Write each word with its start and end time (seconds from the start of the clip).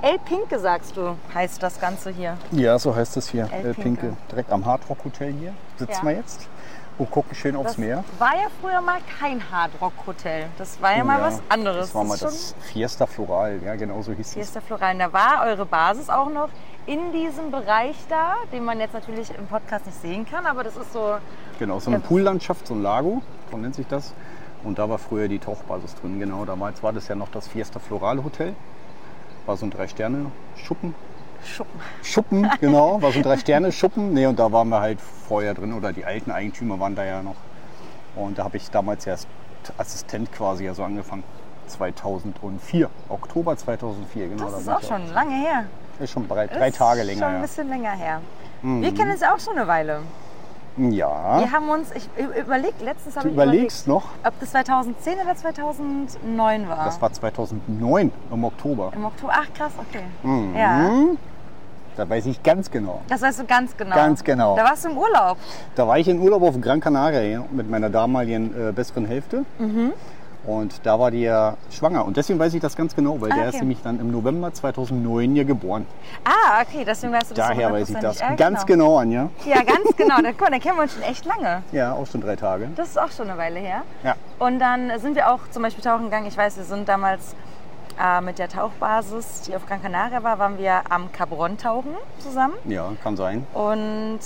El 0.00 0.18
Pinke, 0.20 0.58
sagst 0.58 0.96
du, 0.96 1.16
heißt 1.34 1.62
das 1.62 1.80
Ganze 1.80 2.10
hier. 2.10 2.36
Ja, 2.52 2.78
so 2.78 2.94
heißt 2.94 3.16
es 3.16 3.28
hier. 3.28 3.48
El 3.52 3.66
El 3.66 3.74
Pinke. 3.74 4.00
Pinke. 4.08 4.16
Direkt 4.30 4.52
am 4.52 4.64
Hardrock 4.64 5.04
Hotel 5.04 5.32
hier 5.32 5.52
sitzen 5.76 5.92
Ja. 6.06 6.10
wir 6.10 6.16
jetzt 6.16 6.48
und 6.98 7.10
gucken 7.10 7.34
schön 7.34 7.56
aufs 7.56 7.70
Das 7.72 7.78
Meer. 7.78 8.04
war 8.18 8.34
ja 8.34 8.46
früher 8.60 8.80
mal 8.80 8.98
kein 9.20 9.40
Hardrock-Hotel. 9.50 10.46
Das 10.56 10.80
war 10.80 10.96
ja 10.96 11.02
mal 11.04 11.20
was 11.20 11.40
anderes. 11.48 11.86
Das 11.86 11.94
war 11.94 12.04
mal 12.04 12.16
schon 12.16 12.28
das 12.28 12.54
Fiesta 12.72 13.06
Floral, 13.06 13.60
ja 13.64 13.74
genau 13.76 14.00
so 14.02 14.12
hieß 14.12 14.36
es. 14.36 14.52
der 14.52 14.62
Floral. 14.62 14.96
Da 14.98 15.12
war 15.12 15.44
eure 15.46 15.66
Basis 15.66 16.08
auch 16.08 16.30
noch 16.30 16.48
in 16.86 17.12
diesem 17.12 17.50
Bereich 17.50 17.96
da, 18.08 18.34
den 18.52 18.64
man 18.64 18.78
jetzt 18.80 18.94
natürlich 18.94 19.30
im 19.36 19.46
Podcast 19.46 19.86
nicht 19.86 20.00
sehen 20.00 20.26
kann, 20.28 20.46
aber 20.46 20.62
das 20.64 20.76
ist 20.76 20.92
so. 20.92 21.16
Genau, 21.58 21.80
so 21.80 21.90
eine 21.90 22.00
Ja. 22.00 22.06
Poollandschaft, 22.06 22.66
so 22.68 22.74
ein 22.74 22.82
Lago, 22.82 23.22
so 23.50 23.56
nennt 23.56 23.74
sich 23.74 23.86
das. 23.88 24.12
Und 24.64 24.78
da 24.78 24.88
war 24.88 24.98
früher 24.98 25.28
die 25.28 25.38
Tauchbasis 25.38 25.94
drin, 25.96 26.18
genau. 26.18 26.44
Damals 26.44 26.82
war 26.82 26.92
das 26.92 27.06
ja 27.08 27.14
noch 27.14 27.28
das 27.30 27.46
Fiesta 27.48 27.78
Floral 27.80 28.22
Hotel. 28.24 28.54
War 29.48 29.56
so 29.56 29.64
ein 29.64 29.70
Drei-Sterne-Schuppen. 29.70 30.94
Schuppen. 31.42 31.80
Schuppen, 32.02 32.50
genau, 32.60 33.00
war 33.00 33.12
so 33.12 33.18
ein 33.20 33.22
Drei-Sterne-Schuppen. 33.22 34.12
Nee, 34.12 34.26
und 34.26 34.38
da 34.38 34.52
waren 34.52 34.68
wir 34.68 34.80
halt 34.80 35.00
vorher 35.00 35.54
drin 35.54 35.72
oder 35.72 35.94
die 35.94 36.04
alten 36.04 36.30
Eigentümer 36.30 36.78
waren 36.78 36.94
da 36.94 37.02
ja 37.02 37.22
noch. 37.22 37.36
Und 38.14 38.38
da 38.38 38.44
habe 38.44 38.58
ich 38.58 38.70
damals 38.70 39.06
erst 39.06 39.26
Assistent 39.78 40.30
quasi 40.32 40.68
also 40.68 40.84
angefangen. 40.84 41.24
2004, 41.66 42.90
Oktober 43.08 43.56
2004, 43.56 44.28
genau. 44.28 44.50
Das 44.50 44.52
da 44.52 44.58
ist 44.76 44.84
auch 44.84 44.86
schon 44.86 45.14
lange 45.14 45.34
her. 45.36 45.64
Ist 45.98 46.10
schon 46.12 46.28
drei, 46.28 46.46
drei 46.46 46.68
Ist 46.68 46.76
Tage 46.76 47.00
Schon 47.00 47.06
länger. 47.08 47.26
ein 47.28 47.34
Ja. 47.36 47.40
bisschen 47.40 47.68
länger 47.70 47.92
her. 47.92 48.20
Wir 48.60 48.92
kennen 48.92 49.12
es 49.12 49.20
ja 49.20 49.34
auch 49.34 49.40
schon 49.40 49.56
eine 49.56 49.66
Weile. 49.66 50.00
Ja. 50.78 51.40
Wir 51.40 51.52
haben 51.52 51.68
uns, 51.68 51.90
ich 51.92 52.08
überlegt, 52.38 52.80
letztens 52.82 53.16
habe 53.16 53.28
ich 53.28 53.34
überlegst 53.34 53.86
noch, 53.86 54.04
ob 54.24 54.38
das 54.40 54.50
2010 54.50 55.14
oder 55.24 55.34
2009 55.36 56.68
war. 56.68 56.84
das 56.84 57.00
war 57.00 57.12
2009 57.12 58.12
im 58.32 58.44
Oktober. 58.44 58.92
Im 58.94 59.04
Oktober. 59.04 59.32
Ach 59.36 59.52
krass, 59.54 59.72
okay. 59.78 60.04
Mhm. 60.22 60.54
Ja, 60.56 60.90
Da 61.96 62.08
weiß 62.08 62.26
ich 62.26 62.42
ganz 62.42 62.70
genau. 62.70 63.00
das 63.08 63.22
weißt 63.22 63.40
du 63.40 63.44
ganz 63.44 63.76
genau. 63.76 63.96
Ganz 63.96 64.22
genau. 64.22 64.56
Da 64.56 64.64
warst 64.64 64.84
du 64.84 64.90
im 64.90 64.98
Urlaub. 64.98 65.36
Da 65.74 65.86
war 65.88 65.98
ich 65.98 66.08
in 66.08 66.20
Urlaub 66.20 66.42
auf 66.42 66.60
Gran 66.60 66.80
Canaria 66.80 67.44
mit 67.50 67.68
meiner 67.68 67.90
damaligen 67.90 68.68
äh, 68.68 68.72
besseren 68.72 69.04
Hälfte. 69.06 69.44
Mhm. 69.58 69.92
Und 70.48 70.80
da 70.86 70.98
war 70.98 71.10
die 71.10 71.20
ja 71.20 71.58
schwanger. 71.70 72.06
Und 72.06 72.16
deswegen 72.16 72.38
weiß 72.38 72.54
ich 72.54 72.60
das 72.62 72.74
ganz 72.74 72.96
genau, 72.96 73.20
weil 73.20 73.30
Ah, 73.32 73.34
der 73.34 73.44
okay. 73.48 73.56
ist 73.56 73.60
nämlich 73.60 73.82
dann 73.82 74.00
im 74.00 74.10
November 74.10 74.50
2009 74.52 75.34
hier 75.34 75.44
geboren. 75.44 75.86
Ah, 76.24 76.62
okay, 76.62 76.84
deswegen 76.86 77.12
weißt 77.12 77.30
du 77.30 77.34
das 77.34 77.48
Daher 77.48 77.70
weiß 77.70 77.90
ich 77.90 77.94
das 77.96 78.02
hundertprozentig. 78.22 78.38
ganz 78.38 78.64
genau, 78.66 78.96
Anja. 78.96 79.28
Ja, 79.44 79.62
ganz 79.62 79.88
genau. 79.96 80.16
Da, 80.22 80.30
guck 80.32 80.40
mal, 80.40 80.50
da 80.50 80.58
kennen 80.58 80.76
wir 80.76 80.82
uns 80.84 80.94
schon 80.94 81.02
echt 81.02 81.26
lange. 81.26 81.62
Ja, 81.72 81.92
auch 81.92 82.06
schon 82.06 82.22
drei 82.22 82.34
Tage. 82.36 82.68
Das 82.76 82.88
ist 82.88 82.98
auch 82.98 83.10
schon 83.10 83.28
eine 83.28 83.38
Weile 83.38 83.60
her. 83.60 83.82
Ja. 84.02 84.14
Und 84.38 84.58
dann 84.58 84.90
sind 84.98 85.16
wir 85.16 85.30
auch 85.30 85.40
zum 85.50 85.62
Beispiel 85.62 85.84
tauchen 85.84 86.04
gegangen. 86.06 86.26
Ich 86.26 86.36
weiß, 86.38 86.56
wir 86.56 86.64
sind 86.64 86.88
damals 86.88 87.34
äh, 88.02 88.22
mit 88.22 88.38
der 88.38 88.48
Tauchbasis, 88.48 89.42
die 89.42 89.54
auf 89.54 89.66
Gran 89.66 89.82
Canaria 89.82 90.22
war, 90.22 90.38
waren 90.38 90.56
wir 90.56 90.80
am 90.88 91.12
Cabron 91.12 91.58
tauchen 91.58 91.90
zusammen. 92.20 92.54
Ja, 92.64 92.90
kann 93.02 93.16
sein. 93.18 93.46
Und 93.52 94.20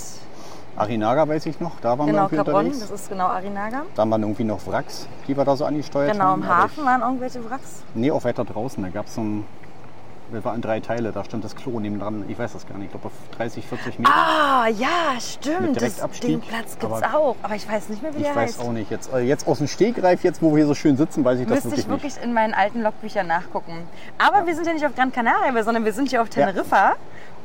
Arinaga 0.75 1.27
weiß 1.27 1.45
ich 1.45 1.59
noch, 1.59 1.79
da 1.81 1.97
waren 1.97 2.07
genau, 2.07 2.17
wir 2.17 2.23
irgendwie 2.23 2.35
Cabron, 2.37 2.55
unterwegs. 2.65 2.79
das 2.79 2.91
ist 3.01 3.09
genau 3.09 3.27
Arinaga. 3.27 3.83
Dann 3.95 4.09
waren 4.09 4.21
irgendwie 4.23 4.43
noch 4.43 4.65
Wracks, 4.67 5.07
die 5.27 5.37
wir 5.37 5.45
da 5.45 5.55
so 5.55 5.65
angesteuert 5.65 6.13
Genau, 6.13 6.25
haben. 6.25 6.41
im 6.43 6.49
Aber 6.49 6.63
Hafen 6.63 6.85
waren 6.85 7.01
irgendwelche 7.01 7.47
Wracks. 7.49 7.83
Ich, 7.93 7.95
nee, 7.95 8.11
auch 8.11 8.23
weiter 8.23 8.43
draußen. 8.43 8.81
Da 8.81 8.89
gab 8.89 9.05
es 9.05 9.13
so 9.15 9.21
ein, 9.21 9.45
wir 10.31 10.43
waren 10.43 10.61
drei 10.61 10.79
Teile, 10.79 11.11
da 11.11 11.23
stand 11.23 11.43
das 11.43 11.55
Klo 11.55 11.79
neben 11.79 11.99
dran. 11.99 12.25
Ich 12.27 12.39
weiß 12.39 12.53
das 12.53 12.65
gar 12.67 12.75
nicht, 12.77 12.85
ich 12.85 12.91
glaube 12.91 13.05
auf 13.07 13.37
30, 13.37 13.67
40 13.67 13.99
Meter. 13.99 14.11
Ah, 14.15 14.67
ja, 14.67 14.87
stimmt. 15.19 15.79
Das, 15.79 15.97
den 16.21 16.41
Platz 16.41 16.79
gibt 16.79 16.91
es 16.91 17.03
auch. 17.03 17.35
Aber 17.43 17.53
ich 17.55 17.69
weiß 17.69 17.89
nicht 17.89 18.01
mehr, 18.01 18.11
wie 18.15 18.17
ich 18.17 18.23
der 18.23 18.35
weiß 18.35 18.57
heißt. 18.57 18.61
auch 18.67 18.71
nicht. 18.71 18.89
Jetzt, 18.89 19.13
äh, 19.13 19.19
jetzt 19.19 19.47
aus 19.47 19.59
dem 19.59 19.67
Stegreif, 19.67 20.23
jetzt 20.23 20.41
wo 20.41 20.49
wir 20.51 20.57
hier 20.57 20.65
so 20.67 20.73
schön 20.73 20.97
sitzen, 20.97 21.23
weiß 21.23 21.39
ich 21.39 21.45
das 21.45 21.65
Müsste 21.65 21.69
wirklich, 21.69 21.85
ich 21.85 21.89
wirklich 21.91 22.15
nicht. 22.15 22.25
in 22.25 22.33
meinen 22.33 22.55
alten 22.55 22.81
Logbüchern 22.81 23.27
nachgucken. 23.27 23.73
Aber 24.17 24.47
wir 24.47 24.55
sind 24.55 24.65
ja 24.65 24.73
nicht 24.73 24.85
auf 24.87 24.95
Gran 24.95 25.11
Canaria, 25.11 25.63
sondern 25.63 25.85
wir 25.85 25.93
sind 25.93 26.09
hier 26.09 26.21
auf 26.23 26.29
Teneriffa. 26.29 26.93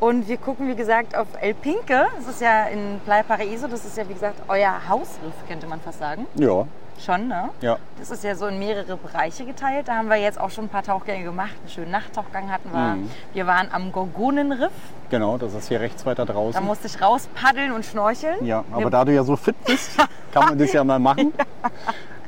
Und 0.01 0.29
wir 0.29 0.37
gucken, 0.37 0.69
wie 0.69 0.77
gesagt, 0.77 1.17
auf 1.17 1.27
El 1.41 1.55
Pinque. 1.55 2.07
Das 2.17 2.29
ist 2.29 2.41
ja 2.41 2.67
in 2.67 3.01
Playa 3.05 3.23
Paraíso. 3.25 3.67
Das 3.67 3.85
ist 3.85 3.97
ja, 3.97 4.09
wie 4.09 4.15
gesagt, 4.15 4.41
euer 4.49 4.73
Hausriff, 4.89 5.33
könnte 5.49 5.67
man 5.67 5.81
fast 5.81 5.99
sagen. 5.99 6.27
Ja, 6.37 6.67
Schon, 7.05 7.29
ne? 7.29 7.51
ja. 7.61 7.77
Das 8.01 8.11
ist 8.11 8.25
ja 8.25 8.35
so 8.35 8.47
in 8.49 8.59
mehrere 8.59 8.97
Bereiche 8.97 9.45
geteilt. 9.45 9.87
Da 9.87 9.95
haben 9.97 10.09
wir 10.09 10.17
jetzt 10.17 10.41
auch 10.41 10.51
schon 10.51 10.65
ein 10.65 10.69
paar 10.69 10.83
Tauchgänge 10.83 11.25
gemacht. 11.25 11.53
Einen 11.61 11.69
schönen 11.69 11.91
Nachttauchgang 11.93 12.51
hatten 12.51 12.73
wir. 12.73 12.97
Mhm. 12.97 13.11
Wir 13.35 13.47
waren 13.47 13.69
am 13.71 13.93
Gorgonenriff. 13.93 14.73
Genau, 15.09 15.39
das 15.39 15.55
ist 15.55 15.69
hier 15.69 15.79
rechts 15.81 16.05
weiter 16.07 16.27
Da 16.27 16.33
draußen. 16.33 16.65
musste 16.65 16.89
ich 16.89 17.01
raus 17.01 17.29
paddeln 17.37 17.71
und 17.71 17.85
schnorcheln. 17.85 18.45
Ja, 18.45 18.65
aber 18.73 18.83
Wir- 18.87 18.91
da 18.91 19.05
du 19.05 19.13
ja 19.15 19.23
so 19.23 19.37
fit 19.37 19.55
bist, 19.65 19.93
kann 20.33 20.47
man 20.49 20.59
das 20.59 20.73
ja 20.73 20.83
mal 20.85 20.99
machen. 20.99 21.33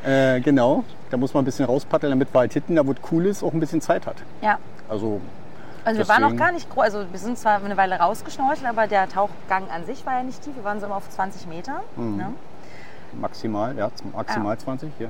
Äh, 0.02 0.40
genau, 0.40 0.82
da 1.10 1.18
muss 1.18 1.34
man 1.34 1.42
ein 1.42 1.44
bisschen 1.44 1.66
rauspaddeln, 1.66 2.10
damit 2.12 2.32
wir 2.32 2.38
halt 2.40 2.54
hinten, 2.54 2.74
da 2.76 2.86
wo 2.86 2.92
es 2.92 2.96
cool 3.12 3.26
ist, 3.26 3.42
auch 3.42 3.52
ein 3.52 3.60
bisschen 3.60 3.82
Zeit 3.82 4.06
hat. 4.06 4.16
Ja. 4.40 4.58
Also, 4.88 5.20
Also 5.84 5.98
wir 5.98 6.08
waren 6.08 6.24
auch 6.24 6.28
Deswegen- 6.28 6.38
gar 6.38 6.52
nicht 6.52 6.70
groß, 6.70 6.84
also 6.84 7.04
wir 7.10 7.18
sind 7.18 7.38
zwar 7.38 7.62
eine 7.62 7.76
Weile 7.76 7.98
rausgeschnorchelt, 7.98 8.66
aber 8.66 8.86
der 8.86 9.08
Tauchgang 9.08 9.70
an 9.70 9.84
sich 9.86 10.04
war 10.06 10.14
ja 10.14 10.22
nicht 10.22 10.42
tief. 10.42 10.54
Wir 10.56 10.64
waren 10.64 10.80
so 10.80 10.86
immer 10.86 10.96
auf 10.96 11.08
20 11.08 11.46
Meter. 11.46 11.82
Mhm. 11.96 12.16
Ne? 12.16 12.32
maximal, 13.12 13.76
ja, 13.76 13.90
maximal 14.12 14.56
20, 14.56 14.92
ja. 15.00 15.08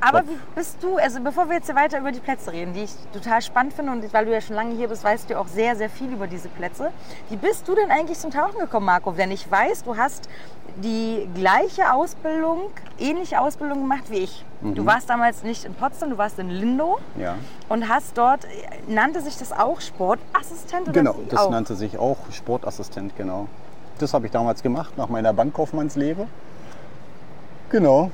Aber 0.00 0.26
wie 0.26 0.38
bist 0.54 0.82
du, 0.82 0.96
also 0.96 1.20
bevor 1.20 1.48
wir 1.48 1.56
jetzt 1.56 1.66
hier 1.66 1.74
weiter 1.74 1.98
über 1.98 2.12
die 2.12 2.20
Plätze 2.20 2.52
reden, 2.52 2.72
die 2.72 2.84
ich 2.84 2.92
total 3.12 3.42
spannend 3.42 3.74
finde 3.74 3.92
und 3.92 4.12
weil 4.12 4.24
du 4.24 4.32
ja 4.32 4.40
schon 4.40 4.56
lange 4.56 4.74
hier 4.74 4.88
bist, 4.88 5.04
weißt 5.04 5.28
du 5.30 5.38
auch 5.38 5.48
sehr, 5.48 5.76
sehr 5.76 5.90
viel 5.90 6.12
über 6.12 6.26
diese 6.26 6.48
Plätze. 6.48 6.90
Wie 7.28 7.36
bist 7.36 7.68
du 7.68 7.74
denn 7.74 7.90
eigentlich 7.90 8.18
zum 8.18 8.30
Tauchen 8.30 8.58
gekommen, 8.58 8.86
Marco? 8.86 9.12
Denn 9.12 9.30
ich 9.30 9.50
weiß, 9.50 9.84
du 9.84 9.96
hast 9.96 10.28
die 10.82 11.28
gleiche 11.34 11.92
Ausbildung, 11.92 12.70
ähnliche 12.98 13.40
Ausbildung 13.40 13.80
gemacht 13.80 14.04
wie 14.08 14.18
ich. 14.18 14.44
Mhm. 14.60 14.74
Du 14.74 14.86
warst 14.86 15.10
damals 15.10 15.42
nicht 15.42 15.64
in 15.64 15.74
Potsdam, 15.74 16.10
du 16.10 16.18
warst 16.18 16.38
in 16.38 16.48
Lindow 16.48 16.98
Ja, 17.16 17.34
und 17.68 17.88
hast 17.88 18.16
dort, 18.16 18.46
nannte 18.88 19.20
sich 19.20 19.36
das 19.36 19.52
auch 19.52 19.80
Sportassistent? 19.80 20.82
Oder 20.82 20.92
genau, 20.92 21.16
das 21.28 21.40
auch? 21.40 21.50
nannte 21.50 21.74
sich 21.74 21.98
auch 21.98 22.18
Sportassistent, 22.30 23.16
genau. 23.16 23.48
Das 23.98 24.14
habe 24.14 24.26
ich 24.26 24.32
damals 24.32 24.62
gemacht, 24.62 24.96
nach 24.96 25.08
meiner 25.08 25.32
Bankkaufmannslehre. 25.32 26.26
Genau. 27.70 28.10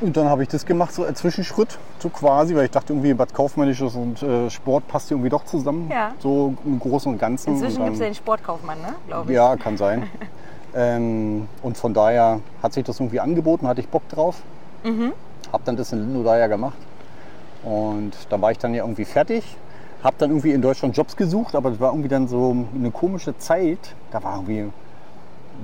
Und 0.00 0.16
dann 0.16 0.28
habe 0.30 0.42
ich 0.42 0.48
das 0.48 0.64
gemacht, 0.64 0.94
so 0.94 1.04
als 1.04 1.18
Zwischenschritt, 1.18 1.78
so 1.98 2.08
quasi, 2.08 2.54
weil 2.54 2.64
ich 2.64 2.70
dachte 2.70 2.94
irgendwie, 2.94 3.18
was 3.18 3.34
Kaufmännisches 3.34 3.94
und 3.94 4.22
äh, 4.22 4.48
Sport 4.48 4.88
passt 4.88 5.10
irgendwie 5.10 5.28
doch 5.28 5.44
zusammen. 5.44 5.90
Ja. 5.90 6.14
So 6.20 6.54
im 6.64 6.78
Großen 6.78 7.12
und 7.12 7.18
Ganzen. 7.18 7.50
Inzwischen 7.50 7.84
gibt 7.84 7.94
es 7.94 8.00
ja 8.00 8.06
den 8.06 8.14
Sportkaufmann, 8.14 8.80
ne? 8.80 8.94
glaube 9.06 9.30
ich. 9.30 9.36
Ja, 9.36 9.56
kann 9.56 9.76
sein. 9.76 10.08
ähm, 10.74 11.48
und 11.62 11.76
von 11.76 11.92
daher 11.92 12.40
hat 12.62 12.72
sich 12.72 12.84
das 12.84 12.98
irgendwie 12.98 13.20
angeboten, 13.20 13.68
hatte 13.68 13.82
ich 13.82 13.88
Bock 13.88 14.08
drauf. 14.08 14.42
Mhm. 14.84 15.12
Hab 15.52 15.64
dann 15.66 15.76
das 15.76 15.92
in 15.92 16.00
Lindo 16.00 16.22
da 16.22 16.38
ja 16.38 16.46
gemacht. 16.46 16.78
Und 17.62 18.12
da 18.30 18.40
war 18.40 18.52
ich 18.52 18.58
dann 18.58 18.72
ja 18.72 18.84
irgendwie 18.84 19.04
fertig. 19.04 19.44
Hab 20.02 20.16
dann 20.16 20.30
irgendwie 20.30 20.52
in 20.52 20.62
Deutschland 20.62 20.96
Jobs 20.96 21.14
gesucht, 21.14 21.54
aber 21.54 21.68
das 21.70 21.78
war 21.78 21.90
irgendwie 21.90 22.08
dann 22.08 22.26
so 22.26 22.56
eine 22.74 22.90
komische 22.90 23.36
Zeit. 23.36 23.94
Da 24.12 24.22
war 24.24 24.36
irgendwie, 24.36 24.72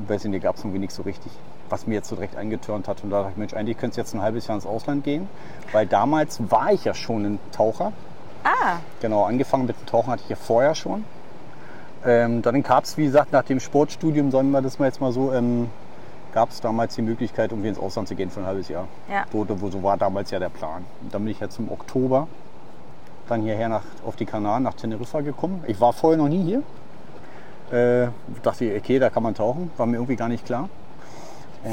ich 0.02 0.10
weiß 0.10 0.24
nicht, 0.24 0.42
gab 0.42 0.56
es 0.56 0.62
irgendwie 0.62 0.80
nichts 0.80 0.96
so 0.96 1.04
richtig, 1.04 1.32
was 1.70 1.86
mir 1.86 1.94
jetzt 1.94 2.08
so 2.08 2.16
direkt 2.16 2.36
eingetürnt 2.36 2.88
hat. 2.88 3.02
Und 3.02 3.10
da 3.10 3.18
dachte 3.18 3.32
ich, 3.32 3.36
Mensch, 3.38 3.54
eigentlich 3.54 3.78
könnte 3.78 3.92
es 3.92 3.96
jetzt 3.96 4.14
ein 4.14 4.22
halbes 4.22 4.46
Jahr 4.46 4.56
ins 4.56 4.66
Ausland 4.66 5.04
gehen. 5.04 5.28
Weil 5.72 5.86
damals 5.86 6.40
war 6.50 6.72
ich 6.72 6.84
ja 6.84 6.94
schon 6.94 7.24
ein 7.24 7.38
Taucher. 7.52 7.92
Ah, 8.44 8.76
Genau, 9.00 9.24
angefangen 9.24 9.66
mit 9.66 9.76
dem 9.80 9.86
Tauchen 9.86 10.10
hatte 10.12 10.22
ich 10.24 10.28
ja 10.30 10.36
vorher 10.36 10.74
schon. 10.74 11.04
Ähm, 12.04 12.42
dann 12.42 12.62
gab 12.62 12.84
es, 12.84 12.96
wie 12.96 13.04
gesagt, 13.04 13.32
nach 13.32 13.42
dem 13.44 13.58
Sportstudium, 13.58 14.30
sagen 14.30 14.50
wir 14.50 14.62
das 14.62 14.78
mal 14.78 14.86
jetzt 14.86 15.00
mal 15.00 15.10
so, 15.12 15.32
ähm, 15.32 15.68
gab 16.32 16.50
es 16.50 16.60
damals 16.60 16.94
die 16.94 17.02
Möglichkeit, 17.02 17.50
irgendwie 17.50 17.68
ins 17.68 17.78
Ausland 17.78 18.06
zu 18.08 18.14
gehen 18.14 18.30
für 18.30 18.40
ein 18.40 18.46
halbes 18.46 18.68
Jahr. 18.68 18.86
Ja. 19.10 19.24
So, 19.32 19.44
so 19.70 19.82
war 19.82 19.96
damals 19.96 20.30
ja 20.30 20.38
der 20.38 20.50
Plan. 20.50 20.84
Und 21.02 21.12
dann 21.12 21.22
bin 21.24 21.32
ich 21.32 21.40
jetzt 21.40 21.58
im 21.58 21.70
Oktober 21.70 22.28
dann 23.28 23.42
hierher 23.42 23.68
nach, 23.68 23.82
auf 24.06 24.14
die 24.16 24.26
Kanaren, 24.26 24.62
nach 24.62 24.74
Teneriffa 24.74 25.20
gekommen. 25.22 25.64
Ich 25.66 25.80
war 25.80 25.92
vorher 25.92 26.18
noch 26.18 26.28
nie 26.28 26.42
hier. 26.44 26.62
Äh, 27.72 28.08
dachte, 28.42 28.72
okay, 28.76 28.98
da 29.00 29.10
kann 29.10 29.22
man 29.24 29.34
tauchen. 29.34 29.70
War 29.76 29.86
mir 29.86 29.96
irgendwie 29.96 30.14
gar 30.16 30.28
nicht 30.28 30.46
klar. 30.46 30.68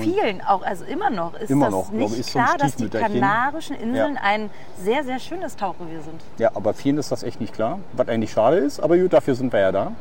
Vielen 0.02 0.42
auch, 0.42 0.64
also 0.64 0.86
immer 0.86 1.10
noch, 1.10 1.36
ist 1.36 1.50
Immer 1.50 1.66
das 1.66 1.74
noch, 1.74 1.92
nicht 1.92 2.12
glaube 2.12 2.24
klar, 2.24 2.58
dass 2.58 2.76
die. 2.76 2.90
Kanarischen 2.90 3.76
Inseln 3.76 4.18
ein 4.18 4.50
sehr, 4.82 5.04
sehr 5.04 5.20
schönes 5.20 5.56
Tauchrevier 5.56 6.02
sind. 6.02 6.22
Ja, 6.38 6.52
aber 6.54 6.74
vielen 6.74 6.98
ist 6.98 7.12
das 7.12 7.24
echt 7.24 7.42
nicht 7.42 7.54
klar, 7.54 7.80
was 7.94 8.08
eigentlich 8.08 8.32
schade 8.32 8.58
ist, 8.58 8.80
aber 8.80 8.98
gut, 8.98 9.14
dafür 9.14 9.36
sind 9.36 9.52
wir 9.52 9.60
ja 9.60 9.72
da. 9.72 9.92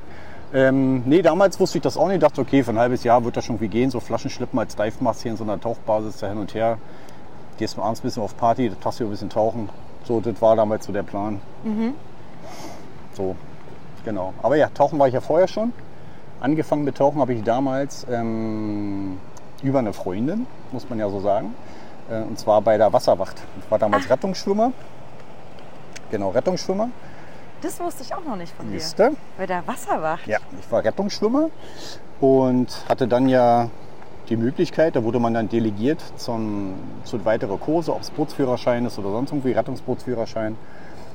Ähm, 0.54 1.02
nee, 1.06 1.22
damals 1.22 1.58
wusste 1.58 1.78
ich 1.78 1.82
das 1.82 1.96
auch 1.96 2.08
nicht. 2.08 2.22
Dachte, 2.22 2.40
okay, 2.42 2.62
für 2.62 2.72
ein 2.72 2.78
halbes 2.78 3.04
Jahr 3.04 3.24
wird 3.24 3.36
das 3.36 3.44
schon 3.44 3.58
wie 3.60 3.68
gehen. 3.68 3.90
So 3.90 4.00
Flaschenschlippen 4.00 4.58
als 4.58 4.76
Dive 4.76 4.92
machst 5.00 5.22
hier 5.22 5.30
in 5.30 5.38
so 5.38 5.44
einer 5.44 5.58
Tauchbasis 5.58 6.18
da 6.18 6.28
hin 6.28 6.36
und 6.38 6.52
her. 6.54 6.76
Gehst 7.56 7.76
du 7.76 7.82
abends 7.82 8.00
ein 8.00 8.02
bisschen 8.02 8.22
auf 8.22 8.36
Party, 8.36 8.68
da 8.68 8.74
tauchst 8.76 9.00
du 9.00 9.04
ein 9.04 9.10
bisschen 9.10 9.30
tauchen. 9.30 9.70
So, 10.04 10.20
das 10.20 10.40
war 10.42 10.56
damals 10.56 10.84
so 10.84 10.92
der 10.92 11.04
Plan. 11.04 11.40
So, 13.14 13.34
genau. 14.04 14.34
Aber 14.42 14.56
ja, 14.56 14.68
tauchen 14.68 14.98
war 14.98 15.08
ich 15.08 15.14
ja 15.14 15.20
vorher 15.20 15.48
schon. 15.48 15.72
Angefangen 16.40 16.84
mit 16.84 16.96
Tauchen 16.96 17.20
habe 17.20 17.32
ich 17.34 17.42
damals 17.44 18.06
ähm, 18.10 19.18
über 19.62 19.78
eine 19.78 19.92
Freundin, 19.92 20.46
muss 20.72 20.88
man 20.88 20.98
ja 20.98 21.08
so 21.08 21.20
sagen. 21.20 21.54
Äh, 22.10 22.22
und 22.22 22.38
zwar 22.38 22.60
bei 22.60 22.76
der 22.76 22.92
Wasserwacht. 22.92 23.36
Ich 23.62 23.70
war 23.70 23.78
damals 23.78 24.08
Rettungsschwimmer. 24.08 24.72
Genau, 26.10 26.30
Rettungsschwimmer. 26.30 26.88
Das 27.62 27.78
wusste 27.78 28.02
ich 28.02 28.14
auch 28.14 28.24
noch 28.24 28.36
nicht 28.36 28.54
von 28.54 28.70
dir. 28.70 28.80
Siehste? 28.80 29.12
Bei 29.38 29.46
der 29.46 29.66
Wasserwacht. 29.66 30.26
Ja, 30.26 30.38
ich 30.60 30.70
war 30.70 30.84
Rettungsschwimmer 30.84 31.48
und 32.20 32.84
hatte 32.88 33.06
dann 33.06 33.28
ja 33.28 33.70
die 34.28 34.36
Möglichkeit, 34.36 34.96
da 34.96 35.04
wurde 35.04 35.18
man 35.18 35.34
dann 35.34 35.48
delegiert 35.48 36.02
zum, 36.16 36.74
zu 37.04 37.24
weiteren 37.24 37.58
Kurse, 37.60 37.92
ob 37.92 38.02
es 38.02 38.10
Bootsführerschein 38.10 38.86
ist 38.86 38.98
oder 38.98 39.10
sonst 39.10 39.30
irgendwie 39.30 39.52
Rettungsbootsführerschein. 39.52 40.56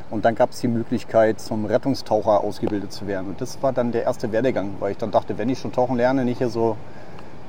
Und 0.09 0.23
dann 0.23 0.35
gab 0.35 0.51
es 0.51 0.61
die 0.61 0.69
Möglichkeit, 0.69 1.41
zum 1.41 1.65
Rettungstaucher 1.65 2.41
ausgebildet 2.41 2.93
zu 2.93 3.07
werden. 3.07 3.27
Und 3.27 3.41
das 3.41 3.61
war 3.61 3.73
dann 3.73 3.91
der 3.91 4.03
erste 4.03 4.31
Werdegang, 4.31 4.75
weil 4.79 4.91
ich 4.91 4.97
dann 4.97 5.11
dachte, 5.11 5.37
wenn 5.37 5.49
ich 5.49 5.59
schon 5.59 5.73
tauchen 5.73 5.97
lerne, 5.97 6.23
nicht 6.23 6.37
hier 6.37 6.49
so, 6.49 6.77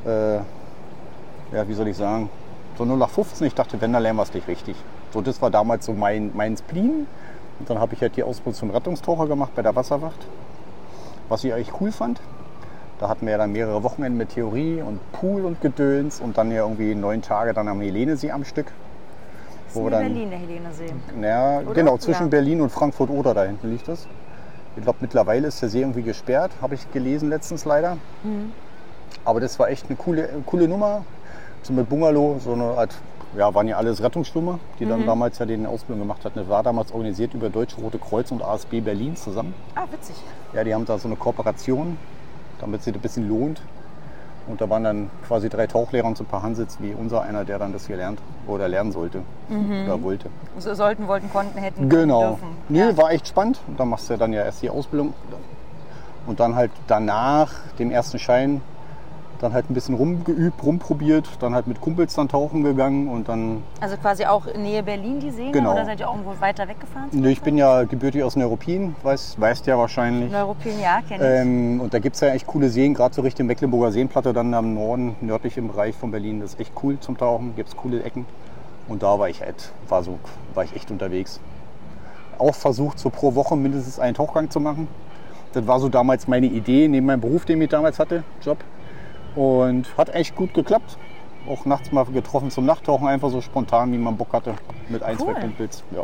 äh, 0.05 0.39
ja, 1.53 1.67
wie 1.69 1.75
soll 1.75 1.89
ich 1.89 1.97
sagen, 1.97 2.31
so 2.77 2.85
0 2.85 2.97
nach 2.99 3.11
15. 3.11 3.47
Ich 3.47 3.55
dachte, 3.55 3.81
wenn, 3.81 3.93
dann 3.93 4.03
lernen 4.03 4.19
wir 4.19 4.23
es 4.23 4.35
nicht 4.35 4.49
richtig. 4.49 4.77
So, 5.13 5.21
das 5.21 5.41
war 5.43 5.51
damals 5.51 5.87
so 5.87 5.93
mein, 5.93 6.31
mein 6.35 6.57
Spleen. 6.57 7.07
Und 7.59 7.69
dann 7.71 7.79
habe 7.81 7.95
ich 7.95 8.01
halt 8.03 8.17
die 8.17 8.23
Ausbildung 8.23 8.55
zum 8.55 8.71
Rettungstaucher 8.71 9.27
gemacht 9.27 9.53
bei 9.57 9.63
der 9.63 9.75
Wasserwacht, 9.75 10.27
was 11.29 11.43
ich 11.45 11.53
eigentlich 11.53 11.73
cool 11.81 11.91
fand. 11.91 12.21
Da 13.01 13.09
hatten 13.09 13.27
wir 13.27 13.33
ja 13.33 13.39
dann 13.39 13.53
mehrere 13.53 13.83
Wochenenden 13.83 14.17
mit 14.19 14.31
Theorie 14.31 14.81
und 14.83 15.01
Pool 15.13 15.45
und 15.45 15.61
Gedöns 15.61 16.21
und 16.21 16.37
dann 16.39 16.51
ja 16.51 16.63
irgendwie 16.63 16.95
neun 16.95 17.23
Tage 17.23 17.53
dann 17.55 17.67
am 17.69 17.81
Helenesee 17.81 18.31
am 18.31 18.45
Stück. 18.45 18.67
Das 19.67 19.75
ist 19.75 19.81
Wo 19.81 19.87
in 19.87 19.93
dann- 19.93 20.03
Berlin, 20.03 20.31
der 20.31 20.39
Helenesee. 20.39 20.93
Ja, 21.21 21.63
genau, 21.63 21.97
zwischen 21.99 22.25
Ja. 22.25 22.29
Berlin 22.29 22.61
und 22.61 22.71
Frankfurt-Oder, 22.71 23.35
da 23.35 23.45
hinten 23.45 23.71
liegt 23.71 23.89
das. 23.89 24.07
Ich 24.77 24.83
glaube, 24.83 24.99
mittlerweile 25.01 25.49
ist 25.49 25.61
der 25.61 25.69
See 25.69 25.81
irgendwie 25.81 26.03
gesperrt, 26.03 26.53
habe 26.63 26.75
ich 26.75 26.91
gelesen 26.93 27.29
letztens 27.29 27.65
leider. 27.65 27.97
Mhm. 28.23 28.53
Aber 29.25 29.41
das 29.41 29.59
war 29.59 29.69
echt 29.69 29.87
eine 29.89 29.97
coole, 29.97 30.29
coole 30.47 30.69
Nummer. 30.69 31.05
So 31.63 31.73
mit 31.73 31.89
Bungalow, 31.89 32.39
so 32.43 32.53
eine 32.53 32.65
Art, 32.65 32.95
ja, 33.37 33.53
waren 33.55 33.69
ja 33.69 33.77
alles 33.77 34.03
Rettungsschwimmer, 34.03 34.59
die 34.79 34.85
Mhm. 34.87 34.89
dann 34.91 35.07
damals 35.07 35.39
ja 35.39 35.47
den 35.47 35.67
Ausbildung 35.67 36.01
gemacht 36.07 36.25
hatten. 36.25 36.39
Das 36.39 36.49
war 36.49 36.63
damals 36.63 36.93
organisiert 36.93 37.35
über 37.35 37.51
Deutsche 37.51 37.81
Rote 37.81 37.99
Kreuz 37.99 38.31
und 38.31 38.43
ASB 38.43 38.81
Berlin 38.81 39.17
zusammen. 39.17 39.55
Ah, 39.75 39.83
witzig. 39.91 40.17
Ja, 40.55 40.65
die 40.65 40.75
haben 40.75 40.87
da 40.87 40.99
so 40.99 41.09
eine 41.09 41.17
Kooperation, 41.17 41.99
damit 42.61 42.83
sich 42.83 42.93
das 42.93 43.01
ein 43.01 43.03
bisschen 43.03 43.29
lohnt. 43.29 43.61
Und 44.47 44.63
da 44.63 44.71
waren 44.71 44.83
dann 44.83 45.11
quasi 45.27 45.51
drei 45.51 45.67
Tauchlehrer 45.67 46.07
und 46.07 46.17
so 46.17 46.25
ein 46.25 46.27
paar 46.27 46.43
Hansitz 46.43 46.79
wie 46.81 46.95
unser 46.95 47.21
einer, 47.21 47.45
der 47.45 47.59
dann 47.59 47.75
das 47.75 47.87
gelernt 47.87 48.19
oder 48.47 48.67
lernen 48.67 48.93
sollte 48.93 49.21
oder 49.85 50.03
wollte. 50.03 50.31
So 50.57 50.73
sollten, 50.73 51.07
wollten, 51.07 51.31
konnten, 51.31 51.59
hätten, 51.59 51.91
Genau. 51.91 52.31
dürfen. 52.31 52.49
Nee, 52.71 52.79
Ja. 52.79 52.97
war 52.97 53.11
echt 53.11 53.29
spannend. 53.29 53.61
Und 53.67 53.79
dann 53.79 53.91
machst 53.91 54.09
du 54.09 54.15
ja 54.15 54.19
dann 54.19 54.33
ja 54.33 54.43
erst 54.45 54.63
die 54.63 54.71
Ausbildung. 54.71 55.13
Und 56.27 56.41
dann 56.41 56.55
halt 56.55 56.71
danach, 56.87 57.53
dem 57.79 57.91
ersten 57.91 58.19
Schein, 58.19 58.63
dann 59.41 59.53
halt 59.53 59.71
ein 59.71 59.75
bisschen 59.75 59.95
rumgeübt, 59.95 60.63
rumprobiert, 60.63 61.29
dann 61.41 61.55
halt 61.55 61.67
mit 61.67 61.81
Kumpels 61.81 62.15
dann 62.15 62.29
tauchen 62.29 62.65
gegangen 62.65 63.09
und 63.09 63.29
dann, 63.29 63.63
Also 63.81 63.97
quasi 63.97 64.25
auch 64.25 64.47
in 64.47 64.63
Nähe 64.63 64.83
Berlin 64.83 65.21
die 65.21 65.31
Seen 65.31 65.53
Genau. 65.53 65.73
oder 65.73 65.85
seid 65.85 66.01
ihr 66.01 66.09
auch 66.09 66.17
irgendwo 66.17 66.41
weiter 66.41 66.67
weggefahren? 66.69 67.09
nee, 67.13 67.31
ich 67.31 67.41
bin 67.41 67.57
ja 67.57 67.85
gebürtig 67.85 68.23
aus 68.25 68.37
Neuruppin, 68.37 68.97
weißt, 69.03 69.41
weißt 69.41 69.67
ja 69.67 69.79
wahrscheinlich. 69.79 70.31
Neuruppin, 70.33 70.81
ja, 70.83 71.01
kenne 71.03 71.25
ich. 71.25 71.41
Ähm, 71.41 71.81
und 71.81 71.95
da 71.95 71.99
gibt 72.01 72.17
es 72.17 72.21
ja 72.21 72.29
echt 72.29 72.47
coole 72.47 72.69
Seen, 72.69 72.95
gerade 72.95 73.15
so 73.15 73.23
Richtung 73.23 73.47
Mecklenburger 73.47 73.93
Seenplatte, 73.93 74.33
dann 74.33 74.53
am 74.55 74.75
Norden, 74.75 75.17
nördlich 75.21 75.57
im 75.57 75.69
Bereich 75.69 75.95
von 75.95 76.11
Berlin. 76.11 76.41
Das 76.41 76.55
ist 76.55 76.61
echt 76.61 76.73
cool 76.83 76.99
zum 76.99 77.17
Tauchen, 77.17 77.55
gibt 77.55 77.69
es 77.69 77.77
coole 77.77 78.03
Ecken. 78.03 78.27
Und 78.89 79.03
da 79.03 79.19
war 79.19 79.29
ich 79.29 79.41
halt, 79.43 79.71
war, 79.89 80.03
so, 80.03 80.19
war 80.55 80.65
ich 80.65 80.75
echt 80.75 80.91
unterwegs. 80.91 81.41
Auch 82.39 82.55
versucht, 82.55 82.99
so 82.99 83.11
pro 83.11 83.35
Woche 83.35 83.57
mindestens 83.57 83.99
einen 83.99 84.15
Tauchgang 84.15 84.51
zu 84.51 84.61
machen. 84.61 84.89
Das 85.53 85.67
war 85.67 85.81
so 85.81 85.89
damals 85.89 86.29
meine 86.29 86.47
Idee, 86.47 86.89
neben 86.89 87.07
meinem 87.07 87.21
Beruf, 87.21 87.45
den 87.45 87.61
ich 87.63 87.69
damals 87.69 87.99
hatte, 87.99 88.23
Job. 88.43 88.59
Und 89.35 89.87
hat 89.97 90.15
echt 90.15 90.35
gut 90.37 90.55
geklappt. 90.55 90.97
Auch 91.49 91.65
nachts 91.65 91.93
mal 91.93 92.05
getroffen 92.07 92.51
zum 92.51 92.67
Nachttauchen, 92.67 93.07
einfach 93.09 93.31
so 93.31 93.41
spontan, 93.41 93.93
wie 93.93 93.99
man 93.99 94.17
Bock 94.17 94.33
hatte, 94.33 94.55
mit 94.89 95.03
ein, 95.03 95.17
Cool. 95.19 95.33
zwei 95.33 95.41
Kumpels. 95.41 95.83
Ja. 95.93 96.03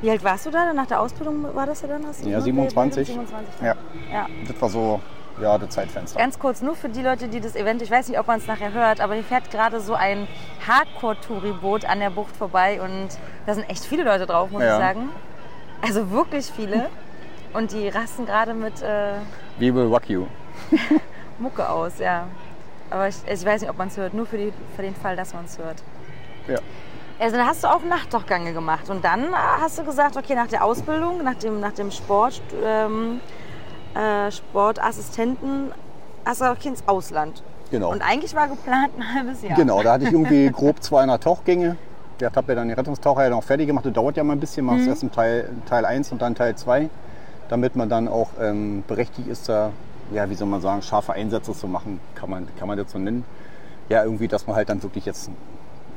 Wie 0.00 0.10
alt 0.10 0.22
warst 0.24 0.46
du 0.46 0.50
da? 0.50 0.72
Nach 0.72 0.86
der 0.86 1.00
Ausbildung 1.00 1.44
war 1.54 1.66
das 1.66 1.82
ja 1.82 1.88
dann? 1.88 2.06
Hast 2.06 2.24
du 2.24 2.28
Ja, 2.30 2.38
ne? 2.38 2.42
27. 2.44 3.06
27. 3.08 3.60
ja, 3.62 3.74
ja. 4.12 4.26
das 4.46 4.62
war 4.62 4.68
so, 4.68 5.00
ja, 5.42 5.58
das 5.58 5.70
Zeitfenster. 5.70 6.18
Ganz 6.18 6.38
kurz, 6.38 6.62
nur 6.62 6.76
für 6.76 6.88
die 6.88 7.02
Leute, 7.02 7.28
die 7.28 7.40
das 7.40 7.56
Event, 7.56 7.82
ich 7.82 7.90
weiß 7.90 8.08
nicht, 8.08 8.18
ob 8.18 8.28
man 8.28 8.38
es 8.38 8.46
nachher 8.46 8.72
hört, 8.72 9.00
aber 9.00 9.14
hier 9.14 9.24
fährt 9.24 9.50
gerade 9.50 9.80
so 9.80 9.94
ein 9.94 10.28
Hardcore-Touri-Boot 10.66 11.84
an 11.84 11.98
der 12.00 12.10
Bucht 12.10 12.34
vorbei 12.36 12.80
und 12.80 13.08
da 13.46 13.54
sind 13.54 13.68
echt 13.68 13.84
viele 13.84 14.04
Leute 14.04 14.26
drauf, 14.26 14.50
muss 14.50 14.62
Ja. 14.62 14.78
ich 14.78 14.84
sagen. 14.84 15.08
Also 15.82 16.10
wirklich 16.10 16.46
viele. 16.46 16.86
Und 17.52 17.72
die 17.72 17.88
rasten 17.88 18.24
gerade 18.24 18.54
mit 18.54 18.80
äh, 18.82 19.14
We 19.58 19.74
will 19.74 19.86
rock 19.86 20.08
you. 20.08 20.26
Mucke 21.38 21.68
aus, 21.68 21.98
ja. 21.98 22.24
Aber 22.90 23.08
ich, 23.08 23.16
ich 23.30 23.44
weiß 23.44 23.60
nicht, 23.62 23.70
ob 23.70 23.78
man 23.78 23.88
es 23.88 23.96
hört, 23.96 24.14
nur 24.14 24.26
für, 24.26 24.38
die, 24.38 24.52
für 24.76 24.82
den 24.82 24.94
Fall, 24.94 25.16
dass 25.16 25.34
man 25.34 25.44
es 25.44 25.58
hört. 25.58 25.82
Ja. 26.46 26.58
Also 27.18 27.36
dann 27.36 27.46
hast 27.46 27.64
du 27.64 27.68
auch 27.68 27.82
Nachttauchgänge 27.82 28.52
gemacht 28.52 28.88
und 28.90 29.04
dann 29.04 29.24
äh, 29.24 29.36
hast 29.60 29.78
du 29.78 29.84
gesagt, 29.84 30.16
okay, 30.16 30.34
nach 30.34 30.46
der 30.46 30.64
Ausbildung, 30.64 31.22
nach 31.24 31.34
dem, 31.34 31.60
nach 31.60 31.72
dem 31.72 31.90
Sport, 31.90 32.40
ähm, 32.64 33.20
äh, 33.94 34.30
Sportassistenten, 34.30 35.72
hast 36.24 36.40
du 36.40 36.44
auch 36.44 36.64
ins 36.64 36.86
Ausland. 36.86 37.42
Genau. 37.70 37.90
Und 37.90 38.02
eigentlich 38.02 38.34
war 38.34 38.48
geplant 38.48 38.90
ein 38.98 39.14
halbes 39.14 39.42
Jahr. 39.42 39.56
Genau, 39.56 39.82
da 39.82 39.92
hatte 39.92 40.04
ich 40.04 40.12
irgendwie 40.12 40.48
grob 40.52 40.82
200 40.82 41.22
Tauchgänge. 41.22 41.76
Ich 42.20 42.24
habe 42.24 42.42
ja 42.48 42.54
dann 42.54 42.68
den 42.68 42.76
Rettungstaucher 42.76 43.24
ja 43.24 43.30
noch 43.30 43.42
fertig 43.42 43.66
gemacht. 43.66 43.84
Das 43.84 43.92
dauert 43.92 44.16
ja 44.16 44.24
mal 44.24 44.32
ein 44.32 44.40
bisschen. 44.40 44.64
Machst 44.64 44.82
Mhm. 44.84 44.88
erst 44.88 45.04
Teil, 45.14 45.50
Teil 45.68 45.84
1 45.84 46.12
und 46.12 46.22
dann 46.22 46.34
Teil 46.34 46.56
2, 46.56 46.88
damit 47.48 47.76
man 47.76 47.88
dann 47.88 48.08
auch 48.08 48.30
ähm, 48.40 48.82
berechtigt 48.88 49.28
ist, 49.28 49.48
da, 49.48 49.70
ja, 50.12 50.28
wie 50.30 50.34
soll 50.34 50.48
man 50.48 50.60
sagen, 50.60 50.82
scharfe 50.82 51.12
Einsätze 51.12 51.52
zu 51.52 51.66
machen, 51.68 52.00
kann 52.14 52.30
man, 52.30 52.48
kann 52.58 52.68
man 52.68 52.78
das 52.78 52.92
so 52.92 52.98
nennen. 52.98 53.24
Ja, 53.88 54.04
irgendwie, 54.04 54.28
dass 54.28 54.46
man 54.46 54.56
halt 54.56 54.68
dann 54.68 54.82
wirklich 54.82 55.06
jetzt 55.06 55.30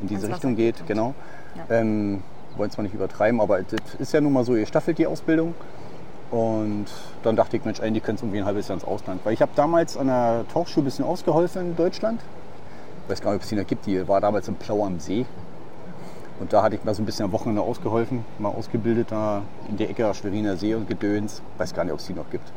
in 0.02 0.08
diese 0.08 0.28
Richtung 0.28 0.56
geht, 0.56 0.86
genau. 0.88 1.14
Ja. 1.56 1.76
Ähm, 1.76 2.24
wollen 2.58 2.70
es 2.70 2.78
mal 2.78 2.84
nicht 2.84 2.96
übertreiben, 2.96 3.42
aber 3.42 3.62
das 3.62 3.96
ist 4.00 4.14
ja 4.14 4.22
nun 4.22 4.34
mal 4.34 4.44
so, 4.44 4.56
ihr 4.56 4.66
staffelt 4.66 4.98
die 4.98 5.08
Ausbildung. 5.08 5.54
Und 6.32 6.86
dann 7.24 7.36
dachte 7.36 7.58
ich, 7.58 7.66
Mensch, 7.66 7.82
eigentlich 7.82 8.04
könnte 8.04 8.20
es 8.20 8.24
irgendwie 8.24 8.40
ein 8.40 8.46
halbes 8.46 8.70
Jahr 8.70 8.78
ins 8.78 8.86
Ausland. 8.86 9.20
Weil 9.26 9.34
ich 9.34 9.42
habe 9.42 9.52
damals 9.56 9.98
an 9.98 10.08
der 10.08 10.46
Tauchschule 10.54 10.84
ein 10.84 10.86
bisschen 10.86 11.04
ausgeholfen 11.04 11.62
in 11.72 11.76
Deutschland. 11.76 12.22
Ich 13.04 13.12
weiß 13.12 13.22
gar 13.22 13.32
nicht, 13.32 13.40
ob 13.40 13.44
es 13.44 13.50
die 13.50 13.56
noch 13.56 13.68
gibt. 13.68 13.86
Die 13.86 14.08
war 14.08 14.22
damals 14.22 14.48
im 14.48 14.56
Plau 14.56 14.86
am 14.86 15.00
See. 15.02 15.26
Und 16.40 16.54
da 16.54 16.64
hatte 16.64 16.76
ich 16.76 16.84
mal 16.86 16.96
so 16.96 17.04
ein 17.04 17.06
bisschen 17.06 17.26
am 17.26 17.34
Wochenende 17.34 17.62
ausgeholfen. 17.62 18.24
Mal 18.40 18.50
ausgebildet 18.50 19.12
da 19.12 19.42
in 19.70 19.76
der 19.76 19.90
Ecke 19.90 20.12
Schweriner 20.14 20.56
See 20.56 20.74
und 20.74 20.88
Gedöns. 20.88 21.42
Weiß 21.58 21.74
gar 21.74 21.84
nicht, 21.84 21.94
ob 21.94 22.00
es 22.00 22.08
die 22.08 22.14
noch 22.14 22.30
gibt. 22.30 22.50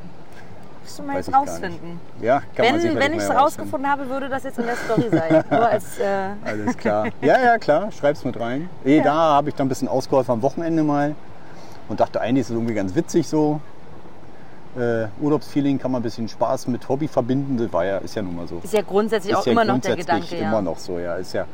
Mal 1.07 1.17
Weiß 1.17 1.27
jetzt 1.27 1.37
rausfinden. 1.37 2.01
Ja, 2.21 2.41
kann 2.41 2.65
man 2.67 2.75
Wenn, 2.75 2.81
sicherlich 2.81 3.05
wenn 3.05 3.13
ich 3.15 3.23
es 3.23 3.31
rausgefunden 3.31 3.91
habe, 3.91 4.09
würde 4.09 4.29
das 4.29 4.45
jetzt 4.45 4.59
in 4.59 4.67
der 4.67 4.77
Story 4.77 5.09
sein. 5.11 5.45
Als, 5.51 5.99
äh, 5.99 6.29
Alles 6.45 6.77
klar. 6.77 7.07
Ja, 7.21 7.41
ja, 7.43 7.59
klar. 7.59 7.91
Schreib's 7.93 8.25
mit 8.25 8.39
rein. 8.39 8.69
Eh, 8.85 9.01
Da 9.01 9.13
habe 9.13 9.49
ich 9.49 9.55
dann 9.55 9.67
ein 9.67 9.69
bisschen 9.69 9.89
ausgeholfen 9.89 10.33
am 10.33 10.43
Wochenende 10.43 10.83
mal. 10.83 11.15
Und 11.89 12.01
dachte, 12.01 12.21
eigentlich 12.21 12.43
ist 12.43 12.51
es 12.51 12.55
irgendwie 12.57 12.75
ganz 12.75 12.95
witzig 12.95 13.29
so. 13.29 13.61
Äh, 14.77 15.07
Urlaubsfeeling 15.21 15.79
kann 15.79 15.93
man 15.93 16.01
ein 16.01 16.03
bisschen 16.03 16.29
Spaß 16.29 16.67
mit 16.69 16.89
Hobby 16.89 17.07
verbinden. 17.07 17.57
Das 17.59 17.73
war 17.73 17.85
ja, 17.85 17.99
ist 17.99 18.15
ja 18.17 18.23
nun 18.23 18.35
mal 18.37 18.49
so. 18.49 18.61
ist 18.63 18.73
ja 18.73 18.83
grundsätzlich 18.83 19.35
auch 19.35 19.41
ist 19.41 19.47
ja 19.47 19.53
immer 19.53 19.65
noch 19.65 19.79
der 19.81 19.95
Gedanke. 19.97 20.35
immer 20.37 20.53
Ja. 20.53 20.63
noch 20.63 20.79
so, 20.79 20.99
ja. 20.99 21.17
Es 21.19 21.33
ja, 21.33 21.45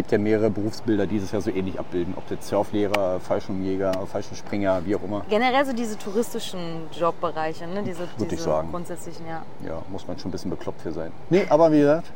gibt 0.00 0.12
ja 0.12 0.18
mehrere 0.18 0.48
Berufsbilder, 0.48 1.06
die 1.06 1.20
das 1.20 1.30
ja 1.30 1.42
so 1.42 1.50
ähnlich 1.50 1.78
abbilden. 1.78 2.14
Ob 2.16 2.26
das 2.26 2.48
Surflehrer, 2.48 3.20
Fallschirmjäger, 3.20 3.92
Fallschirmspringer, 4.10 4.80
wie 4.86 4.96
auch 4.96 5.02
immer. 5.02 5.26
Generell 5.28 5.66
so 5.66 5.74
diese 5.74 5.98
touristischen 5.98 6.86
Jobbereiche, 6.98 7.66
ne? 7.66 7.82
diese, 7.82 7.98
Würde 8.00 8.08
ich 8.22 8.28
diese 8.28 8.44
sagen. 8.44 8.70
grundsätzlichen, 8.70 9.26
ja. 9.28 9.42
Ja, 9.66 9.82
muss 9.90 10.08
man 10.08 10.18
schon 10.18 10.30
ein 10.30 10.32
bisschen 10.32 10.50
bekloppt 10.50 10.80
für 10.80 10.92
sein. 10.92 11.12
Nee, 11.28 11.44
aber 11.50 11.70
wie 11.70 11.80
gesagt, 11.80 12.06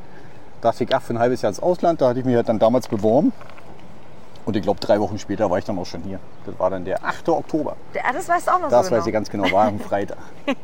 dachte 0.62 0.84
ich, 0.84 0.94
ach, 0.94 1.02
für 1.02 1.12
ein 1.12 1.18
halbes 1.18 1.42
Jahr 1.42 1.50
ins 1.50 1.60
Ausland, 1.60 2.00
da 2.00 2.08
hatte 2.08 2.20
ich 2.20 2.24
mich 2.24 2.34
halt 2.36 2.48
dann 2.48 2.58
damals 2.58 2.88
beworben. 2.88 3.34
Und 4.46 4.56
ich 4.56 4.62
glaube, 4.62 4.80
drei 4.80 4.98
Wochen 4.98 5.18
später 5.18 5.50
war 5.50 5.58
ich 5.58 5.66
dann 5.66 5.78
auch 5.78 5.84
schon 5.84 6.00
hier. 6.04 6.18
Das 6.46 6.58
war 6.58 6.70
dann 6.70 6.86
der 6.86 7.04
8. 7.04 7.28
Oktober. 7.28 7.76
Der- 7.94 8.06
ah, 8.06 8.12
Das 8.14 8.26
weißt 8.26 8.46
du 8.46 8.50
auch 8.52 8.60
noch 8.60 8.70
Das 8.70 8.86
so 8.86 8.90
genau. 8.90 9.00
weiß 9.00 9.06
ich 9.06 9.12
ganz 9.12 9.28
genau, 9.28 9.50
war 9.52 9.66
am 9.68 9.78
Freitag. 9.78 10.16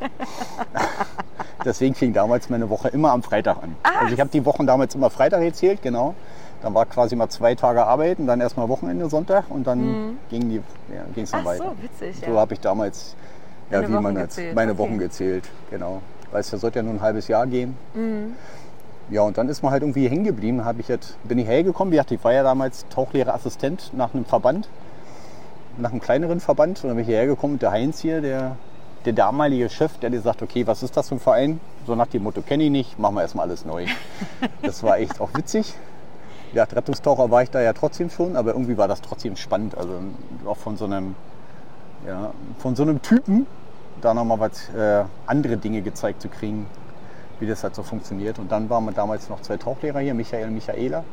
Deswegen 1.67 1.95
fing 1.95 2.15
damals 2.15 2.49
meine 2.49 2.71
Woche 2.71 2.89
immer 2.89 3.13
am 3.13 3.23
Freitag 3.23 3.63
an. 3.63 3.77
Also 3.83 4.15
ich 4.15 4.21
habe 4.21 4.31
die 4.31 4.45
Wochen 4.47 4.67
damals 4.67 4.95
immer 4.95 5.11
Freitag 5.11 5.41
gezählt, 5.43 5.83
genau. 5.83 6.15
Dann 6.63 6.75
war 6.75 6.87
quasi 6.87 7.17
mal 7.17 7.29
zwei 7.29 7.55
Tage 7.55 7.87
arbeiten, 7.87 8.27
dann 8.27 8.41
erstmal 8.41 8.69
Wochenende, 8.69 9.09
Sonntag 9.09 9.45
und 9.49 9.67
dann 9.67 10.19
ging 10.29 10.49
die, 10.51 10.57
ja, 10.95 11.05
ging 11.15 11.25
es 11.25 11.31
dann 11.31 11.41
Mhm. 11.43 11.47
Ach 11.47 11.53
weiter. 11.53 11.65
so, 11.77 11.83
witzig, 11.83 12.17
So 12.25 12.33
ja. 12.33 12.41
habe 12.41 12.53
ich 12.55 12.61
damals, 12.61 13.17
ja, 13.71 13.83
wie 13.83 13.93
man 13.93 14.05
Wochen 14.05 14.15
das, 14.15 14.23
gezählt, 14.25 14.55
meine 14.55 14.73
okay. 14.73 14.81
Wochen 14.81 14.99
gezählt, 14.99 15.45
genau. 15.71 16.03
Weil 16.31 16.41
es 16.41 16.51
ja 16.51 16.59
sollte 16.59 16.81
ja 16.81 16.83
nur 16.83 16.95
ein 16.95 17.01
halbes 17.01 17.29
Jahr 17.29 17.47
gehen. 17.47 17.77
Mhm. 17.95 18.35
Ja, 19.11 19.23
und 19.23 19.39
dann 19.39 19.49
ist 19.49 19.63
man 19.63 19.73
halt 19.73 19.83
irgendwie 19.83 20.09
hängen 20.09 20.23
geblieben. 20.23 20.65
Hab 20.65 20.79
ich 20.79 20.87
jetzt, 20.87 21.17
bin 21.27 21.37
ich 21.39 21.49
hergekommen. 21.49 21.91
Wie 21.91 21.97
gesagt, 21.97 22.13
ich 22.13 22.23
war 22.23 22.33
ja 22.33 22.45
damals 22.45 22.87
Tauchlehrerassistent 22.91 23.91
nach 23.93 24.15
einem 24.15 24.25
Verband, 24.25 24.69
nach 25.79 25.91
einem 25.91 26.01
kleineren 26.01 26.39
Verband. 26.39 26.85
Und 26.85 26.91
dann 26.91 26.97
bin 26.97 27.01
ich 27.03 27.09
hierher 27.09 27.27
gekommen 27.27 27.55
und 27.55 27.63
der 27.63 27.73
Heinz 27.73 27.99
hier, 27.99 28.21
der, 28.21 28.57
der 29.05 29.13
damalige 29.13 29.69
Chef, 29.69 29.99
der 29.99 30.11
hat 30.11 30.17
gesagt, 30.17 30.43
okay, 30.43 30.65
was 30.69 30.85
ist 30.85 30.97
das 30.97 31.09
für 31.09 31.17
ein 31.17 31.21
Verein? 31.21 31.59
So 31.89 31.97
nach 31.97 32.07
dem 32.07 32.23
Motto, 32.23 32.41
kenne 32.43 32.63
ich 32.65 32.71
nicht, 32.71 32.99
machen 33.01 33.17
wir 33.17 33.23
erstmal 33.23 33.47
alles 33.49 33.65
neu. 33.65 33.87
Das 34.63 34.85
war 34.85 34.99
echt 34.99 35.21
auch 35.21 35.31
witzig. 35.35 35.75
Ja, 36.53 36.65
Rettungstaucher 36.65 37.31
war 37.31 37.43
ich 37.43 37.51
da 37.51 37.61
ja 37.61 37.73
trotzdem 37.73 38.11
schon, 38.11 38.37
aber 38.37 38.53
irgendwie 38.53 38.77
war 38.77 38.89
das 38.89 39.01
trotzdem 39.01 39.37
spannend. 39.37 39.77
Also 39.77 39.95
auch 40.47 40.57
von 40.57 40.77
so 40.77 40.85
einem, 40.85 41.15
ja, 42.07 42.33
von 42.59 42.75
so 42.75 42.83
einem 42.83 43.03
Typen 43.03 43.47
da 44.01 44.15
nochmal 44.15 44.41
was 44.41 44.69
äh, 44.71 45.05
andere 45.27 45.57
Dinge 45.57 45.83
gezeigt 45.83 46.23
zu 46.23 46.29
kriegen. 46.29 46.67
wie 47.41 47.47
das 47.47 47.65
halt 47.65 47.75
so 47.75 47.83
funktioniert. 47.83 48.39
Und 48.39 48.53
dann 48.53 48.69
waren 48.71 48.85
wir 48.85 48.93
damals 48.93 49.29
noch 49.29 49.41
zwei 49.41 49.57
Tauchlehrer 49.57 50.01
hier, 50.01 50.15
Michael 50.15 50.49
und 50.49 50.55
Michaela. 50.55 51.05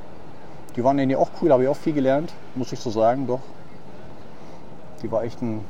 Die 0.75 0.83
waren 0.83 0.99
ja 0.99 1.17
auch 1.17 1.29
cool, 1.41 1.51
habe 1.51 1.63
ich 1.63 1.69
auch 1.69 1.77
viel 1.77 1.93
gelernt, 1.93 2.33
muss 2.55 2.71
ich 2.71 2.79
so 2.79 2.91
sagen, 2.91 3.25
doch. 3.25 3.39
Die 5.01 5.11
war 5.11 5.23
echt 5.23 5.41
ein, 5.41 5.61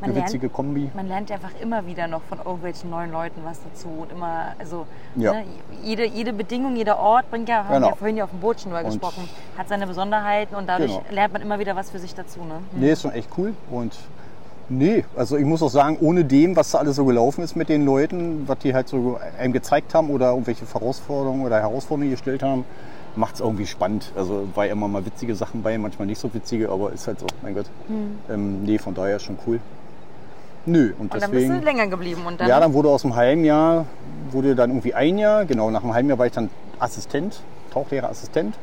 Man 0.00 0.10
eine 0.10 0.14
lernt- 0.14 0.28
witzige 0.28 0.48
Kombi. 0.48 0.90
Man 0.94 1.08
lernt 1.08 1.30
einfach 1.32 1.50
immer 1.60 1.86
wieder 1.86 2.06
noch 2.06 2.22
von 2.22 2.38
irgendwelchen 2.38 2.90
neuen 2.90 3.10
Leuten 3.12 3.40
was 3.44 3.58
dazu. 3.62 3.88
Und 3.88 4.12
immer, 4.12 4.54
also 4.58 4.86
Ja. 5.16 5.32
ne, 5.32 5.44
jede, 5.82 6.06
jede 6.06 6.32
Bedingung, 6.32 6.76
jeder 6.76 6.98
Ort 6.98 7.30
bringt 7.30 7.48
ja, 7.48 7.64
haben 7.64 7.74
Genau. 7.74 7.88
wir 7.90 7.96
vorhin 7.96 8.16
ja 8.16 8.24
auf 8.24 8.30
dem 8.30 8.40
Boot 8.40 8.60
schon 8.60 8.72
drüber 8.72 8.84
gesprochen, 8.84 9.28
hat 9.56 9.68
seine 9.68 9.86
Besonderheiten 9.86 10.54
und 10.54 10.68
dadurch 10.68 10.90
Genau. 10.92 11.04
lernt 11.10 11.32
man 11.32 11.42
immer 11.42 11.58
wieder 11.58 11.74
was 11.76 11.90
für 11.90 11.98
sich 11.98 12.14
dazu. 12.14 12.40
Ne? 12.40 12.60
Nee, 12.72 12.92
ist 12.92 13.02
schon 13.02 13.12
echt 13.12 13.30
cool. 13.38 13.54
Und 13.70 13.96
nee, 14.68 15.04
also 15.16 15.36
ich 15.36 15.44
muss 15.44 15.62
auch 15.62 15.70
sagen, 15.70 15.96
ohne 16.00 16.24
dem, 16.24 16.56
was 16.56 16.70
da 16.72 16.78
alles 16.78 16.96
so 16.96 17.04
gelaufen 17.04 17.42
ist 17.42 17.56
mit 17.56 17.68
den 17.68 17.84
Leuten, 17.86 18.46
was 18.48 18.58
die 18.58 18.74
halt 18.74 18.88
so 18.88 19.18
einem 19.38 19.52
gezeigt 19.52 19.94
haben 19.94 20.10
oder 20.10 20.30
irgendwelche 20.30 20.64
Herausforderungen 20.72 21.44
oder 21.46 21.60
Herausforderungen 21.60 22.10
gestellt 22.10 22.42
haben, 22.42 22.64
macht 23.14 23.36
es 23.36 23.40
irgendwie 23.40 23.64
spannend. 23.66 24.12
Also 24.14 24.46
war 24.54 24.66
ja 24.66 24.72
immer 24.72 24.88
mal 24.88 25.06
witzige 25.06 25.34
Sachen 25.34 25.62
bei, 25.62 25.78
manchmal 25.78 26.06
nicht 26.06 26.20
so 26.20 26.32
witzige, 26.34 26.68
aber 26.68 26.92
ist 26.92 27.06
halt 27.06 27.18
so, 27.20 27.26
mein 27.40 27.54
Gott. 27.54 27.64
Ähm, 28.28 28.62
nee, 28.64 28.76
von 28.76 28.92
daher 28.94 29.18
schon 29.20 29.38
cool. 29.46 29.58
Nö, 30.66 30.92
und, 30.98 31.12
Und 31.12 31.14
dann 31.14 31.30
bist 31.30 31.44
deswegen. 31.44 31.60
du 31.60 31.64
länger 31.64 31.86
geblieben. 31.86 32.22
Und 32.26 32.40
dann, 32.40 32.48
Ja, 32.48 32.58
dann 32.60 32.72
wurde 32.74 32.88
aus 32.88 33.02
dem 33.02 33.14
Heimjahr, 33.14 33.86
wurde 34.30 34.54
dann 34.54 34.70
irgendwie 34.70 34.94
ein 34.94 35.16
Jahr, 35.18 35.44
genau, 35.44 35.70
nach 35.70 35.82
dem 35.82 35.94
Heimjahr 35.94 36.18
war 36.18 36.26
ich 36.26 36.32
dann 36.32 36.50
Assistent, 36.80 37.40
Tauchlehrerassistent. 37.72 38.56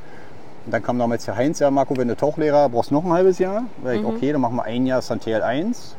Und 0.66 0.72
dann 0.74 0.84
kam 0.84 1.00
damals 1.00 1.26
der 1.26 1.36
Heinz, 1.36 1.60
ja 1.60 1.72
Marco, 1.72 1.96
wenn 1.98 2.08
du 2.08 2.16
Tauchlehrer 2.16 2.70
brauchst 2.70 2.92
noch 2.92 3.04
ein 3.06 3.12
halbes 3.12 3.40
Jahr. 3.40 3.64
Da 3.84 3.94
ich, 3.94 4.06
okay, 4.06 4.32
dann 4.32 4.42
machen 4.42 4.56
wir 4.56 4.64
ein 4.64 4.86
Jahr, 4.86 5.00
ist 5.00 5.10
dann 5.10 5.20
TL1. 5.20 5.96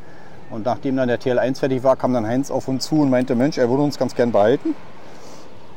Und 0.50 0.66
nachdem 0.66 0.96
dann 0.96 1.08
der 1.08 1.18
TL1 1.20 1.58
fertig 1.58 1.82
war, 1.82 1.96
kam 1.96 2.12
dann 2.12 2.26
Heinz 2.26 2.50
auf 2.50 2.68
uns 2.68 2.84
zu 2.86 3.00
und 3.00 3.10
meinte, 3.10 3.34
Mensch, 3.34 3.58
er 3.58 3.68
würde 3.68 3.82
uns 3.82 3.98
ganz 3.98 4.14
gern 4.14 4.30
behalten. 4.30 4.74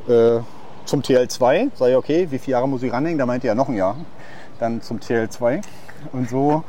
Äh, 0.07 0.39
zum 0.85 1.01
TL2, 1.01 1.71
sag 1.75 1.89
ich, 1.89 1.95
okay, 1.95 2.27
wie 2.29 2.37
viele 2.39 2.53
Jahre 2.53 2.67
muss 2.67 2.83
ich 2.83 2.91
ranhängen? 2.93 3.17
Da 3.17 3.25
meinte 3.25 3.47
er, 3.47 3.55
noch 3.55 3.67
ein 3.69 3.75
Jahr. 3.75 3.95
Dann 4.59 4.81
zum 4.81 4.99
TL2. 4.99 5.61
Und 6.13 6.29
so, 6.29 6.63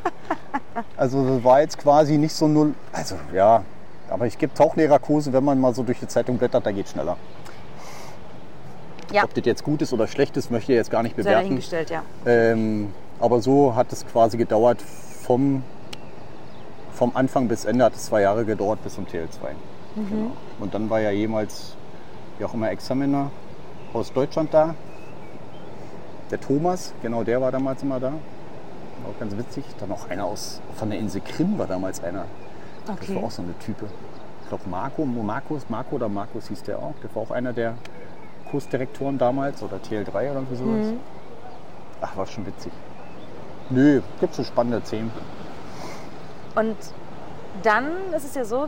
also 0.97 1.27
das 1.37 1.45
war 1.45 1.61
jetzt 1.61 1.79
quasi 1.79 2.19
nicht 2.19 2.33
so 2.35 2.49
null, 2.49 2.75
also 2.93 3.17
ja, 3.35 3.63
aber 4.11 4.27
ich 4.27 4.39
gebe 4.39 4.55
Tauchlehrerkurse, 4.55 5.33
wenn 5.33 5.45
man 5.45 5.61
mal 5.61 5.75
so 5.75 5.83
durch 5.83 6.01
die 6.01 6.09
Zeitung 6.09 6.39
blättert, 6.39 6.65
da 6.67 6.73
geht 6.73 6.89
schneller. 6.89 7.17
ja, 9.13 9.25
Ob 9.25 9.35
das 9.35 9.45
jetzt 9.45 9.65
gut 9.65 9.83
ist 9.83 9.93
oder 9.93 10.07
schlecht 10.07 10.37
ist, 10.37 10.51
möchte 10.51 10.73
ich 10.73 10.77
jetzt 10.77 10.91
gar 10.91 11.03
nicht 11.03 11.17
sei 11.17 11.23
bewerten. 11.23 11.43
dahingestellt, 11.45 11.91
ja. 11.91 12.03
Ähm, 12.27 12.93
aber 13.21 13.41
so 13.41 13.75
hat 13.75 13.93
es 13.93 14.07
quasi 14.07 14.37
gedauert 14.37 14.81
vom, 14.83 15.63
vom 16.93 17.13
Anfang 17.15 17.49
bis 17.49 17.65
Ende 17.65 17.85
hat 17.85 17.95
es 17.95 18.07
zwei 18.07 18.23
Jahre 18.23 18.45
gedauert 18.45 18.83
bis 18.83 18.95
zum 18.95 19.05
TL2. 19.07 19.55
Genau. 19.97 20.31
Und 20.61 20.75
dann 20.75 20.89
war 20.91 21.01
ja 21.01 21.11
jemals, 21.11 21.75
wie 22.39 22.45
auch 22.45 22.55
immer, 22.55 22.71
Examiner 22.71 23.31
aus 23.93 24.13
Deutschland 24.13 24.55
da. 24.55 24.75
Der 26.31 26.41
Thomas, 26.41 26.93
genau 27.03 27.25
der 27.25 27.41
war 27.41 27.51
damals 27.51 27.83
immer 27.83 27.99
da. 27.99 28.13
Auch 29.09 29.19
ganz 29.19 29.37
witzig. 29.37 29.65
Dann 29.81 29.89
noch 29.89 30.09
einer 30.11 30.25
aus, 30.25 30.61
von 30.77 30.91
der 30.91 30.99
Insel 30.99 31.21
Krim 31.21 31.59
war 31.59 31.67
damals 31.67 32.03
einer. 32.03 32.25
Das 32.87 32.97
Okay. 32.97 33.15
war 33.17 33.25
auch 33.25 33.31
so 33.31 33.43
eine 33.43 33.57
Type. 33.59 33.87
Ich 34.43 34.49
glaube 34.49 34.65
Marco, 34.69 35.05
Markus, 35.05 35.69
Marco 35.69 35.97
oder 35.97 36.09
Markus 36.09 36.49
hieß 36.49 36.63
der 36.63 36.79
auch. 36.79 36.95
Der 37.03 37.15
war 37.15 37.23
auch 37.23 37.31
einer 37.31 37.53
der 37.53 37.75
Kursdirektoren 38.51 39.19
damals 39.19 39.63
oder 39.63 39.77
TL3 39.77 40.09
oder 40.09 40.35
irgendwie 40.35 40.57
sowas. 40.57 40.87
Mhm. 40.87 41.01
Ach, 42.01 42.17
war 42.17 42.27
schon 42.27 42.47
witzig. 42.47 42.73
Nö, 43.71 44.01
gibt 44.21 44.35
so 44.35 44.43
spannende 44.45 44.81
Themen. 44.81 45.11
Und 46.55 46.77
dann 47.63 47.89
ist 48.17 48.25
es 48.25 48.35
ja 48.35 48.45
so, 48.45 48.67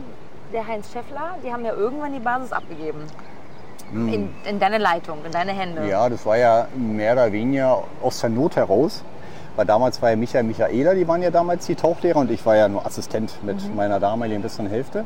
der 0.53 0.67
Heinz 0.67 0.91
Schäffler, 0.91 1.35
die 1.43 1.51
haben 1.51 1.65
ja 1.65 1.73
irgendwann 1.73 2.13
die 2.13 2.19
Basis 2.19 2.51
abgegeben. 2.51 2.99
In, 3.93 4.29
in 4.45 4.57
deine 4.59 4.77
Leitung, 4.77 5.17
in 5.25 5.31
deine 5.33 5.51
Hände. 5.51 5.81
Hm. 5.81 5.89
Ja, 5.89 6.07
das 6.07 6.25
war 6.25 6.37
ja 6.37 6.67
mehr 6.75 7.11
oder 7.11 7.29
weniger 7.31 7.83
aus 8.01 8.21
der 8.21 8.29
Not 8.29 8.55
heraus. 8.55 9.03
Weil 9.55 9.65
damals 9.65 10.01
war 10.01 10.11
ja 10.11 10.15
Michael 10.15 10.43
Michaela, 10.43 10.93
die 10.93 11.07
waren 11.07 11.21
ja 11.21 11.29
damals 11.29 11.65
die 11.65 11.75
Tauchlehrer 11.75 12.19
und 12.19 12.31
ich 12.31 12.45
war 12.45 12.55
ja 12.55 12.69
nur 12.69 12.85
Assistent 12.85 13.43
mit 13.43 13.75
meiner 13.75 13.99
damaligen 13.99 14.41
besseren 14.41 14.69
Hälfte. 14.69 15.05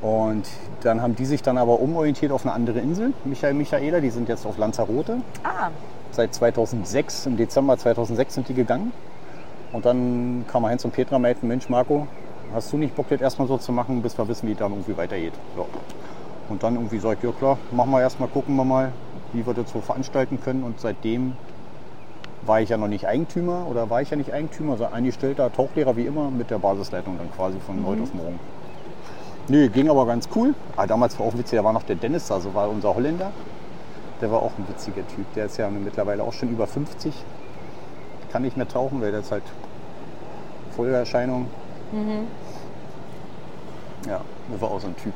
Und 0.00 0.46
dann 0.82 1.02
haben 1.02 1.14
die 1.14 1.26
sich 1.26 1.42
dann 1.42 1.58
aber 1.58 1.80
umorientiert 1.80 2.32
auf 2.32 2.46
eine 2.46 2.54
andere 2.54 2.78
Insel, 2.78 3.12
Michael 3.24 3.54
Michaela, 3.54 4.00
die 4.00 4.10
sind 4.10 4.28
jetzt 4.28 4.46
auf 4.46 4.56
Lanzarote. 4.56 5.18
Ah, 5.44 5.68
Seit 6.12 6.34
2006, 6.34 7.26
im 7.26 7.36
Dezember 7.36 7.76
2006 7.76 8.34
sind 8.34 8.48
die 8.48 8.54
gegangen. 8.54 8.92
Und 9.72 9.84
dann 9.84 10.44
kam 10.50 10.66
Heinz 10.66 10.84
und 10.84 10.92
Petra 10.92 11.18
meinten, 11.18 11.46
Mensch 11.46 11.68
Marco, 11.68 12.08
hast 12.52 12.72
du 12.72 12.78
nicht 12.78 12.96
Bock, 12.96 13.08
das 13.10 13.20
erstmal 13.20 13.46
so 13.46 13.58
zu 13.58 13.72
machen, 13.72 14.02
bis 14.02 14.18
wir 14.18 14.26
wissen, 14.26 14.48
wie 14.48 14.52
es 14.52 14.58
dann 14.58 14.72
irgendwie 14.72 14.96
weitergeht. 14.96 15.34
Ja. 15.56 15.64
Und 16.48 16.62
dann 16.62 16.74
irgendwie 16.74 16.98
sagt, 16.98 17.22
ja 17.22 17.30
klar, 17.30 17.58
machen 17.70 17.90
wir 17.92 18.00
erstmal, 18.00 18.28
gucken 18.28 18.56
wir 18.56 18.64
mal, 18.64 18.92
wie 19.32 19.46
wir 19.46 19.54
das 19.54 19.70
so 19.70 19.80
veranstalten 19.80 20.40
können. 20.42 20.64
Und 20.64 20.80
seitdem 20.80 21.34
war 22.42 22.60
ich 22.60 22.68
ja 22.70 22.76
noch 22.76 22.88
nicht 22.88 23.06
Eigentümer 23.06 23.66
oder 23.68 23.90
war 23.90 24.02
ich 24.02 24.10
ja 24.10 24.16
nicht 24.16 24.32
Eigentümer, 24.32 24.76
sondern 24.76 24.94
angestellter 24.94 25.52
Tauchlehrer 25.52 25.96
wie 25.96 26.06
immer 26.06 26.30
mit 26.30 26.50
der 26.50 26.58
Basisleitung 26.58 27.18
dann 27.18 27.30
quasi 27.32 27.58
von 27.60 27.84
heute 27.86 28.02
auf 28.02 28.14
morgen. 28.14 28.40
Nee, 29.48 29.68
ging 29.68 29.90
aber 29.90 30.06
ganz 30.06 30.28
cool. 30.34 30.54
Ah, 30.76 30.86
damals 30.86 31.18
war 31.18 31.26
auch 31.26 31.34
witzig, 31.36 31.58
da 31.58 31.64
war 31.64 31.72
noch 31.72 31.82
der 31.82 31.96
Dennis 31.96 32.28
da, 32.28 32.40
so 32.40 32.54
war 32.54 32.68
unser 32.68 32.94
Holländer. 32.94 33.32
Der 34.20 34.30
war 34.30 34.42
auch 34.42 34.52
ein 34.58 34.68
witziger 34.68 35.06
Typ. 35.08 35.32
Der 35.34 35.46
ist 35.46 35.56
ja 35.56 35.68
mittlerweile 35.70 36.22
auch 36.22 36.32
schon 36.32 36.50
über 36.50 36.66
50. 36.66 37.14
Kann 38.30 38.42
nicht 38.42 38.56
mehr 38.56 38.68
tauchen, 38.68 39.00
weil 39.00 39.10
der 39.10 39.20
ist 39.20 39.32
halt 39.32 39.42
Folgeerscheinung. 40.76 41.46
Ja, 44.06 44.20
das 44.52 44.60
war 44.60 44.70
auch 44.70 44.80
so 44.80 44.86
ein 44.86 44.96
Typ. 44.96 45.14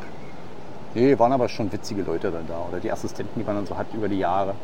Nee, 0.95 1.19
waren 1.19 1.33
aber 1.33 1.49
schon 1.49 1.71
witzige 1.73 2.03
Leute 2.03 2.31
dann 2.31 2.47
da. 2.47 2.65
Oder 2.69 2.81
die 2.81 2.91
Assistenten, 2.91 3.39
die 3.39 3.45
man 3.45 3.57
dann 3.57 3.67
so 3.67 3.77
hat 3.77 3.87
über 3.93 4.09
die 4.09 4.19
Jahre. 4.19 4.55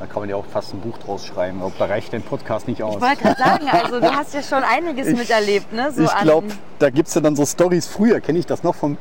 Da 0.00 0.06
kann 0.06 0.22
man 0.22 0.28
ja 0.28 0.36
auch 0.36 0.44
fast 0.44 0.74
ein 0.74 0.80
Buch 0.80 0.98
draus 0.98 1.24
schreiben. 1.26 1.62
Aber 1.62 1.72
da 1.78 1.84
reicht 1.86 2.12
dein 2.12 2.22
Podcast 2.22 2.66
nicht 2.68 2.82
aus. 2.82 2.96
ich 2.96 3.00
wollte 3.00 3.22
gerade 3.22 3.38
sagen, 3.38 3.68
also 3.70 4.00
du 4.00 4.12
hast 4.14 4.34
ja 4.34 4.42
schon 4.42 4.62
einiges 4.64 5.08
Ich- 5.08 5.16
miterlebt, 5.18 5.72
ne? 5.72 5.92
So 5.92 6.02
ich 6.04 6.16
glaube, 6.22 6.48
da 6.78 6.90
gibt 6.90 7.08
es 7.08 7.14
ja 7.14 7.20
dann 7.20 7.36
so 7.36 7.46
Stories. 7.46 7.86
Früher 7.86 8.20
kenne 8.20 8.38
ich 8.38 8.46
das 8.46 8.62
noch 8.62 8.74
vom. 8.74 8.96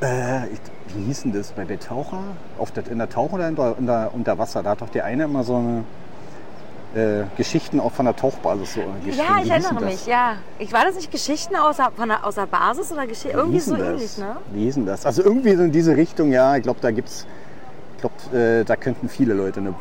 Äh, 0.00 0.46
ich, 0.48 0.60
wie 0.96 1.04
hieß 1.04 1.22
denn 1.22 1.32
das? 1.32 1.52
Bei 1.52 1.64
der 1.64 1.78
Taucher? 1.78 2.22
Auf 2.58 2.70
der, 2.72 2.86
in 2.90 2.98
der 2.98 3.08
Taucher 3.08 3.34
oder 3.34 3.48
in 3.48 3.56
der, 3.56 3.74
in 3.78 3.86
der, 3.86 4.10
unter 4.12 4.38
Wasser? 4.38 4.62
Da 4.62 4.70
hat 4.70 4.80
doch 4.80 4.88
der 4.88 5.04
eine 5.04 5.24
immer 5.24 5.44
so 5.44 5.56
eine. 5.56 5.84
Äh, 6.94 7.24
Geschichten 7.38 7.80
auch 7.80 7.92
von 7.92 8.04
der 8.04 8.14
Tauchbasis 8.14 8.74
so 8.74 8.82
geschrieben. 9.02 9.16
Ja, 9.26 9.42
ich 9.42 9.50
erinnere 9.50 9.74
das? 9.76 9.82
mich, 9.84 10.06
ja. 10.06 10.34
Ich 10.58 10.74
war 10.74 10.84
das 10.84 10.94
nicht 10.94 11.10
Geschichten 11.10 11.56
außer, 11.56 11.90
von 11.96 12.06
der, 12.10 12.22
außer 12.26 12.46
Basis 12.46 12.92
oder 12.92 13.06
Geschichten? 13.06 13.30
Wie 13.30 13.40
Irgendwie 13.40 13.60
so 13.60 13.76
denn 13.76 13.86
ähnlich, 13.86 14.02
das? 14.02 14.18
ne? 14.18 14.36
Denn 14.52 14.84
das? 14.84 15.06
Also 15.06 15.22
irgendwie 15.22 15.56
so 15.56 15.62
in 15.62 15.72
diese 15.72 15.96
Richtung, 15.96 16.30
ja. 16.32 16.54
Ich 16.56 16.64
glaube, 16.64 16.80
da 16.82 16.90
gibt's, 16.90 17.26
ich 17.96 18.00
glaube, 18.02 18.36
äh, 18.38 18.64
da 18.64 18.76
könnten 18.76 19.08
viele 19.08 19.32
Leute 19.32 19.60
eine, 19.60 19.72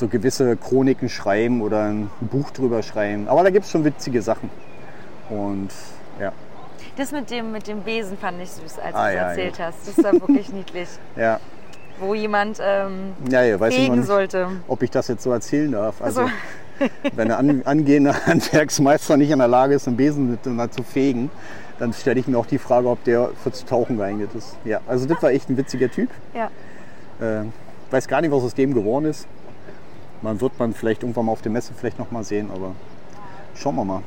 so 0.00 0.08
gewisse 0.08 0.56
Chroniken 0.56 1.08
schreiben 1.08 1.60
oder 1.62 1.84
ein 1.84 2.10
Buch 2.20 2.50
drüber 2.50 2.82
schreiben. 2.82 3.28
Aber 3.28 3.44
da 3.44 3.50
gibt 3.50 3.66
es 3.66 3.70
schon 3.70 3.84
witzige 3.84 4.22
Sachen. 4.22 4.50
Und 5.28 5.68
ja, 6.18 6.32
Das 6.96 7.12
mit 7.12 7.30
dem, 7.30 7.52
mit 7.52 7.68
dem 7.68 7.82
Besen 7.82 8.16
fand 8.18 8.40
ich 8.42 8.50
süß, 8.50 8.78
als 8.80 8.94
Ah, 8.94 9.04
du 9.04 9.08
es 9.10 9.14
ja, 9.14 9.22
erzählt 9.28 9.58
ja. 9.58 9.66
hast. 9.66 9.76
Das 9.86 10.04
war 10.04 10.12
wirklich 10.14 10.52
niedlich. 10.52 10.88
ja, 11.16 11.38
Wo 12.00 12.14
jemand 12.14 12.58
ähm, 12.60 13.12
ja, 13.30 13.42
ja 13.42 13.60
weiß 13.60 13.74
ich 13.76 13.88
nicht, 13.90 14.06
sollte. 14.06 14.48
ob 14.66 14.82
ich 14.82 14.90
das 14.90 15.06
jetzt 15.08 15.22
so 15.22 15.30
erzählen 15.32 15.70
darf. 15.72 16.00
Also, 16.02 16.22
Also- 16.22 16.32
wenn 17.14 17.30
ein 17.30 17.50
an, 17.50 17.62
angehender 17.66 18.14
Handwerksmeister 18.26 19.18
nicht 19.18 19.30
in 19.30 19.38
der 19.38 19.48
Lage 19.48 19.74
ist, 19.74 19.86
einen 19.86 19.98
Besen 19.98 20.30
miteinander 20.30 20.70
zu 20.70 20.82
fegen, 20.82 21.30
dann 21.78 21.92
stelle 21.92 22.18
ich 22.18 22.26
mir 22.26 22.38
auch 22.38 22.46
die 22.46 22.56
Frage, 22.58 22.88
ob 22.88 23.04
der 23.04 23.30
fürs 23.42 23.66
Tauchen 23.66 23.98
geeignet 23.98 24.30
ist. 24.34 24.56
Ja, 24.64 24.80
also 24.88 25.06
das 25.06 25.22
war 25.22 25.30
echt 25.30 25.50
ein 25.50 25.58
witziger 25.58 25.90
Typ. 25.90 26.08
Ja. 26.34 26.46
Äh, 27.20 27.44
weiß 27.90 28.08
gar 28.08 28.22
nicht, 28.22 28.30
was 28.30 28.42
aus 28.42 28.54
dem 28.54 28.72
geworden 28.72 29.04
ist. 29.04 29.26
Man 30.22 30.40
wird 30.40 30.58
man 30.58 30.74
vielleicht 30.74 31.02
irgendwann 31.02 31.26
mal 31.26 31.32
auf 31.32 31.42
der 31.42 31.52
Messe 31.52 31.72
vielleicht 31.74 31.98
noch 31.98 32.10
mal 32.10 32.24
sehen, 32.24 32.50
aber 32.54 32.72
schauen 33.54 33.74
wir 33.76 33.84
mal. 33.84 34.02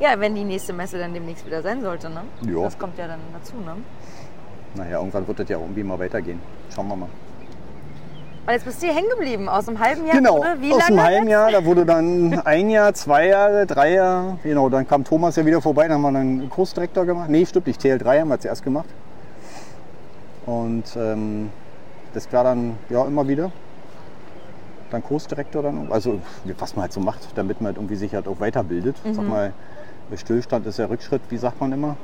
ja, 0.00 0.18
wenn 0.18 0.34
die 0.34 0.44
nächste 0.44 0.72
Messe 0.72 0.98
dann 0.98 1.12
demnächst 1.14 1.44
wieder 1.46 1.62
sein 1.62 1.82
sollte, 1.82 2.08
ne? 2.10 2.22
Ja. 2.50 2.62
Das 2.62 2.78
kommt 2.78 2.96
ja 2.98 3.06
dann 3.06 3.20
dazu, 3.34 3.54
ne? 3.56 3.76
Naja, 4.74 4.98
irgendwann 4.98 5.26
wird 5.26 5.38
das 5.40 5.48
ja 5.48 5.58
irgendwie 5.58 5.82
mal 5.82 5.98
weitergehen. 5.98 6.40
Schauen 6.74 6.88
wir 6.88 6.96
mal. 6.96 7.08
Und 8.46 8.52
jetzt 8.54 8.64
bist 8.64 8.82
du 8.82 8.86
hier 8.86 8.94
hängen 8.94 9.10
geblieben, 9.10 9.46
aus 9.48 9.68
einem 9.68 9.78
halben 9.78 10.06
Jahr 10.06 10.16
Genau, 10.16 10.38
wurde 10.38 10.56
wie 10.60 10.72
aus 10.72 10.78
lange? 10.78 10.96
dem 10.96 11.02
halben 11.02 11.28
Jahr, 11.28 11.50
da 11.50 11.64
wurde 11.66 11.84
dann 11.84 12.40
ein 12.46 12.70
Jahr, 12.70 12.94
zwei 12.94 13.26
Jahre, 13.28 13.66
drei 13.66 13.92
Jahre. 13.92 14.38
Genau, 14.42 14.70
dann 14.70 14.88
kam 14.88 15.04
Thomas 15.04 15.36
ja 15.36 15.44
wieder 15.44 15.60
vorbei, 15.60 15.86
dann 15.86 16.02
haben 16.02 16.14
wir 16.14 16.18
einen 16.18 16.48
Kursdirektor 16.48 17.04
gemacht. 17.04 17.28
Nee, 17.28 17.44
stimmt 17.44 17.66
nicht, 17.66 17.78
TL3 17.82 18.20
haben 18.20 18.28
wir 18.28 18.40
zuerst 18.40 18.62
gemacht. 18.62 18.88
Und 20.46 20.84
ähm, 20.96 21.50
das 22.14 22.32
war 22.32 22.44
dann 22.44 22.78
ja 22.88 23.04
immer 23.04 23.28
wieder. 23.28 23.50
Dann 24.90 25.02
Kursdirektor 25.02 25.62
dann, 25.62 25.92
also 25.92 26.20
was 26.58 26.74
man 26.74 26.82
halt 26.82 26.92
so 26.92 27.00
macht, 27.00 27.20
damit 27.36 27.60
man 27.60 27.68
halt 27.68 27.76
irgendwie 27.76 27.96
sich 27.96 28.14
halt 28.14 28.26
auch 28.26 28.40
weiterbildet. 28.40 28.96
Sag 29.12 29.28
mal, 29.28 29.52
Stillstand 30.16 30.66
ist 30.66 30.78
ja 30.78 30.86
Rückschritt, 30.86 31.20
wie 31.28 31.36
sagt 31.36 31.60
man 31.60 31.72
immer? 31.72 31.96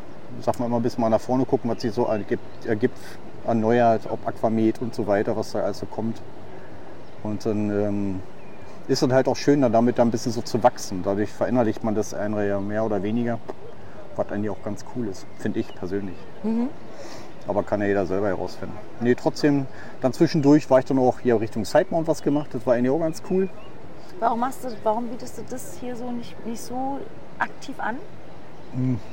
Sagt 0.42 0.58
man 0.58 0.68
immer, 0.68 0.80
bis 0.80 0.98
mal 0.98 1.08
nach 1.08 1.20
vorne 1.20 1.44
gucken, 1.44 1.70
was 1.70 1.80
sich 1.80 1.92
so 1.92 2.04
ergibt, 2.06 2.66
ergibt 2.66 2.98
erneuert, 3.46 4.02
ob 4.10 4.26
Aquamet 4.26 4.80
und 4.80 4.94
so 4.94 5.06
weiter, 5.06 5.36
was 5.36 5.52
da 5.52 5.60
alles 5.60 5.78
so 5.78 5.86
kommt. 5.86 6.20
Und 7.22 7.46
dann 7.46 7.70
ähm, 7.70 8.20
ist 8.88 9.02
es 9.02 9.12
halt 9.12 9.28
auch 9.28 9.36
schön, 9.36 9.62
dann 9.62 9.72
damit 9.72 9.98
dann 9.98 10.08
ein 10.08 10.10
bisschen 10.10 10.32
so 10.32 10.42
zu 10.42 10.62
wachsen. 10.62 11.02
Dadurch 11.02 11.30
verinnerlicht 11.30 11.84
man 11.84 11.94
das 11.94 12.12
eine 12.12 12.46
ja 12.46 12.60
mehr 12.60 12.84
oder 12.84 13.02
weniger, 13.02 13.38
was 14.16 14.28
eigentlich 14.30 14.50
auch 14.50 14.62
ganz 14.62 14.84
cool 14.94 15.08
ist, 15.08 15.24
finde 15.38 15.60
ich 15.60 15.74
persönlich. 15.74 16.16
Aber 17.46 17.62
kann 17.62 17.80
ja 17.80 17.86
jeder 17.86 18.06
selber 18.06 18.28
herausfinden. 18.28 18.76
Nee, 19.00 19.14
trotzdem, 19.14 19.66
dann 20.00 20.12
zwischendurch 20.12 20.70
war 20.70 20.78
ich 20.78 20.84
dann 20.86 20.98
auch 20.98 21.20
hier 21.20 21.40
Richtung 21.40 21.64
Sidemount 21.64 22.08
was 22.08 22.22
gemacht. 22.22 22.50
Das 22.52 22.66
war 22.66 22.74
eigentlich 22.74 22.90
auch 22.90 23.00
ganz 23.00 23.22
cool. 23.30 23.48
Warum, 24.20 24.40
machst 24.40 24.64
du, 24.64 24.68
warum 24.82 25.08
bietest 25.08 25.38
du 25.38 25.42
das 25.48 25.76
hier 25.80 25.96
so 25.96 26.10
nicht, 26.10 26.34
nicht 26.46 26.60
so 26.60 26.98
aktiv 27.38 27.74
an? 27.78 27.96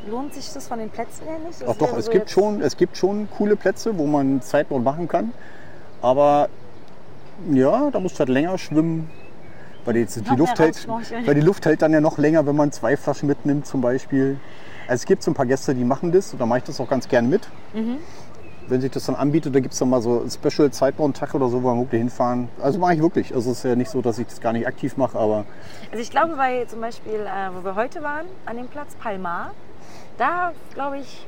Lohnt 0.09 0.33
sich 0.33 0.51
das 0.53 0.67
von 0.67 0.79
den 0.79 0.89
Plätzen 0.89 1.25
her 1.25 1.37
nicht? 1.45 1.61
Das 1.61 1.69
Hm. 1.69 1.77
Doch, 1.77 1.91
ja 1.91 1.97
es 1.97 2.05
so 2.05 2.11
gibt, 2.11 2.29
schon, 2.29 2.61
es 2.61 2.77
gibt 2.77 2.97
schon 2.97 3.27
coole 3.37 3.55
Plätze, 3.55 3.97
wo 3.97 4.07
man 4.07 4.41
Sideboard 4.41 4.83
machen 4.83 5.07
kann. 5.07 5.33
Aber 6.01 6.49
ja, 7.51 7.89
da 7.91 7.99
musst 7.99 8.15
du 8.15 8.19
halt 8.19 8.29
länger 8.29 8.57
schwimmen. 8.57 9.09
Weil 9.83 9.95
die, 9.95 10.05
die, 10.05 10.35
Luft 10.35 10.59
hält, 10.59 10.87
weil 11.25 11.33
die 11.33 11.41
Luft 11.41 11.65
hält 11.65 11.81
dann 11.81 11.91
ja 11.91 12.01
noch 12.01 12.19
länger, 12.19 12.45
wenn 12.45 12.55
man 12.55 12.71
zwei 12.71 12.95
Flaschen 12.95 13.27
mitnimmt 13.27 13.65
zum 13.65 13.81
Beispiel. 13.81 14.39
Also 14.87 15.01
es 15.01 15.05
gibt 15.05 15.23
so 15.23 15.31
ein 15.31 15.33
paar 15.33 15.47
Gäste, 15.47 15.73
die 15.73 15.83
machen 15.83 16.11
das 16.11 16.33
und 16.33 16.39
da 16.39 16.45
mache 16.45 16.59
ich 16.59 16.65
das 16.65 16.79
auch 16.79 16.87
ganz 16.87 17.07
gern 17.07 17.29
mit. 17.29 17.47
Mhm. 17.73 17.97
Wenn 18.71 18.79
sich 18.79 18.91
das 18.91 19.05
dann 19.05 19.15
anbietet, 19.15 19.53
da 19.53 19.59
gibt 19.59 19.73
es 19.73 19.79
dann 19.79 19.89
mal 19.89 20.01
so 20.01 20.21
einen 20.21 20.31
Special 20.31 20.71
Sidebound-Tag 20.71 21.35
oder 21.35 21.49
so, 21.49 21.61
wo 21.61 21.67
wir 21.73 21.77
wirklich 21.81 21.99
hinfahren. 21.99 22.47
Also 22.61 22.79
mache 22.79 22.93
ich 22.93 23.01
wirklich. 23.01 23.35
Also 23.35 23.51
es 23.51 23.57
ist 23.57 23.63
ja 23.65 23.75
nicht 23.75 23.91
so, 23.91 24.01
dass 24.01 24.17
ich 24.17 24.27
das 24.27 24.39
gar 24.39 24.53
nicht 24.53 24.65
aktiv 24.65 24.95
mache, 24.95 25.19
aber 25.19 25.43
Also 25.91 26.01
ich 26.01 26.09
glaube, 26.09 26.37
bei 26.37 26.63
zum 26.63 26.79
Beispiel, 26.79 27.19
äh, 27.19 27.49
wo 27.53 27.65
wir 27.65 27.75
heute 27.75 28.01
waren, 28.01 28.27
an 28.45 28.55
dem 28.55 28.67
Platz 28.67 28.95
Palmar, 28.95 29.51
da 30.17 30.53
glaube 30.73 30.99
ich, 30.99 31.27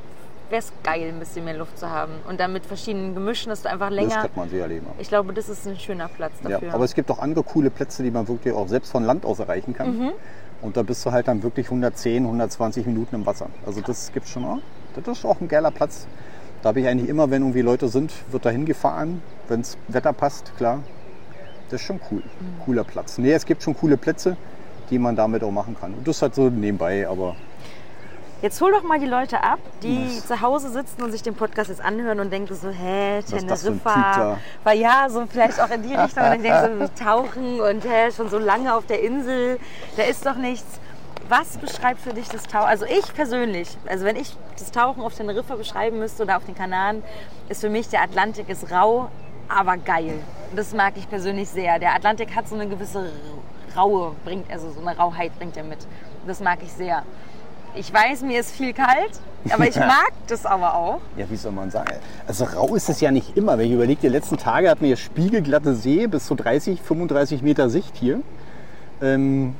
wäre 0.50 0.60
es 0.62 0.72
geil, 0.84 1.10
ein 1.10 1.20
bisschen 1.20 1.44
mehr 1.44 1.58
Luft 1.58 1.78
zu 1.78 1.90
haben. 1.90 2.14
Und 2.30 2.40
dann 2.40 2.54
mit 2.54 2.66
verschiedenen 2.66 3.14
Gemischen, 3.14 3.50
dass 3.50 3.62
du 3.62 3.70
einfach 3.70 3.90
das 3.90 3.96
länger. 3.98 4.22
könnte 4.22 4.40
man 4.40 4.50
sich 4.50 4.60
erleben. 4.62 4.88
Ich 4.98 5.10
glaube, 5.10 5.34
das 5.34 5.50
ist 5.50 5.68
ein 5.68 5.78
schöner 5.78 6.08
Platz 6.08 6.32
Ja, 6.44 6.52
dafür. 6.52 6.74
aber 6.74 6.86
es 6.86 6.94
gibt 6.94 7.12
auch 7.12 7.20
andere 7.20 7.44
coole 7.44 7.70
Plätze, 7.72 8.04
die 8.04 8.12
man 8.12 8.26
wirklich 8.30 8.54
auch 8.54 8.70
selbst 8.70 8.90
von 8.90 9.04
Land 9.04 9.26
aus 9.26 9.40
erreichen 9.40 9.74
kann. 9.74 9.98
Mhm. 9.98 10.12
Und 10.62 10.78
da 10.78 10.82
bist 10.84 11.06
du 11.06 11.12
halt 11.12 11.28
dann 11.28 11.44
wirklich 11.44 11.66
110, 11.66 12.24
120 12.24 12.86
Minuten 12.86 13.16
im 13.16 13.26
Wasser. 13.26 13.48
Also 13.66 13.82
das 13.82 14.14
gibt 14.14 14.30
schon 14.30 14.46
auch. 14.46 14.60
Das 14.96 15.18
ist 15.18 15.26
auch 15.26 15.42
ein 15.42 15.50
geiler 15.50 15.72
Platz. 15.72 16.08
Da 16.63 16.70
habe 16.70 16.79
ich 16.79 16.88
eigentlich 16.88 17.10
immer, 17.10 17.29
wenn 17.29 17.41
irgendwie 17.41 17.62
Leute 17.62 17.89
sind, 17.89 18.13
wird 18.32 18.46
da 18.46 18.50
hingefahren, 18.50 19.22
wenn 19.50 19.62
das 19.62 19.77
Wetter 19.89 20.13
passt, 20.13 20.55
klar. 20.55 20.79
Das 21.70 21.82
ist 21.82 21.88
schon 21.88 22.00
cool. 22.10 22.20
Mhm. 22.20 22.63
Cooler 22.63 22.84
Platz. 22.86 23.17
Nee, 23.17 23.34
es 23.34 23.46
gibt 23.46 23.62
schon 23.62 23.75
coole 23.75 23.98
Plätze, 23.98 24.38
die 24.89 24.98
man 24.98 25.17
damit 25.17 25.43
auch 25.43 25.51
machen 25.51 25.75
kann. 25.77 25.93
Und 25.93 26.08
das 26.08 26.15
ist 26.15 26.22
halt 26.22 26.36
so 26.36 26.50
nebenbei, 26.50 27.05
aber 27.08 27.36
Jetzt 28.41 28.60
hol 28.60 28.74
doch 28.74 28.84
mal 28.84 29.00
die 29.00 29.08
Leute 29.08 29.41
ab, 29.41 29.60
die 29.84 30.20
zu 30.20 30.41
Hause 30.41 30.70
sitzen 30.70 31.01
und 31.01 31.13
sich 31.13 31.22
den 31.22 31.34
Podcast 31.34 31.70
jetzt 31.70 31.82
anhören 31.82 32.20
und 32.20 32.29
denken 32.29 32.53
so, 32.53 32.70
hä? 32.70 33.22
Teneriffa. 33.22 34.38
Weil 34.65 34.79
ja, 34.79 35.08
so 35.10 35.25
vielleicht 35.29 35.62
auch 35.62 35.70
in 35.70 35.82
die 35.82 35.96
Richtung. 35.96 36.25
Und 36.25 36.36
ich 36.36 36.41
denke 36.41 36.89
so, 36.98 37.03
tauchen 37.03 37.62
und 37.62 37.86
hä, 37.86 38.12
schon 38.12 38.29
so 38.29 38.38
lange 38.38 38.75
auf 38.75 38.86
der 38.86 39.01
Insel, 39.01 39.60
da 39.96 40.03
ist 40.03 40.25
doch 40.25 40.36
nichts. 40.36 40.82
Was 41.30 41.58
beschreibt 41.58 42.01
für 42.01 42.13
dich 42.13 42.27
das 42.27 42.44
Tauchen? 42.44 42.68
Also 42.68 42.86
ich 42.86 43.13
persönlich, 43.13 43.70
also 43.88 44.06
wenn 44.06 44.18
ich 44.18 44.36
das 44.58 44.72
Tauchen 44.72 45.01
auf 45.01 45.15
Teneriffa 45.15 45.56
beschreiben 45.56 46.00
müsste 46.00 46.24
oder 46.24 46.38
auf 46.38 46.46
den 46.46 46.56
Kanaren, 46.56 47.01
ist 47.50 47.62
für 47.62 47.70
mich 47.70 47.88
der 47.88 48.01
Atlantik 48.01 48.50
ist 48.50 48.72
rau, 48.72 49.10
aber 49.48 49.77
geil. 49.77 50.15
Das 50.56 50.74
mag 50.74 50.94
ich 50.98 51.10
persönlich 51.10 51.50
sehr. 51.50 51.80
Der 51.80 51.96
Atlantik 51.96 52.36
hat 52.36 52.48
so 52.48 52.56
eine 52.56 52.68
gewisse 52.68 53.12
Raue, 53.75 54.15
bringt, 54.25 54.51
also 54.51 54.70
so 54.72 54.86
eine 54.86 54.98
Rauheit 54.98 55.38
bringt 55.38 55.56
er 55.56 55.63
mit. 55.63 55.80
Das 56.27 56.42
mag 56.42 56.60
ich 56.62 56.72
sehr. 56.74 57.03
Ich 57.75 57.92
weiß, 57.92 58.22
mir 58.22 58.39
ist 58.39 58.51
viel 58.51 58.74
kalt, 58.74 59.20
aber 59.50 59.68
ich 59.68 59.75
mag 59.77 60.12
das 60.27 60.46
aber 60.46 60.75
auch. 60.75 61.00
Ja, 61.18 61.30
wie 61.30 61.38
soll 61.38 61.53
man 61.53 61.72
sagen? 61.72 61.96
Also 62.27 62.46
rau 62.46 62.75
ist 62.75 62.89
es 62.89 63.00
ja 63.00 63.12
nicht 63.12 63.36
immer. 63.38 63.58
Wenn 63.58 63.68
ich 63.68 63.72
überlege, 63.72 64.01
die 64.01 64.10
letzten 64.10 64.38
Tage 64.38 64.70
hatten 64.70 64.86
wir 64.86 64.98
spiegelglatte 64.98 65.74
See 65.74 66.06
bis 66.08 66.25
zu 66.25 66.36
30, 66.36 66.82
35 66.82 67.42
Meter 67.42 67.70
Sicht 67.70 67.96
hier. 67.96 68.22
Ähm, 69.01 69.56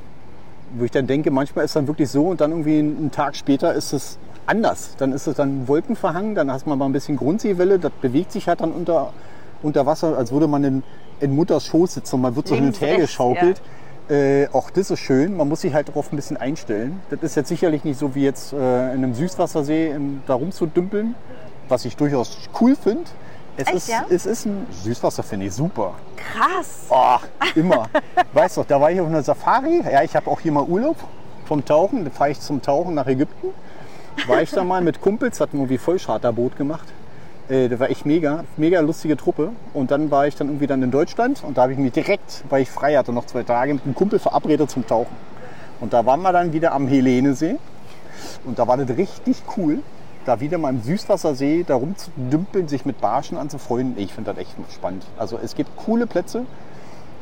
wo 0.76 0.84
ich 0.84 0.90
dann 0.90 1.06
denke, 1.06 1.30
manchmal 1.30 1.64
ist 1.64 1.70
es 1.70 1.74
dann 1.74 1.86
wirklich 1.86 2.10
so 2.10 2.28
und 2.28 2.40
dann 2.40 2.50
irgendwie 2.50 2.78
einen 2.78 3.10
Tag 3.10 3.36
später 3.36 3.74
ist 3.74 3.92
es 3.92 4.18
anders. 4.46 4.94
Dann 4.98 5.12
ist 5.12 5.26
es 5.26 5.36
dann 5.36 5.68
wolkenverhangen, 5.68 6.34
dann 6.34 6.50
hast 6.50 6.66
man 6.66 6.78
mal 6.78 6.86
ein 6.86 6.92
bisschen 6.92 7.16
Grundseewelle, 7.16 7.78
das 7.78 7.92
bewegt 8.00 8.32
sich 8.32 8.48
halt 8.48 8.60
dann 8.60 8.72
unter, 8.72 9.12
unter 9.62 9.86
Wasser, 9.86 10.16
als 10.16 10.32
würde 10.32 10.48
man 10.48 10.64
in, 10.64 10.82
in 11.20 11.34
Mutters 11.34 11.66
Schoß 11.66 11.94
sitzen 11.94 12.16
und 12.16 12.22
man 12.22 12.36
wird 12.36 12.48
so 12.48 12.54
hin 12.54 12.66
und 12.66 12.80
her 12.80 12.98
geschaukelt. 12.98 13.60
Äh, 14.08 14.48
auch 14.52 14.68
das 14.68 14.90
ist 14.90 15.00
schön. 15.00 15.34
Man 15.36 15.48
muss 15.48 15.62
sich 15.62 15.72
halt 15.72 15.88
darauf 15.88 16.12
ein 16.12 16.16
bisschen 16.16 16.36
einstellen. 16.36 17.00
Das 17.08 17.20
ist 17.22 17.36
jetzt 17.36 17.48
sicherlich 17.48 17.84
nicht 17.84 17.98
so 17.98 18.14
wie 18.14 18.22
jetzt 18.22 18.52
äh, 18.52 18.56
in 18.92 19.02
einem 19.02 19.14
Süßwassersee 19.14 19.92
in, 19.92 20.22
da 20.26 20.34
rumzudümpeln, 20.34 21.14
was 21.68 21.86
ich 21.86 21.96
durchaus 21.96 22.36
cool 22.60 22.76
finde. 22.76 23.04
Es, 23.56 23.68
Echt, 23.68 23.76
ist, 23.76 23.88
ja? 23.88 24.04
es 24.10 24.26
ist 24.26 24.46
ein 24.46 24.66
Süßwasser, 24.82 25.22
finde 25.22 25.46
ich 25.46 25.52
super. 25.52 25.94
Krass. 26.16 26.86
Oh, 26.90 27.18
immer. 27.54 27.88
weißt 28.32 28.56
du, 28.56 28.64
da 28.66 28.80
war 28.80 28.90
ich 28.90 29.00
auf 29.00 29.06
einer 29.06 29.22
Safari. 29.22 29.80
Ja, 29.82 30.02
ich 30.02 30.16
habe 30.16 30.28
auch 30.28 30.40
hier 30.40 30.50
mal 30.50 30.64
Urlaub 30.64 30.96
vom 31.46 31.64
Tauchen. 31.64 32.04
Da 32.04 32.10
fahre 32.10 32.30
ich 32.30 32.40
zum 32.40 32.62
Tauchen 32.62 32.94
nach 32.94 33.06
Ägypten. 33.06 33.48
War 34.26 34.42
ich 34.42 34.50
da 34.50 34.64
mal 34.64 34.80
mit 34.80 35.00
Kumpels, 35.00 35.40
hatten 35.40 35.54
wir 35.54 35.60
irgendwie 35.60 35.78
Vollcharterboot 35.78 36.56
gemacht. 36.56 36.86
Äh, 37.48 37.68
das 37.68 37.78
war 37.78 37.90
echt 37.90 38.06
mega, 38.06 38.44
mega 38.56 38.80
lustige 38.80 39.16
Truppe. 39.16 39.50
Und 39.72 39.90
dann 39.90 40.10
war 40.10 40.26
ich 40.26 40.34
dann 40.34 40.48
irgendwie 40.48 40.66
dann 40.66 40.82
in 40.82 40.90
Deutschland 40.90 41.42
und 41.44 41.56
da 41.56 41.62
habe 41.62 41.72
ich 41.72 41.78
mich 41.78 41.92
direkt, 41.92 42.44
weil 42.48 42.62
ich 42.62 42.70
frei 42.70 42.96
hatte, 42.96 43.12
noch 43.12 43.26
zwei 43.26 43.42
Tage 43.42 43.74
mit 43.74 43.84
einem 43.84 43.94
Kumpel 43.94 44.18
verabredet 44.18 44.70
zum 44.70 44.86
Tauchen. 44.86 45.14
Und 45.80 45.92
da 45.92 46.06
waren 46.06 46.22
wir 46.22 46.32
dann 46.32 46.52
wieder 46.52 46.72
am 46.72 46.88
Helenesee. 46.88 47.56
Und 48.44 48.58
da 48.58 48.66
war 48.66 48.76
das 48.76 48.96
richtig 48.96 49.42
cool, 49.56 49.80
da 50.24 50.40
wieder 50.40 50.58
mal 50.58 50.70
im 50.70 50.82
Süßwassersee 50.82 51.64
da 51.66 51.74
rumzudümpeln, 51.76 52.68
sich 52.68 52.84
mit 52.84 53.00
Barschen 53.00 53.36
anzufreunden. 53.36 53.98
Ich 53.98 54.12
finde 54.12 54.32
das 54.32 54.40
echt 54.40 54.54
spannend. 54.72 55.04
Also 55.18 55.38
es 55.42 55.54
gibt 55.54 55.76
coole 55.76 56.06
Plätze 56.06 56.44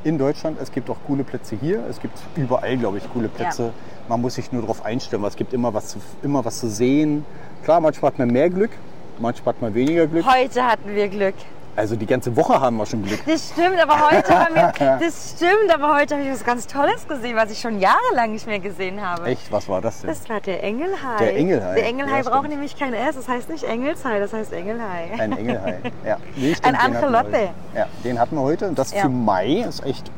in 0.05 0.19
Deutschland, 0.19 0.59
es 0.61 0.73
gibt 0.73 0.91
auch 0.91 0.97
coole 1.07 1.25
Plätze 1.25 1.57
hier. 1.61 1.85
Es 1.89 2.01
gibt 2.01 2.19
überall, 2.37 2.77
glaube 2.77 2.99
ich, 2.99 3.13
coole 3.13 3.29
Plätze. 3.29 3.73
Man 4.09 4.21
muss 4.21 4.35
sich 4.35 4.51
nur 4.53 4.63
darauf 4.63 4.85
einstellen, 4.85 5.23
weil 5.23 5.31
es 5.31 5.37
gibt 5.37 5.53
immer 5.53 5.75
was, 5.75 5.89
zu, 5.89 5.99
immer 6.23 6.45
was 6.45 6.59
zu 6.59 6.69
sehen. 6.69 7.25
Klar, 7.65 7.81
manchmal 7.81 8.13
hat 8.13 8.19
man 8.19 8.29
mehr 8.29 8.51
Glück, 8.51 8.71
manchmal 9.19 9.55
hat 9.55 9.63
man 9.63 9.75
weniger 9.75 10.07
Glück. 10.07 10.27
Heute 10.27 10.65
hatten 10.65 10.95
wir 10.95 11.09
Glück. 11.09 11.35
Also 11.75 11.97
die 11.97 12.05
ganze 12.07 12.37
Woche 12.37 12.61
haben 12.61 12.77
wir 12.77 12.85
schon 12.85 13.03
Glück. 13.03 13.21
Das 13.27 13.49
stimmt, 13.51 13.81
aber 13.83 14.11
heute 14.11 14.39
haben 14.39 14.55
wir, 14.55 14.73
das 15.01 15.35
stimmt, 15.37 15.73
aber 15.73 15.95
heute 15.95 16.15
habe 16.17 16.25
ich 16.27 16.31
was 16.31 16.45
ganz 16.45 16.67
Tolles 16.67 17.09
gesehen, 17.09 17.35
was 17.35 17.51
ich 17.51 17.59
schon 17.61 17.81
jahrelang 17.81 18.33
nicht 18.33 18.47
mehr 18.47 18.59
gesehen 18.59 19.01
habe. 19.01 19.25
Echt, 19.27 19.51
was 19.51 19.69
war 19.71 19.81
das 19.81 20.03
denn? 20.03 20.11
Das 20.11 20.29
war 20.29 20.41
der 20.41 20.63
Engelhai. 20.63 21.17
Der 21.19 21.35
Engelhai. 21.37 21.75
Der 21.75 21.87
Engelhai 21.87 22.19
Ja, 22.23 22.29
braucht 22.29 22.49
nämlich 22.49 22.77
kein 22.79 22.93
S, 22.93 23.17
das 23.17 23.27
heißt 23.27 23.49
nicht 23.49 23.65
Engelshai, 23.65 24.19
das 24.21 24.35
heißt 24.35 24.53
Engelhai. 24.53 25.13
Ein 25.19 25.33
Engelhai. 25.33 25.79
Ja. 26.05 26.19
Nee, 26.37 26.55
stimmt, 26.55 26.79
Ein 26.83 26.95
heute. 27.01 27.49
Ja, 27.75 27.87
den 28.05 28.19
hatten 28.19 28.37
wir 28.37 28.43
heute. 28.43 28.69
Und 28.69 28.79
das 28.79 28.93
Ja. 28.93 29.03
für 29.03 29.09
Mai 29.09 29.65
ist 29.67 29.85
echt 29.87 30.11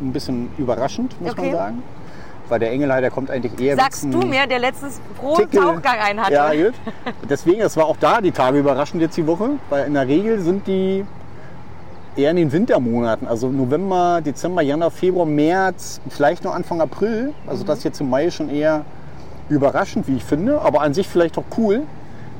ein 0.00 0.12
bisschen 0.12 0.50
überraschend, 0.56 1.20
muss 1.20 1.32
Okay. 1.32 1.50
man 1.50 1.52
sagen. 1.52 1.82
Weil 2.48 2.58
der 2.58 2.72
Engelhai, 2.72 3.00
der 3.00 3.10
kommt 3.10 3.30
eigentlich 3.30 3.58
eher 3.58 3.76
Sagst 3.76 4.04
du 4.04 4.18
mir, 4.20 4.46
der 4.46 4.58
letztens 4.58 5.00
pro 5.18 5.36
Tickel- 5.36 5.60
Tauchgang 5.60 5.98
einen 5.98 6.20
hatte. 6.20 6.34
Ja, 6.34 6.52
gut. 6.52 6.74
Deswegen, 7.28 7.62
es 7.62 7.76
war 7.76 7.86
auch 7.86 7.96
da 7.98 8.20
die 8.20 8.32
Tage 8.32 8.58
überraschend 8.58 9.00
jetzt 9.00 9.16
die 9.16 9.26
Woche. 9.26 9.50
Weil 9.70 9.86
in 9.86 9.94
der 9.94 10.06
Regel 10.06 10.40
sind 10.40 10.66
die 10.66 11.04
eher 12.16 12.30
in 12.30 12.36
den 12.36 12.52
Wintermonaten. 12.52 13.26
Also 13.26 13.48
November, 13.48 14.20
Dezember, 14.24 14.60
Januar, 14.60 14.90
Februar, 14.90 15.24
März, 15.26 16.00
vielleicht 16.10 16.44
noch 16.44 16.54
Anfang 16.54 16.80
April. 16.82 17.32
Also 17.46 17.64
das 17.64 17.82
jetzt 17.82 18.00
im 18.00 18.10
Mai 18.10 18.30
schon 18.30 18.50
eher 18.50 18.84
überraschend, 19.48 20.06
wie 20.06 20.16
ich 20.16 20.24
finde. 20.24 20.60
Aber 20.60 20.82
an 20.82 20.92
sich 20.92 21.08
vielleicht 21.08 21.38
auch 21.38 21.44
cool. 21.56 21.82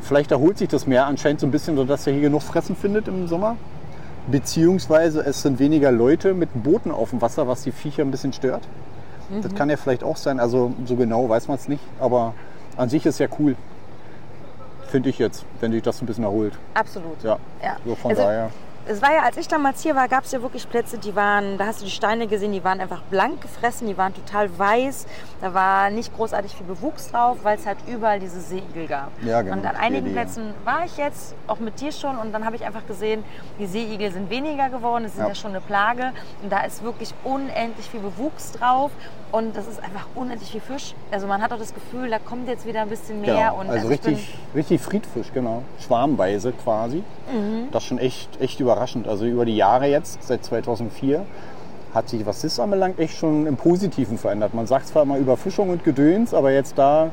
Vielleicht 0.02 0.32
erholt 0.32 0.58
sich 0.58 0.68
das 0.68 0.86
Meer 0.86 1.06
anscheinend 1.06 1.40
so 1.40 1.46
ein 1.46 1.50
bisschen, 1.50 1.76
sodass 1.76 2.06
er 2.06 2.12
hier 2.12 2.22
genug 2.22 2.42
Fressen 2.42 2.76
findet 2.76 3.08
im 3.08 3.26
Sommer. 3.26 3.56
Beziehungsweise 4.26 5.20
es 5.20 5.40
sind 5.40 5.58
weniger 5.58 5.90
Leute 5.90 6.34
mit 6.34 6.50
Booten 6.62 6.90
auf 6.90 7.10
dem 7.10 7.22
Wasser, 7.22 7.48
was 7.48 7.62
die 7.62 7.72
Viecher 7.72 8.02
ein 8.02 8.10
bisschen 8.10 8.34
stört. 8.34 8.62
Das 9.42 9.54
kann 9.54 9.70
ja 9.70 9.76
vielleicht 9.76 10.04
auch 10.04 10.16
sein. 10.16 10.40
Also 10.40 10.72
so 10.84 10.96
genau 10.96 11.28
weiß 11.28 11.48
man 11.48 11.56
es 11.56 11.68
nicht. 11.68 11.82
Aber 12.00 12.34
an 12.76 12.88
sich 12.88 13.06
ist 13.06 13.18
ja 13.18 13.28
cool. 13.38 13.56
Finde 14.88 15.08
ich 15.08 15.18
jetzt, 15.18 15.44
wenn 15.60 15.72
sich 15.72 15.82
das 15.82 16.00
ein 16.02 16.06
bisschen 16.06 16.24
erholt. 16.24 16.56
Absolut. 16.74 17.22
Ja. 17.22 17.38
Ja. 17.62 17.76
So 17.84 17.94
von 17.94 18.10
Also, 18.12 18.22
daher. 18.22 18.50
Es 18.87 19.01
war 19.01 19.14
ja, 19.14 19.23
als 19.23 19.38
ich 19.38 19.49
damals 19.49 19.83
hier 19.83 19.97
war, 19.97 20.09
gab 20.09 20.25
es 20.25 20.33
ja 20.33 20.42
wirklich 20.42 20.68
Plätze, 20.68 20.99
die 20.99 21.16
waren, 21.16 21.57
da 21.57 21.66
hast 21.66 21.81
du 21.81 21.87
die 21.87 21.90
Steine 21.90 22.27
gesehen, 22.27 22.53
die 22.53 22.62
waren 22.64 22.81
einfach 22.81 23.01
blank 23.05 23.40
gefressen, 23.40 23.87
die 23.87 23.97
waren 23.97 24.12
total 24.12 24.59
weiß. 24.59 25.07
Da 25.40 25.55
war 25.55 25.88
nicht 25.88 26.14
großartig 26.14 26.55
viel 26.55 26.66
Bewuchs 26.66 27.11
drauf, 27.11 27.38
weil 27.44 27.57
es 27.59 27.64
halt 27.66 27.79
überall 27.87 28.20
diese 28.20 28.40
Seeigel 28.40 28.87
gab. 28.87 29.11
Ja, 29.23 29.40
genau. 29.40 29.57
Und 29.57 29.64
an 29.64 29.77
einigen 29.77 30.12
Plätzen 30.12 30.53
war 30.64 30.85
ich 30.85 30.99
jetzt, 30.99 31.35
auch 31.47 31.61
mit 31.61 31.81
dir 31.81 31.92
schon, 31.92 32.18
und 32.18 32.33
dann 32.33 32.44
habe 32.44 32.57
ich 32.57 32.64
einfach 32.64 32.87
gesehen, 32.87 33.25
die 33.59 33.66
Seeigel 33.66 34.12
sind 34.12 34.29
weniger 34.29 34.68
geworden, 34.68 35.07
es 35.07 35.14
sind 35.14 35.23
ja. 35.23 35.29
Ja. 35.29 35.35
schon 35.35 35.53
eine 35.53 35.62
Plage. 35.62 36.12
Und 36.42 36.53
da 36.53 36.61
ist 36.64 36.83
wirklich 36.83 37.14
unendlich 37.25 37.88
viel 37.88 38.01
Bewuchs 38.01 38.53
drauf. 38.53 38.90
Und 39.37 39.57
das 39.57 39.66
ist 39.66 39.83
einfach 39.83 40.07
unendlich 40.14 40.51
viel 40.53 40.61
Fisch. 40.61 40.94
Also 41.11 41.27
man 41.27 41.42
hat 41.42 41.53
auch 41.53 41.59
das 41.59 41.75
Gefühl, 41.75 42.09
da 42.09 42.18
kommt 42.20 42.47
jetzt 42.47 42.66
wieder 42.66 42.83
ein 42.83 42.88
bisschen 42.88 43.20
mehr. 43.20 43.35
Genau. 43.35 43.61
Und 43.61 43.68
also 43.68 43.88
bin- 43.88 43.97
richtig, 43.99 44.38
richtig 44.55 44.81
Friedfisch, 44.81 45.33
genau. 45.35 45.62
Schwarmweise 45.81 46.53
quasi. 46.53 47.03
Mhm. 47.33 47.68
Das 47.73 47.83
ist 47.83 47.88
schon 47.88 47.99
echt, 47.99 48.40
echt 48.40 48.61
überraschend. 48.61 49.09
Also 49.09 49.25
über 49.27 49.44
die 49.44 49.57
Jahre 49.57 49.87
jetzt, 49.87 50.23
seit 50.23 50.44
2004, 50.44 51.25
hat 51.92 52.09
sich, 52.09 52.25
was 52.27 52.42
das 52.42 52.61
anbelangt, 52.61 53.01
echt 53.01 53.16
schon 53.16 53.47
im 53.47 53.57
Positiven 53.57 54.18
verändert. 54.18 54.55
Man 54.55 54.68
sagt 54.68 54.87
zwar 54.87 55.03
immer 55.03 55.18
Überfischung 55.18 55.70
und 55.70 55.83
Gedöns, 55.83 56.33
aber 56.33 56.53
jetzt 56.53 56.79
da, 56.79 57.11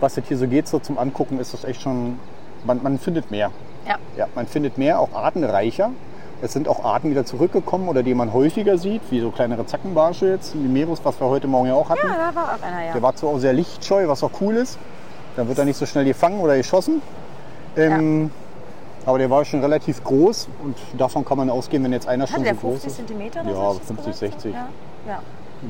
was 0.00 0.16
jetzt 0.16 0.28
hier 0.28 0.38
so 0.38 0.46
geht, 0.48 0.68
so 0.68 0.78
zum 0.78 0.96
Angucken, 0.98 1.38
ist 1.38 1.52
das 1.52 1.64
echt 1.64 1.82
schon, 1.82 2.18
man, 2.64 2.82
man 2.82 2.98
findet 2.98 3.30
mehr. 3.30 3.50
Ja. 3.86 3.96
Ja, 4.16 4.26
man 4.34 4.46
findet 4.46 4.78
mehr, 4.78 5.00
auch 5.00 5.12
artenreicher. 5.12 5.90
Es 6.40 6.52
sind 6.52 6.68
auch 6.68 6.84
Arten 6.84 7.10
wieder 7.10 7.24
zurückgekommen 7.24 7.88
oder 7.88 8.02
die 8.02 8.14
man 8.14 8.32
häufiger 8.32 8.78
sieht, 8.78 9.02
wie 9.10 9.20
so 9.20 9.30
kleinere 9.30 9.66
Zackenbarsche 9.66 10.28
jetzt, 10.28 10.54
die 10.54 10.58
Meeres, 10.58 11.00
was 11.02 11.20
wir 11.20 11.26
heute 11.26 11.48
Morgen 11.48 11.66
ja 11.68 11.74
auch 11.74 11.88
hatten. 11.88 12.06
Ja, 12.06 12.30
da 12.30 12.34
war 12.34 12.44
auch 12.54 12.62
einer, 12.62 12.84
ja. 12.86 12.92
Der 12.92 13.02
war 13.02 13.14
zwar 13.16 13.30
auch 13.30 13.38
sehr 13.38 13.52
lichtscheu, 13.52 14.06
was 14.06 14.22
auch 14.22 14.30
cool 14.40 14.54
ist. 14.54 14.78
Dann 15.36 15.48
wird 15.48 15.58
er 15.58 15.64
nicht 15.64 15.76
so 15.76 15.86
schnell 15.86 16.04
gefangen 16.04 16.40
oder 16.40 16.56
geschossen. 16.56 17.02
Ähm, 17.76 18.30
Aber 19.04 19.18
der 19.18 19.30
war 19.30 19.44
schon 19.44 19.60
relativ 19.60 20.02
groß 20.04 20.48
und 20.62 20.76
davon 20.96 21.24
kann 21.24 21.38
man 21.38 21.50
ausgehen, 21.50 21.82
wenn 21.82 21.92
jetzt 21.92 22.06
einer 22.06 22.26
schon 22.26 22.36
Hatte 22.36 22.44
der 22.44 22.54
so 22.54 22.60
groß 22.60 22.82
50 22.82 22.86
ist. 22.86 22.96
Zentimeter? 22.96 23.40
oder 23.40 23.50
Ja, 23.50 23.56
so, 23.56 23.68
hätte 23.68 23.74
ich 23.74 23.78
das 23.80 23.88
50, 23.88 24.12
gesagt? 24.12 24.40
60. 24.42 24.54
Ja. 24.54 24.68
ja. 25.06 25.22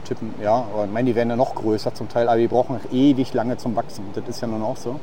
Tippen, 0.05 0.35
ja, 0.43 0.53
aber 0.75 0.85
ich 0.85 0.93
meine, 0.93 1.07
die 1.09 1.15
werden 1.15 1.31
ja 1.31 1.37
noch 1.37 1.55
größer 1.55 1.95
zum 1.95 2.11
Teil, 2.11 2.29
aber 2.29 2.37
die 2.37 2.49
brauchen 2.49 2.79
ewig 2.93 3.33
lange 3.33 3.57
zum 3.57 3.75
Wachsen. 3.75 4.05
Das 4.15 4.25
ist 4.29 4.43
ja 4.43 4.47
nun 4.47 4.63
auch 4.63 4.77
so. 4.77 5.01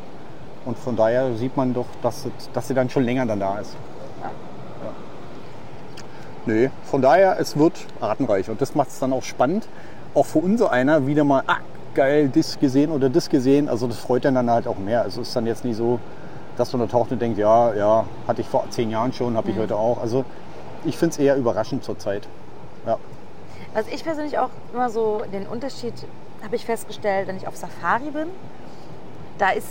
Und 0.65 0.78
von 0.78 0.95
daher 0.95 1.34
sieht 1.36 1.58
man 1.58 1.73
doch, 1.73 1.88
dass, 2.04 2.25
es, 2.25 2.51
dass 2.54 2.67
sie 2.67 2.75
dann 2.75 2.89
schon 2.91 3.04
länger 3.04 3.25
dann 3.25 3.39
da 3.39 3.58
ist. 3.58 3.75
Nö, 6.48 6.70
von 6.84 7.02
daher, 7.02 7.40
es 7.40 7.58
wird 7.58 7.74
artenreich 8.00 8.50
und 8.50 8.62
das 8.62 8.76
macht 8.76 8.90
es 8.90 9.00
dann 9.00 9.14
auch 9.14 9.24
spannend. 9.24 9.68
Auch 10.14 10.28
für 10.28 10.40
unser 10.40 10.72
einer 10.72 11.08
wieder 11.08 11.24
mal, 11.24 11.44
ah, 11.48 11.58
geil, 11.96 12.30
das 12.34 12.60
gesehen 12.60 12.92
oder 12.92 13.10
das 13.10 13.30
gesehen. 13.30 13.68
Also 13.68 13.88
das 13.88 13.98
freut 13.98 14.26
dann 14.26 14.50
halt 14.50 14.68
auch 14.68 14.78
mehr. 14.78 15.02
Also 15.02 15.22
es 15.22 15.30
ist 15.30 15.36
dann 15.36 15.48
jetzt 15.48 15.66
nicht 15.66 15.76
so, 15.76 16.00
dass 16.56 16.72
man 16.72 16.82
da 16.82 16.88
taucht 16.88 17.12
und 17.12 17.22
denkt, 17.22 17.40
ja, 17.40 17.74
ja, 17.74 18.06
hatte 18.28 18.42
ich 18.42 18.48
vor 18.48 18.66
zehn 18.70 18.92
Jahren 18.92 19.12
schon, 19.12 19.36
habe 19.36 19.50
ich 19.50 19.58
heute 19.58 19.76
auch. 19.76 20.00
Also 20.00 20.24
ich 20.86 20.98
finde 20.98 21.14
es 21.14 21.18
eher 21.18 21.36
überraschend 21.36 21.84
zurzeit. 21.84 22.28
Ja. 22.86 22.98
Was 23.74 23.88
ich 23.88 24.04
persönlich 24.04 24.38
auch 24.38 24.52
immer 24.72 24.90
so, 24.90 25.24
den 25.34 25.48
Unterschied 25.48 25.94
habe 26.44 26.56
ich 26.56 26.66
festgestellt, 26.66 27.28
wenn 27.28 27.38
ich 27.38 27.48
auf 27.48 27.56
Safari 27.56 28.12
bin, 28.12 28.28
da 29.40 29.50
ist 29.50 29.68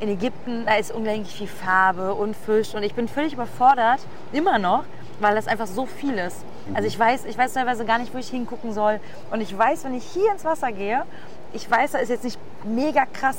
in 0.00 0.10
Ägypten, 0.10 0.64
da 0.66 0.76
ist 0.76 0.92
unglaublich 0.92 1.34
viel 1.34 1.48
Farbe 1.48 2.14
und 2.14 2.36
Fisch 2.36 2.74
und 2.74 2.82
ich 2.82 2.94
bin 2.94 3.08
völlig 3.08 3.32
überfordert, 3.32 4.00
immer 4.32 4.58
noch, 4.58 4.84
weil 5.20 5.34
das 5.34 5.46
einfach 5.48 5.66
so 5.66 5.86
viel 5.86 6.14
ist. 6.14 6.44
Also 6.74 6.86
ich 6.86 6.98
weiß, 6.98 7.24
ich 7.24 7.36
weiß 7.38 7.54
teilweise 7.54 7.84
gar 7.84 7.98
nicht, 7.98 8.12
wo 8.14 8.18
ich 8.18 8.28
hingucken 8.28 8.72
soll 8.72 9.00
und 9.30 9.40
ich 9.40 9.56
weiß, 9.56 9.84
wenn 9.84 9.94
ich 9.94 10.04
hier 10.04 10.30
ins 10.32 10.44
Wasser 10.44 10.70
gehe, 10.72 11.02
ich 11.52 11.70
weiß, 11.70 11.92
da 11.92 11.98
ist 11.98 12.10
jetzt 12.10 12.24
nicht 12.24 12.38
mega 12.64 13.06
krass. 13.06 13.36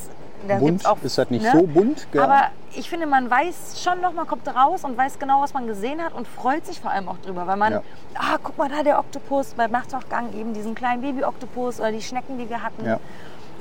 Da 0.48 0.56
Bunt 0.56 0.86
auch, 0.86 0.98
ist 1.04 1.18
halt 1.18 1.32
nicht 1.32 1.44
ne? 1.44 1.52
so 1.52 1.64
bunt. 1.64 2.08
gell? 2.12 2.22
Aber 2.22 2.44
ich 2.74 2.90
finde, 2.90 3.06
man 3.08 3.30
weiß 3.30 3.84
schon 3.84 4.00
noch, 4.00 4.14
man 4.14 4.26
kommt 4.26 4.48
raus 4.48 4.86
und 4.86 4.98
weiß 4.98 5.20
genau, 5.20 5.42
was 5.42 5.54
man 5.54 5.68
gesehen 5.68 6.02
hat 6.02 6.14
und 6.14 6.28
freut 6.28 6.66
sich 6.66 6.80
vor 6.80 6.92
allem 6.92 7.10
auch 7.10 7.18
drüber, 7.18 7.46
weil 7.46 7.58
man, 7.58 7.74
Ja. 7.74 7.82
ah, 8.16 8.38
guck 8.42 8.58
mal 8.58 8.70
da, 8.70 8.82
der 8.82 9.00
Oktopus, 9.00 9.54
beim 9.56 9.72
Nachtwachgang 9.72 10.34
eben 10.34 10.54
diesen 10.54 10.76
kleinen 10.76 11.02
Baby-Oktopus 11.02 11.82
oder 11.82 11.92
die 11.92 12.02
Schnecken, 12.02 12.38
die 12.38 12.50
wir 12.50 12.64
hatten. 12.64 12.86
Ja. 12.86 13.00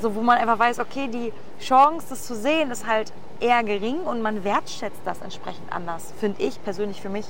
So, 0.00 0.14
wo 0.14 0.20
man 0.20 0.38
einfach 0.38 0.58
weiß, 0.60 0.78
okay, 0.78 1.08
die 1.08 1.32
Chance, 1.60 2.06
das 2.10 2.24
zu 2.24 2.36
sehen, 2.36 2.70
ist 2.70 2.86
halt 2.86 3.12
eher 3.40 3.64
gering 3.64 3.98
und 4.02 4.22
man 4.22 4.44
wertschätzt 4.44 5.00
das 5.04 5.20
entsprechend 5.20 5.72
anders, 5.72 6.12
finde 6.20 6.40
ich 6.40 6.62
persönlich 6.62 7.02
für 7.02 7.08
mich. 7.08 7.26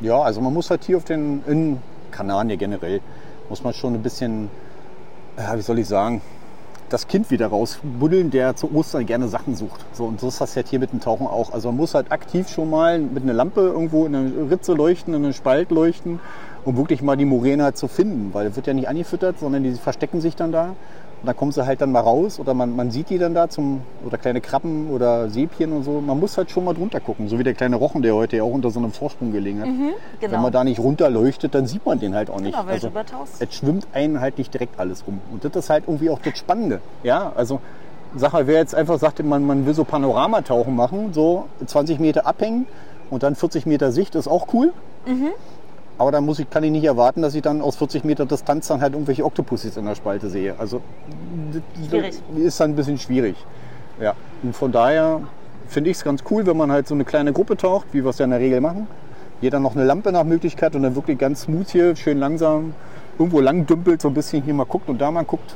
Ja, 0.00 0.20
also 0.20 0.42
man 0.42 0.52
muss 0.52 0.68
halt 0.68 0.84
hier 0.84 0.98
auf 0.98 1.04
den 1.04 1.42
in 1.46 1.78
Kanaren 2.10 2.50
ja 2.50 2.56
generell, 2.56 3.00
muss 3.48 3.64
man 3.64 3.72
schon 3.72 3.94
ein 3.94 4.02
bisschen, 4.02 4.50
ja, 5.38 5.56
wie 5.56 5.62
soll 5.62 5.78
ich 5.78 5.88
sagen, 5.88 6.20
das 6.90 7.08
Kind 7.08 7.30
wieder 7.30 7.48
rausbuddeln, 7.48 8.30
der 8.30 8.54
zu 8.56 8.72
Ostern 8.74 9.06
gerne 9.06 9.28
Sachen 9.28 9.56
sucht. 9.56 9.84
So, 9.92 10.04
und 10.04 10.20
so 10.20 10.28
ist 10.28 10.40
das 10.40 10.54
halt 10.54 10.68
hier 10.68 10.78
mit 10.78 10.92
dem 10.92 11.00
Tauchen 11.00 11.26
auch. 11.26 11.52
Also 11.52 11.68
man 11.68 11.78
muss 11.78 11.94
halt 11.94 12.12
aktiv 12.12 12.48
schon 12.48 12.70
mal 12.70 12.98
mit 12.98 13.22
einer 13.22 13.32
Lampe 13.32 13.60
irgendwo 13.62 14.06
in 14.06 14.14
eine 14.14 14.50
Ritze 14.50 14.74
leuchten, 14.74 15.14
in 15.14 15.24
einen 15.24 15.32
Spalt 15.32 15.70
leuchten, 15.70 16.20
um 16.64 16.76
wirklich 16.76 17.02
mal 17.02 17.16
die 17.16 17.24
Moräne 17.24 17.64
halt 17.64 17.76
zu 17.76 17.88
finden. 17.88 18.30
Weil 18.34 18.46
es 18.46 18.56
wird 18.56 18.66
ja 18.66 18.74
nicht 18.74 18.88
angefüttert, 18.88 19.38
sondern 19.40 19.64
die 19.64 19.72
verstecken 19.72 20.20
sich 20.20 20.36
dann 20.36 20.52
da. 20.52 20.76
Und 21.26 21.30
dann 21.30 21.38
kommen 21.38 21.50
sie 21.50 21.66
halt 21.66 21.80
dann 21.80 21.90
mal 21.90 21.98
raus 21.98 22.38
oder 22.38 22.54
man, 22.54 22.76
man 22.76 22.92
sieht 22.92 23.10
die 23.10 23.18
dann 23.18 23.34
da 23.34 23.48
zum, 23.48 23.82
oder 24.06 24.16
kleine 24.16 24.40
Krabben 24.40 24.90
oder 24.90 25.28
Säbchen 25.28 25.72
und 25.72 25.82
so. 25.82 26.00
Man 26.00 26.20
muss 26.20 26.38
halt 26.38 26.52
schon 26.52 26.64
mal 26.64 26.72
drunter 26.72 27.00
gucken. 27.00 27.26
So 27.26 27.36
wie 27.40 27.42
der 27.42 27.54
kleine 27.54 27.74
Rochen, 27.74 28.00
der 28.02 28.14
heute 28.14 28.36
ja 28.36 28.44
auch 28.44 28.52
unter 28.52 28.70
so 28.70 28.78
einem 28.78 28.92
Vorsprung 28.92 29.32
gelegen 29.32 29.58
hat. 29.60 29.66
Wenn 29.66 29.94
genau. 30.20 30.40
man 30.40 30.52
da 30.52 30.62
nicht 30.62 30.78
runterleuchtet, 30.78 31.52
dann 31.52 31.66
sieht 31.66 31.84
man 31.84 31.98
den 31.98 32.14
halt 32.14 32.30
auch 32.30 32.38
nicht. 32.40 32.52
Genau, 32.54 32.64
weil 32.68 32.74
also, 32.74 32.92
es 33.40 33.54
schwimmt 33.56 33.88
einen 33.92 34.20
halt 34.20 34.38
nicht 34.38 34.54
direkt 34.54 34.78
alles 34.78 35.04
rum. 35.04 35.20
Und 35.32 35.44
das 35.44 35.56
ist 35.56 35.68
halt 35.68 35.82
irgendwie 35.88 36.10
auch 36.10 36.20
das 36.20 36.38
Spannende. 36.38 36.80
Ja, 37.02 37.32
also 37.34 37.58
sag 38.14 38.32
mal, 38.32 38.46
wer 38.46 38.60
jetzt 38.60 38.76
einfach 38.76 39.00
sagt, 39.00 39.20
man, 39.24 39.44
man 39.44 39.66
will 39.66 39.74
so 39.74 39.82
Panoramatauchen 39.82 40.76
machen, 40.76 41.12
so 41.12 41.46
20 41.66 41.98
Meter 41.98 42.24
abhängen 42.24 42.68
und 43.10 43.24
dann 43.24 43.34
40 43.34 43.66
Meter 43.66 43.90
Sicht, 43.90 44.14
ist 44.14 44.28
auch 44.28 44.46
cool. 44.54 44.72
Mhm. 45.06 45.30
Aber 45.98 46.12
dann 46.12 46.24
muss 46.24 46.38
ich, 46.38 46.50
kann 46.50 46.62
ich 46.62 46.70
nicht 46.70 46.84
erwarten, 46.84 47.22
dass 47.22 47.34
ich 47.34 47.42
dann 47.42 47.62
aus 47.62 47.76
40 47.76 48.04
Meter 48.04 48.26
Distanz 48.26 48.68
dann 48.68 48.80
halt 48.80 48.92
irgendwelche 48.92 49.24
Oktopussis 49.24 49.76
in 49.76 49.86
der 49.86 49.94
Spalte 49.94 50.28
sehe. 50.28 50.54
Also 50.58 50.82
Schwierig. 51.88 52.20
ist 52.36 52.60
dann 52.60 52.72
ein 52.72 52.76
bisschen 52.76 52.98
schwierig. 52.98 53.36
Ja. 54.00 54.14
Und 54.42 54.54
von 54.54 54.72
daher 54.72 55.22
finde 55.68 55.90
ich 55.90 55.96
es 55.96 56.04
ganz 56.04 56.22
cool, 56.30 56.46
wenn 56.46 56.56
man 56.56 56.70
halt 56.70 56.86
so 56.86 56.94
eine 56.94 57.04
kleine 57.04 57.32
Gruppe 57.32 57.56
taucht, 57.56 57.86
wie 57.92 58.04
wir 58.04 58.10
es 58.10 58.18
ja 58.18 58.24
in 58.24 58.30
der 58.30 58.40
Regel 58.40 58.60
machen. 58.60 58.86
Jeder 59.40 59.58
noch 59.58 59.74
eine 59.74 59.84
Lampe 59.84 60.12
nach 60.12 60.24
Möglichkeit 60.24 60.74
und 60.74 60.82
dann 60.82 60.94
wirklich 60.94 61.18
ganz 61.18 61.42
smooth 61.42 61.68
hier, 61.68 61.96
schön 61.96 62.18
langsam 62.18 62.74
irgendwo 63.18 63.40
lang 63.40 63.66
dümpelt, 63.66 64.00
so 64.00 64.08
ein 64.08 64.14
bisschen 64.14 64.42
hier 64.42 64.54
mal 64.54 64.64
guckt 64.64 64.88
und 64.88 64.98
da 64.98 65.10
mal 65.10 65.24
guckt. 65.24 65.54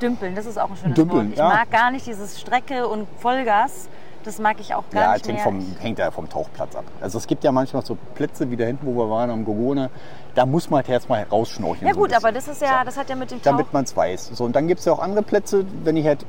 Dümpeln, 0.00 0.34
das 0.34 0.46
ist 0.46 0.58
auch 0.58 0.70
ein 0.70 0.76
schönes 0.76 0.94
Dümpeln, 0.94 1.26
Wort. 1.26 1.32
Ich 1.32 1.38
ja. 1.38 1.48
mag 1.48 1.70
gar 1.70 1.90
nicht 1.90 2.06
dieses 2.06 2.40
Strecke 2.40 2.88
und 2.88 3.06
Vollgas. 3.18 3.88
Das 4.24 4.38
mag 4.38 4.56
ich 4.60 4.74
auch 4.74 4.84
gar 4.90 5.02
Ja, 5.02 5.12
nicht 5.14 5.22
es 5.26 5.32
hängt, 5.32 5.40
vom, 5.40 5.76
hängt 5.78 5.98
ja 5.98 6.10
vom 6.10 6.28
Tauchplatz 6.28 6.76
ab. 6.76 6.84
Also 7.00 7.16
es 7.18 7.26
gibt 7.26 7.42
ja 7.42 7.52
manchmal 7.52 7.84
so 7.84 7.96
Plätze 8.14 8.50
wie 8.50 8.56
da 8.56 8.64
hinten, 8.66 8.86
wo 8.86 8.94
wir 8.98 9.08
waren 9.10 9.30
am 9.30 9.44
Gogone, 9.44 9.88
da 10.34 10.44
muss 10.46 10.68
man 10.68 10.78
halt 10.78 10.88
erstmal 10.90 11.22
rausschnorcheln. 11.24 11.88
ja 11.88 11.94
so 11.94 12.00
gut, 12.00 12.12
aber 12.12 12.30
bisschen. 12.32 12.52
das 12.52 12.56
ist 12.56 12.62
ja, 12.62 12.78
So. 12.80 12.84
das 12.84 12.96
hat 12.98 13.08
ja 13.08 13.16
mit 13.16 13.30
dem 13.30 13.38
Tauch... 13.42 13.52
damit 13.52 13.72
man 13.72 13.84
es 13.84 13.96
weiß. 13.96 14.30
So, 14.34 14.44
und 14.44 14.54
dann 14.54 14.68
gibt 14.68 14.80
es 14.80 14.86
ja 14.86 14.92
auch 14.92 14.98
andere 15.00 15.22
Plätze, 15.22 15.64
wenn 15.84 15.96
ich 15.96 16.06
halt 16.06 16.24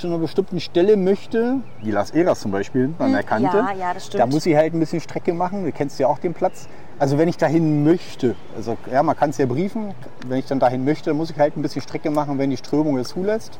zu 0.00 0.06
einer 0.06 0.18
bestimmten 0.18 0.60
Stelle 0.60 0.96
möchte, 0.96 1.56
wie 1.82 1.90
Las 1.90 2.12
Eras 2.12 2.40
zum 2.40 2.52
Beispiel 2.52 2.94
an 2.98 3.12
der 3.12 3.22
Kante, 3.24 3.52
Hm, 3.58 3.66
ja, 3.66 3.72
ja, 3.88 3.94
das 3.94 4.06
stimmt. 4.06 4.20
da 4.22 4.26
muss 4.26 4.46
ich 4.46 4.54
halt 4.56 4.72
ein 4.74 4.80
bisschen 4.80 5.00
Strecke 5.00 5.34
machen. 5.34 5.64
Du 5.64 5.72
kennst 5.72 5.98
ja 5.98 6.06
auch 6.06 6.18
den 6.18 6.34
Platz. 6.34 6.68
Also 6.98 7.18
wenn 7.18 7.28
ich 7.28 7.36
dahin 7.36 7.82
möchte, 7.82 8.36
also 8.56 8.76
ja, 8.90 9.02
man 9.02 9.16
kann 9.16 9.30
es 9.30 9.38
ja 9.38 9.46
briefen, 9.46 9.92
wenn 10.28 10.38
ich 10.38 10.46
dann 10.46 10.60
dahin 10.60 10.84
möchte, 10.84 11.10
dann 11.10 11.16
muss 11.16 11.30
ich 11.30 11.38
halt 11.38 11.56
ein 11.56 11.62
bisschen 11.62 11.82
Strecke 11.82 12.10
machen, 12.10 12.38
wenn 12.38 12.50
die 12.50 12.56
Strömung 12.56 12.96
es 12.98 13.08
zulässt. 13.08 13.58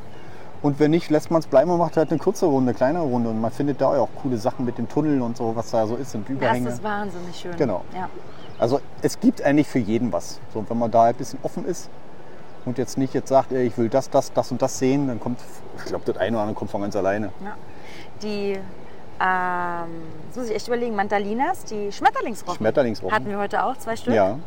Und 0.64 0.81
wenn 0.81 0.92
nicht, 0.92 1.11
lässt 1.11 1.31
man 1.31 1.40
es 1.40 1.46
bleiben 1.46 1.70
und 1.70 1.77
macht 1.77 1.98
halt 1.98 2.11
eine 2.11 2.18
kurze 2.18 2.46
Runde, 2.46 2.70
eine 2.70 2.74
kleinere 2.74 3.05
Runde. 3.05 3.29
Und 3.29 3.38
man 3.38 3.50
findet 3.50 3.83
da 3.83 3.88
auch 3.88 4.09
coole 4.22 4.38
Sachen 4.38 4.64
mit 4.64 4.79
dem 4.79 4.88
Tunnel 4.88 5.20
und 5.20 5.37
so, 5.37 5.55
was 5.55 5.70
da 5.70 5.87
so 5.87 5.94
ist, 5.94 6.14
und 6.14 6.27
das 6.27 6.37
Überhänge. 6.37 6.70
ist 6.70 6.83
wahnsinnig 6.83 7.37
schön. 7.37 7.55
Genau. 7.59 7.85
Ja. 7.94 8.09
Also 8.59 8.81
es 9.03 9.20
gibt 9.20 9.42
eigentlich 9.42 9.68
für 9.68 9.79
jeden 9.79 10.11
was. 10.11 10.40
So, 10.55 10.61
und 10.61 10.70
wenn 10.70 10.79
man 10.79 10.90
da 10.90 11.03
ein 11.03 11.14
bisschen 11.16 11.38
offen 11.42 11.66
ist 11.66 11.90
und 12.64 12.79
jetzt 12.79 12.96
nicht 12.96 13.12
jetzt 13.12 13.29
sagt, 13.29 13.53
ey, 13.53 13.66
ich 13.66 13.77
will 13.77 13.90
das, 13.90 14.09
das, 14.09 14.33
das 14.33 14.53
und 14.53 14.62
das 14.62 14.79
sehen, 14.79 15.07
dann 15.09 15.20
kommt, 15.20 15.38
ich 15.77 15.85
glaube, 15.85 16.07
das 16.07 16.16
eine 16.16 16.35
oder 16.35 16.44
andere 16.44 16.57
kommt 16.57 16.70
von 16.70 16.81
ganz 16.81 16.96
alleine. 16.96 17.31
Ja. 17.44 17.57
Die, 18.22 18.59
ähm, 19.20 19.90
muss 20.35 20.48
ich 20.48 20.57
echt 20.57 20.66
überlegen, 20.66 20.96
Mantalinas, 20.96 21.64
die 21.64 21.92
Schmetterlingsrochen. 21.92 22.57
Schmetterlingsrochen. 22.57 23.14
Hatten 23.14 23.29
wir 23.29 23.37
heute 23.37 23.62
auch, 23.64 23.77
zwei 23.77 23.96
Stück. 23.96 24.14
Ja, 24.14 24.38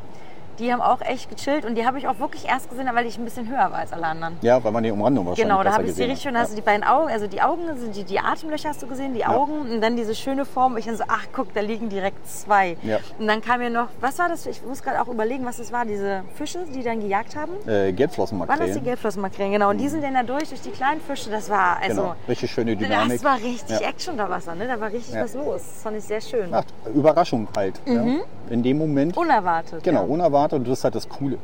Die 0.59 0.71
haben 0.73 0.81
auch 0.81 1.01
echt 1.01 1.29
gechillt 1.29 1.65
und 1.65 1.75
die 1.75 1.85
habe 1.85 1.97
ich 1.99 2.07
auch 2.07 2.19
wirklich 2.19 2.47
erst 2.47 2.69
gesehen, 2.69 2.89
weil 2.93 3.05
ich 3.05 3.17
ein 3.17 3.23
bisschen 3.25 3.47
höher 3.47 3.71
war 3.71 3.75
als 3.75 3.93
alle 3.93 4.05
anderen. 4.07 4.37
ja, 4.41 4.63
weil 4.63 4.71
man 4.71 4.83
die 4.83 4.91
Umrandung 4.91 5.25
wahrscheinlich 5.27 5.47
Genau, 5.49 5.63
da 5.63 5.73
habe 5.73 5.83
ich 5.85 5.93
sie 5.93 6.03
richtig 6.03 6.23
schön. 6.23 6.35
hat. 6.35 6.43
Hast 6.43 6.51
du 6.51 6.55
die 6.55 6.61
beiden 6.61 6.83
Augen, 6.83 7.09
also 7.11 7.27
die 7.27 7.41
Augen, 7.41 7.61
sind 7.77 7.95
die, 7.95 8.03
die 8.03 8.19
Atemlöcher 8.19 8.69
hast 8.69 8.81
du 8.81 8.87
gesehen, 8.87 9.13
die 9.13 9.25
Augen 9.25 9.61
und 9.71 9.81
dann 9.81 9.95
diese 9.95 10.15
schöne 10.15 10.45
Form. 10.45 10.77
Ich 10.77 10.85
dann 10.85 10.97
so, 10.97 11.03
ach 11.07 11.25
guck, 11.33 11.53
da 11.53 11.61
liegen 11.61 11.89
direkt 11.89 12.27
zwei. 12.27 12.77
Ja. 12.83 12.97
Und 13.19 13.27
dann 13.27 13.41
kam 13.41 13.59
mir 13.59 13.69
noch, 13.69 13.87
was 14.01 14.17
war 14.19 14.29
das? 14.29 14.45
Ich 14.45 14.63
muss 14.63 14.81
gerade 14.81 15.01
auch 15.01 15.07
überlegen, 15.07 15.45
was 15.45 15.57
das 15.57 15.71
war, 15.71 15.85
diese 15.85 16.23
Fische, 16.35 16.59
die 16.73 16.81
dann 16.83 16.99
gejagt 17.01 17.35
haben. 17.35 17.51
Ja. 17.65 17.71
Äh, 17.71 17.75
Waren 17.75 17.79
das 17.79 17.87
die 17.87 17.93
Gelbflossenmakrelen. 17.95 18.83
Gelbflossenmakrelen? 18.83 19.51
Genau. 19.51 19.69
Und 19.69 19.77
die 19.77 19.89
sind 19.89 20.03
dann 20.03 20.13
da 20.13 20.23
durch, 20.23 20.49
durch 20.49 20.61
die 20.61 20.71
kleinen 20.71 21.01
Fische. 21.01 21.29
Das 21.29 21.49
war, 21.49 21.77
also, 21.81 22.01
Genau, 22.01 22.15
richtig 22.27 22.51
schöne 22.51 22.75
Dynamik. 22.75 23.13
das 23.13 23.23
war 23.23 23.35
richtig 23.37 23.79
Ja. 23.79 23.87
Action 23.89 24.13
unter 24.13 24.29
Wasser, 24.29 24.55
ne? 24.55 24.67
Da 24.67 24.79
war 24.79 24.91
richtig 24.91 25.13
Ja. 25.13 25.23
was 25.23 25.33
los. 25.33 25.61
Das 25.61 25.83
fand 25.83 25.97
ich 25.97 26.03
sehr 26.03 26.21
schön. 26.21 26.49
Ach, 26.51 26.63
Überraschung 26.93 27.47
halt. 27.55 27.79
Ja. 27.85 28.03
In 28.49 28.63
dem 28.63 28.77
Moment. 28.77 29.15
Unerwartet. 29.17 29.83
Genau, 29.83 30.05
Mhm. 30.05 30.11
Unerwartet. 30.47 30.59
Und 30.59 30.67
das 30.67 30.79
ist 30.79 30.83
halt 30.83 30.95
das 30.95 31.09
Coole. 31.09 31.37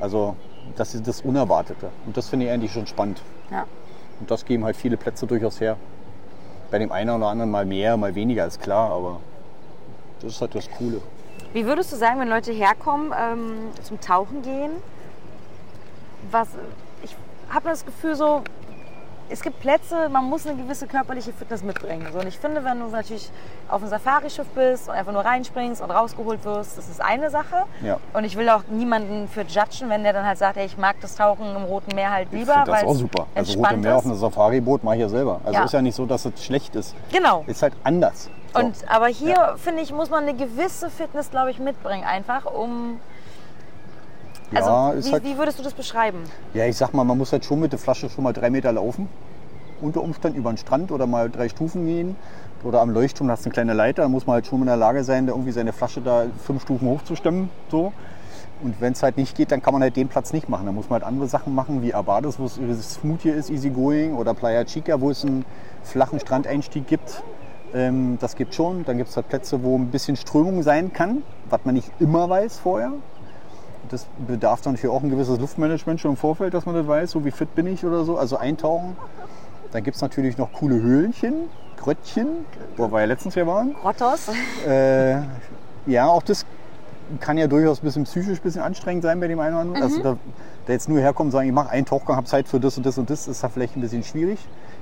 Also, 0.00 0.36
das 0.76 0.94
ist 0.94 1.06
das 1.06 1.20
Unerwartete. 1.22 1.88
Und 2.06 2.16
das 2.16 2.28
finde 2.28 2.46
ich 2.46 2.52
eigentlich 2.52 2.72
schon 2.72 2.86
spannend. 2.86 3.20
Ja. 3.50 3.66
Und 4.20 4.30
das 4.30 4.44
geben 4.44 4.64
halt 4.64 4.76
viele 4.76 4.96
Plätze 4.96 5.26
durchaus 5.26 5.60
her. 5.60 5.76
Bei 6.70 6.78
dem 6.78 6.90
einen 6.90 7.10
oder 7.10 7.26
anderen 7.26 7.50
mal 7.50 7.66
mehr, 7.66 7.96
mal 7.96 8.14
weniger, 8.14 8.46
ist 8.46 8.60
klar, 8.60 8.90
aber 8.90 9.20
das 10.20 10.32
ist 10.32 10.40
halt 10.40 10.54
das 10.54 10.70
Coole. 10.70 11.00
Wie 11.52 11.66
würdest 11.66 11.92
du 11.92 11.96
sagen, 11.96 12.18
wenn 12.20 12.28
Leute 12.28 12.52
herkommen, 12.52 13.12
ähm, 13.18 13.70
zum 13.82 14.00
Tauchen 14.00 14.42
gehen? 14.42 14.70
Was, 16.30 16.48
ich 17.02 17.14
habe 17.50 17.68
das 17.68 17.84
Gefühl 17.84 18.14
so, 18.14 18.42
es 19.32 19.40
gibt 19.40 19.60
Plätze, 19.60 20.08
man 20.10 20.24
muss 20.24 20.46
eine 20.46 20.60
gewisse 20.62 20.86
körperliche 20.86 21.32
Fitness 21.32 21.62
mitbringen. 21.62 22.06
So, 22.12 22.18
und 22.20 22.26
ich 22.26 22.38
finde, 22.38 22.62
wenn 22.64 22.78
du 22.80 22.86
natürlich 22.86 23.30
auf 23.68 23.80
einem 23.80 23.88
Safari-Schiff 23.90 24.46
bist 24.48 24.88
und 24.88 24.94
einfach 24.94 25.12
nur 25.12 25.24
reinspringst 25.24 25.80
und 25.80 25.90
rausgeholt 25.90 26.44
wirst, 26.44 26.76
das 26.76 26.88
ist 26.88 27.00
eine 27.00 27.30
Sache. 27.30 27.64
Ja. 27.82 27.98
Und 28.12 28.24
ich 28.24 28.36
will 28.36 28.48
auch 28.50 28.62
niemanden 28.68 29.28
für 29.28 29.42
judgen, 29.42 29.88
wenn 29.88 30.02
der 30.02 30.12
dann 30.12 30.26
halt 30.26 30.38
sagt, 30.38 30.58
ey, 30.58 30.66
ich 30.66 30.76
mag 30.76 30.96
das 31.00 31.16
Tauchen 31.16 31.56
im 31.56 31.64
Roten 31.64 31.94
Meer 31.94 32.10
halt 32.12 32.28
Ich 32.30 32.40
lieber. 32.40 32.52
finde 32.54 32.70
das 32.72 32.84
auch 32.84 32.94
super. 32.94 33.26
Also 33.34 33.58
Rote 33.58 33.76
Meer 33.78 33.96
auf 33.96 34.02
ist. 34.04 34.10
einem 34.10 34.18
Safari-Boot 34.18 34.84
mache 34.84 34.96
ich 34.96 35.00
ja 35.02 35.08
selber. 35.08 35.40
Also 35.44 35.58
Ja. 35.58 35.64
ist 35.64 35.72
ja 35.72 35.82
nicht 35.82 35.94
so, 35.96 36.04
dass 36.04 36.24
es 36.26 36.44
schlecht 36.44 36.76
ist. 36.76 36.94
Genau. 37.10 37.44
Ist 37.46 37.62
halt 37.62 37.72
anders. 37.84 38.28
So. 38.54 38.60
Und, 38.60 38.76
aber 38.86 39.06
hier, 39.06 39.54
finde 39.56 39.82
ich, 39.82 39.92
muss 39.92 40.10
man 40.10 40.24
eine 40.24 40.34
gewisse 40.34 40.90
Fitness, 40.90 41.30
glaube 41.30 41.50
ich, 41.50 41.58
mitbringen, 41.58 42.04
einfach 42.04 42.44
um... 42.44 43.00
Also, 44.54 44.70
ja, 44.70 44.94
wie, 44.96 45.12
halt, 45.12 45.24
wie 45.24 45.38
würdest 45.38 45.58
du 45.58 45.62
das 45.62 45.74
beschreiben? 45.74 46.18
ja, 46.54 46.66
ich 46.66 46.76
sag 46.76 46.92
mal, 46.94 47.04
man 47.04 47.18
muss 47.18 47.32
halt 47.32 47.44
schon 47.44 47.60
mit 47.60 47.72
der 47.72 47.78
Flasche 47.78 48.08
schon 48.10 48.24
mal 48.24 48.32
drei 48.32 48.50
Meter 48.50 48.72
laufen. 48.72 49.08
Unter 49.80 50.02
Umständen 50.02 50.38
über 50.38 50.52
den 50.52 50.58
Strand 50.58 50.92
oder 50.92 51.06
mal 51.06 51.30
drei 51.30 51.48
Stufen 51.48 51.86
gehen. 51.86 52.16
Oder 52.64 52.80
am 52.80 52.90
Leuchtturm 52.90 53.28
hast 53.30 53.44
du 53.44 53.48
eine 53.48 53.54
kleine 53.54 53.72
Leiter, 53.74 54.02
da 54.02 54.08
muss 54.08 54.26
man 54.26 54.34
halt 54.34 54.46
schon 54.46 54.60
in 54.60 54.66
der 54.66 54.76
Lage 54.76 55.02
sein, 55.02 55.26
da 55.26 55.32
irgendwie 55.32 55.50
seine 55.50 55.72
Flasche 55.72 56.00
da 56.00 56.26
fünf 56.44 56.62
Stufen 56.62 56.88
hochzustemmen. 56.88 57.50
So. 57.68 57.92
Und 58.62 58.80
wenn 58.80 58.92
es 58.92 59.02
halt 59.02 59.16
nicht 59.16 59.36
geht, 59.36 59.50
dann 59.50 59.60
kann 59.60 59.72
man 59.72 59.82
halt 59.82 59.96
den 59.96 60.06
Platz 60.06 60.32
nicht 60.32 60.48
machen. 60.48 60.66
Dann 60.66 60.74
muss 60.76 60.88
man 60.88 61.00
halt 61.00 61.04
andere 61.04 61.26
Sachen 61.26 61.52
machen, 61.54 61.82
wie 61.82 61.92
Abados, 61.92 62.38
wo 62.38 62.44
es 62.44 62.94
smooth 62.94 63.20
hier 63.20 63.34
ist, 63.34 63.50
easy 63.50 63.70
going, 63.70 64.14
oder 64.14 64.34
Playa 64.34 64.64
Chica, 64.64 65.00
wo 65.00 65.10
es 65.10 65.24
einen 65.24 65.44
flachen 65.82 66.20
Strandeinstieg 66.20 66.86
gibt. 66.86 67.24
Ähm, 67.74 68.18
das 68.20 68.36
gibt 68.36 68.54
schon. 68.54 68.84
Dann 68.84 68.98
gibt 68.98 69.10
es 69.10 69.16
halt 69.16 69.28
Plätze, 69.28 69.64
wo 69.64 69.76
ein 69.76 69.88
bisschen 69.88 70.14
Strömung 70.14 70.62
sein 70.62 70.92
kann, 70.92 71.24
was 71.50 71.64
man 71.64 71.74
nicht 71.74 71.90
immer 71.98 72.30
weiß 72.30 72.60
vorher. 72.60 72.92
Das 73.92 74.06
bedarf 74.26 74.62
dann 74.62 74.72
natürlich 74.72 74.94
auch 74.94 75.02
ein 75.02 75.10
gewisses 75.10 75.38
Luftmanagement 75.38 76.00
schon 76.00 76.12
im 76.12 76.16
Vorfeld, 76.16 76.54
dass 76.54 76.64
man 76.64 76.74
das 76.74 76.86
weiß, 76.86 77.10
so 77.10 77.26
wie 77.26 77.30
fit 77.30 77.54
bin 77.54 77.66
ich 77.66 77.84
oder 77.84 78.04
so. 78.04 78.16
Also 78.16 78.38
eintauchen. 78.38 78.96
Dann 79.70 79.84
gibt 79.84 79.96
es 79.96 80.02
natürlich 80.02 80.38
noch 80.38 80.50
coole 80.52 80.76
Höhlenchen, 80.76 81.34
Gröttchen, 81.76 82.28
wo 82.78 82.90
wir 82.90 83.00
ja 83.00 83.06
letztens 83.06 83.34
hier 83.34 83.46
waren. 83.46 83.74
Grottos. 83.74 84.30
Äh, 84.66 85.16
ja, 85.86 86.06
auch 86.06 86.22
das 86.22 86.46
kann 87.20 87.36
ja 87.36 87.46
durchaus 87.46 87.82
ein 87.82 87.84
bisschen 87.84 88.04
psychisch 88.04 88.38
ein 88.38 88.42
bisschen 88.42 88.62
anstrengend 88.62 89.02
sein 89.02 89.20
bei 89.20 89.28
dem 89.28 89.38
einen 89.40 89.54
oder 89.54 89.60
anderen. 89.60 89.82
Also 89.82 90.02
da, 90.02 90.16
da 90.66 90.72
jetzt 90.72 90.88
nur 90.88 90.98
herkommen 91.00 91.28
und 91.28 91.32
sagen, 91.32 91.46
ich 91.48 91.54
mache 91.54 91.68
einen 91.68 91.84
Tauchgang, 91.84 92.16
habe 92.16 92.26
Zeit 92.26 92.48
für 92.48 92.60
das 92.60 92.78
und 92.78 92.86
das 92.86 92.96
und 92.96 93.10
das, 93.10 93.28
ist 93.28 93.44
da 93.44 93.50
vielleicht 93.50 93.76
ein 93.76 93.82
bisschen 93.82 94.04
schwierig, 94.04 94.38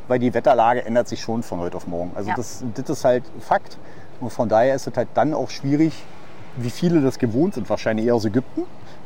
weil 0.06 0.20
die 0.20 0.32
Wetterlage 0.32 0.84
ändert 0.84 1.08
sich 1.08 1.20
schon 1.20 1.42
von 1.42 1.58
heute 1.58 1.76
auf 1.76 1.88
morgen. 1.88 2.12
Also 2.14 2.30
Ja. 2.30 2.36
das, 2.36 2.62
das 2.74 2.90
ist 2.90 3.04
halt 3.04 3.24
Fakt. 3.40 3.76
Und 4.20 4.30
von 4.30 4.48
daher 4.48 4.76
ist 4.76 4.86
es 4.86 4.96
halt 4.96 5.08
dann 5.14 5.34
auch 5.34 5.50
schwierig, 5.50 5.94
wie 6.56 6.70
viele 6.70 7.00
das 7.00 7.18
gewohnt 7.18 7.54
sind, 7.54 7.70
wahrscheinlich 7.70 8.06
eher 8.06 8.14
aus 8.14 8.24
Ägypten, 8.24 8.62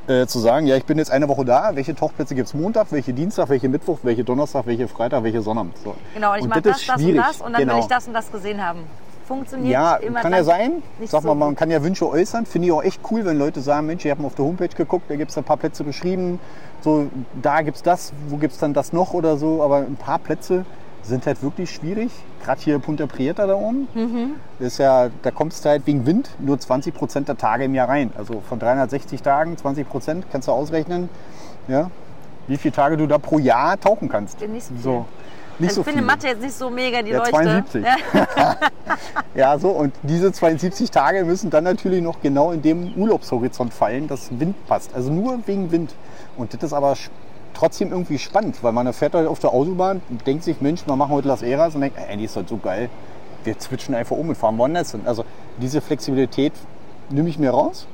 äh, 0.06 0.26
zu 0.26 0.38
sagen, 0.38 0.66
ja, 0.66 0.76
ich 0.76 0.84
bin 0.84 0.98
jetzt 0.98 1.10
eine 1.10 1.28
Woche 1.28 1.44
da, 1.44 1.70
welche 1.74 1.94
Tauchplätze 1.94 2.34
gibt 2.34 2.48
es 2.48 2.54
Montag, 2.54 2.88
welche 2.90 3.12
Dienstag, 3.12 3.48
welche 3.48 3.68
Mittwoch, 3.68 3.98
welche 4.02 4.24
Donnerstag, 4.24 4.66
welche 4.66 4.88
Freitag, 4.88 5.22
welche 5.22 5.42
Sonnabend. 5.42 5.76
So. 5.78 5.94
Genau, 6.14 6.32
und 6.32 6.40
ich 6.40 6.46
mache 6.46 6.62
das 6.62 6.86
das, 6.86 7.00
und 7.00 7.16
das 7.16 7.40
und 7.40 7.52
dann 7.52 7.62
genau. 7.62 7.74
will 7.74 7.80
ich 7.80 7.86
das 7.86 8.06
und 8.06 8.14
das 8.14 8.30
gesehen 8.30 8.64
haben. 8.64 8.80
Funktioniert 9.26 9.72
Ja, 9.72 9.96
immer 9.96 10.20
kann 10.20 10.32
ja 10.32 10.44
sein. 10.44 10.82
Sag 11.06 11.22
so 11.22 11.28
mal, 11.28 11.34
man 11.34 11.56
kann 11.56 11.70
ja 11.70 11.82
Wünsche 11.82 12.06
äußern. 12.06 12.44
Finde 12.44 12.68
ich 12.68 12.72
auch 12.72 12.82
echt 12.82 13.00
cool, 13.10 13.24
wenn 13.24 13.38
Leute 13.38 13.62
sagen, 13.62 13.86
Mensch, 13.86 14.04
ich 14.04 14.10
habe 14.10 14.20
mal 14.20 14.26
auf 14.26 14.34
der 14.34 14.44
Homepage 14.44 14.68
geguckt, 14.68 15.08
da 15.08 15.16
gibt 15.16 15.30
es 15.30 15.38
ein 15.38 15.44
paar 15.44 15.56
Plätze 15.56 15.82
beschrieben. 15.82 16.38
So, 16.82 17.06
da 17.40 17.62
gibt 17.62 17.78
es 17.78 17.82
das, 17.82 18.12
wo 18.28 18.36
gibt 18.36 18.52
es 18.52 18.58
dann 18.58 18.74
das 18.74 18.92
noch 18.92 19.14
oder 19.14 19.38
so. 19.38 19.62
Aber 19.62 19.78
ein 19.78 19.96
paar 19.96 20.18
Plätze 20.18 20.66
sind 21.04 21.26
halt 21.26 21.42
wirklich 21.42 21.70
schwierig. 21.70 22.10
Gerade 22.42 22.60
hier 22.60 22.78
Punta 22.78 23.06
Prieta 23.06 23.46
da 23.46 23.54
oben. 23.54 23.88
Mhm. 23.94 24.34
Ist 24.58 24.78
ja, 24.78 25.10
da 25.22 25.30
kommst 25.30 25.64
du 25.64 25.68
halt 25.68 25.86
wegen 25.86 26.06
Wind 26.06 26.30
nur 26.38 26.58
20 26.58 26.94
Prozent 26.94 27.28
der 27.28 27.36
Tage 27.36 27.64
im 27.64 27.74
Jahr 27.74 27.88
rein. 27.88 28.12
Also 28.16 28.42
von 28.48 28.58
360 28.58 29.22
Tagen 29.22 29.56
20 29.56 29.88
Prozent, 29.88 30.26
kannst 30.32 30.48
du 30.48 30.52
ausrechnen, 30.52 31.08
ja, 31.68 31.90
wie 32.46 32.56
viele 32.56 32.74
Tage 32.74 32.96
du 32.96 33.06
da 33.06 33.18
pro 33.18 33.38
Jahr 33.38 33.78
tauchen 33.78 34.08
kannst. 34.08 34.40
Nicht 34.46 34.66
so. 34.66 34.74
So, 34.82 35.06
nicht 35.58 35.70
also 35.70 35.82
so 35.82 35.88
ich 35.88 35.94
finde. 35.94 36.06
Mathe 36.06 36.28
jetzt 36.28 36.42
nicht 36.42 36.54
so 36.54 36.68
mega 36.70 37.02
die 37.02 37.10
Ja, 37.10 37.18
Leuchte. 37.18 37.32
72. 37.32 37.84
Ja. 37.84 38.56
Ja, 39.34 39.58
so 39.58 39.70
und 39.70 39.92
diese 40.02 40.30
72 40.30 40.90
Tage 40.92 41.24
müssen 41.24 41.50
dann 41.50 41.64
natürlich 41.64 42.02
noch 42.02 42.20
genau 42.20 42.52
in 42.52 42.62
dem 42.62 42.94
Urlaubshorizont 42.94 43.74
fallen, 43.74 44.06
dass 44.06 44.28
Wind 44.38 44.54
passt. 44.68 44.94
Also 44.94 45.10
nur 45.10 45.38
wegen 45.46 45.72
Wind. 45.72 45.92
Und 46.36 46.54
das 46.54 46.62
ist 46.62 46.72
aber 46.72 46.94
trotzdem 47.54 47.90
irgendwie 47.90 48.18
spannend, 48.18 48.62
weil 48.62 48.72
man 48.72 48.92
fährt 48.92 49.14
halt 49.14 49.28
auf 49.28 49.38
der 49.38 49.52
Autobahn 49.52 50.02
und 50.10 50.26
denkt 50.26 50.44
sich, 50.44 50.60
Mensch, 50.60 50.86
wir 50.86 50.96
machen 50.96 51.12
heute 51.12 51.28
Las 51.28 51.42
Eras 51.42 51.74
und 51.74 51.80
denkt, 51.80 51.98
ey, 51.98 52.16
die 52.16 52.24
ist 52.24 52.36
halt 52.36 52.48
so 52.48 52.56
geil. 52.56 52.90
Wir 53.44 53.58
zwitschen 53.58 53.94
einfach 53.94 54.16
um 54.16 54.28
und 54.28 54.36
fahren 54.36 54.58
woanders. 54.58 54.96
Also 55.04 55.24
diese 55.60 55.80
Flexibilität 55.80 56.52
nehme 57.10 57.28
ich 57.28 57.38
mir 57.38 57.50
raus. 57.50 57.86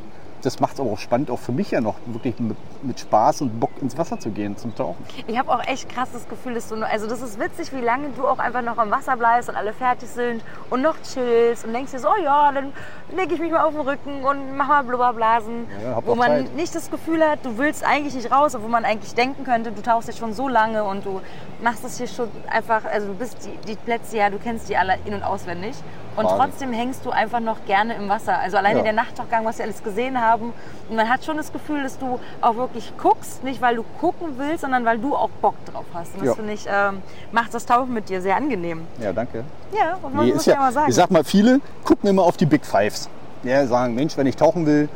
Das 0.42 0.58
macht 0.58 0.74
es 0.74 0.80
aber 0.80 0.90
auch 0.92 0.98
spannend, 0.98 1.30
auch 1.30 1.38
für 1.38 1.52
mich 1.52 1.70
ja 1.70 1.80
noch, 1.80 1.96
wirklich 2.06 2.38
mit, 2.38 2.56
mit 2.82 2.98
Spaß 2.98 3.42
und 3.42 3.60
Bock 3.60 3.70
ins 3.82 3.98
Wasser 3.98 4.18
zu 4.18 4.30
gehen 4.30 4.56
zum 4.56 4.74
Tauchen. 4.74 5.04
Ich 5.26 5.38
habe 5.38 5.50
auch 5.52 5.62
echt 5.66 5.88
krass 5.88 6.08
das 6.12 6.26
Gefühl, 6.28 6.54
dass 6.54 6.68
du, 6.68 6.76
nur- 6.76 6.86
also 6.88 7.06
das 7.06 7.20
ist 7.20 7.38
witzig, 7.38 7.72
wie 7.74 7.80
lange 7.82 8.08
du 8.16 8.26
auch 8.26 8.38
einfach 8.38 8.62
noch 8.62 8.78
am 8.78 8.90
Wasser 8.90 9.16
bleibst 9.16 9.48
und 9.50 9.56
alle 9.56 9.72
fertig 9.74 10.08
sind 10.08 10.42
und 10.70 10.80
noch 10.80 10.96
chillst 11.02 11.64
und 11.66 11.74
denkst 11.74 11.92
dir 11.92 11.98
so, 11.98 12.08
oh 12.08 12.22
ja, 12.22 12.50
dann 12.52 12.72
lege 13.14 13.34
ich 13.34 13.40
mich 13.40 13.52
mal 13.52 13.64
auf 13.64 13.72
den 13.74 13.80
Rücken 13.82 14.24
und 14.24 14.56
mach 14.56 14.68
mal 14.68 14.82
Blubberblasen. 14.82 15.66
Ja, 15.84 15.98
wo 16.06 16.14
man 16.14 16.46
Zeit. 16.46 16.54
nicht 16.56 16.74
das 16.74 16.90
Gefühl 16.90 17.22
hat, 17.22 17.44
du 17.44 17.58
willst 17.58 17.84
eigentlich 17.84 18.14
nicht 18.14 18.32
raus, 18.32 18.54
obwohl 18.54 18.70
man 18.70 18.84
eigentlich 18.86 19.14
denken 19.14 19.44
könnte, 19.44 19.72
du 19.72 19.82
tauchst 19.82 20.08
jetzt 20.08 20.18
schon 20.20 20.32
so 20.32 20.48
lange 20.48 20.84
und 20.84 21.04
du 21.04 21.20
machst 21.62 21.84
es 21.84 21.98
hier 21.98 22.08
schon 22.08 22.28
einfach, 22.50 22.84
also 22.86 23.08
du 23.08 23.14
bist 23.14 23.36
die, 23.44 23.66
die 23.72 23.76
Plätze, 23.76 24.16
ja, 24.16 24.30
du 24.30 24.38
kennst 24.38 24.68
die 24.70 24.76
alle 24.76 24.96
in- 25.04 25.12
und 25.14 25.22
auswendig. 25.22 25.74
Und 26.16 26.26
Quasi. 26.26 26.36
trotzdem 26.38 26.72
hängst 26.72 27.06
du 27.06 27.10
einfach 27.10 27.40
noch 27.40 27.64
gerne 27.66 27.94
im 27.94 28.08
Wasser. 28.08 28.38
Also 28.38 28.56
alleine 28.56 28.78
Ja. 28.78 28.82
der 28.84 28.92
Nachttauchgang, 28.92 29.44
was 29.44 29.58
wir 29.58 29.64
alles 29.64 29.82
gesehen 29.82 30.20
haben. 30.20 30.52
Und 30.88 30.96
man 30.96 31.08
hat 31.08 31.24
schon 31.24 31.36
das 31.36 31.52
Gefühl, 31.52 31.82
dass 31.82 31.98
du 31.98 32.18
auch 32.40 32.56
wirklich 32.56 32.92
guckst, 33.00 33.44
nicht 33.44 33.62
weil 33.62 33.76
du 33.76 33.84
gucken 34.00 34.34
willst, 34.36 34.62
sondern 34.62 34.84
weil 34.84 34.98
du 34.98 35.14
auch 35.14 35.30
Bock 35.40 35.54
drauf 35.66 35.84
hast. 35.94 36.14
Und 36.16 36.26
das 36.26 36.34
finde 36.36 36.52
ich, 36.52 36.66
ähm, 36.68 37.00
macht 37.32 37.54
das 37.54 37.64
Tauchen 37.64 37.94
mit 37.94 38.08
dir 38.08 38.20
sehr 38.20 38.36
angenehm. 38.36 38.82
Ja, 39.00 39.12
danke. 39.12 39.44
Ja, 39.72 39.96
und 40.02 40.14
man 40.14 40.26
Nee, 40.26 40.32
muss 40.34 40.46
ja, 40.46 40.54
ja, 40.54 40.60
mal 40.60 40.72
sagen. 40.72 40.86
ich 40.90 40.94
sag 40.96 41.10
mal, 41.10 41.22
viele 41.24 41.60
gucken 41.84 42.08
immer 42.10 42.22
auf 42.22 42.36
die 42.36 42.46
Big 42.46 42.66
Fives. 42.66 43.08
Ja, 43.44 43.64
sagen, 43.66 43.94
Mensch, 43.94 44.16
wenn 44.16 44.26
ich 44.26 44.36
tauchen 44.36 44.66
will, 44.66 44.88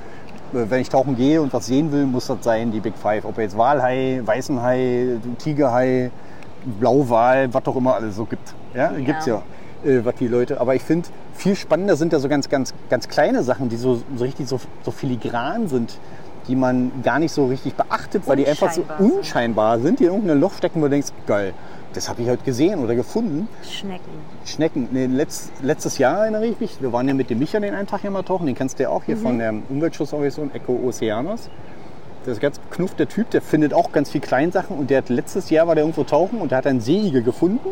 äh, 0.52 0.64
wenn 0.68 0.80
ich 0.80 0.88
tauchen 0.88 1.16
gehe 1.16 1.40
und 1.40 1.52
was 1.52 1.66
sehen 1.66 1.92
will, 1.92 2.04
muss 2.06 2.26
das 2.26 2.38
sein, 2.42 2.72
die 2.72 2.80
Big 2.80 2.98
Five. 2.98 3.24
Ob 3.24 3.38
jetzt 3.38 3.56
Walhai, 3.56 4.20
Weißenhai, 4.24 5.16
Tigerhai, 5.38 6.10
Blauwal, 6.80 7.52
was 7.54 7.66
auch 7.66 7.76
immer 7.76 7.94
alles 7.94 8.16
so 8.16 8.24
gibt. 8.24 8.54
Ja, 8.74 8.90
Ja. 8.92 8.98
gibt's 8.98 9.26
ja, 9.26 9.42
äh, 9.84 10.04
was 10.04 10.14
die 10.16 10.28
Leute. 10.28 10.60
Aber 10.60 10.74
ich 10.74 10.82
finde, 10.82 11.08
viel 11.34 11.56
spannender 11.56 11.96
sind 11.96 12.12
ja 12.12 12.18
so 12.18 12.28
ganz, 12.28 12.48
ganz, 12.48 12.74
ganz 12.90 13.08
kleine 13.08 13.42
Sachen, 13.42 13.68
die 13.68 13.76
so, 13.76 14.02
so 14.16 14.24
richtig 14.24 14.48
so, 14.48 14.60
so 14.82 14.90
filigran 14.90 15.68
sind, 15.68 15.98
die 16.48 16.56
man 16.56 16.92
gar 17.02 17.18
nicht 17.18 17.32
so 17.32 17.46
richtig 17.46 17.74
beachtet, 17.74 18.26
weil 18.26 18.36
die 18.36 18.46
einfach 18.46 18.72
so 18.72 18.84
Unscheinbar 18.98 19.78
sind. 19.80 20.00
die 20.00 20.04
in 20.04 20.10
irgendein 20.12 20.40
Loch 20.40 20.54
stecken, 20.54 20.80
wo 20.80 20.84
du 20.86 20.90
denkst, 20.90 21.08
geil, 21.26 21.54
das 21.94 22.08
habe 22.08 22.22
ich 22.22 22.28
heute 22.28 22.44
gesehen 22.44 22.80
oder 22.80 22.94
gefunden. 22.94 23.48
Schnecken. 23.62 24.10
Schnecken. 24.44 24.88
Nee, 24.90 25.06
letzt, 25.06 25.52
letztes 25.62 25.98
Jahr 25.98 26.22
erinnere 26.22 26.46
ich 26.46 26.60
mich, 26.60 26.82
wir 26.82 26.92
waren 26.92 27.08
ja 27.08 27.14
mit 27.14 27.30
dem 27.30 27.38
Micha 27.38 27.60
den 27.60 27.74
einen 27.74 27.86
Tag 27.86 28.02
hier 28.02 28.10
mal 28.10 28.22
tauchen, 28.22 28.46
den 28.46 28.54
kennst 28.54 28.78
du 28.78 28.82
ja 28.82 28.88
auch 28.90 29.04
hier 29.04 29.16
von 29.16 29.38
der 29.38 29.54
Umweltschutzorganisation 29.68 30.50
Eco 30.54 30.78
Oceanos. 30.84 31.48
Das 32.24 32.34
ist 32.34 32.40
ganz 32.40 32.58
knuff 32.70 32.94
der 32.94 33.08
Typ, 33.08 33.30
der 33.30 33.42
findet 33.42 33.74
auch 33.74 33.92
ganz 33.92 34.10
viel 34.10 34.20
Kleinsachen 34.20 34.78
und 34.78 34.88
der 34.88 34.98
hat 34.98 35.10
letztes 35.10 35.50
Jahr 35.50 35.66
war 35.66 35.74
der 35.74 35.84
irgendwo 35.84 36.04
tauchen 36.04 36.40
und 36.40 36.50
der 36.50 36.58
hat 36.58 36.66
einen 36.66 36.80
Seeigel 36.80 37.22
gefunden. 37.22 37.68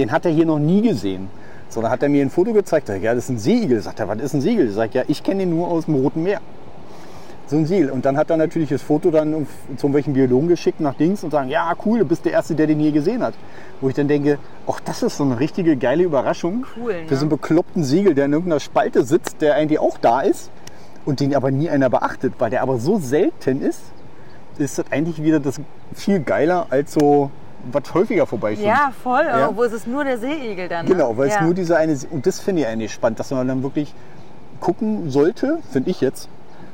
Den 0.00 0.10
hat 0.12 0.24
er 0.24 0.30
hier 0.30 0.46
noch 0.46 0.58
nie 0.58 0.80
gesehen. 0.80 1.28
So, 1.68 1.82
dann 1.82 1.90
hat 1.90 2.02
er 2.02 2.08
mir 2.08 2.22
ein 2.22 2.30
Foto 2.30 2.52
gezeigt, 2.52 2.88
da 2.88 2.94
sag 2.94 2.98
ich, 2.98 3.04
ja, 3.04 3.14
das 3.14 3.24
ist 3.24 3.30
ein 3.30 3.38
Seeigel. 3.38 3.80
Sagt 3.80 4.00
er, 4.00 4.08
was 4.08 4.18
ist 4.18 4.32
ein 4.34 4.40
Seeigel? 4.40 4.68
Ich 4.68 4.74
sag, 4.74 4.94
ja, 4.94 5.02
ich 5.06 5.22
kenne 5.22 5.40
den 5.40 5.50
nur 5.50 5.68
aus 5.68 5.84
dem 5.84 5.94
Roten 5.94 6.22
Meer. 6.22 6.40
So 7.46 7.56
ein 7.56 7.66
Seeigel. 7.66 7.90
Und 7.90 8.04
dann 8.06 8.16
hat 8.16 8.30
er 8.30 8.36
natürlich 8.38 8.70
das 8.70 8.80
Foto 8.80 9.10
dann 9.10 9.34
auf- 9.34 9.46
zu 9.76 9.86
irgendwelchen 9.86 10.14
Biologen 10.14 10.48
geschickt 10.48 10.80
nach 10.80 10.94
Dings 10.94 11.22
und 11.22 11.30
sagen, 11.30 11.48
ja, 11.50 11.72
cool, 11.84 11.98
du 12.00 12.04
bist 12.06 12.24
der 12.24 12.32
Erste, 12.32 12.54
der 12.54 12.66
den 12.66 12.80
je 12.80 12.90
gesehen 12.92 13.22
hat. 13.22 13.34
Wo 13.80 13.88
ich 13.88 13.94
dann 13.94 14.08
denke, 14.08 14.38
ach, 14.66 14.80
das 14.80 15.02
ist 15.02 15.16
so 15.18 15.24
eine 15.24 15.38
richtige 15.38 15.76
geile 15.76 16.02
Überraschung. 16.02 16.64
Cool, 16.76 16.94
Für 17.06 17.14
so 17.16 17.20
einen 17.20 17.30
ne? 17.30 17.36
bekloppten 17.36 17.84
Segel, 17.84 18.14
der 18.14 18.24
in 18.24 18.32
irgendeiner 18.32 18.60
Spalte 18.60 19.04
sitzt, 19.04 19.40
der 19.42 19.54
eigentlich 19.54 19.78
auch 19.80 19.98
da 19.98 20.22
ist 20.22 20.50
und 21.04 21.20
den 21.20 21.34
aber 21.36 21.50
nie 21.50 21.68
einer 21.70 21.90
beachtet, 21.90 22.32
weil 22.38 22.50
der 22.50 22.62
aber 22.62 22.78
so 22.78 22.98
selten 22.98 23.60
ist, 23.62 23.80
ist 24.58 24.78
das 24.78 24.86
eigentlich 24.90 25.22
wieder 25.22 25.40
das 25.40 25.60
viel 25.94 26.20
geiler 26.20 26.66
als 26.70 26.92
so 26.94 27.30
was 27.72 27.94
häufiger 27.94 28.26
vorbeischwimmt. 28.26 28.68
Ja, 28.68 28.92
voll. 29.02 29.24
Ja. 29.24 29.48
Obwohl 29.48 29.66
es 29.66 29.72
ist 29.72 29.86
nur 29.86 30.04
der 30.04 30.18
Seeigel 30.18 30.68
dann. 30.68 30.86
Ne? 30.86 30.92
Genau, 30.92 31.16
weil 31.16 31.28
ja. 31.28 31.36
es 31.36 31.40
nur 31.40 31.54
diese 31.54 31.76
eine, 31.76 31.96
und 32.10 32.26
das 32.26 32.40
finde 32.40 32.62
ich 32.62 32.68
eigentlich 32.68 32.92
spannend, 32.92 33.18
dass 33.20 33.30
man 33.30 33.46
dann 33.46 33.62
wirklich 33.62 33.94
gucken 34.60 35.10
sollte, 35.10 35.58
finde 35.70 35.90
ich 35.90 36.00
jetzt, 36.00 36.28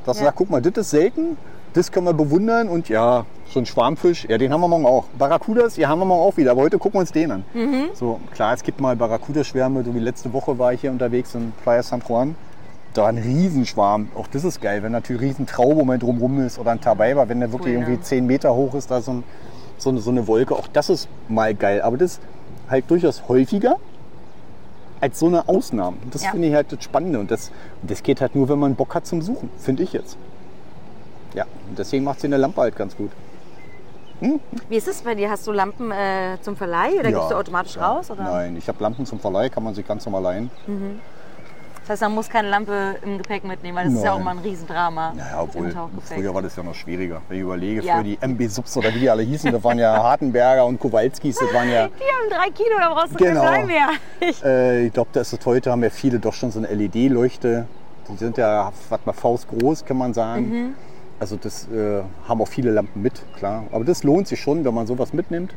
dass 0.05 0.16
Ja. 0.16 0.22
man 0.22 0.27
sagt, 0.29 0.38
guck 0.38 0.51
mal, 0.51 0.62
das 0.62 0.72
ist 0.77 0.90
selten, 0.90 1.37
das 1.75 1.92
können 1.92 2.07
wir 2.07 2.14
bewundern 2.14 2.68
und 2.68 2.88
ja, 2.88 3.27
so 3.49 3.61
ein 3.61 3.66
Schwarmfisch, 3.66 4.27
ja, 4.29 4.38
den 4.38 4.53
haben 4.53 4.61
wir 4.61 4.68
morgen 4.68 4.87
auch. 4.87 5.05
Barracudas, 5.18 5.77
ja, 5.77 5.88
haben 5.88 6.01
wir 6.01 6.07
morgen 6.07 6.22
auch 6.22 6.37
wieder, 6.37 6.53
aber 6.53 6.62
heute 6.62 6.79
gucken 6.79 6.94
wir 6.94 7.01
uns 7.01 7.12
den 7.12 7.31
an. 7.31 7.44
Mhm. 7.55 7.90
So, 7.94 8.18
klar, 8.33 8.55
es 8.55 8.62
gibt 8.62 8.81
mal 8.81 8.96
Barracudaschwärme, 8.96 9.85
so 9.85 9.94
wie 9.94 9.99
letzte 10.01 10.33
Woche 10.33 10.59
war 10.59 10.72
ich 10.72 10.81
hier 10.81 10.90
unterwegs 10.90 11.35
in 11.35 11.53
Playa 11.62 11.83
San 11.83 12.03
Juan. 12.09 12.35
Da 12.94 13.03
war 13.03 13.09
ein 13.11 13.18
Riesenschwarm. 13.18 14.09
Auch 14.14 14.27
das 14.27 14.42
ist 14.42 14.62
geil, 14.62 14.83
wenn 14.83 14.92
natürlich 14.92 15.20
ein 15.20 15.29
Riesentraube 15.29 15.83
um 15.83 15.90
einen 15.90 16.01
drumrum 16.01 16.40
ist 16.40 16.59
oder 16.59 16.70
ein 16.70 16.81
Tabaiba, 16.81 17.29
wenn 17.29 17.40
der 17.40 17.53
wirklich 17.53 17.75
Cool, 17.75 17.81
ne? 17.83 17.87
irgendwie 17.90 18.01
10 18.01 18.27
Meter 18.27 18.55
hoch 18.55 18.75
ist, 18.75 18.90
da 18.90 19.03
so, 19.03 19.12
ein, 19.12 19.25
so, 19.79 19.91
eine, 19.91 20.01
so 20.01 20.11
eine 20.11 20.27
Wolke. 20.27 20.55
Auch 20.55 20.69
das 20.69 20.91
ist 20.91 21.09
mal 21.29 21.55
geil. 21.55 21.83
Aber 21.83 21.97
das 21.97 22.12
ist 22.12 22.21
halt 22.69 22.91
durchaus 22.91 23.29
häufiger 23.29 23.77
als 25.01 25.19
so 25.19 25.27
eine 25.27 25.49
Ausnahme. 25.49 25.97
Das 26.11 26.25
Ja. 26.25 26.31
finde 26.31 26.49
ich 26.49 26.55
halt 26.55 26.73
das 26.73 26.83
Spannende. 26.83 27.19
Und 27.19 27.31
das, 27.31 27.51
das 27.83 28.03
geht 28.03 28.21
halt 28.21 28.35
nur, 28.35 28.49
wenn 28.49 28.59
man 28.59 28.75
Bock 28.75 28.95
hat 28.95 29.07
zum 29.07 29.21
Suchen, 29.23 29.51
finde 29.59 29.83
ich 29.83 29.93
jetzt. 29.93 30.17
Ja, 31.35 31.45
und 31.69 31.79
deswegen 31.79 32.05
macht 32.05 32.21
sie 32.21 32.27
eine 32.29 32.39
Lampe 32.39 32.61
halt 32.62 32.77
ganz 32.77 32.97
gut. 32.97 33.11
Wie 34.71 34.77
ist 34.77 34.89
es 34.89 35.03
bei 35.03 35.15
dir? 35.15 35.29
Hast 35.31 35.47
du 35.47 35.53
Lampen 35.53 35.91
äh, 35.91 36.39
zum 36.41 36.57
Verleih 36.57 36.95
oder 36.99 37.11
Ja, 37.11 37.17
gibst 37.19 37.31
du 37.31 37.35
automatisch 37.35 37.77
ja. 37.77 37.87
raus? 37.87 38.11
Oder? 38.11 38.23
Nein, 38.23 38.57
ich 38.57 38.67
habe 38.67 38.83
Lampen 38.83 39.05
zum 39.05 39.21
Verleih, 39.21 39.51
kann 39.51 39.62
man 39.62 39.75
sich 39.75 39.87
ganz 39.87 40.07
normal 40.07 40.23
leihen. 40.23 40.51
Das 41.87 41.92
heißt, 42.01 42.03
man 42.03 42.14
muss 42.16 42.29
keine 42.29 42.49
Lampe 42.51 42.96
im 43.05 43.16
Gepäck 43.18 43.44
mitnehmen, 43.44 43.77
weil 43.79 43.85
das 43.85 43.94
ist 43.94 44.03
ja 44.05 44.11
auch 44.12 44.16
Nein. 44.16 44.25
mal 44.25 44.31
ein 44.33 44.38
Riesendrama. 44.38 45.12
Naja, 45.16 45.40
obwohl, 45.42 45.72
früher 46.03 46.35
war 46.35 46.42
das 46.42 46.57
ja 46.57 46.64
noch 46.64 46.75
schwieriger. 46.75 47.22
Wenn 47.29 47.37
ich 47.37 47.42
überlege, 47.44 47.83
Ja. 47.83 47.94
früher 47.94 48.03
die 48.03 48.18
MB-Subs 48.20 48.77
oder 48.77 48.92
wie 48.92 48.99
die 48.99 49.09
alle 49.11 49.22
hießen, 49.22 49.53
das 49.53 49.62
waren 49.62 49.79
ja 49.79 49.92
Hartenberger 50.03 50.66
und 50.66 50.81
Kowalskis, 50.81 51.37
das 51.37 51.55
waren 51.55 51.70
ja... 51.70 51.87
Die 51.88 51.92
haben 51.92 52.29
drei 52.29 52.51
Kilo, 52.51 52.77
da 52.81 52.92
brauchst 52.92 53.12
du 53.14 53.18
Genau. 53.25 53.40
kein 53.42 53.66
Blei 53.66 53.66
mehr. 53.66 53.88
Ich, 54.18 54.42
Äh, 54.44 54.87
ich 54.87 54.92
glaube, 54.92 55.11
da 55.12 55.20
ist 55.20 55.46
heute, 55.46 55.70
haben 55.70 55.83
ja 55.85 55.90
viele 55.90 56.18
doch 56.18 56.33
schon 56.33 56.51
so 56.51 56.59
eine 56.59 56.68
LED-Leuchte. 56.75 57.66
Die 58.09 58.16
sind 58.16 58.37
ja, 58.37 58.72
was 58.88 59.01
mal 59.07 59.12
faustgroß, 59.12 59.85
kann 59.85 59.96
man 59.99 60.12
sagen. 60.12 60.49
Mhm. 60.49 60.75
Also 61.20 61.37
das 61.37 61.68
äh, 61.68 62.03
haben 62.29 62.42
auch 62.42 62.49
viele 62.49 62.72
Lampen 62.72 63.01
mit, 63.01 63.22
klar. 63.37 63.62
Aber 63.70 63.85
das 63.85 64.03
lohnt 64.03 64.27
sich 64.27 64.40
schon, 64.40 64.64
wenn 64.64 64.75
man 64.75 64.87
sowas 64.88 65.12
mitnimmt. 65.12 65.55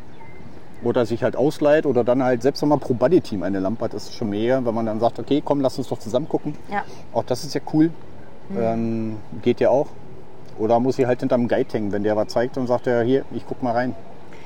Oder 0.83 1.05
sich 1.05 1.23
halt 1.23 1.35
ausleiht 1.35 1.85
oder 1.85 2.03
dann 2.03 2.23
halt 2.23 2.41
selbst 2.41 2.61
wenn 2.61 2.69
man 2.69 2.79
pro 2.79 2.93
Buddy-Team 2.93 3.43
eine 3.43 3.59
Lampe 3.59 3.85
hat, 3.85 3.93
ist 3.93 4.13
schon 4.13 4.29
mehr, 4.29 4.65
wenn 4.65 4.73
man 4.73 4.85
dann 4.85 4.99
sagt, 4.99 5.19
okay, 5.19 5.41
komm, 5.43 5.59
lass 5.59 5.77
uns 5.77 5.89
doch 5.89 5.99
zusammen 5.99 6.29
gucken. 6.29 6.55
ja. 6.71 6.83
Auch 7.11 7.23
das 7.23 7.43
ist 7.43 7.53
ja 7.53 7.61
cool. 7.73 7.91
Ähm, 8.57 9.17
geht 9.41 9.59
ja 9.59 9.69
auch. 9.69 9.87
Oder 10.57 10.79
muss 10.79 10.95
sie 10.95 11.05
halt 11.05 11.19
hinterm 11.19 11.47
Guide 11.47 11.71
hängen, 11.71 11.91
wenn 11.91 12.03
der 12.03 12.15
was 12.15 12.29
zeigt 12.29 12.57
und 12.57 12.67
sagt, 12.67 12.87
ja, 12.87 13.01
hier, 13.01 13.23
ich 13.31 13.45
guck 13.47 13.61
mal 13.61 13.71
rein. 13.71 13.95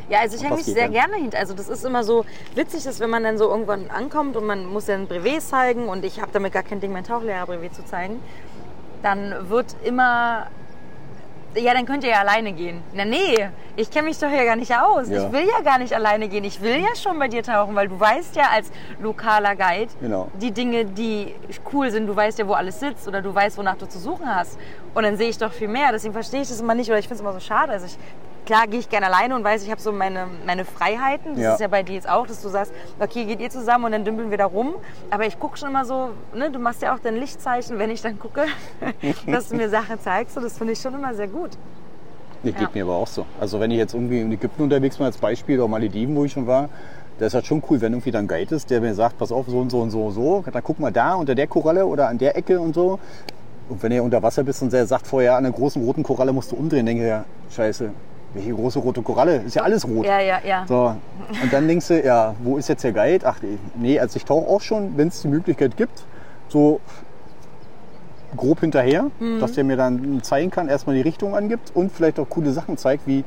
Ja, 0.10 0.19
also 0.19 0.36
ich 0.36 0.43
hänge 0.43 0.56
mich 0.56 0.65
sehr 0.65 0.76
denn? 0.76 0.91
gerne 0.91 1.15
hinter. 1.15 1.39
Also 1.39 1.54
das 1.54 1.69
ist 1.69 1.86
immer 1.86 2.04
so 2.04 2.26
witzig, 2.56 2.84
dass 2.84 3.00
wenn 3.00 3.10
man 3.10 3.24
dann 3.24 3.38
so 3.38 3.50
irgendwann 3.50 3.89
ankommt 3.89 4.36
und 4.36 4.46
man 4.46 4.65
muss 4.65 4.86
dann 4.86 5.08
Brevet 5.08 5.41
zeigen 5.41 5.88
und 5.88 6.04
ich 6.04 6.22
habe 6.22 6.32
damit 6.34 6.54
gar 6.54 6.63
kein 6.63 6.80
Ding, 6.80 6.91
mein 6.91 7.04
Tauchlehrerbrevet 7.04 7.74
zu 7.74 7.86
zeigen, 7.86 8.19
dann 9.02 9.34
wird 9.50 9.76
immer, 9.84 10.48
ja, 11.56 11.74
dann 11.74 11.86
könnt 11.86 12.04
ihr 12.04 12.10
ja 12.12 12.20
alleine 12.20 12.52
gehen. 12.54 12.82
Na 12.94 13.06
nee, 13.06 13.50
ich 13.76 13.89
kenne 13.92 14.08
mich 14.08 14.18
doch 14.20 14.30
hier 14.30 14.46
gar 14.46 14.56
nicht 14.56 14.74
aus. 14.76 15.10
Ja. 15.10 15.26
Ich 15.26 15.32
will 15.32 15.46
ja 15.48 15.62
gar 15.63 15.78
nicht 15.78 15.94
alleine 15.94 16.28
gehen. 16.28 16.44
Ich 16.44 16.62
will 16.62 16.78
ja 16.80 16.96
schon 16.96 17.18
bei 17.20 17.28
dir 17.28 17.44
tauchen, 17.44 17.76
weil 17.76 17.88
du 17.88 18.00
weißt 18.00 18.36
ja 18.36 18.46
als 18.54 18.72
lokaler 19.00 19.56
Guide 19.56 19.92
Genau. 20.02 20.30
die 20.42 20.52
Dinge, 20.52 20.86
die 20.86 21.36
cool 21.72 21.92
sind. 21.92 22.08
Du 22.08 22.16
weißt 22.16 22.39
ja, 22.39 22.48
wo 22.48 22.54
alles 22.54 22.80
sitzt 22.80 23.08
oder 23.08 23.22
du 23.22 23.34
weißt, 23.34 23.58
wonach 23.58 23.76
du 23.78 23.88
zu 23.88 24.00
suchen 24.00 24.34
hast. 24.34 24.58
Und 24.94 25.04
dann 25.04 25.18
sehe 25.18 25.30
ich 25.30 25.38
doch 25.38 25.52
viel 25.52 25.68
mehr. 25.68 25.92
Deswegen 25.92 26.13
verstehe 26.13 26.42
ich 26.42 26.50
das 26.50 26.60
immer 26.60 26.76
nicht 26.76 26.89
oder 26.89 27.00
ich 27.00 27.08
finde 27.08 27.16
es 27.16 27.22
immer 27.22 27.34
so 27.34 27.39
schade. 27.39 27.72
Also 27.72 27.86
ich, 27.86 27.98
klar 28.46 28.68
gehe 28.68 28.80
ich 28.80 28.90
gerne 28.90 29.08
alleine 29.08 29.36
und 29.36 29.44
weiß, 29.44 29.64
ich 29.64 29.72
habe 29.72 29.82
so 29.82 29.92
meine, 29.92 30.28
meine 30.46 30.66
Freiheiten. 30.66 31.36
Das 31.36 31.44
Ja. 31.44 31.54
ist 31.54 31.60
ja 31.62 31.68
bei 31.68 31.84
dir 31.84 31.94
jetzt 31.96 32.10
auch, 32.10 32.28
dass 32.28 32.42
du 32.42 32.50
sagst, 32.50 32.72
okay, 33.00 33.26
geht 33.26 33.40
ihr 33.40 33.50
zusammen 33.50 33.86
und 33.86 33.92
dann 33.92 34.06
dümpeln 34.06 34.30
wir 34.30 34.38
da 34.38 34.46
rum. 34.46 34.76
Aber 35.10 35.26
ich 35.26 35.40
gucke 35.40 35.58
schon 35.58 35.70
immer 35.70 35.86
so, 35.86 36.10
ne, 36.34 36.50
du 36.52 36.60
machst 36.60 36.82
ja 36.82 36.94
auch 36.96 37.00
dein 37.00 37.16
Lichtzeichen, 37.16 37.80
wenn 37.80 37.90
ich 37.90 38.02
dann 38.02 38.20
gucke, 38.20 38.46
dass 39.28 39.50
du 39.50 39.56
mir 39.56 39.70
Sachen 39.70 40.00
zeigst. 40.00 40.36
Und 40.38 40.44
das 40.44 40.58
finde 40.58 40.74
ich 40.74 40.80
schon 40.80 40.94
immer 40.94 41.14
sehr 41.14 41.28
gut. 41.28 41.52
Geht 42.44 42.60
Ja. 42.60 42.70
mir 42.74 42.84
aber 42.84 42.96
auch 42.96 43.08
so. 43.08 43.26
Also 43.40 43.60
wenn 43.60 43.72
ich 43.72 43.78
jetzt 43.78 43.94
irgendwie 43.94 44.20
in 44.20 44.32
Ägypten 44.32 44.64
unterwegs 44.64 44.98
bin 44.98 45.06
als 45.06 45.18
Beispiel 45.18 45.60
oder 45.60 45.70
Malediven, 45.70 46.16
wo 46.16 46.26
ich 46.26 46.34
schon 46.34 46.46
war, 46.46 46.68
da 47.20 47.28
ist 47.28 47.34
halt 47.36 47.46
schon 47.46 47.64
cool, 47.70 47.80
wenn 47.80 47.94
irgendwie 47.94 48.12
dann 48.12 48.26
ein 48.26 48.28
Guide 48.28 48.56
ist, 48.56 48.70
der 48.70 48.82
mir 48.82 48.94
sagt, 48.96 49.18
pass 49.18 49.32
auf, 49.32 49.46
so 49.48 49.60
und 49.60 49.70
so 49.70 49.80
und 49.82 49.92
so 49.92 50.04
und 50.08 50.12
so, 50.14 50.44
dann 50.52 50.64
guck 50.64 50.80
mal 50.80 50.92
da 50.92 51.14
unter 51.14 51.36
der 51.36 51.48
Koralle 51.48 51.86
oder 51.86 52.10
an 52.10 52.18
der 52.18 52.36
Ecke 52.36 52.60
und 52.60 52.74
so. 52.76 53.00
Und 53.70 53.82
wenn 53.82 53.94
ihr 53.94 54.04
unter 54.04 54.22
Wasser 54.22 54.44
bist 54.44 54.62
und 54.62 54.74
der 54.74 54.86
sagt 54.86 55.08
vorher, 55.08 55.38
an 55.38 55.44
der 55.44 55.54
großen 55.54 55.82
roten 55.82 56.04
Koralle 56.04 56.34
musst 56.34 56.52
du 56.52 56.58
umdrehen, 56.58 56.86
denke 56.86 57.04
ich, 57.04 57.08
ja, 57.10 57.24
scheiße, 57.50 57.92
welche 58.34 58.54
große 58.54 58.80
rote 58.80 59.02
Koralle? 59.02 59.38
Ist 59.38 59.56
ja 59.56 59.63
alles 59.63 59.88
rot. 59.88 60.06
Ja, 60.06 60.19
ja, 60.19 60.39
ja. 60.46 60.65
So, 60.67 60.96
und 61.41 61.52
dann 61.54 61.67
denkst 61.67 61.88
du, 61.88 62.04
ja, 62.04 62.34
wo 62.43 62.58
ist 62.58 62.69
jetzt 62.69 62.84
der 62.84 62.91
Guide? 62.91 63.26
Ach 63.28 63.38
nee, 63.76 64.00
also 64.00 64.17
ich 64.17 64.26
tauche 64.26 64.48
auch 64.50 64.62
schon, 64.62 64.98
wenn 64.98 65.08
es 65.10 65.22
die 65.22 65.28
Möglichkeit 65.28 65.78
gibt, 65.78 66.04
so 66.50 66.80
grob 68.36 68.62
hinterher, 68.62 69.12
Mhm. 69.19 69.39
dass 69.39 69.52
der 69.54 69.63
mir 69.63 69.78
dann 69.78 70.22
zeigen 70.24 70.50
kann, 70.50 70.67
erstmal 70.67 70.96
die 70.96 71.02
Richtung 71.02 71.36
angibt 71.36 71.72
und 71.76 71.91
vielleicht 71.91 72.19
auch 72.19 72.28
coole 72.30 72.52
Sachen 72.52 72.78
zeigt, 72.78 73.06
wie, 73.06 73.24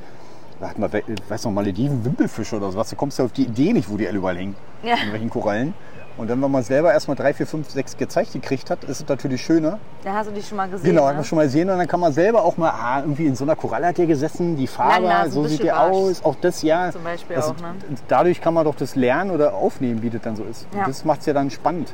sag 0.61 0.79
mal, 0.79 0.93
we- 0.93 1.03
weiß 1.29 1.45
noch, 1.45 1.53
Malediven, 1.53 2.05
Wimpelfische 2.05 2.57
oder 2.57 2.71
sowas. 2.73 2.89
Da 2.91 2.97
kommst 2.97 3.19
du 3.19 3.25
auf 3.25 3.33
die 3.33 3.45
Idee 3.45 3.73
nicht, 3.73 3.91
wo 3.91 3.97
die 3.97 4.07
alle 4.09 4.17
überall 4.19 4.37
hängen, 4.37 4.57
Ja. 4.83 4.97
in 5.05 5.13
welchen 5.13 5.31
Korallen. 5.31 5.75
Und 6.19 6.31
dann, 6.31 6.41
wenn 6.41 6.51
man 6.51 6.63
selber 6.63 6.95
erstmal 6.95 7.15
drei, 7.15 7.35
vier, 7.35 7.47
fünf, 7.47 7.69
sechs 7.69 7.95
gezeigt 7.95 8.33
gekriegt 8.33 8.71
hat, 8.71 8.85
ist 8.85 9.03
es 9.03 9.07
natürlich 9.09 9.43
schöner. 9.45 9.79
Da 10.03 10.15
hast 10.15 10.31
du 10.31 10.33
dich 10.33 10.49
schon 10.49 10.57
mal 10.57 10.67
gesehen. 10.67 10.89
Genau, 10.89 11.03
hat 11.03 11.11
ne? 11.11 11.17
man 11.17 11.25
schon 11.25 11.37
mal 11.37 11.45
gesehen 11.45 11.69
und 11.69 11.77
dann 11.77 11.87
kann 11.87 12.01
man 12.01 12.11
selber 12.15 12.43
auch 12.43 12.57
mal, 12.57 12.71
ah, 12.71 13.01
irgendwie 13.01 13.27
in 13.27 13.37
so 13.37 13.45
einer 13.45 13.55
Koralle 13.55 13.89
hat 13.89 13.99
der 13.99 14.07
gesessen, 14.07 14.57
die 14.57 14.67
Farbe, 14.67 15.05
Langnasen, 15.05 15.33
so 15.33 15.45
sieht 15.47 15.63
der 15.63 15.79
aus, 15.79 16.25
auch 16.25 16.37
das 16.41 16.63
ja. 16.63 16.91
Zum 16.91 17.05
Beispiel 17.05 17.37
Also, 17.37 17.51
auch, 17.51 17.57
ne? 17.61 17.75
Dadurch 18.09 18.41
kann 18.41 18.55
man 18.55 18.65
doch 18.65 18.75
das 18.77 18.97
lernen 18.97 19.31
oder 19.31 19.53
aufnehmen, 19.53 20.01
wie 20.03 20.09
das 20.09 20.23
dann 20.23 20.37
so 20.37 20.45
ist. 20.45 20.67
Ja. 20.75 20.87
Das 20.87 21.05
macht 21.05 21.21
es 21.21 21.27
ja 21.27 21.35
dann 21.35 21.51
spannend. 21.51 21.93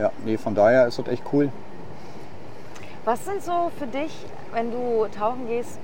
Ja, 0.00 0.10
nee, 0.24 0.38
von 0.38 0.54
daher 0.54 0.86
ist 0.86 0.98
das 0.98 1.06
echt 1.08 1.22
cool. 1.32 1.50
Was 3.04 3.22
sind 3.26 3.42
so 3.42 3.70
für 3.78 3.86
dich, 3.86 4.24
wenn 4.54 4.70
du 4.70 5.06
tauchen 5.16 5.46
gehst, 5.46 5.78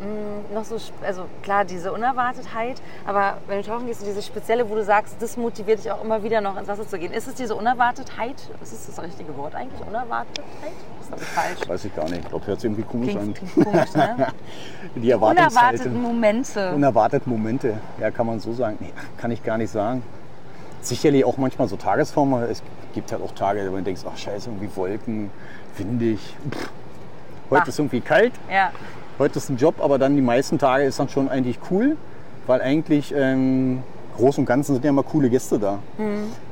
mh, 0.00 0.54
noch 0.54 0.64
so, 0.64 0.76
also 1.02 1.24
klar, 1.42 1.64
diese 1.64 1.92
Unerwartetheit, 1.92 2.80
aber 3.06 3.38
wenn 3.46 3.60
du 3.62 3.68
tauchen 3.68 3.86
gehst, 3.86 4.04
diese 4.06 4.22
spezielle, 4.22 4.68
wo 4.68 4.74
du 4.74 4.84
sagst, 4.84 5.16
das 5.20 5.36
motiviert 5.36 5.78
dich 5.84 5.90
auch 5.90 6.02
immer 6.02 6.22
wieder 6.22 6.40
noch 6.40 6.56
ins 6.58 6.68
Wasser 6.68 6.86
zu 6.86 6.98
gehen. 6.98 7.12
Ist 7.12 7.28
es 7.28 7.34
diese 7.34 7.54
Unerwartetheit? 7.54 8.36
Ist 8.62 8.72
es 8.72 8.86
das 8.86 9.02
richtige 9.02 9.36
Wort 9.36 9.54
eigentlich? 9.54 9.80
Unerwartetheit? 9.86 10.46
Ist 11.00 11.12
das 11.12 11.22
falsch? 11.24 11.68
Weiß 11.68 11.84
ich 11.84 11.94
gar 11.94 12.04
nicht. 12.04 12.18
Ich 12.22 12.28
glaube, 12.28 12.46
hört 12.46 12.60
sich 12.60 12.70
irgendwie 12.70 12.82
komisch 12.84 13.10
Klingt, 13.16 13.38
an. 13.56 13.64
komisch, 13.64 13.94
ne? 13.94 14.26
Die. 14.94 15.12
Unerwarteten 15.14 16.00
Momente. 16.02 16.74
Unerwartete 16.74 17.28
Momente, 17.28 17.74
ja, 18.00 18.10
kann 18.10 18.26
man 18.26 18.40
so 18.40 18.52
sagen. 18.52 18.76
Nee, 18.80 18.92
kann 19.16 19.30
ich 19.30 19.42
gar 19.42 19.58
nicht 19.58 19.70
sagen. 19.70 20.02
Sicherlich 20.80 21.24
auch 21.24 21.36
manchmal 21.38 21.66
so 21.68 21.76
Tagesformen. 21.76 22.42
Es 22.44 22.62
gibt 22.94 23.10
halt 23.12 23.22
auch 23.22 23.32
Tage, 23.32 23.66
wo 23.68 23.72
man 23.72 23.84
denkt, 23.84 24.04
ach 24.08 24.16
scheiße, 24.16 24.48
irgendwie 24.48 24.70
Wolken, 24.76 25.30
windig. 25.76 26.36
Pff. 26.50 26.70
Heute 27.50 27.62
Bah. 27.62 27.68
ist 27.68 27.78
irgendwie 27.78 28.00
kalt, 28.02 28.32
Ja, 28.52 28.70
heute 29.18 29.38
ist 29.38 29.48
ein 29.50 29.56
Job, 29.56 29.76
aber 29.80 29.98
dann 29.98 30.16
die 30.16 30.22
meisten 30.22 30.58
Tage 30.58 30.84
ist 30.84 30.98
dann 30.98 31.08
schon 31.08 31.28
eigentlich 31.28 31.58
cool, 31.70 31.96
weil 32.46 32.60
eigentlich 32.62 33.12
ähm, 33.16 33.82
groß 34.16 34.38
und 34.38 34.46
ganzen 34.46 34.74
sind 34.74 34.84
ja 34.84 34.90
immer 34.90 35.02
coole 35.02 35.30
Gäste 35.30 35.58
da. 35.58 35.78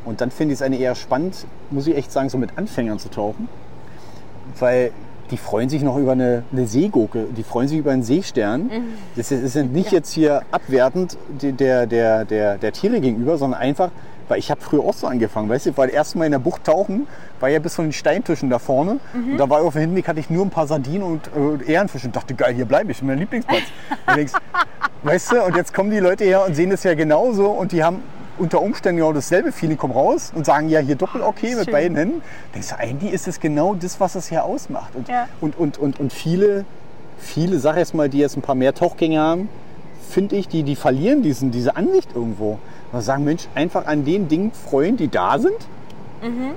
Und 0.05 0.21
dann 0.21 0.31
finde 0.31 0.53
ich 0.55 0.59
es 0.59 0.63
eine 0.63 0.77
eher 0.77 0.95
spannend, 0.95 1.47
muss 1.71 1.87
ich 1.87 1.97
echt 1.97 2.13
sagen, 2.13 2.29
so 2.29 2.39
mit 2.39 2.51
Anfängern 2.57 2.99
zu 2.99 3.11
tauchen, 3.11 3.49
weil 4.59 4.91
die 5.31 5.37
freuen 5.37 5.69
sich 5.69 5.83
noch 5.83 5.97
über 5.99 6.13
eine, 6.13 6.45
eine 6.53 6.67
Seegurke, 6.69 7.25
die 7.37 7.43
freuen 7.43 7.67
sich 7.67 7.79
über 7.79 7.91
einen 7.91 8.05
Seestern. 8.05 8.71
Das 9.17 9.33
ist, 9.33 9.57
ist 9.57 9.73
nicht 9.73 9.91
jetzt 9.91 10.13
hier 10.13 10.43
abwertend 10.53 11.17
de- 11.43 11.51
der, 11.51 11.87
der, 11.89 12.25
der, 12.25 12.59
der 12.59 12.73
Tiere 12.73 13.01
gegenüber, 13.01 13.37
sondern 13.37 13.61
einfach, 13.61 13.91
weil 14.29 14.39
ich 14.39 14.51
habe 14.51 14.61
früher 14.61 14.81
auch 14.85 14.95
so 14.95 15.07
angefangen, 15.07 15.49
weißt 15.49 15.67
du, 15.67 15.77
weil 15.77 15.91
erst 15.91 16.17
mal 16.17 16.25
in 16.25 16.33
der 16.33 16.39
Bucht 16.39 16.65
tauchen, 16.65 17.07
war 17.41 17.49
ja 17.49 17.59
bis 17.59 17.75
zu 17.75 17.83
den 17.83 17.93
Steintischen 17.93 18.51
da 18.51 18.59
vorne 18.59 18.99
und 19.15 19.37
da 19.39 19.49
war 19.49 19.61
auf 19.63 19.75
dem 19.75 19.83
Hinweg 19.83 20.09
hatte 20.09 20.21
ich 20.21 20.31
nur 20.31 20.45
ein 20.45 20.51
paar 20.51 20.67
Sardinen 20.67 21.03
und 21.03 21.63
äh, 21.69 21.73
Ehrenfische 21.73 22.07
und 22.07 22.17
dachte, 22.17 22.35
geil, 22.35 22.55
hier 22.55 22.65
bleibe 22.65 22.91
ich, 22.93 23.03
mein 23.03 23.19
Lieblingsplatz. 23.19 23.63
Und 24.07 24.17
denkst, 24.17 24.33
weißt 25.03 25.33
du, 25.33 25.43
und 25.45 25.57
jetzt 25.57 25.75
kommen 25.75 25.91
die 25.91 25.99
Leute 25.99 26.25
her 26.25 26.45
und 26.47 26.55
sehen 26.55 26.71
das 26.71 26.83
ja 26.85 26.95
genauso 26.95 27.47
und 27.51 27.73
die 27.73 27.83
haben 27.85 28.03
unter 28.39 28.61
Umständen 28.61 28.99
genau 28.99 29.13
dasselbe 29.13 29.51
Feeling, 29.53 29.77
kommen 29.77 29.93
raus 29.95 30.33
und 30.35 30.45
sagen, 30.47 30.69
ja, 30.69 30.79
hier 30.81 30.95
doppel 30.97 31.23
okay 31.23 31.55
mit 31.55 31.65
Schön. 31.65 31.73
beiden 31.73 31.97
Händen. 31.97 32.23
Denkst 32.55 32.69
du, 32.71 32.79
eigentlich 32.79 33.13
ist 33.13 33.27
es 33.29 33.41
genau 33.41 33.75
das, 33.75 33.99
was 34.01 34.15
es 34.15 34.29
hier 34.29 34.45
ausmacht. 34.45 34.95
Und, 34.95 35.09
Ja. 35.09 35.29
und, 35.41 35.59
und, 35.59 35.79
und, 35.79 35.99
und 36.01 36.13
viele, 36.13 36.65
viele, 37.19 37.59
sag 37.59 37.77
jetzt 37.77 37.95
mal, 37.95 38.09
die 38.09 38.19
jetzt 38.19 38.37
ein 38.37 38.43
paar 38.43 38.55
mehr 38.55 38.75
Tauchgänge 38.75 39.19
haben, 39.21 39.49
finde 40.11 40.37
ich, 40.37 40.49
die, 40.49 40.63
die 40.63 40.77
verlieren 40.77 41.23
diesen, 41.23 41.51
diese 41.51 41.77
Ansicht 41.77 42.11
irgendwo. 42.15 42.59
Und 42.93 43.01
sagen, 43.01 43.25
Mensch, 43.25 43.49
einfach 43.55 43.87
an 43.87 44.05
den 44.05 44.29
Dingen 44.29 44.53
freuen, 44.53 44.97
die 44.97 45.09
da 45.09 45.39
sind. 45.39 45.57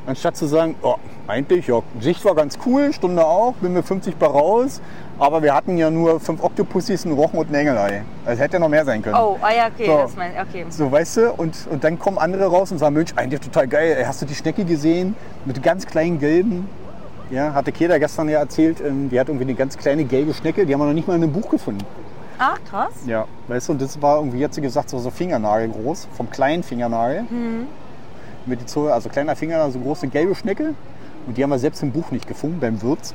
Anstatt 0.05 0.37
zu 0.37 0.47
sagen, 0.47 0.75
oh, 0.81 0.95
eigentlich, 1.27 1.67
ja, 1.67 1.81
Sicht 1.99 2.23
war 2.25 2.33
ganz 2.33 2.57
cool, 2.65 2.93
Stunde 2.93 3.25
auch, 3.25 3.53
bin 3.55 3.73
mir 3.73 3.83
50 3.83 4.15
Bar 4.15 4.31
raus, 4.31 4.81
aber 5.19 5.43
wir 5.43 5.53
hatten 5.53 5.77
ja 5.77 5.91
nur 5.91 6.19
fünf 6.19 6.41
Oktopussis, 6.41 7.05
einen 7.05 7.13
Rochen 7.13 7.37
und 7.37 7.49
ein 7.51 7.55
Engelei. 7.55 8.03
Also 8.25 8.41
hätte 8.41 8.53
ja 8.53 8.59
noch 8.59 8.69
mehr 8.69 8.85
sein 8.85 9.01
können. 9.01 9.15
Oh, 9.15 9.37
ah 9.41 9.53
ja, 9.53 9.67
okay, 9.67 9.85
So. 9.85 9.97
das 9.97 10.15
mein, 10.15 10.31
okay. 10.41 10.65
So, 10.69 10.91
weißt 10.91 11.17
du, 11.17 11.33
und, 11.33 11.67
und 11.69 11.83
dann 11.83 11.99
kommen 11.99 12.17
andere 12.17 12.45
raus 12.45 12.71
und 12.71 12.77
sagen, 12.79 12.95
Mensch, 12.95 13.11
eigentlich 13.15 13.41
total 13.41 13.67
geil. 13.67 14.03
Hast 14.07 14.21
du 14.21 14.25
die 14.25 14.33
Schnecke 14.33 14.63
gesehen? 14.63 15.15
Mit 15.45 15.61
ganz 15.61 15.85
kleinen 15.85 16.19
gelben. 16.19 16.67
Ja, 17.29 17.53
hatte 17.53 17.71
Keda 17.71 17.99
gestern 17.99 18.27
ja 18.27 18.39
erzählt, 18.39 18.81
ähm, 18.81 19.09
die 19.09 19.19
hat 19.19 19.27
irgendwie 19.27 19.45
eine 19.45 19.53
ganz 19.53 19.77
kleine 19.77 20.03
gelbe 20.05 20.33
Schnecke, 20.33 20.65
die 20.65 20.73
haben 20.73 20.81
wir 20.81 20.87
noch 20.87 20.93
nicht 20.93 21.07
mal 21.07 21.15
in 21.15 21.23
einem 21.23 21.33
Buch 21.33 21.49
gefunden. 21.49 21.85
Ach, 22.39 22.57
krass. 22.69 22.93
Ja. 23.05 23.25
Weißt 23.47 23.67
du, 23.67 23.73
und 23.73 23.81
das 23.81 24.01
war 24.01 24.17
irgendwie 24.17 24.39
jetzt 24.39 24.59
gesagt 24.61 24.89
so, 24.89 24.97
so 24.99 25.11
Fingernagel 25.11 25.69
groß, 25.69 26.07
vom 26.13 26.29
kleinen 26.29 26.63
Fingernagel. 26.63 27.25
Mit 28.45 28.61
die 28.61 28.65
Zunge, 28.65 28.93
also 28.93 29.09
kleiner 29.09 29.35
Fingernagel, 29.35 29.73
so 29.73 29.79
große 29.79 30.07
gelbe 30.07 30.33
Schnecke. 30.35 30.73
Und 31.27 31.37
die 31.37 31.43
haben 31.43 31.49
wir 31.51 31.59
selbst 31.59 31.83
im 31.83 31.91
Buch 31.91 32.11
nicht 32.11 32.27
gefunden, 32.27 32.59
beim 32.59 32.81
Wirt. 32.81 33.13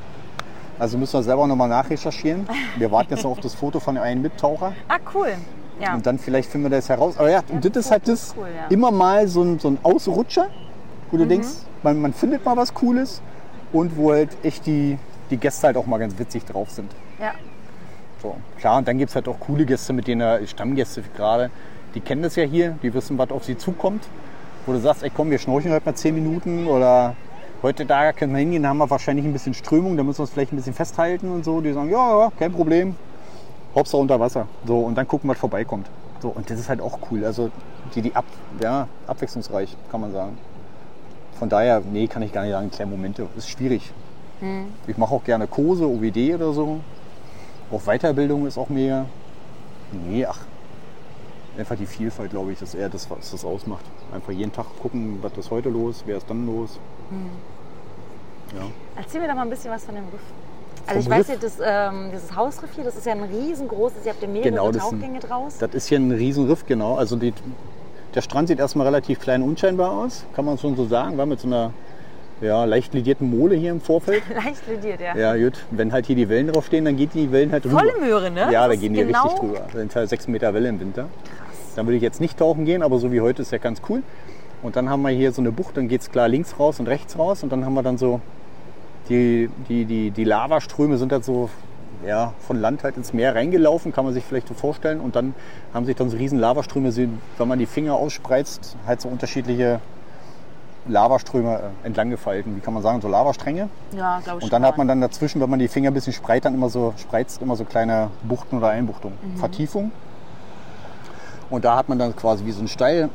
Also 0.79 0.99
müssen 0.99 1.15
wir 1.15 1.23
selber 1.23 1.47
nochmal 1.47 1.69
nachrecherchieren. 1.69 2.47
Wir 2.77 2.91
warten 2.93 3.15
jetzt 3.15 3.25
noch 3.25 3.31
auf 3.33 3.41
das 3.41 3.55
Foto 3.55 3.81
von 3.81 3.97
einem 3.97 4.23
Mittaucher. 4.23 4.73
Ah, 4.89 4.99
cool. 5.15 5.33
Ja. 5.81 5.95
Und 5.95 6.05
dann 6.07 6.19
vielleicht 6.19 6.51
finden 6.51 6.71
wir 6.71 6.77
das 6.77 6.89
heraus. 6.89 7.17
Aber 7.19 7.31
ja, 7.31 7.43
und 7.49 7.65
das 7.65 7.87
ist 7.87 7.91
halt 7.91 8.07
das 8.07 8.35
cool, 8.37 8.47
ja. 8.55 8.67
immer 8.69 8.91
mal 8.93 9.27
so 9.27 9.43
ein, 9.43 9.59
so 9.59 9.69
ein 9.69 9.79
Ausrutscher, 9.83 10.47
wo 11.11 11.17
Mhm. 11.17 11.21
du 11.23 11.27
denkst, 11.29 11.49
man, 11.83 12.01
man 12.01 12.13
findet 12.13 12.45
mal 12.45 12.57
was 12.57 12.75
Cooles 12.75 13.21
und 13.73 13.97
wo 13.97 14.13
halt 14.13 14.31
echt 14.45 14.67
die, 14.67 14.99
die 15.31 15.37
Gäste 15.37 15.67
halt 15.69 15.77
auch 15.77 15.87
mal 15.87 15.99
ganz 15.99 16.17
witzig 16.19 16.45
drauf 16.45 16.71
sind. 16.71 16.93
ja. 17.19 17.33
So, 18.25 18.37
klar, 18.59 18.79
und 18.79 18.89
dann 18.89 18.97
gibt 18.97 19.11
es 19.11 19.17
halt 19.17 19.29
auch 19.29 19.39
coole 19.39 19.67
Gäste, 19.67 19.93
mit 19.93 20.07
denen 20.07 20.23
er, 20.23 20.47
Stammgäste 20.47 21.03
gerade, 21.15 21.51
die 21.95 22.01
kennen 22.01 22.23
das 22.23 22.37
ja 22.37 22.45
hier, 22.45 22.79
die 22.83 22.95
wissen, 22.95 23.19
was 23.19 23.31
auf 23.31 23.45
sie 23.45 23.59
zukommt. 23.59 24.03
Wo 24.65 24.73
du 24.73 24.79
sagst, 24.79 25.03
ey 25.03 25.11
komm, 25.15 25.31
wir 25.31 25.39
schnorcheln 25.39 25.75
heute 25.75 25.85
mal 25.85 25.95
10 25.95 26.15
Minuten 26.15 26.67
oder 26.67 27.17
heute 27.63 27.85
da 27.85 28.15
können 28.15 28.33
wir 28.33 28.39
hingehen, 28.39 28.63
da 28.63 28.71
haben 28.71 28.79
wir 28.79 28.89
wahrscheinlich 28.89 29.27
ein 29.27 29.35
bisschen 29.35 29.53
Strömung, 29.53 29.99
da 29.99 30.03
müssen 30.03 30.21
wir 30.21 30.23
uns 30.23 30.31
vielleicht 30.31 30.55
ein 30.55 30.57
bisschen 30.57 30.73
festhalten 30.73 31.31
und 31.31 31.45
so. 31.45 31.61
Die 31.61 31.75
sagen, 31.75 31.91
ja, 31.91 32.19
ja, 32.19 32.33
kein 32.39 32.51
Problem, 32.51 32.97
Hauptsache 33.75 34.01
unter 34.01 34.19
Wasser. 34.19 34.49
So, 34.67 34.79
und 34.79 34.95
dann 34.95 35.07
gucken, 35.07 35.29
was 35.29 35.37
vorbeikommt. 35.37 35.87
So, 36.23 36.31
und 36.31 36.49
das 36.49 36.59
ist 36.59 36.71
halt 36.71 36.81
auch 36.81 36.99
cool. 37.11 37.27
Also 37.27 37.51
die, 37.95 38.01
die 38.01 38.17
ab, 38.17 38.25
ja, 38.63 38.89
abwechslungsreich, 39.07 39.77
kann 39.91 40.01
man 40.01 40.13
sagen. 40.13 40.39
Von 41.39 41.51
daher, 41.51 41.83
nee, 41.93 42.07
kann 42.07 42.23
ich 42.23 42.33
gar 42.33 42.45
nicht 42.45 42.53
sagen, 42.53 42.71
kleine 42.71 42.91
Momente. 42.91 43.27
Ist 43.37 43.51
schwierig. 43.51 43.93
Ich 44.87 44.97
mache 44.97 45.15
auch 45.15 45.25
gerne 45.25 45.47
Kurse, 45.47 45.87
OWD 45.87 46.35
oder 46.35 46.55
so. 46.55 46.81
Auch 47.71 47.83
Weiterbildung 47.83 48.47
ist 48.47 48.59
auch 48.59 48.69
mega. 48.69 49.07
Nee, 49.93 50.27
ach. 50.27 50.41
Einfach 51.57 51.77
die 51.77 51.87
Vielfalt, 51.87 52.31
glaube 52.31 52.53
ich, 52.53 52.61
ist 52.61 52.75
eher 52.75 52.89
das, 52.89 53.09
was 53.11 53.31
das 53.31 53.45
ausmacht. 53.45 53.85
Einfach 54.13 54.33
jeden 54.33 54.53
Tag 54.53 54.67
gucken, 54.83 55.19
was 55.23 55.33
ist 55.39 55.51
heute 55.51 55.69
los, 55.69 56.03
wer 56.05 56.17
ist 56.17 56.29
dann 56.29 56.47
los. 56.47 56.79
Ja. 58.55 58.63
Erzähl 58.97 59.21
mir 59.21 59.29
doch 59.29 59.35
mal 59.35 59.43
ein 59.43 59.51
bisschen 59.51 59.71
was 59.71 59.85
von 59.85 59.95
dem 59.95 60.05
Riff. 60.05 60.21
Also 60.87 61.01
ich 61.01 61.09
weiß 61.09 61.29
ja, 61.29 61.37
das, 61.37 61.59
ähm, 61.65 62.11
dieses 62.13 62.35
Hausriff 62.37 62.71
hier, 62.75 62.85
das 62.85 62.97
ist 62.97 63.07
ja 63.07 63.13
ein 63.13 63.23
riesengroßes, 63.23 64.05
ihr 64.05 64.13
habt 64.13 64.21
ja 64.21 64.29
mehrere 64.29 64.51
Genau, 64.51 64.67
das 64.71 64.85
ist 64.85 64.93
ein- 64.93 65.01
Tauchgänge 65.01 65.21
draus. 65.21 65.59
Das 65.59 65.73
ist 65.75 65.87
hier 65.89 65.99
ein 65.99 66.11
Riesenriff, 66.13 66.67
genau. 66.67 66.97
Also 66.97 67.17
die, 67.17 67.33
der 68.15 68.21
Strand 68.21 68.49
sieht 68.49 68.59
erstmal 68.59 68.87
relativ 68.87 69.19
klein 69.21 69.43
und 69.43 69.51
unscheinbar 69.51 69.93
aus, 69.93 70.25
kann 70.35 70.45
man 70.45 70.59
schon 70.59 70.77
so 70.77 70.85
sagen. 70.87 71.17
War 71.17 71.25
mit 71.25 71.41
so 71.41 71.47
einer 71.47 71.73
Ja, 72.45 72.65
leicht 72.67 72.93
lidierten 72.93 73.31
Mole 73.31 73.55
hier 73.57 73.71
im 73.71 73.81
Vorfeld. 73.81 74.23
Leicht 74.35 74.67
lediert, 74.69 75.01
ja. 75.01 75.17
Ja, 75.17 75.37
gut. 75.37 75.65
Wenn 75.71 75.93
halt 75.93 76.05
hier 76.05 76.17
die 76.17 76.29
Wellen 76.29 76.49
draufstehen, 76.49 76.85
dann 76.85 76.97
geht 76.97 77.15
die 77.15 77.33
Wellen 77.33 77.51
halt 77.53 77.65
rüber. 77.65 77.79
Volle 77.79 77.99
Möhre, 77.99 78.31
ne? 78.31 78.53
Ja, 78.53 78.69
da 78.69 78.75
gehen 78.75 78.93
die 78.93 79.05
genau- 79.05 79.23
richtig 79.23 79.41
drüber. 79.41 79.61
Das 79.65 79.73
sind 79.73 79.97
halt 79.97 80.09
6 80.11 80.29
Meter 80.29 80.53
Welle 80.53 80.69
im 80.69 80.79
Winter. 80.79 81.07
Dann 81.75 81.87
würde 81.87 81.97
ich 81.97 82.03
jetzt 82.03 82.21
nicht 82.21 82.39
tauchen 82.39 82.67
gehen, 82.67 82.83
aber 82.83 82.99
so 82.99 83.11
wie 83.13 83.23
heute 83.23 83.41
ist 83.41 83.51
ja 83.51 83.59
ganz 83.59 83.81
cool. 83.89 84.03
Und 84.63 84.77
dann 84.77 84.91
haben 84.91 85.03
wir 85.03 85.09
hier 85.11 85.33
so 85.33 85.41
eine 85.41 85.53
Bucht, 85.53 85.77
dann 85.77 85.89
geht 85.89 86.03
es 86.03 86.11
klar 86.11 86.29
links 86.29 86.59
raus 86.59 86.81
und 86.81 86.87
rechts 86.87 87.19
raus. 87.19 87.43
Und 87.43 87.51
dann 87.51 87.65
haben 87.65 87.75
wir 87.75 87.83
dann 87.83 87.97
so, 87.97 88.21
die, 89.09 89.49
die, 89.71 89.87
die, 89.87 90.11
die 90.11 90.25
Lavaströme 90.25 90.99
sind 90.99 91.13
halt 91.13 91.25
so 91.25 91.49
ja, 92.07 92.35
von 92.41 92.61
Land 92.61 92.85
halt 92.85 92.99
ins 92.99 93.15
Meer 93.15 93.35
reingelaufen, 93.35 93.93
kann 93.93 94.05
man 94.05 94.13
sich 94.13 94.25
vielleicht 94.25 94.49
so 94.49 94.55
vorstellen. 94.55 95.01
Und 95.01 95.17
dann 95.17 95.35
haben 95.73 95.87
sich 95.87 95.97
dann 95.97 96.11
so 96.11 96.19
riesen 96.19 96.39
Lavaströme, 96.39 96.95
wenn 96.95 97.49
man 97.49 97.59
die 97.59 97.67
Finger 97.67 97.95
ausspreizt, 97.95 98.77
halt 98.87 99.01
so 99.01 99.09
unterschiedliche 99.09 99.81
Lavaströme 100.87 101.55
äh, 101.83 101.87
entlang 101.87 102.11
gefalten. 102.11 102.57
Wie 102.57 102.61
kann 102.61 102.75
man 102.75 102.83
sagen, 102.83 103.01
so 103.01 103.09
Lavastränge. 103.09 103.69
Ja, 103.97 104.21
glaube 104.21 104.39
ich 104.39 104.45
Und 104.45 104.53
dann 104.53 104.63
schon 104.63 104.69
hat 104.69 104.79
man 104.79 104.89
dann 104.89 105.01
dazwischen, 105.01 105.41
wenn 105.41 105.51
man 105.51 105.59
die 105.59 105.69
Finger 105.69 105.91
ein 105.91 105.95
bisschen 105.95 106.13
spreizt, 106.13 106.45
dann 106.45 106.55
immer 106.55 106.69
so, 106.69 106.93
spreizt 106.97 107.41
immer 107.43 107.57
so 107.57 107.65
kleine 107.65 108.11
Buchten 108.23 108.59
oder 108.59 108.69
Einbuchtungen, 108.69 109.17
Mhm. 109.23 109.37
Vertiefung. 109.39 109.93
Und 111.51 111.65
da 111.65 111.77
hat 111.77 111.89
man 111.89 111.99
dann 111.99 112.15
quasi 112.17 112.45
wie 112.47 112.53
so 112.53 112.59
einen 112.61 112.69
Steil, 112.69 113.11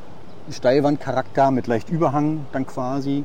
Steilwandcharakter 0.49 1.51
mit 1.51 1.67
leicht 1.67 1.89
Überhang 1.89 2.45
dann 2.51 2.65
quasi. 2.65 3.23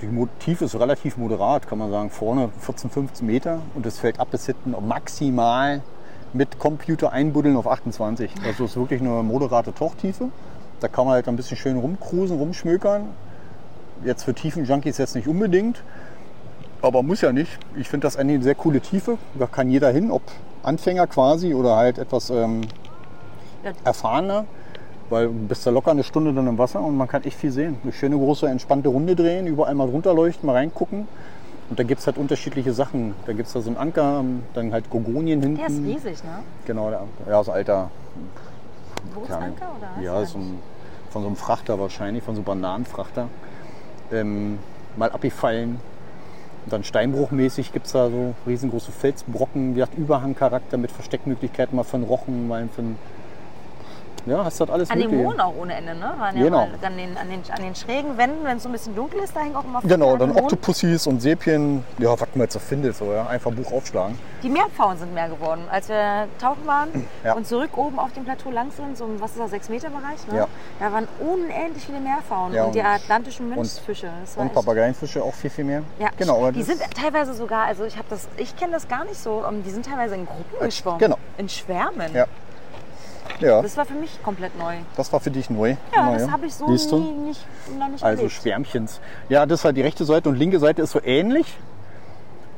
Die 0.00 0.26
Tiefe 0.40 0.64
ist 0.64 0.74
relativ 0.78 1.16
moderat, 1.16 1.68
kann 1.68 1.78
man 1.78 1.90
sagen. 1.90 2.10
Vorne 2.10 2.50
14, 2.58 2.90
15 2.90 3.26
Meter 3.26 3.60
und 3.74 3.86
das 3.86 3.98
fällt 3.98 4.18
ab 4.18 4.28
bis 4.30 4.46
hinten 4.46 4.74
maximal 4.86 5.80
mit 6.32 6.58
Computer 6.58 7.12
einbuddeln 7.12 7.56
auf 7.56 7.68
28. 7.68 8.32
Also 8.44 8.64
es 8.64 8.70
ist 8.72 8.76
wirklich 8.76 9.00
eine 9.00 9.22
moderate 9.22 9.72
Tauchtiefe. 9.74 10.28
Da 10.80 10.88
kann 10.88 11.04
man 11.04 11.14
halt 11.14 11.28
ein 11.28 11.36
bisschen 11.36 11.56
schön 11.56 11.78
rumcruisen, 11.78 12.36
rumschmökern. 12.38 13.04
Jetzt 14.04 14.24
für 14.24 14.34
Tiefenjunkies 14.34 14.98
jetzt 14.98 15.14
nicht 15.14 15.28
unbedingt. 15.28 15.82
Aber 16.80 17.02
muss 17.02 17.20
ja 17.20 17.32
nicht. 17.32 17.58
Ich 17.76 17.88
finde 17.88 18.06
das 18.06 18.16
eine 18.16 18.42
sehr 18.42 18.56
coole 18.56 18.80
Tiefe. 18.80 19.18
Da 19.38 19.46
kann 19.46 19.70
jeder 19.70 19.90
hin, 19.90 20.10
ob 20.10 20.22
Anfänger 20.62 21.06
quasi 21.06 21.54
oder 21.54 21.76
halt 21.76 21.98
etwas 21.98 22.30
ähm, 22.30 22.62
erfahrener. 23.84 24.44
Weil 25.10 25.26
du 25.26 25.32
bist 25.32 25.66
da 25.66 25.70
locker 25.70 25.90
eine 25.90 26.04
Stunde 26.04 26.32
dann 26.32 26.46
im 26.46 26.58
Wasser 26.58 26.80
und 26.80 26.96
man 26.96 27.06
kann 27.06 27.22
echt 27.24 27.36
viel 27.36 27.52
sehen. 27.52 27.76
Eine 27.82 27.92
schöne 27.92 28.16
große 28.16 28.48
entspannte 28.48 28.88
Runde 28.88 29.14
drehen, 29.14 29.46
überall 29.46 29.74
mal 29.74 29.88
runterleuchten, 29.88 30.46
mal 30.46 30.54
reingucken. 30.54 31.06
Und 31.70 31.78
da 31.78 31.84
gibt 31.84 32.00
es 32.00 32.06
halt 32.06 32.18
unterschiedliche 32.18 32.72
Sachen. 32.72 33.14
Da 33.26 33.32
gibt 33.32 33.46
es 33.46 33.52
da 33.52 33.60
so 33.60 33.68
einen 33.68 33.76
Anker, 33.76 34.24
dann 34.54 34.72
halt 34.72 34.90
Gogonien 34.90 35.40
hinten. 35.40 35.58
Der 35.58 35.68
ist 35.68 35.78
riesig, 35.78 36.24
ne? 36.24 36.42
Genau, 36.66 36.90
der 36.90 37.00
Anker. 37.00 37.30
Ja, 37.30 37.44
so 37.44 37.52
alter. 37.52 37.90
Bootsanker 39.14 39.70
oder 39.78 39.88
was? 39.96 40.04
Ja, 40.04 40.24
so 40.24 40.38
ein, 40.38 40.58
von 41.10 41.22
so 41.22 41.28
einem 41.28 41.36
Frachter 41.36 41.78
wahrscheinlich, 41.78 42.24
von 42.24 42.34
so 42.34 42.40
einem 42.40 42.46
Bananenfrachter. 42.46 43.28
Ähm, 44.12 44.58
mal 44.96 45.10
abgefallen. 45.10 45.80
Und 46.64 46.72
dann 46.72 46.84
steinbruchmäßig 46.84 47.72
gibt 47.72 47.86
es 47.86 47.92
da 47.92 48.08
so 48.08 48.34
riesengroße 48.46 48.92
Felsbrocken, 48.92 49.70
wie 49.70 49.80
gesagt, 49.80 49.98
Überhangcharakter 49.98 50.76
mit 50.76 50.92
Versteckmöglichkeiten, 50.92 51.74
mal 51.74 51.84
einen 51.92 52.04
Rochen, 52.04 52.46
mal 52.46 52.60
einen. 52.60 52.96
Ja, 54.26 54.44
hast 54.44 54.60
du 54.60 54.64
das 54.66 54.72
alles 54.74 54.90
An 54.90 54.98
den. 55.00 55.16
Mooren 55.22 55.40
auch 55.40 55.54
ohne 55.60 55.74
Ende, 55.74 55.94
ne? 55.94 56.14
Waren 56.18 56.36
ja 56.36 56.44
Genau. 56.44 56.66
mal 56.66 56.68
an, 56.82 56.96
den, 56.96 57.16
an, 57.16 57.28
den, 57.28 57.42
an 57.50 57.62
den 57.62 57.74
schrägen 57.74 58.16
Wänden, 58.16 58.44
wenn 58.44 58.56
es 58.56 58.62
so 58.62 58.68
ein 58.68 58.72
bisschen 58.72 58.94
dunkel 58.94 59.20
ist, 59.20 59.34
da 59.34 59.40
hängen 59.40 59.56
auch 59.56 59.64
immer 59.64 59.80
Genau, 59.82 60.06
viele 60.08 60.18
dann 60.18 60.28
Mohn. 60.30 60.42
Oktopussis 60.44 61.06
und 61.06 61.20
Sepien. 61.20 61.84
Ja, 61.98 62.12
was 62.12 62.20
man 62.34 62.42
jetzt 62.42 62.52
so 62.52 62.58
findet, 62.60 62.96
so, 62.96 63.12
ja. 63.12 63.26
einfach 63.26 63.50
Buch 63.50 63.72
aufschlagen. 63.72 64.18
Die 64.42 64.48
Meerpfauen 64.48 64.96
sind 64.98 65.12
mehr 65.14 65.28
geworden. 65.28 65.62
Als 65.70 65.88
wir 65.88 66.26
tauchen 66.40 66.66
waren 66.66 66.88
Ja. 67.24 67.34
und 67.34 67.46
zurück 67.46 67.76
oben 67.76 67.98
auf 67.98 68.12
dem 68.12 68.24
Plateau 68.24 68.50
lang 68.50 68.70
sind, 68.70 68.96
so 68.96 69.04
im, 69.06 69.20
was 69.20 69.32
ist 69.32 69.40
das, 69.40 69.50
6 69.50 69.68
Meter 69.68 69.90
Bereich, 69.90 70.26
ne? 70.30 70.36
Ja. 70.38 70.48
da 70.80 70.92
waren 70.92 71.08
unendlich 71.20 71.84
viele 71.86 72.00
Meerpfauen 72.00 72.52
Ja, 72.54 72.64
und 72.64 72.74
die 72.74 72.78
und- 72.80 72.86
atlantischen 72.86 73.48
Münzfische. 73.48 74.10
Und 74.36 74.46
echt- 74.46 74.54
Papageienfische 74.54 75.22
auch 75.22 75.34
viel, 75.34 75.50
viel 75.50 75.64
mehr. 75.64 75.82
Ja, 75.98 76.08
genau. 76.16 76.50
die 76.50 76.62
sind 76.62 76.80
teilweise 76.94 77.34
sogar, 77.34 77.64
also 77.66 77.84
ich 77.84 77.96
habe 77.96 78.06
das, 78.10 78.28
ich 78.36 78.56
kenne 78.56 78.72
das 78.72 78.86
gar 78.88 79.04
nicht 79.04 79.20
so, 79.20 79.42
ähm, 79.48 79.62
die 79.64 79.70
sind 79.70 79.86
teilweise 79.86 80.14
in 80.14 80.26
Gruppen 80.26 80.58
geschwommen. 80.60 80.98
genau. 80.98 81.16
In 81.38 81.48
Schwärmen. 81.48 82.12
Ja. 82.14 82.26
Ja, 83.42 83.62
Das 83.62 83.76
war 83.76 83.84
für 83.84 83.94
mich 83.94 84.22
komplett 84.22 84.58
neu. 84.58 84.76
das 84.96 85.12
war 85.12 85.20
für 85.20 85.30
dich 85.30 85.50
neu. 85.50 85.70
Ja, 85.70 85.76
Na 86.10 86.12
das 86.18 86.30
habe 86.30 86.46
ich 86.46 86.54
so 86.54 86.66
nie, 86.66 87.10
nicht, 87.12 87.46
noch 87.78 87.88
nicht 87.88 88.02
Also 88.02 88.22
erlebt. 88.22 88.32
Schwärmchens. 88.32 89.00
Ja, 89.28 89.46
das 89.46 89.64
halt 89.64 89.76
die 89.76 89.82
rechte 89.82 90.04
Seite 90.04 90.28
und 90.28 90.36
linke 90.36 90.58
Seite 90.58 90.82
ist 90.82 90.90
so 90.92 91.00
ähnlich. 91.02 91.46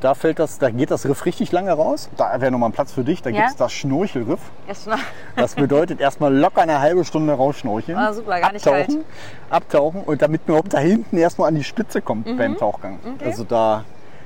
Da 0.01 0.13
fällt 0.13 0.39
das, 0.39 0.59
da 0.59 0.69
geht 0.69 0.91
das 0.91 1.05
Riff 1.07 1.25
richtig 1.25 1.51
lange 1.51 1.71
raus. 1.71 2.09
Da 2.17 2.39
wäre 2.39 2.51
nochmal 2.51 2.69
ein 2.69 2.73
Platz 2.73 2.91
für 2.91 3.03
dich. 3.03 3.21
Da 3.21 3.29
Ja? 3.29 3.37
gibt 3.37 3.51
es 3.51 3.55
das 3.55 3.71
Schnorchelriff. 3.73 4.39
Erstmal 4.67 4.99
Das 5.35 5.55
bedeutet 5.55 5.99
erstmal 5.99 6.35
locker 6.35 6.61
eine 6.61 6.79
halbe 6.79 7.03
Stunde 7.05 7.33
rausschnorcheln. 7.33 7.97
Ah, 7.97 8.13
super, 8.13 8.39
gar 8.39 8.51
nicht 8.51 8.67
abtauchen, 8.67 9.03
abtauchen 9.49 10.01
und 10.03 10.21
damit 10.21 10.41
man 10.47 10.57
überhaupt 10.57 10.73
da 10.73 10.79
hinten 10.79 11.17
erstmal 11.17 11.47
an 11.47 11.55
die 11.55 11.63
Spitze 11.63 12.01
kommt 12.01 12.25
beim 12.37 12.57
Tauchgang. 12.57 12.99
Mhm. 13.03 13.13
Okay. 13.15 13.25
Also 13.25 13.45
da 13.45 13.83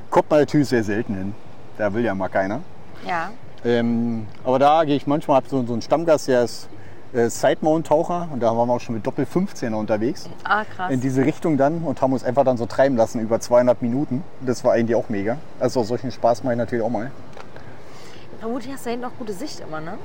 kommt 0.10 0.30
man 0.32 0.40
natürlich 0.40 0.68
sehr 0.68 0.84
selten 0.84 1.14
hin. 1.16 1.36
Da 1.78 1.94
will 1.94 2.04
ja 2.04 2.14
mal 2.16 2.30
keiner. 2.30 2.62
ja. 3.08 3.30
Ähm, 3.66 4.28
aber 4.44 4.60
da 4.60 4.84
gehe 4.86 4.96
ich 4.96 5.08
manchmal, 5.08 5.38
habe 5.38 5.50
so, 5.50 5.66
so 5.66 5.74
einen 5.74 5.82
Stammgast, 5.82 6.28
der 6.28 6.44
ist 6.44 6.70
äh, 7.14 7.30
Sidemount-Taucher 7.30 8.30
und 8.32 8.42
da 8.42 8.56
waren 8.56 8.68
wir 8.68 8.74
auch 8.74 8.80
schon 8.80 8.96
mit 8.96 9.06
Doppel 9.06 9.26
15er 9.26 9.74
unterwegs. 9.74 10.30
Ah, 10.44 10.64
krass. 10.64 10.92
In 10.92 11.02
diese 11.02 11.26
Richtung 11.26 11.58
dann 11.58 11.84
und 11.84 12.02
haben 12.02 12.14
uns 12.14 12.24
einfach 12.24 12.44
dann 12.46 12.58
so 12.58 12.66
treiben 12.66 12.96
lassen 12.96 13.20
über 13.20 13.40
200 13.40 13.82
Minuten. 13.82 14.24
Das 14.42 14.64
war 14.64 14.74
eigentlich 14.74 14.96
auch 14.96 15.10
mega. 15.10 15.38
Also 15.60 15.84
solchen 15.84 16.12
Spaß 16.12 16.44
mache 16.44 16.54
ich 16.54 16.58
natürlich 16.58 16.86
auch 16.86 16.90
mal. 16.90 17.12
Vermutlich 18.40 18.72
hast 18.72 18.86
du 18.86 18.90
da 18.90 18.92
hinten 18.92 19.06
auch 19.06 19.18
gute 19.18 19.34
Sicht 19.34 19.60
immer, 19.60 19.82
ne? 19.82 19.98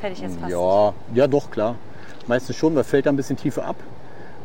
Hätte 0.00 0.14
ich 0.14 0.20
jetzt 0.20 0.38
fast. 0.38 0.50
Ja, 0.50 0.92
ja 1.14 1.26
doch, 1.26 1.50
klar. 1.50 1.74
Meistens 2.26 2.56
schon, 2.56 2.74
weil 2.74 2.84
fällt 2.84 3.06
da 3.06 3.10
ein 3.10 3.16
bisschen 3.16 3.36
tiefer 3.36 3.64
ab. 3.64 3.76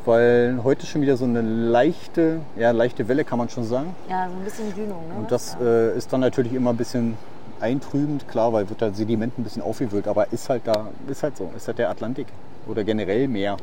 Weil 0.03 0.59
heute 0.63 0.87
schon 0.87 1.01
wieder 1.01 1.15
so 1.15 1.25
eine 1.25 1.41
leichte, 1.41 2.41
ja, 2.57 2.71
leichte 2.71 3.07
Welle 3.07 3.23
kann 3.23 3.37
man 3.37 3.49
schon 3.49 3.63
sagen. 3.63 3.95
Ja, 4.09 4.27
so 4.27 4.35
ein 4.35 4.43
bisschen 4.43 4.73
Dünung, 4.73 5.07
ne? 5.07 5.15
Und 5.19 5.31
das 5.31 5.55
ja. 5.59 5.65
äh, 5.65 5.97
ist 5.97 6.11
dann 6.11 6.21
natürlich 6.21 6.53
immer 6.53 6.71
ein 6.71 6.77
bisschen 6.77 7.17
eintrübend, 7.61 8.27
klar, 8.27 8.53
weil 8.53 8.69
wird 8.69 8.81
da 8.81 8.91
Sediment 8.93 9.37
ein 9.37 9.43
bisschen 9.43 9.61
aufgewühlt, 9.61 10.07
aber 10.07 10.31
ist 10.33 10.49
halt 10.49 10.63
da, 10.65 10.87
ist 11.07 11.23
halt 11.23 11.37
so, 11.37 11.49
ist 11.55 11.67
halt 11.67 11.77
der 11.77 11.89
Atlantik 11.89 12.27
oder 12.67 12.83
generell 12.83 13.27
Meer. 13.27 13.57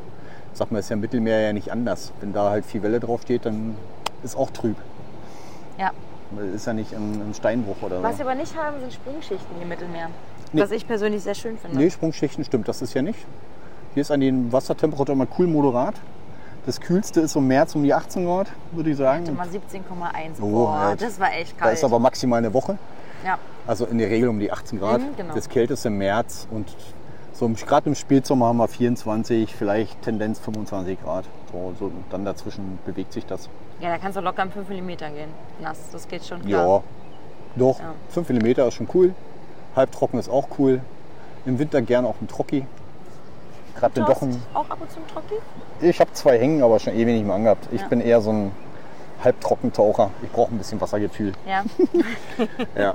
Sag 0.53 0.71
mal, 0.71 0.79
ist 0.79 0.89
ja 0.89 0.95
im 0.95 1.01
Mittelmeer 1.01 1.39
ja 1.41 1.53
nicht 1.53 1.71
anders. 1.71 2.11
Wenn 2.21 2.33
da 2.33 2.49
halt 2.49 2.65
viel 2.65 2.81
Welle 2.81 2.99
drauf 2.99 3.21
steht, 3.21 3.45
dann 3.45 3.75
ist 4.23 4.35
auch 4.37 4.49
trüb. 4.51 4.75
ja. 5.77 5.91
Weil 6.31 6.53
Ist 6.53 6.67
ja 6.67 6.73
nicht 6.73 6.93
ein, 6.93 7.29
ein 7.29 7.33
Steinbruch 7.33 7.77
oder 7.81 8.03
Was 8.03 8.13
so. 8.13 8.19
wir 8.19 8.25
aber 8.29 8.35
nicht 8.35 8.55
haben, 8.55 8.79
sind 8.81 8.93
Sprungschichten 8.93 9.59
im 9.61 9.67
Mittelmeer. 9.67 10.09
Nee. 10.53 10.61
Was 10.61 10.69
ich 10.69 10.85
persönlich 10.87 11.23
sehr 11.23 11.33
schön 11.33 11.57
finde. 11.57 11.75
Nee, 11.77 11.89
Sprungschichten 11.89 12.43
stimmt, 12.43 12.67
das 12.67 12.83
ist 12.83 12.93
ja 12.93 13.01
nicht. 13.01 13.17
Hier 13.95 14.01
ist 14.01 14.11
an 14.11 14.19
den 14.19 14.51
Wassertemperatur 14.51 15.13
immer 15.13 15.27
cool 15.39 15.47
moderat. 15.47 15.95
Das 16.67 16.79
kühlste 16.79 17.21
ist 17.21 17.31
so 17.33 17.39
im 17.39 17.47
März 17.47 17.73
um 17.73 17.81
die 17.83 17.93
18 17.95 18.25
Grad, 18.25 18.47
würde 18.73 18.91
ich 18.91 18.97
sagen. 18.97 19.23
Hatte 19.23 19.31
mal 19.31 19.47
17,1. 19.47 19.59
Oh, 20.39 20.49
Boah, 20.51 20.89
ja. 20.89 20.95
das 20.95 21.19
war 21.19 21.33
echt 21.33 21.55
Da 21.59 21.65
kalt. 21.65 21.73
ist 21.79 21.83
aber 21.83 21.97
maximal 21.97 22.37
eine 22.37 22.53
Woche. 22.53 22.77
Ja. 23.25 23.37
Also 23.67 23.85
in 23.85 23.97
der 23.97 24.09
Regel 24.09 24.29
um 24.29 24.39
die 24.39 24.51
18 24.51 24.79
Grad. 24.79 25.01
Mhm, 25.01 25.15
genau. 25.17 25.35
Das 25.35 25.47
kälteste 25.49 25.89
im 25.89 25.97
März 25.97 26.47
und 26.51 26.75
so 27.33 27.47
gerade 27.65 27.87
im 27.87 27.95
Spätsommer 27.95 28.47
haben 28.47 28.57
wir 28.57 28.67
24, 28.67 29.55
vielleicht 29.55 30.01
Tendenz 30.01 30.39
25 30.39 31.01
Grad. 31.01 31.25
So, 31.51 31.73
so, 31.79 31.85
und 31.85 32.03
dann 32.09 32.25
dazwischen 32.25 32.79
bewegt 32.85 33.13
sich 33.13 33.25
das. 33.25 33.49
ja, 33.79 33.89
da 33.89 33.97
kannst 33.97 34.17
du 34.17 34.21
locker 34.21 34.43
um 34.43 34.51
5 34.51 34.69
mm 34.69 34.87
gehen. 34.87 35.29
Nass, 35.61 35.77
das 35.91 36.07
geht 36.07 36.25
schon 36.25 36.45
Ja, 36.47 36.63
klar. 36.63 36.83
doch. 37.55 37.79
Ja. 37.79 37.93
5 38.09 38.29
mm 38.29 38.45
ist 38.67 38.73
schon 38.73 38.87
cool. 38.93 39.13
Halbtrocken 39.75 40.19
ist 40.19 40.29
auch 40.29 40.47
cool. 40.57 40.81
Im 41.45 41.57
Winter 41.59 41.81
gerne 41.81 42.07
auch 42.07 42.15
ein 42.21 42.27
Trocki. 42.27 42.65
Gerade 43.77 43.93
Du 43.93 44.01
wenn 44.01 44.07
hast 44.09 44.21
doch 44.21 44.27
ein, 44.27 44.43
auch 44.53 44.69
ab 44.69 44.77
und 44.81 44.91
zu 44.91 44.97
einen 44.97 45.07
Trocki? 45.07 45.35
Ich 45.79 45.99
habe 46.01 46.11
zwei 46.11 46.37
hängen, 46.37 46.61
aber 46.61 46.79
schon 46.79 46.93
ewig 46.93 47.13
nicht 47.15 47.25
mehr 47.25 47.35
angehabt. 47.35 47.69
Ich 47.71 47.81
Ja. 47.81 47.87
bin 47.87 48.01
eher 48.01 48.19
so 48.19 48.31
ein 48.31 48.51
Halbtrockentaucher. 49.23 50.11
Ich 50.23 50.31
brauche 50.31 50.53
ein 50.53 50.57
bisschen 50.57 50.79
Wassergefühl. 50.81 51.33
Ja, 51.47 51.63
Ja. 52.77 52.93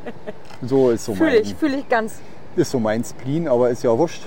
So 0.63 0.91
ist 0.91 1.05
so 1.05 1.15
fühle 1.15 1.33
mein, 1.33 1.43
ich, 1.43 1.55
fühle 1.55 1.77
ich 1.77 1.89
ganz. 1.89 2.15
ist 2.57 2.71
so 2.71 2.79
mein 2.79 3.05
Spleen, 3.05 3.49
aber 3.49 3.71
ist 3.71 3.83
ja 3.83 3.97
wurscht. 3.97 4.23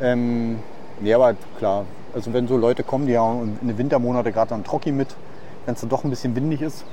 Ähm, 0.00 0.60
ja, 1.02 1.16
aber 1.16 1.34
klar. 1.58 1.84
Also 2.14 2.32
wenn 2.32 2.48
so 2.48 2.56
Leute 2.56 2.82
kommen, 2.82 3.06
die 3.06 3.16
haben 3.18 3.58
in 3.60 3.68
den 3.68 3.78
Wintermonate 3.78 4.32
gerade 4.32 4.50
dann 4.50 4.64
Trocki 4.64 4.90
mit, 4.92 5.14
wenn 5.66 5.74
es 5.74 5.80
dann 5.80 5.90
doch 5.90 6.02
ein 6.04 6.10
bisschen 6.10 6.34
windig 6.34 6.62
ist, 6.62 6.84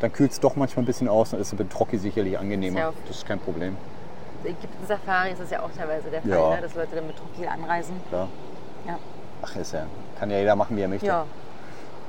dann 0.00 0.12
kühlt 0.12 0.32
es 0.32 0.40
doch 0.40 0.56
manchmal 0.56 0.82
ein 0.82 0.86
bisschen 0.86 1.08
aus, 1.08 1.30
dann 1.30 1.40
ist 1.40 1.52
es 1.52 1.58
mit 1.58 1.70
Trocki 1.70 1.96
sicherlich 1.98 2.38
angenehmer. 2.38 2.78
Ja 2.80 2.92
Das 3.06 3.18
ist 3.18 3.26
kein 3.26 3.38
Problem. 3.38 3.76
Ägypten 4.44 4.86
Safari 4.88 5.30
ist 5.30 5.40
das 5.40 5.50
ja 5.50 5.60
auch 5.62 5.70
teilweise 5.76 6.10
der 6.10 6.20
Fall, 6.22 6.30
Ja. 6.30 6.56
ne? 6.56 6.62
dass 6.62 6.74
Leute 6.74 6.96
dann 6.96 7.06
mit 7.06 7.16
Trocki 7.16 7.46
anreisen. 7.46 7.94
Klar. 8.08 8.26
Ja. 8.88 8.98
Ach, 9.40 9.54
ist 9.56 9.72
ja, 9.72 9.86
kann 10.18 10.30
ja 10.30 10.38
jeder 10.38 10.56
machen, 10.56 10.76
wie 10.76 10.80
er 10.82 10.88
möchte. 10.88 11.06
ja. 11.06 11.24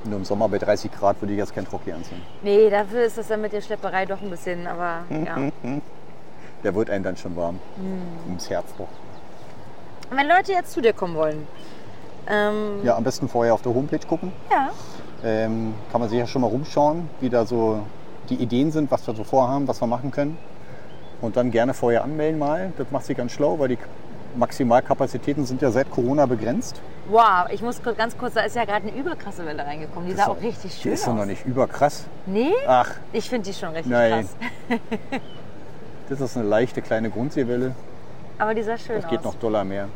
Nur 0.06 0.18
im 0.20 0.26
Sommer 0.26 0.49
bei 0.49 0.58
30 0.58 0.91
Grad 0.91 1.22
würde 1.22 1.34
ich 1.34 1.39
jetzt 1.39 1.54
kein 1.56 1.66
Trocki 1.66 1.91
anziehen. 1.91 2.22
Nee, 2.41 2.70
dafür 2.70 3.04
ist 3.06 3.18
das 3.18 3.28
dann 3.28 3.41
mit 3.41 3.54
der 3.54 3.62
Schlepperei 3.62 4.06
doch 4.06 4.22
ein 4.22 4.30
bisschen, 4.30 4.68
aber 4.68 5.04
ja. 5.10 5.38
Der 6.64 6.74
wird 6.76 6.89
einem 6.89 7.04
dann 7.04 7.18
schon 7.18 7.36
warm. 7.36 7.60
Hm. 7.76 8.01
Ums 8.30 8.49
Herz 8.49 8.66
doch. 8.78 8.88
Und 10.10 10.18
wenn 10.18 10.28
Leute 10.28 10.54
jetzt 10.54 10.72
zu 10.72 10.82
dir 10.82 10.93
kommen 10.93 11.16
wollen, 11.16 11.45
ähm, 12.30 12.80
Ja, 12.84 12.95
am 12.95 13.04
besten 13.04 13.28
vorher 13.28 13.54
auf 13.54 13.62
der 13.62 13.74
Homepage 13.74 14.06
gucken. 14.08 14.32
ja. 14.51 14.70
Ähm, 15.26 15.74
kann 15.89 16.01
man 16.01 16.10
sich 16.10 16.20
ja 16.20 16.28
schon 16.28 16.41
mal 16.41 16.49
rumschauen, 16.49 17.10
wie 17.22 17.30
da 17.30 17.45
so 17.45 17.80
die 18.30 18.36
Ideen 18.36 18.74
sind, 18.74 18.91
was 18.91 19.08
wir 19.08 19.16
so 19.16 19.24
vorhaben, 19.24 19.66
was 19.70 19.82
wir 19.82 19.88
machen 19.88 20.12
können. 20.12 20.38
Und 21.22 21.38
dann 21.38 21.49
gerne 21.49 21.74
vorher 21.74 22.04
anmelden 22.04 22.38
mal. 22.39 22.74
Das 22.78 22.91
macht 22.91 23.06
sich 23.06 23.16
ganz 23.16 23.32
schlau, 23.32 23.58
weil 23.58 23.70
die 23.70 23.78
Maximalkapazitäten 24.36 25.45
sind 25.45 25.61
ja 25.61 25.71
seit 25.71 25.89
Corona 25.91 26.25
begrenzt. 26.25 26.79
Wow, 27.09 27.47
ich 27.51 27.61
muss 27.61 27.81
ganz 27.97 28.17
kurz, 28.17 28.34
da 28.36 28.41
ist 28.41 28.55
ja 28.55 28.65
gerade 28.65 28.88
eine 28.88 28.97
überkrasse 28.97 29.45
Welle 29.45 29.65
reingekommen. 29.65 30.09
Die 30.09 30.15
sah 30.15 30.27
auch 30.27 30.41
richtig 30.41 30.75
Die 30.75 30.81
schön 30.84 30.93
ist 30.93 31.05
doch 31.05 31.11
aus. 31.13 31.19
noch 31.19 31.25
nicht 31.25 31.45
überkrass. 31.45 32.05
Nee? 32.25 32.51
Ach, 32.67 32.89
Ich 33.11 33.29
finde 33.29 33.49
die 33.49 33.53
schon 33.57 33.69
richtig 33.69 33.91
Nein. 33.91 34.27
krass. 34.69 34.79
das 36.09 36.21
ist 36.21 36.38
eine 36.38 36.47
leichte 36.47 36.81
kleine 36.81 37.09
Grundseewelle. 37.09 37.73
Aber 38.39 38.53
die 38.53 38.63
sah 38.63 38.77
schön 38.77 39.01
Das 39.01 39.09
geht 39.09 39.19
aus. 39.19 39.25
noch 39.25 39.36
doller 39.36 39.63
mehr. 39.63 39.88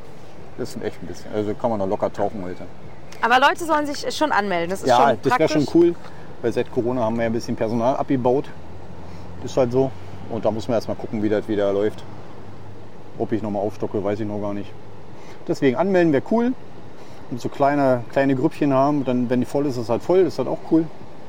Das 0.57 0.75
ist 0.75 0.83
echt 0.83 1.01
ein 1.01 1.07
bisschen. 1.07 1.31
Also 1.33 1.53
kann 1.53 1.69
man 1.69 1.79
noch 1.79 1.87
locker 1.87 2.11
tauchen 2.11 2.43
heute. 2.43 2.63
Aber 3.21 3.39
Leute 3.39 3.65
sollen 3.65 3.85
sich 3.85 4.15
schon 4.15 4.31
anmelden. 4.31 4.69
Das 4.69 4.81
ist 4.81 4.87
Ja, 4.87 5.09
schon 5.09 5.17
das 5.23 5.39
wäre 5.39 5.49
schon 5.49 5.67
cool. 5.73 5.95
Weil 6.41 6.51
seit 6.53 6.71
Corona 6.71 7.01
haben 7.01 7.15
wir 7.15 7.23
ja 7.23 7.29
ein 7.29 7.33
bisschen 7.33 7.55
Personal 7.55 7.95
abgebaut. 7.95 8.45
Ist 9.43 9.57
halt 9.57 9.71
so. 9.71 9.91
Und 10.29 10.45
da 10.45 10.51
muss 10.51 10.67
man 10.67 10.75
erst 10.75 10.87
mal 10.87 10.95
gucken, 10.95 11.23
wie 11.23 11.29
das 11.29 11.47
wieder 11.47 11.71
läuft. 11.73 12.03
Ob 13.17 13.31
ich 13.31 13.41
nochmal 13.41 13.61
aufstocke, 13.63 14.03
weiß 14.03 14.19
ich 14.19 14.27
noch 14.27 14.39
gar 14.39 14.53
nicht. 14.53 14.71
Deswegen 15.47 15.75
anmelden 15.77 16.13
wäre 16.13 16.23
cool. 16.31 16.53
Und 17.29 17.41
so 17.41 17.49
kleine, 17.49 18.03
kleine 18.11 18.35
Grüppchen 18.35 18.73
haben, 18.73 19.03
dann, 19.03 19.29
wenn 19.29 19.39
die 19.41 19.45
voll 19.45 19.65
ist, 19.65 19.75
ist 19.75 19.83
es 19.83 19.89
halt 19.89 20.01
voll, 20.01 20.19
ist 20.19 20.37
halt 20.37 20.47
auch 20.47 20.59
cool. 20.71 20.85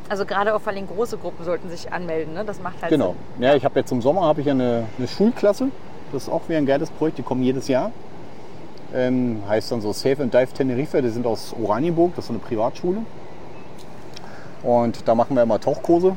Also 0.08 0.24
gerade 0.24 0.54
auch 0.54 0.60
vor 0.60 0.72
allem 0.72 0.86
große 0.86 1.18
Gruppen 1.18 1.44
sollten 1.44 1.68
sich 1.68 1.92
anmelden. 1.92 2.34
Ne? 2.34 2.44
Das 2.44 2.62
macht 2.62 2.80
halt 2.80 2.90
Genau. 2.90 3.14
Sinn. 3.34 3.42
Ja, 3.44 3.54
ich 3.54 3.64
habe 3.64 3.78
jetzt 3.80 3.90
im 3.92 4.00
Sommer 4.00 4.22
habe 4.22 4.40
ich 4.40 4.46
ja 4.46 4.52
eine, 4.52 4.84
eine 4.96 5.08
Schulklasse. 5.08 5.68
Das 6.12 6.22
ist 6.24 6.28
auch 6.28 6.48
wieder 6.48 6.58
ein 6.58 6.66
geiles 6.66 6.90
Projekt. 6.90 7.18
Die 7.18 7.22
kommen 7.22 7.42
jedes 7.42 7.68
Jahr. 7.68 7.90
Ähm, 8.94 9.42
heißt 9.46 9.70
dann 9.70 9.80
so 9.82 9.92
Safe 9.92 10.22
and 10.22 10.32
Dive 10.32 10.52
Tenerife. 10.54 11.02
Die 11.02 11.10
sind 11.10 11.26
aus 11.26 11.54
Oranienburg. 11.62 12.12
Das 12.16 12.24
ist 12.24 12.28
so 12.28 12.32
eine 12.32 12.40
Privatschule. 12.40 12.98
Und 14.62 15.06
da 15.06 15.14
machen 15.14 15.36
wir 15.36 15.42
immer 15.42 15.60
Tauchkurse. 15.60 16.16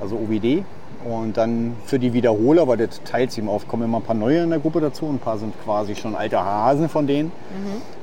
Also 0.00 0.16
OBD. 0.16 0.64
Und 1.04 1.36
dann 1.36 1.76
für 1.84 1.98
die 1.98 2.12
Wiederholer, 2.12 2.66
weil 2.66 2.76
das 2.76 3.00
teilt 3.04 3.30
sich 3.30 3.38
immer 3.38 3.52
auf, 3.52 3.68
kommen 3.68 3.84
immer 3.84 3.98
ein 3.98 4.02
paar 4.02 4.16
neue 4.16 4.42
in 4.42 4.50
der 4.50 4.58
Gruppe 4.58 4.80
dazu. 4.80 5.06
Ein 5.06 5.18
paar 5.18 5.38
sind 5.38 5.54
quasi 5.64 5.94
schon 5.94 6.16
alte 6.16 6.44
Hasen 6.44 6.88
von 6.88 7.06
denen. 7.06 7.30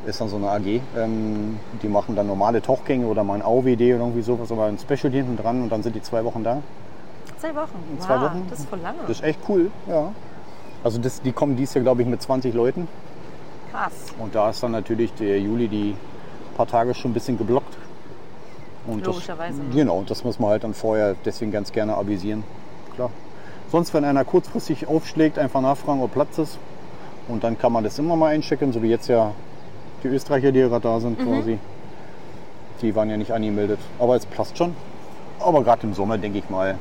Ist 0.05 0.21
dann 0.21 0.29
so 0.29 0.37
eine 0.37 0.49
AG. 0.49 0.81
Ähm, 0.97 1.59
die 1.81 1.89
machen 1.89 2.15
dann 2.15 2.27
normale 2.27 2.61
Tauchgänge 2.61 3.05
oder 3.07 3.23
mal 3.23 3.35
ein 3.35 3.41
AOWD 3.41 3.65
oder 3.65 3.99
irgendwie 3.99 4.21
sowas, 4.21 4.51
aber 4.51 4.65
ein 4.65 4.79
Special 4.79 5.11
hinten 5.11 5.35
dran 5.35 5.61
und 5.61 5.71
dann 5.71 5.83
sind 5.83 5.95
die 5.95 6.01
zwei 6.01 6.23
Wochen 6.23 6.43
da. 6.43 6.61
Zwei 7.37 7.53
Wochen. 7.55 7.75
In 7.91 7.99
wow, 7.99 8.05
zwei 8.05 8.21
Wochen? 8.21 8.47
Das 8.49 8.59
ist 8.59 8.69
voll 8.69 8.79
lange. 8.79 8.99
Das 9.07 9.17
ist 9.17 9.23
echt 9.23 9.39
cool, 9.49 9.71
ja. 9.89 10.13
Also 10.83 10.99
das, 10.99 11.21
die 11.21 11.33
kommen 11.33 11.57
dies 11.57 11.73
Jahr, 11.73 11.83
glaube 11.83 12.01
ich, 12.01 12.07
mit 12.07 12.21
20 12.21 12.53
Leuten. 12.53 12.87
Krass. 13.71 13.91
Und 14.19 14.35
da 14.35 14.51
ist 14.51 14.63
dann 14.63 14.71
natürlich 14.71 15.13
der 15.15 15.39
Juli 15.39 15.67
die 15.67 15.95
paar 16.55 16.67
Tage 16.67 16.93
schon 16.93 17.11
ein 17.11 17.13
bisschen 17.13 17.37
geblockt. 17.37 17.75
Und 18.87 19.05
Logischerweise, 19.05 19.57
Das, 19.57 19.67
ne? 19.67 19.75
genau, 19.75 20.03
das 20.07 20.23
muss 20.23 20.39
man 20.39 20.51
halt 20.51 20.63
dann 20.63 20.73
vorher 20.73 21.15
deswegen 21.25 21.51
ganz 21.51 21.71
gerne 21.71 21.97
avisieren. 21.97 22.43
Klar. 22.95 23.09
Sonst, 23.71 23.93
wenn 23.93 24.05
einer 24.05 24.23
kurzfristig 24.23 24.87
aufschlägt, 24.87 25.37
einfach 25.39 25.61
nachfragen, 25.61 26.01
ob 26.01 26.13
Platz 26.13 26.37
ist. 26.37 26.57
Und 27.27 27.43
dann 27.43 27.57
kann 27.57 27.71
man 27.71 27.83
das 27.83 27.97
immer 27.99 28.15
mal 28.15 28.27
einchecken, 28.27 28.71
so 28.71 28.81
wie 28.83 28.89
jetzt 28.89 29.07
ja 29.09 29.31
die 30.03 30.07
Österreicher, 30.07 30.51
die 30.51 30.59
gerade 30.59 30.81
da 30.81 30.99
sind 30.99 31.19
Mhm. 31.19 31.25
quasi. 31.25 31.59
Die 32.81 32.95
waren 32.95 33.09
ja 33.09 33.17
nicht 33.17 33.31
angemeldet. 33.31 33.79
Aber 33.99 34.15
es 34.15 34.25
passt 34.25 34.57
schon. 34.57 34.75
Aber 35.39 35.63
gerade 35.63 35.87
im 35.87 35.93
Sommer, 35.93 36.17
denke 36.17 36.37
ich 36.37 36.49
mal, 36.49 36.75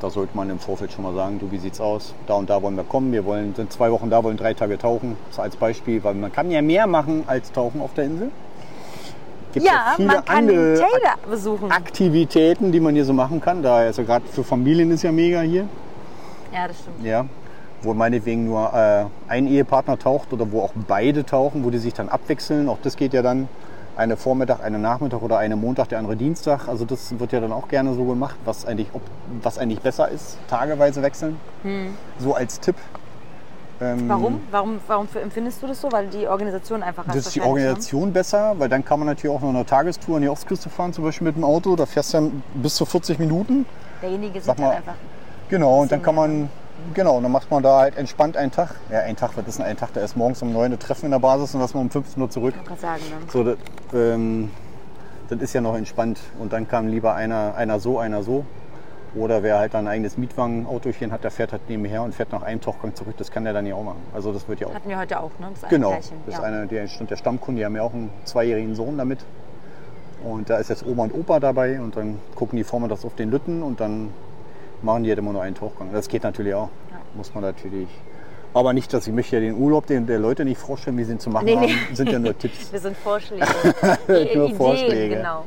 da 0.00 0.10
sollte 0.10 0.36
man 0.36 0.48
im 0.48 0.58
Vorfeld 0.58 0.92
schon 0.92 1.04
mal 1.04 1.14
sagen, 1.14 1.38
du, 1.38 1.50
wie 1.50 1.58
sieht's 1.58 1.80
aus? 1.80 2.14
Da 2.26 2.34
und 2.34 2.48
da 2.48 2.62
wollen 2.62 2.76
wir 2.76 2.84
kommen. 2.84 3.12
Wir 3.12 3.24
wollen, 3.24 3.54
sind 3.54 3.72
zwei 3.72 3.90
Wochen 3.90 4.10
da, 4.10 4.22
wollen 4.24 4.36
drei 4.36 4.54
Tage 4.54 4.78
tauchen. 4.78 5.16
Das 5.30 5.38
als 5.40 5.56
Beispiel, 5.56 6.02
weil 6.04 6.14
man 6.14 6.32
kann 6.32 6.50
ja 6.50 6.62
mehr 6.62 6.86
machen 6.86 7.24
als 7.26 7.52
tauchen 7.52 7.80
auf 7.80 7.94
der 7.94 8.04
Insel. 8.04 8.30
Gibt 9.52 9.66
Ja, 9.66 9.94
viele 9.96 10.08
man 10.08 10.24
kann 10.24 10.36
andere 10.36 10.56
den 10.56 10.76
Taylor 10.76 11.14
besuchen. 11.28 11.70
Aktivitäten, 11.70 12.72
die 12.72 12.80
man 12.80 12.94
hier 12.94 13.04
so 13.04 13.12
machen 13.12 13.40
kann. 13.40 13.62
Da 13.62 13.84
ja 13.84 13.90
gerade 13.90 14.26
für 14.26 14.44
Familien 14.44 14.90
ist 14.90 15.02
ja 15.02 15.12
mega 15.12 15.40
hier. 15.40 15.66
Ja, 16.52 16.68
das 16.68 16.78
stimmt. 16.80 17.04
Ja. 17.04 17.24
Wo 17.82 17.94
meinetwegen 17.94 18.44
nur 18.46 18.72
äh, 18.74 19.04
ein 19.28 19.46
Ehepartner 19.46 19.98
taucht 19.98 20.32
oder 20.32 20.50
wo 20.50 20.62
auch 20.62 20.72
beide 20.86 21.24
tauchen, 21.24 21.64
wo 21.64 21.70
die 21.70 21.78
sich 21.78 21.94
dann 21.94 22.08
abwechseln. 22.08 22.68
Auch 22.68 22.78
das 22.82 22.96
geht 22.96 23.14
ja 23.14 23.22
dann. 23.22 23.48
Eine 23.96 24.16
Vormittag, 24.16 24.62
eine 24.62 24.78
Nachmittag 24.78 25.22
oder 25.22 25.38
eine 25.38 25.56
Montag, 25.56 25.88
der 25.88 25.98
andere 25.98 26.14
Dienstag. 26.14 26.68
Also 26.68 26.84
das 26.84 27.18
wird 27.18 27.32
ja 27.32 27.40
dann 27.40 27.50
auch 27.50 27.66
gerne 27.66 27.94
so 27.94 28.04
gemacht, 28.04 28.36
was 28.44 28.64
eigentlich, 28.64 28.88
ob, 28.92 29.02
was 29.42 29.58
eigentlich 29.58 29.80
besser 29.80 30.08
ist. 30.08 30.38
Tageweise 30.48 31.02
wechseln. 31.02 31.36
So 32.20 32.34
als 32.34 32.60
Tipp. 32.60 32.76
Ähm, 33.80 34.00
Hm. 34.00 34.08
Warum? 34.08 34.40
Warum, 34.50 34.80
warum 34.86 35.08
empfindest 35.22 35.62
du 35.62 35.66
das 35.66 35.80
so? 35.80 35.90
Weil 35.92 36.08
die 36.08 36.26
Organisation 36.26 36.82
einfach 36.82 37.04
Das 37.06 37.16
ist 37.16 37.34
die 37.34 37.40
ne? 37.40 37.46
Organisation 37.46 38.12
besser, 38.12 38.54
weil 38.58 38.68
dann 38.68 38.84
kann 38.84 38.98
man 38.98 39.06
natürlich 39.06 39.34
auch 39.34 39.40
noch 39.40 39.50
eine 39.50 39.64
Tagestour 39.64 40.16
an 40.16 40.22
die 40.22 40.28
Ostküste 40.28 40.68
fahren, 40.68 40.92
zum 40.92 41.04
Beispiel 41.04 41.26
mit 41.26 41.36
dem 41.36 41.44
Auto. 41.44 41.76
Da 41.76 41.86
fährst 41.86 42.12
du 42.12 42.18
dann 42.18 42.42
bis 42.54 42.74
zu 42.74 42.84
40 42.84 43.18
Minuten. 43.18 43.66
Derjenige 44.02 44.40
sieht 44.40 44.58
mal, 44.58 44.76
einfach. 44.76 44.94
Genau, 45.48 45.82
und 45.82 45.92
dann 45.92 46.02
kann 46.02 46.14
man, 46.14 46.50
genau, 46.94 47.20
dann 47.20 47.32
macht 47.32 47.50
man 47.50 47.62
da 47.62 47.78
halt 47.78 47.96
entspannt 47.96 48.36
einen 48.36 48.50
Tag. 48.50 48.74
Ja, 48.90 49.00
ein 49.00 49.16
Tag, 49.16 49.30
was 49.36 49.46
ist 49.46 49.58
denn 49.58 49.66
ein 49.66 49.76
Tag? 49.76 49.92
Da 49.94 50.00
ist 50.00 50.16
morgens 50.16 50.42
um 50.42 50.52
9 50.52 50.72
Uhr 50.72 50.78
Treffen 50.78 51.06
in 51.06 51.12
der 51.12 51.18
Basis 51.20 51.54
und 51.54 51.60
lassen 51.60 51.74
wir 51.74 51.80
um 51.80 51.90
15 51.90 52.22
Uhr 52.22 52.30
zurück. 52.30 52.54
Ich 52.60 52.68
kann 52.68 52.78
sagen, 52.78 53.02
ne? 53.08 53.16
So, 53.32 53.44
das, 53.44 53.56
ähm, 53.94 54.50
das 55.28 55.40
ist 55.40 55.52
ja 55.52 55.60
noch 55.60 55.76
entspannt. 55.76 56.18
Und 56.38 56.52
dann 56.52 56.68
kann 56.68 56.88
lieber 56.88 57.14
einer, 57.14 57.54
einer 57.56 57.80
so, 57.80 57.98
einer 57.98 58.22
so. 58.22 58.44
Oder 59.14 59.42
wer 59.42 59.58
halt 59.58 59.74
ein 59.74 59.88
eigenes 59.88 60.18
Mietwagen-Autochen 60.18 61.12
hat, 61.12 61.24
der 61.24 61.30
fährt 61.30 61.52
halt 61.52 61.68
nebenher 61.68 62.02
und 62.02 62.14
fährt 62.14 62.30
nach 62.30 62.42
einem 62.42 62.60
Tauchgang 62.60 62.94
zurück. 62.94 63.14
Das 63.16 63.30
kann 63.30 63.44
der 63.44 63.52
dann 63.52 63.66
ja 63.66 63.74
auch 63.74 63.84
machen. 63.84 64.02
Also 64.12 64.32
das 64.32 64.46
wird 64.48 64.60
ja 64.60 64.66
auch. 64.66 64.74
Hatten 64.74 64.88
wir 64.88 64.98
heute 64.98 65.20
auch, 65.20 65.30
ne? 65.38 65.48
Das 65.60 65.70
Genau, 65.70 65.94
das 65.94 66.12
ist 66.26 66.38
ja. 66.38 66.42
einer, 66.42 66.66
der 66.66 66.86
stimmt, 66.88 67.10
der 67.10 67.16
Stammkunde, 67.16 67.60
die 67.60 67.64
haben 67.64 67.74
ja 67.74 67.82
auch 67.82 67.94
einen 67.94 68.10
zweijährigen 68.24 68.74
Sohn 68.74 68.98
damit. 68.98 69.20
Und 70.22 70.50
da 70.50 70.58
ist 70.58 70.68
jetzt 70.68 70.84
Oma 70.84 71.04
und 71.04 71.14
Opa 71.14 71.40
dabei 71.40 71.80
und 71.80 71.96
dann 71.96 72.18
gucken 72.34 72.56
die 72.56 72.64
vormittags 72.64 73.04
auf 73.04 73.14
den 73.14 73.30
Lütten 73.30 73.62
und 73.62 73.80
dann 73.80 74.12
machen 74.82 75.04
die 75.04 75.10
halt 75.10 75.18
immer 75.18 75.32
nur 75.32 75.42
einen 75.42 75.54
Tauchgang. 75.54 75.88
Das 75.92 76.08
geht 76.08 76.24
natürlich 76.24 76.54
auch. 76.54 76.68
Ja. 76.90 76.98
Muss 77.14 77.34
man 77.34 77.44
natürlich. 77.44 77.88
Aber 78.58 78.72
nicht, 78.72 78.92
dass 78.92 79.06
ich 79.06 79.12
möchte 79.12 79.36
ja 79.36 79.40
den 79.40 79.54
Urlaub 79.54 79.86
den, 79.86 80.08
der 80.08 80.18
Leute 80.18 80.44
nicht 80.44 80.58
vorstellen, 80.58 80.98
wie 80.98 81.04
sie 81.04 81.12
ihn 81.12 81.20
zu 81.20 81.30
machen 81.30 81.44
Nee, 81.44 81.54
nee. 81.54 81.68
haben. 81.74 81.94
Sind 81.94 82.10
ja 82.10 82.18
nur 82.18 82.36
Tipps. 82.38 82.72
Wir 82.72 82.80
sind 82.80 82.96
Vorschläge. 82.96 83.46
Nur 84.08 84.20
Ideen, 84.20 84.56
Vorschläge. 84.56 85.14
genau. 85.16 85.44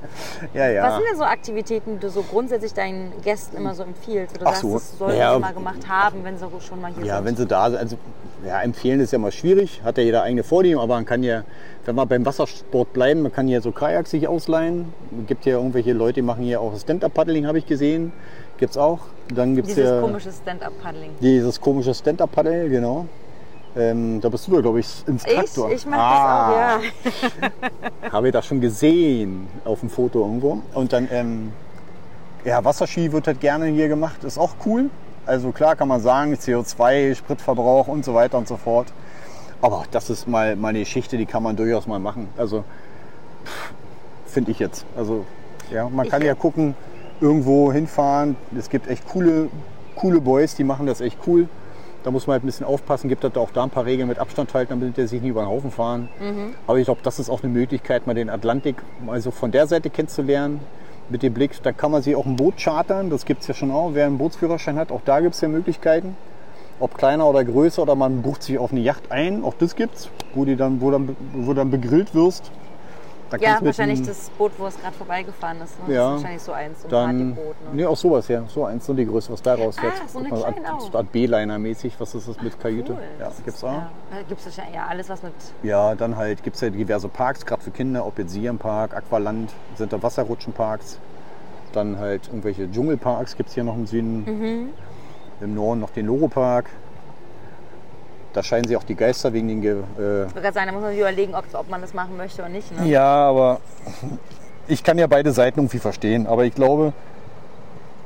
Ja, 0.53 0.69
ja. 0.69 0.83
Was 0.83 0.95
sind 0.95 1.03
denn 1.11 1.17
so 1.17 1.25
Aktivitäten, 1.25 1.95
die 1.95 1.99
du 1.99 2.09
so 2.09 2.21
grundsätzlich 2.23 2.73
deinen 2.73 3.11
Gästen 3.21 3.57
immer 3.57 3.75
so 3.75 3.83
empfiehlst? 3.83 4.37
Oder 4.37 4.47
Ach 4.47 4.51
sagst, 4.51 4.61
so, 4.61 4.73
das 4.75 4.97
sollten 4.97 5.17
ja. 5.19 5.33
sie 5.33 5.39
mal 5.41 5.53
gemacht 5.53 5.89
haben, 5.89 6.23
wenn 6.23 6.37
sie 6.37 6.45
schon 6.65 6.79
mal 6.79 6.93
hier 6.93 7.05
Ja, 7.05 7.17
sind? 7.17 7.25
wenn 7.25 7.35
sie 7.35 7.45
da 7.45 7.69
sind. 7.69 7.79
Also, 7.79 7.97
ja, 8.47 8.61
empfehlen 8.61 9.01
ist 9.01 9.11
ja 9.11 9.19
mal 9.19 9.33
schwierig. 9.33 9.81
Hat 9.83 9.97
ja 9.97 10.03
jeder 10.05 10.23
eigene 10.23 10.43
Vorlieben, 10.43 10.79
aber 10.79 10.95
man 10.95 11.05
kann 11.05 11.21
ja, 11.21 11.43
wenn 11.83 11.95
wir 11.95 12.05
beim 12.05 12.25
Wassersport 12.25 12.93
bleiben, 12.93 13.23
man 13.23 13.33
kann 13.33 13.45
hier 13.45 13.59
so 13.61 13.73
Kajaks 13.73 14.11
sich 14.11 14.25
ausleihen. 14.29 14.93
Es 15.21 15.27
gibt 15.27 15.45
ja 15.45 15.57
irgendwelche 15.57 15.91
Leute, 15.91 16.13
die 16.13 16.21
machen 16.21 16.45
hier 16.45 16.61
auch 16.61 16.79
Stand-Up-Paddling, 16.79 17.45
habe 17.45 17.57
ich 17.57 17.65
gesehen. 17.65 18.13
Gibt's 18.61 18.77
auch. 18.77 18.99
Dann 19.33 19.55
gibt's 19.55 19.73
Dieses 19.73 19.89
ja 19.89 19.99
komische 20.01 20.31
Stand-Up-Paddling. 20.31 21.09
dieses 21.19 21.59
komische 21.59 21.95
Stand-Up-Paddle, 21.95 22.69
genau. 22.69 23.07
Ähm, 23.75 24.21
da 24.21 24.29
bist 24.29 24.47
du 24.47 24.51
da, 24.53 24.61
glaube 24.61 24.81
ich, 24.81 25.03
ins 25.07 25.25
Ich, 25.25 25.57
ich 25.73 25.85
mach 25.87 25.97
Ah, 25.97 26.77
das 26.77 26.85
auch, 26.85 27.41
ja. 28.03 28.11
Habe 28.11 28.27
ich 28.27 28.33
das 28.33 28.45
schon 28.45 28.61
gesehen 28.61 29.47
auf 29.65 29.79
dem 29.79 29.89
Foto 29.89 30.19
irgendwo. 30.19 30.61
Und 30.75 30.93
dann, 30.93 31.07
ähm, 31.11 31.53
ja, 32.45 32.63
Wasserski 32.63 33.11
wird 33.11 33.25
halt 33.25 33.39
gerne 33.39 33.65
hier 33.65 33.87
gemacht, 33.87 34.23
ist 34.23 34.37
auch 34.37 34.53
cool. 34.67 34.91
Also 35.25 35.51
klar 35.51 35.75
kann 35.75 35.87
man 35.87 35.99
sagen, 35.99 36.35
CO2, 36.35 37.15
Spritverbrauch 37.15 37.87
und 37.87 38.05
so 38.05 38.13
weiter 38.13 38.37
und 38.37 38.47
so 38.47 38.57
fort. 38.57 38.93
Aber 39.59 39.85
das 39.89 40.11
ist 40.11 40.27
mal, 40.27 40.55
mal 40.55 40.67
eine 40.69 40.79
Geschichte, 40.81 41.17
die 41.17 41.25
kann 41.25 41.41
man 41.41 41.55
durchaus 41.55 41.87
mal 41.87 41.97
machen. 41.99 42.27
Also 42.37 42.63
finde 44.27 44.51
ich 44.51 44.59
jetzt. 44.59 44.85
Also 44.95 45.25
ja, 45.71 45.89
man 45.89 46.07
kann 46.09 46.21
Ich- 46.21 46.27
ja 46.27 46.35
gucken, 46.35 46.75
irgendwo 47.21 47.71
hinfahren. 47.71 48.35
Es 48.57 48.69
gibt 48.69 48.87
echt 48.87 49.07
coole, 49.07 49.49
coole 49.95 50.19
Boys, 50.19 50.55
die 50.55 50.63
machen 50.63 50.87
das 50.87 51.01
echt 51.01 51.17
cool. 51.27 51.47
Da 52.03 52.09
muss 52.09 52.25
man 52.25 52.33
halt 52.33 52.43
ein 52.43 52.47
bisschen 52.47 52.65
aufpassen, 52.65 53.09
gibt 53.09 53.23
halt 53.23 53.37
auch 53.37 53.51
da 53.51 53.63
ein 53.63 53.69
paar 53.69 53.85
Regeln 53.85 54.07
mit 54.07 54.17
Abstand 54.17 54.53
halten, 54.55 54.71
damit 54.71 54.97
der 54.97 55.07
sich 55.07 55.21
nie 55.21 55.29
über 55.29 55.43
den 55.43 55.49
Haufen 55.49 55.69
fahren. 55.69 56.09
Aber 56.65 56.79
ich 56.79 56.85
glaube, 56.85 57.01
das 57.03 57.19
ist 57.19 57.29
auch 57.29 57.43
eine 57.43 57.53
Möglichkeit, 57.53 58.07
mal 58.07 58.15
den 58.15 58.29
Atlantik 58.29 58.77
mal 59.05 59.21
so 59.21 59.29
von 59.29 59.51
der 59.51 59.67
Seite 59.67 59.91
kennenzulernen. 59.91 60.61
Mit 61.09 61.23
dem 61.23 61.33
Blick, 61.33 61.61
da 61.61 61.73
kann 61.73 61.91
man 61.91 62.01
sich 62.01 62.15
auch 62.15 62.25
ein 62.25 62.37
Boot 62.37 62.57
chartern, 62.57 63.09
das 63.09 63.25
gibt 63.25 63.41
es 63.41 63.47
ja 63.47 63.53
schon 63.53 63.69
auch. 63.69 63.91
Wer 63.93 64.07
einen 64.07 64.17
Bootsführerschein 64.17 64.77
hat, 64.77 64.91
auch 64.91 65.01
da 65.03 65.19
gibt 65.19 65.35
es 65.35 65.41
ja 65.41 65.49
Möglichkeiten. 65.49 66.15
Ob 66.79 66.97
kleiner 66.97 67.27
oder 67.27 67.43
größer 67.43 67.83
oder 67.83 67.95
man 67.95 68.23
bucht 68.23 68.41
sich 68.41 68.57
auf 68.57 68.71
eine 68.71 68.79
Yacht 68.79 69.11
ein, 69.11 69.43
auch 69.43 69.53
das 69.59 69.75
gibt's, 69.75 70.09
wo, 70.33 70.45
die 70.45 70.55
dann, 70.55 70.81
wo, 70.81 70.89
dann, 70.89 71.15
wo 71.33 71.53
dann 71.53 71.69
begrillt 71.69 72.15
wirst. 72.15 72.49
Da 73.31 73.37
Ja, 73.37 73.59
wahrscheinlich 73.61 74.01
das 74.01 74.29
Boot, 74.31 74.51
wo 74.57 74.67
es 74.67 74.77
gerade 74.79 74.93
vorbeigefahren 74.95 75.61
ist. 75.61 75.87
Ne? 75.87 75.93
Ja, 75.95 76.09
Das 76.11 76.17
ist 76.17 76.23
wahrscheinlich 76.23 76.41
so 76.43 76.51
eins, 76.51 76.81
so 76.81 76.87
ein 76.87 76.91
Dann. 76.91 77.29
Ne? 77.29 77.37
nee, 77.73 77.85
auch 77.85 77.95
sowas, 77.95 78.27
ja. 78.27 78.43
So 78.47 78.65
eins, 78.65 78.85
so 78.85 78.93
die 78.93 79.05
Größe, 79.05 79.31
was 79.31 79.41
da 79.41 79.55
rausfährt. 79.55 79.93
Ah, 80.03 80.07
so 80.07 80.19
eine 80.19 80.31
Art, 80.33 80.55
kleine 80.55 80.73
auch. 80.75 80.91
so 80.91 80.97
Art 80.97 81.11
B-Liner-mäßig, 81.13 81.99
was 81.99 82.13
ist 82.13 82.27
das 82.27 82.41
mit 82.41 82.59
Kajüte? 82.59 82.93
Cool. 82.93 82.99
Ja, 83.19 83.25
Das 83.25 83.43
gibt's 83.43 83.63
auch. 83.63 83.71
Ja, 83.71 83.89
gibt 84.27 84.41
es 84.41 84.45
wahrscheinlich 84.47 84.75
ja, 84.75 84.87
alles, 84.87 85.07
was 85.09 85.23
mit. 85.23 85.33
Ja, 85.63 85.95
dann 85.95 86.17
halt 86.17 86.43
gibt 86.43 86.55
es 86.57 86.61
ja 86.61 86.69
diverse 86.69 87.07
Parks, 87.07 87.45
gerade 87.45 87.61
für 87.61 87.71
Kinder, 87.71 88.05
ob 88.05 88.19
jetzt 88.19 88.31
Siam-Park, 88.33 88.95
Aqualand, 88.95 89.49
sind 89.75 89.93
da 89.93 90.03
Wasserrutschenparks. 90.03 90.99
Dann 91.71 91.97
halt 91.99 92.27
irgendwelche 92.27 92.69
Dschungelparks 92.69 93.37
gibt 93.37 93.47
es 93.49 93.55
hier 93.55 93.63
noch 93.63 93.75
im 93.75 93.87
Süden. 93.87 94.23
Mhm. 94.25 94.69
Im 95.39 95.55
Norden 95.55 95.79
noch 95.79 95.91
den 95.91 96.05
Loro-Park. 96.07 96.65
Da 98.33 98.43
scheinen 98.43 98.67
sie 98.67 98.77
auch 98.77 98.83
die 98.83 98.95
Geister 98.95 99.33
wegen 99.33 99.47
den... 99.47 99.61
Ge 99.61 99.77
äh, 99.99 100.25
Ich 100.25 100.53
sagen, 100.53 100.67
da 100.67 100.71
muss 100.71 100.81
man 100.81 100.91
sich 100.91 100.99
überlegen, 100.99 101.35
ob, 101.35 101.45
ob 101.53 101.69
man 101.69 101.81
das 101.81 101.93
machen 101.93 102.15
möchte 102.17 102.41
oder 102.41 102.49
nicht. 102.49 102.71
Ne? 102.77 102.87
ja, 102.87 103.03
aber 103.03 103.59
ich 104.67 104.83
kann 104.83 104.97
ja 104.97 105.07
beide 105.07 105.31
Seiten 105.31 105.59
irgendwie 105.59 105.79
verstehen. 105.79 106.27
Aber 106.27 106.45
ich 106.45 106.55
glaube, 106.55 106.93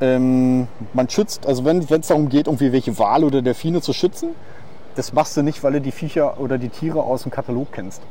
ähm, 0.01 0.67
man 0.93 1.09
schützt, 1.09 1.45
also 1.45 1.63
wenn 1.63 1.79
es 1.79 2.07
darum 2.07 2.29
geht, 2.29 2.47
irgendwie 2.47 2.71
welche 2.71 2.97
Wale 2.97 3.25
oder 3.25 3.41
Delfine 3.41 3.81
zu 3.81 3.93
schützen, 3.93 4.35
das 4.95 5.13
machst 5.13 5.35
du 5.37 5.41
nicht, 5.41 5.63
weil 5.63 5.73
du 5.73 5.81
die 5.81 5.91
Viecher 5.91 6.39
oder 6.39 6.57
die 6.57 6.69
Tiere 6.69 7.03
aus 7.03 7.23
dem 7.23 7.31
Katalog 7.31 7.71
kennst. 7.71 8.01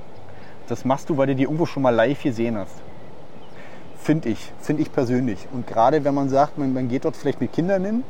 Das 0.68 0.84
machst 0.84 1.10
du, 1.10 1.16
weil 1.16 1.26
du 1.26 1.34
die 1.34 1.44
irgendwo 1.44 1.66
schon 1.66 1.82
mal 1.82 1.94
live 1.94 2.22
gesehen 2.22 2.56
hast. 2.56 2.74
Finde 3.98 4.28
ich, 4.28 4.52
finde 4.60 4.82
ich 4.82 4.92
persönlich. 4.92 5.48
Und 5.52 5.66
gerade 5.66 6.04
wenn 6.04 6.14
man 6.14 6.28
sagt, 6.28 6.58
man, 6.58 6.72
man 6.72 6.88
geht 6.88 7.04
dort 7.04 7.16
vielleicht 7.16 7.40
mit 7.40 7.52
Kindern 7.52 7.84
hin, 7.84 8.04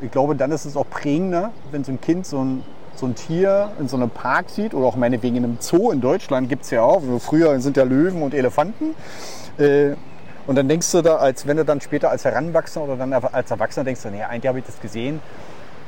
ich 0.00 0.10
glaube, 0.10 0.34
dann 0.34 0.50
ist 0.50 0.64
es 0.64 0.76
auch 0.76 0.88
prägender, 0.88 1.50
wenn 1.70 1.84
so 1.84 1.92
ein 1.92 2.00
Kind 2.00 2.26
so 2.26 2.42
ein, 2.42 2.64
so 2.94 3.06
ein 3.06 3.14
Tier 3.14 3.72
in 3.78 3.88
so 3.88 3.96
einem 3.96 4.10
Park 4.10 4.50
sieht 4.50 4.74
oder 4.74 4.86
auch 4.86 4.96
meinetwegen 4.96 5.36
in 5.36 5.44
einem 5.44 5.56
Zoo 5.60 5.90
in 5.90 6.00
Deutschland 6.00 6.48
gibt 6.48 6.64
es 6.64 6.70
ja 6.70 6.82
auch. 6.82 7.02
Früher 7.20 7.58
sind 7.60 7.76
ja 7.76 7.84
Löwen 7.84 8.22
und 8.22 8.34
Elefanten. 8.34 8.94
Äh, 9.58 9.94
und 10.46 10.56
dann 10.56 10.68
denkst 10.68 10.90
du 10.90 11.02
da, 11.02 11.16
als 11.16 11.46
wenn 11.46 11.56
du 11.56 11.64
dann 11.64 11.80
später 11.80 12.10
als 12.10 12.24
Heranwachsender 12.24 12.88
oder 12.88 12.96
dann 12.96 13.12
als 13.12 13.50
Erwachsener 13.50 13.84
denkst, 13.84 14.04
naja, 14.04 14.26
eigentlich 14.28 14.48
habe 14.48 14.58
ich 14.58 14.64
das 14.64 14.80
gesehen. 14.80 15.20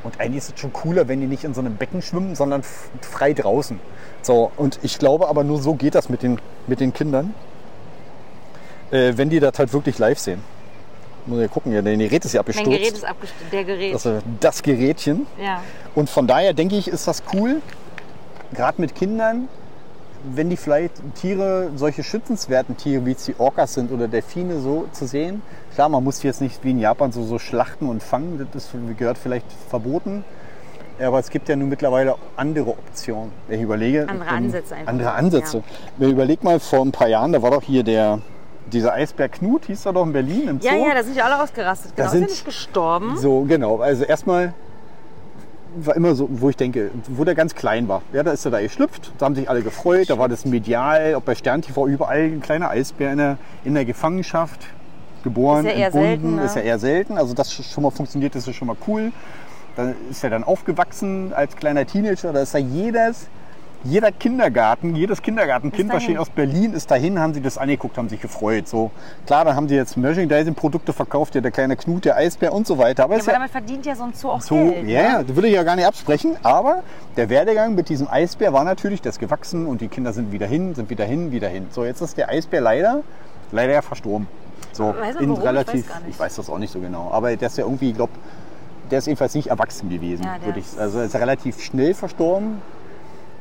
Und 0.04 0.20
eigentlich 0.20 0.38
ist 0.38 0.54
es 0.54 0.60
schon 0.60 0.72
cooler, 0.72 1.08
wenn 1.08 1.20
die 1.20 1.26
nicht 1.26 1.44
in 1.44 1.54
so 1.54 1.60
einem 1.60 1.76
Becken 1.76 2.02
schwimmen, 2.02 2.34
sondern 2.34 2.62
frei 3.00 3.32
draußen. 3.32 3.80
So, 4.22 4.52
und 4.56 4.78
ich 4.82 4.98
glaube 4.98 5.28
aber 5.28 5.44
nur 5.44 5.60
so 5.60 5.74
geht 5.74 5.94
das 5.94 6.08
mit 6.08 6.22
den, 6.22 6.40
mit 6.66 6.80
den 6.80 6.92
Kindern, 6.92 7.34
äh, 8.90 9.14
wenn 9.16 9.30
die 9.30 9.40
das 9.40 9.58
halt 9.58 9.72
wirklich 9.72 9.98
live 9.98 10.18
sehen. 10.18 10.42
Muss 11.26 11.40
ich 11.40 11.50
gucken, 11.50 11.72
ja, 11.72 11.80
dein 11.80 11.98
Gerät 11.98 12.24
ist 12.24 12.34
ja 12.34 12.40
abgestürzt. 12.40 12.70
Mein 12.70 12.78
Gerät 12.78 12.92
ist 12.92 13.04
abgestürzt, 13.04 13.52
der 13.52 13.64
Gerät. 13.64 13.94
Also 13.94 14.18
das 14.40 14.62
Gerätchen. 14.62 15.26
ja. 15.42 15.62
Und 15.94 16.10
von 16.10 16.26
daher 16.26 16.52
denke 16.52 16.76
ich, 16.76 16.88
ist 16.88 17.06
das 17.06 17.22
cool, 17.32 17.62
gerade 18.52 18.80
mit 18.80 18.94
Kindern, 18.94 19.48
wenn 20.24 20.50
die 20.50 20.56
vielleicht 20.56 20.94
Tiere, 21.14 21.70
solche 21.76 22.02
schützenswerten 22.02 22.76
Tiere, 22.76 23.04
wie 23.04 23.12
es 23.12 23.24
die 23.24 23.34
Orcas 23.38 23.74
sind 23.74 23.92
oder 23.92 24.08
Delfine 24.08 24.60
so 24.60 24.86
zu 24.92 25.06
sehen. 25.06 25.42
Klar, 25.74 25.88
man 25.88 26.02
muss 26.02 26.20
die 26.20 26.26
jetzt 26.26 26.40
nicht 26.40 26.64
wie 26.64 26.70
in 26.70 26.78
Japan 26.78 27.12
so, 27.12 27.24
so 27.24 27.38
schlachten 27.38 27.88
und 27.88 28.02
fangen, 28.02 28.48
das 28.52 28.64
ist, 28.64 28.72
gehört 28.96 29.18
vielleicht 29.18 29.46
verboten. 29.68 30.24
Aber 31.02 31.18
es 31.18 31.28
gibt 31.28 31.48
ja 31.48 31.56
nun 31.56 31.68
mittlerweile 31.68 32.14
andere 32.36 32.70
Optionen. 32.70 33.32
Wenn 33.48 33.58
ich 33.58 33.64
überlege, 33.64 34.08
Andere 34.08 34.28
ähm, 34.28 34.36
Ansätze 34.36 34.74
einfach. 34.76 34.92
Andere 34.92 35.12
Ansätze. 35.12 35.62
Ich 35.98 36.08
überleg 36.08 36.44
mal, 36.44 36.60
vor 36.60 36.82
ein 36.82 36.92
paar 36.92 37.08
Jahren, 37.08 37.32
da 37.32 37.42
war 37.42 37.50
doch 37.50 37.62
hier 37.62 37.82
der, 37.82 38.20
dieser 38.72 38.92
Eisbär 38.94 39.28
Knut, 39.28 39.66
hieß 39.66 39.86
er 39.86 39.92
doch 39.92 40.04
in 40.06 40.12
Berlin 40.12 40.48
im 40.48 40.60
Zoo. 40.60 40.68
Ja, 40.68 40.74
ja, 40.74 40.94
da 40.94 41.02
sind 41.02 41.16
ja 41.16 41.24
alle 41.24 41.42
ausgerastet. 41.42 41.94
Genau, 41.96 42.08
sind- 42.10 42.22
ist 42.24 42.28
ja 42.30 42.34
nicht 42.34 42.44
gestorben. 42.44 43.16
So, 43.16 43.42
genau. 43.42 43.78
Also 43.78 44.04
erstmal 44.04 44.54
war 45.76 45.96
immer 45.96 46.14
so, 46.14 46.28
wo 46.30 46.50
ich 46.50 46.56
denke, 46.56 46.90
wo 47.08 47.24
der 47.24 47.34
ganz 47.34 47.54
klein 47.54 47.88
war. 47.88 48.02
Ja, 48.12 48.22
da 48.22 48.30
ist 48.32 48.44
er 48.44 48.52
da 48.52 48.60
geschlüpft, 48.60 49.12
da 49.18 49.26
haben 49.26 49.34
sich 49.34 49.50
alle 49.50 49.62
gefreut, 49.62 50.08
da 50.08 50.18
war 50.18 50.28
das 50.28 50.44
medial, 50.44 51.14
auch 51.16 51.20
bei 51.22 51.34
Stern 51.34 51.62
TV 51.62 51.88
überall 51.88 52.20
ein 52.24 52.40
kleiner 52.40 52.70
Eisbär 52.70 53.10
in 53.12 53.18
der, 53.18 53.38
in 53.64 53.74
der 53.74 53.84
Gefangenschaft 53.84 54.60
geboren, 55.24 55.64
Ist 55.66 55.72
ja 55.72 55.78
eher 55.78 55.86
entbunden, 55.86 56.08
selten, 56.08 56.36
ne? 56.36 56.44
ist 56.44 56.56
ja 56.56 56.62
eher 56.62 56.78
selten. 56.78 57.18
Also 57.18 57.34
das 57.34 57.52
schon 57.52 57.82
mal 57.82 57.90
funktioniert, 57.90 58.34
das 58.36 58.46
ist 58.46 58.54
schon 58.54 58.68
mal 58.68 58.76
cool. 58.86 59.10
Dann 59.76 59.94
ist 60.10 60.22
er 60.22 60.30
dann 60.30 60.44
aufgewachsen 60.44 61.32
als 61.34 61.56
kleiner 61.56 61.84
Teenager, 61.84 62.32
da 62.32 62.40
ist 62.42 62.54
er 62.54 62.60
jedes, 62.60 63.26
jeder 63.84 64.10
Kindergarten, 64.12 64.96
jedes 64.96 65.20
Kindergartenkind, 65.20 65.92
was 65.92 66.04
aus 66.16 66.30
Berlin, 66.30 66.72
ist 66.72 66.90
dahin, 66.90 67.18
haben 67.18 67.34
sie 67.34 67.42
das 67.42 67.58
angeguckt, 67.58 67.98
haben 67.98 68.08
sich 68.08 68.20
gefreut. 68.20 68.66
So 68.66 68.90
klar, 69.26 69.44
da 69.44 69.54
haben 69.54 69.68
sie 69.68 69.76
jetzt 69.76 69.96
Merchandising-Produkte 69.96 70.92
verkauft, 70.92 71.34
ja, 71.34 71.40
der 71.42 71.50
kleine 71.50 71.76
Knut, 71.76 72.06
der 72.06 72.16
Eisbär 72.16 72.52
und 72.52 72.66
so 72.66 72.78
weiter. 72.78 73.04
Aber 73.04 73.16
Ja, 73.16 73.22
aber 73.22 73.32
ja, 73.32 73.38
damit 73.38 73.50
verdient 73.50 73.84
ja 73.84 73.94
so 73.94 74.04
ein 74.04 74.14
Zoo 74.14 74.30
auch 74.30 74.40
so, 74.40 74.54
Geld. 74.54 74.76
ja, 74.76 74.82
ne? 74.82 74.92
ja, 74.92 75.22
das 75.22 75.36
will 75.36 75.44
ich 75.44 75.52
ja 75.52 75.62
gar 75.62 75.76
nicht 75.76 75.86
absprechen. 75.86 76.36
Aber 76.42 76.82
der 77.16 77.28
Werdegang 77.28 77.74
mit 77.74 77.88
diesem 77.88 78.08
Eisbär 78.08 78.52
war 78.52 78.64
natürlich, 78.64 79.02
der 79.02 79.10
ist 79.10 79.18
gewachsen 79.18 79.66
und 79.66 79.80
die 79.80 79.88
Kinder 79.88 80.12
sind 80.12 80.32
wieder 80.32 80.46
hin, 80.46 80.74
sind 80.74 80.88
wieder 80.88 81.04
hin, 81.04 81.30
wieder 81.30 81.48
hin. 81.48 81.66
So, 81.70 81.84
jetzt 81.84 82.00
ist 82.00 82.16
der 82.16 82.30
Eisbär 82.30 82.62
leider, 82.62 83.02
leider 83.52 83.74
ja 83.74 83.82
verstorben. 83.82 84.26
So, 84.72 84.94
Weiß 84.98 85.16
in 85.16 85.28
warum? 85.28 85.40
Ich 85.42 85.46
relativ, 85.46 85.90
weiß 85.90 86.02
ich 86.08 86.18
weiß 86.18 86.36
das 86.36 86.48
auch 86.48 86.58
nicht 86.58 86.72
so 86.72 86.80
genau. 86.80 87.10
Aber 87.12 87.36
der 87.36 87.48
ist 87.48 87.58
ja 87.58 87.64
irgendwie, 87.64 87.90
ich 87.90 87.96
glaube, 87.96 88.12
der 88.90 88.98
ist 88.98 89.06
jedenfalls 89.06 89.34
nicht 89.34 89.48
erwachsen 89.48 89.88
gewesen. 89.90 90.24
Ja, 90.24 90.44
würde 90.44 90.60
ich, 90.60 90.66
also 90.78 90.98
er 90.98 91.04
ist 91.04 91.14
relativ 91.14 91.62
schnell 91.62 91.94
verstorben. 91.94 92.62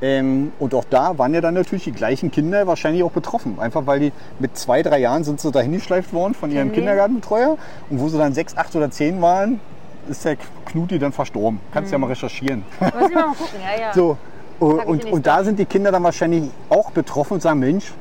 Ähm, 0.03 0.51
und 0.59 0.75
auch 0.75 0.83
da 0.89 1.17
waren 1.17 1.33
ja 1.33 1.39
dann 1.39 1.53
natürlich 1.53 1.85
die 1.85 1.93
gleichen 1.93 2.29
Kinder 2.29 2.67
wahrscheinlich 2.67 3.03
auch 3.03 3.11
betroffen. 3.11 3.57
Einfach 3.57 3.85
weil 3.85 4.01
die 4.01 4.11
mit 4.37 4.57
zwei, 4.57 4.81
drei 4.81 4.99
Jahren 4.99 5.23
sind 5.23 5.39
sie 5.39 5.49
dahin 5.49 5.71
geschleift 5.71 6.11
worden 6.11 6.33
von 6.33 6.51
ihrem 6.51 6.69
die? 6.69 6.75
Kindergartenbetreuer. 6.75 7.57
Und 7.89 7.99
wo 8.01 8.09
sie 8.09 8.17
dann 8.17 8.33
sechs, 8.33 8.57
acht 8.57 8.75
oder 8.75 8.91
zehn 8.91 9.21
waren, 9.21 9.61
ist 10.09 10.25
der 10.25 10.35
Knuti 10.65 10.99
dann 10.99 11.13
verstorben. 11.13 11.61
Kannst 11.71 11.89
Mhm. 11.89 11.93
ja 11.93 11.97
mal 11.99 12.07
recherchieren. 12.07 12.65
Muss 12.81 12.91
ich 13.09 13.15
mal 13.15 13.27
gucken, 13.27 13.59
ja, 13.63 13.81
ja. 13.81 13.93
So, 13.93 14.17
ich 14.57 14.61
und, 14.61 15.03
nicht 15.05 15.13
und 15.13 15.25
da 15.25 15.41
sind 15.41 15.57
die 15.57 15.65
Kinder 15.65 15.89
dann 15.89 16.03
wahrscheinlich 16.03 16.49
auch 16.67 16.91
betroffen 16.91 17.35
und 17.35 17.41
sagen, 17.41 17.59
Mensch, 17.61 17.93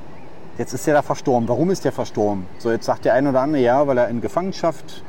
jetzt 0.59 0.73
ist 0.73 0.85
der 0.89 0.95
da 0.95 1.03
verstorben. 1.03 1.49
Warum 1.49 1.71
ist 1.71 1.85
der 1.85 1.93
verstorben? 1.93 2.47
So, 2.59 2.73
jetzt 2.73 2.85
sagt 2.85 3.05
der 3.05 3.15
eine 3.15 3.29
oder 3.29 3.43
andere, 3.43 3.63
ja, 3.63 3.87
weil 3.87 3.97
er 3.99 4.09
in 4.09 4.21
Gefangenschaft 4.21 5.05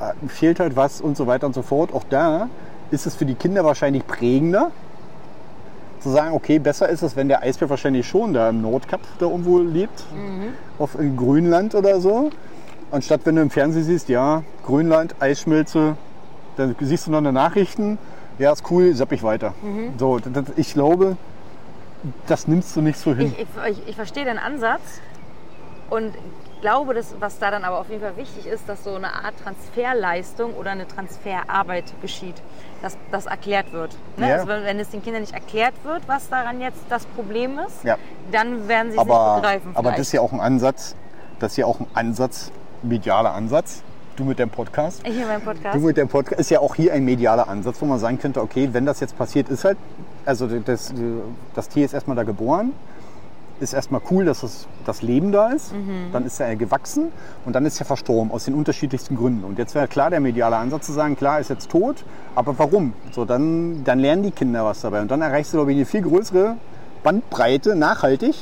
äh, 0.00 0.26
fehlt 0.26 0.58
halt 0.58 0.74
was 0.74 1.02
und 1.02 1.18
so 1.18 1.26
weiter 1.26 1.46
und 1.46 1.54
so 1.54 1.60
fort. 1.60 1.92
Auch 1.92 2.04
da 2.08 2.48
ist 2.90 3.04
es 3.04 3.14
für 3.14 3.26
die 3.26 3.34
Kinder 3.34 3.62
wahrscheinlich 3.62 4.06
prägender, 4.06 4.70
zu 6.04 6.10
sagen, 6.10 6.34
okay, 6.34 6.58
besser 6.58 6.88
ist 6.88 7.02
es, 7.02 7.16
wenn 7.16 7.28
der 7.28 7.42
Eisbär 7.42 7.68
wahrscheinlich 7.70 8.06
schon 8.06 8.34
da 8.34 8.50
im 8.50 8.62
Nordkap 8.62 9.00
da 9.18 9.26
irgendwo 9.26 9.58
lebt, 9.58 10.04
auf 10.78 10.98
in 11.00 11.16
Grönland 11.16 11.74
oder 11.74 11.98
so, 12.00 12.30
anstatt 12.92 13.22
wenn 13.24 13.36
du 13.36 13.42
im 13.42 13.50
Fernsehen 13.50 13.84
siehst, 13.84 14.08
ja, 14.08 14.42
Grönland, 14.64 15.16
Eisschmelze, 15.18 15.96
dann 16.56 16.76
siehst 16.78 17.06
du 17.06 17.10
noch 17.10 17.18
eine 17.18 17.32
Nachrichten, 17.32 17.98
ja, 18.38 18.52
ist 18.52 18.70
cool, 18.70 18.94
zapp 18.94 19.12
ich 19.12 19.22
weiter. 19.22 19.54
So, 19.98 20.18
das, 20.18 20.44
ich 20.56 20.74
glaube, 20.74 21.16
das 22.26 22.46
nimmst 22.48 22.76
du 22.76 22.82
nicht 22.82 22.98
so 22.98 23.14
hin. 23.14 23.34
Ich, 23.36 23.40
ich, 23.40 23.78
ich, 23.78 23.88
ich 23.88 23.96
verstehe 23.96 24.24
den 24.24 24.38
Ansatz. 24.38 25.00
Und 25.90 26.12
glaube, 26.64 26.94
dass, 26.94 27.14
was 27.20 27.38
da 27.38 27.50
dann 27.50 27.62
aber 27.62 27.78
auf 27.78 27.90
jeden 27.90 28.00
Fall 28.00 28.16
wichtig 28.16 28.46
ist, 28.46 28.66
dass 28.66 28.84
so 28.84 28.94
eine 28.94 29.08
Art 29.12 29.34
Transferleistung 29.42 30.54
oder 30.54 30.70
eine 30.70 30.88
Transferarbeit 30.88 31.84
geschieht, 32.00 32.36
dass 32.80 32.96
das 33.10 33.26
erklärt 33.26 33.70
wird. 33.74 33.94
Ne? 34.16 34.30
Ja. 34.30 34.36
Also 34.36 34.48
wenn, 34.48 34.64
wenn 34.64 34.80
es 34.80 34.88
den 34.88 35.02
Kindern 35.02 35.20
nicht 35.20 35.34
erklärt 35.34 35.74
wird, 35.82 36.08
was 36.08 36.30
daran 36.30 36.62
jetzt 36.62 36.80
das 36.88 37.04
Problem 37.04 37.58
ist, 37.58 37.84
Ja. 37.84 37.98
dann 38.32 38.66
werden 38.66 38.92
sie 38.92 38.96
es 38.96 39.04
nicht 39.04 39.12
aber, 39.14 39.42
begreifen. 39.42 39.72
aber 39.74 39.82
das 39.82 39.82
vielleicht. 39.82 39.98
ist 40.00 40.12
ja 40.12 40.20
auch 40.22 40.32
ein 40.32 40.40
Ansatz, 40.40 40.96
das 41.38 41.52
ist 41.52 41.58
ja 41.58 41.66
auch 41.66 41.80
ein 41.80 41.86
Ansatz, 41.92 42.50
medialer 42.82 43.34
Ansatz. 43.34 43.82
Du 44.16 44.24
mit 44.24 44.38
deinem 44.38 44.50
Podcast. 44.50 45.06
Ich 45.06 45.14
hier 45.16 45.26
beim 45.26 45.42
Podcast. 45.42 45.74
Du 45.74 45.80
mit 45.80 45.98
dem 45.98 46.08
Podcast 46.08 46.40
ist 46.40 46.50
ja 46.50 46.60
auch 46.60 46.74
hier 46.76 46.94
ein 46.94 47.04
medialer 47.04 47.46
Ansatz, 47.46 47.76
wo 47.82 47.84
man 47.84 47.98
sagen 47.98 48.18
könnte, 48.18 48.40
okay, 48.40 48.70
wenn 48.72 48.86
das 48.86 49.00
jetzt 49.00 49.18
passiert, 49.18 49.50
ist 49.50 49.64
halt, 49.64 49.76
also 50.24 50.46
das, 50.46 50.94
das 51.54 51.68
Tier 51.68 51.84
ist 51.84 51.92
erstmal 51.92 52.16
da 52.16 52.22
geboren, 52.22 52.72
ist 53.64 53.72
erstmal 53.72 54.00
cool, 54.10 54.24
dass 54.24 54.42
das, 54.42 54.66
das 54.86 55.02
Leben 55.02 55.32
da 55.32 55.48
ist, 55.48 55.72
Mhm. 55.72 56.12
dann 56.12 56.24
ist 56.24 56.38
er 56.40 56.54
gewachsen 56.54 57.08
und 57.44 57.54
dann 57.54 57.66
ist 57.66 57.80
er 57.80 57.86
verstorben 57.86 58.30
aus 58.30 58.44
den 58.44 58.54
unterschiedlichsten 58.54 59.16
Gründen. 59.16 59.44
Und 59.44 59.58
jetzt 59.58 59.74
wäre 59.74 59.88
klar 59.88 60.10
der 60.10 60.20
mediale 60.20 60.56
Ansatz 60.56 60.86
zu 60.86 60.92
sagen, 60.92 61.16
klar, 61.16 61.40
ist 61.40 61.50
jetzt 61.50 61.70
tot, 61.70 62.04
aber 62.36 62.56
warum? 62.58 62.92
So, 63.10 63.24
dann, 63.24 63.82
dann 63.84 63.98
lernen 63.98 64.22
die 64.22 64.30
Kinder 64.30 64.64
was 64.64 64.80
dabei 64.82 65.00
und 65.00 65.10
dann 65.10 65.20
erreichst 65.22 65.52
du, 65.52 65.56
glaube 65.58 65.72
ich, 65.72 65.78
eine 65.78 65.86
viel 65.86 66.02
größere 66.02 66.56
Bandbreite, 67.02 67.74
nachhaltig, 67.74 68.34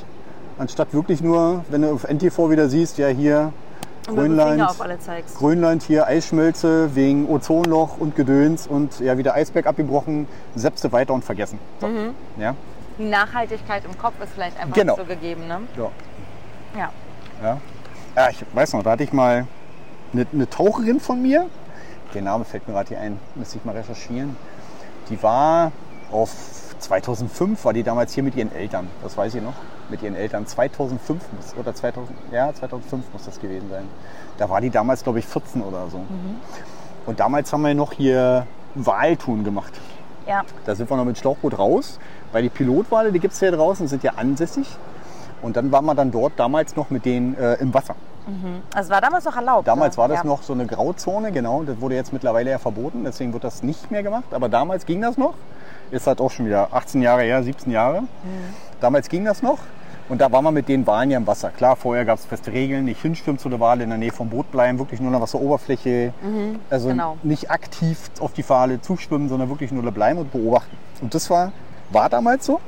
anstatt 0.58 0.92
wirklich 0.92 1.22
nur, 1.22 1.64
wenn 1.70 1.82
du 1.82 1.92
auf 1.92 2.04
NTV 2.04 2.50
wieder 2.50 2.68
siehst, 2.68 2.98
ja 2.98 3.08
hier 3.08 3.52
Grönland. 4.06 4.60
Grönland 5.38 5.82
hier 5.84 6.06
Eisschmelze 6.06 6.94
wegen 6.94 7.28
Ozonloch 7.28 7.98
und 7.98 8.16
Gedöns 8.16 8.66
und 8.66 8.98
ja 9.00 9.16
wieder 9.16 9.34
Eisberg 9.34 9.66
abgebrochen, 9.66 10.26
selbst 10.56 10.90
weiter 10.92 11.14
und 11.14 11.24
vergessen. 11.24 11.58
So. 11.80 11.86
Mhm. 11.86 12.10
Ja? 12.38 12.54
Die 12.98 13.04
Nachhaltigkeit 13.04 13.84
im 13.84 13.96
Kopf 13.96 14.14
ist 14.22 14.32
vielleicht 14.34 14.58
einfach 14.60 14.74
Genau. 14.74 14.96
so 14.96 15.04
gegeben. 15.04 15.46
Ne? 15.48 15.60
Ja. 15.76 15.90
Ja. 16.78 16.90
Ja. 17.42 17.58
ja, 18.16 18.30
ich 18.30 18.44
weiß 18.52 18.74
noch, 18.74 18.82
da 18.82 18.92
hatte 18.92 19.04
ich 19.04 19.12
mal 19.12 19.46
eine, 20.12 20.26
eine 20.32 20.48
Taucherin 20.48 21.00
von 21.00 21.20
mir, 21.20 21.48
der 22.14 22.22
Name 22.22 22.44
fällt 22.44 22.68
mir 22.68 22.74
gerade 22.74 22.88
hier 22.90 23.00
ein, 23.00 23.18
müsste 23.34 23.58
ich 23.58 23.64
mal 23.64 23.74
recherchieren. 23.76 24.36
Die 25.08 25.22
war 25.22 25.72
auf 26.10 26.30
2005, 26.78 27.64
war 27.64 27.72
die 27.72 27.82
damals 27.82 28.12
hier 28.12 28.22
mit 28.22 28.36
ihren 28.36 28.54
Eltern, 28.54 28.88
das 29.02 29.16
weiß 29.16 29.34
ich 29.34 29.42
noch, 29.42 29.54
mit 29.88 30.02
ihren 30.02 30.14
Eltern. 30.14 30.46
2005 30.46 31.22
muss, 31.32 31.54
oder 31.56 31.74
2000, 31.74 32.16
ja, 32.32 32.52
2005 32.52 33.04
muss 33.12 33.24
das 33.24 33.40
gewesen 33.40 33.68
sein. 33.70 33.88
Da 34.38 34.48
war 34.50 34.60
die 34.60 34.70
damals, 34.70 35.02
glaube 35.02 35.18
ich, 35.18 35.26
14 35.26 35.62
oder 35.62 35.88
so. 35.90 36.04
Und 37.06 37.18
damals 37.20 37.52
haben 37.52 37.62
wir 37.62 37.74
noch 37.74 37.92
hier 37.92 38.46
Waltun 38.74 39.44
gemacht. 39.44 39.72
Ja. 40.26 40.42
Da 40.64 40.74
sind 40.74 40.88
wir 40.88 40.96
noch 40.96 41.04
mit 41.04 41.18
Schlauchboot 41.18 41.58
raus, 41.58 41.98
weil 42.32 42.42
die 42.42 42.48
Pilotwale, 42.48 43.12
die 43.12 43.18
gibt 43.18 43.34
es 43.34 43.40
hier 43.40 43.52
draußen, 43.52 43.88
sind 43.88 44.02
ja 44.02 44.12
ansässig. 44.16 44.66
Und 45.42 45.56
dann 45.56 45.72
waren 45.72 45.84
wir 45.84 45.94
dann 45.94 46.12
dort 46.12 46.34
damals 46.36 46.76
noch 46.76 46.90
mit 46.90 47.04
denen 47.04 47.36
äh, 47.36 47.54
im 47.54 47.74
Wasser. 47.74 47.96
Also 48.74 48.90
war 48.90 49.00
damals 49.00 49.24
noch 49.24 49.36
erlaubt. 49.36 49.66
Damals 49.66 49.96
ne? 49.96 50.02
war 50.02 50.08
das 50.08 50.18
ja. 50.18 50.24
noch 50.24 50.42
so 50.42 50.52
eine 50.52 50.66
Grauzone, 50.66 51.32
genau. 51.32 51.64
Das 51.64 51.80
wurde 51.80 51.96
jetzt 51.96 52.12
mittlerweile 52.12 52.50
ja 52.50 52.58
verboten, 52.58 53.04
deswegen 53.04 53.32
wird 53.32 53.44
das 53.44 53.62
nicht 53.62 53.90
mehr 53.90 54.02
gemacht. 54.02 54.32
Aber 54.32 54.48
damals 54.48 54.86
ging 54.86 55.00
das 55.00 55.18
noch. 55.18 55.34
Ist 55.90 56.06
halt 56.06 56.20
auch 56.20 56.30
schon 56.30 56.46
wieder 56.46 56.68
18 56.72 57.02
Jahre 57.02 57.22
her, 57.22 57.42
17 57.42 57.72
Jahre. 57.72 58.02
Mhm. 58.02 58.08
Damals 58.80 59.08
ging 59.08 59.24
das 59.24 59.42
noch. 59.42 59.58
Und 60.12 60.20
da 60.20 60.30
waren 60.30 60.44
wir 60.44 60.52
mit 60.52 60.68
den 60.68 60.86
Walen 60.86 61.10
ja 61.10 61.16
im 61.16 61.26
Wasser. 61.26 61.48
Klar, 61.48 61.74
vorher 61.74 62.04
gab 62.04 62.18
es 62.18 62.26
feste 62.26 62.52
Regeln, 62.52 62.84
nicht 62.84 63.00
hinschwimmen 63.00 63.38
zu 63.38 63.48
der 63.48 63.60
Wale, 63.60 63.82
in 63.82 63.88
der 63.88 63.96
Nähe 63.96 64.12
vom 64.12 64.28
Boot 64.28 64.52
bleiben, 64.52 64.78
wirklich 64.78 65.00
nur 65.00 65.06
an 65.06 65.14
der 65.14 65.22
Wasseroberfläche. 65.22 66.12
also 66.68 66.88
genau. 66.88 67.16
nicht 67.22 67.50
aktiv 67.50 68.10
auf 68.20 68.34
die 68.34 68.46
Wale 68.46 68.82
zuschwimmen, 68.82 69.30
sondern 69.30 69.48
wirklich 69.48 69.72
nur 69.72 69.82
da 69.82 69.88
bleiben 69.88 70.18
und 70.18 70.30
beobachten. 70.30 70.76
Und 71.00 71.14
das 71.14 71.30
war, 71.30 71.50
war 71.92 72.10
damals 72.10 72.44
so. 72.44 72.60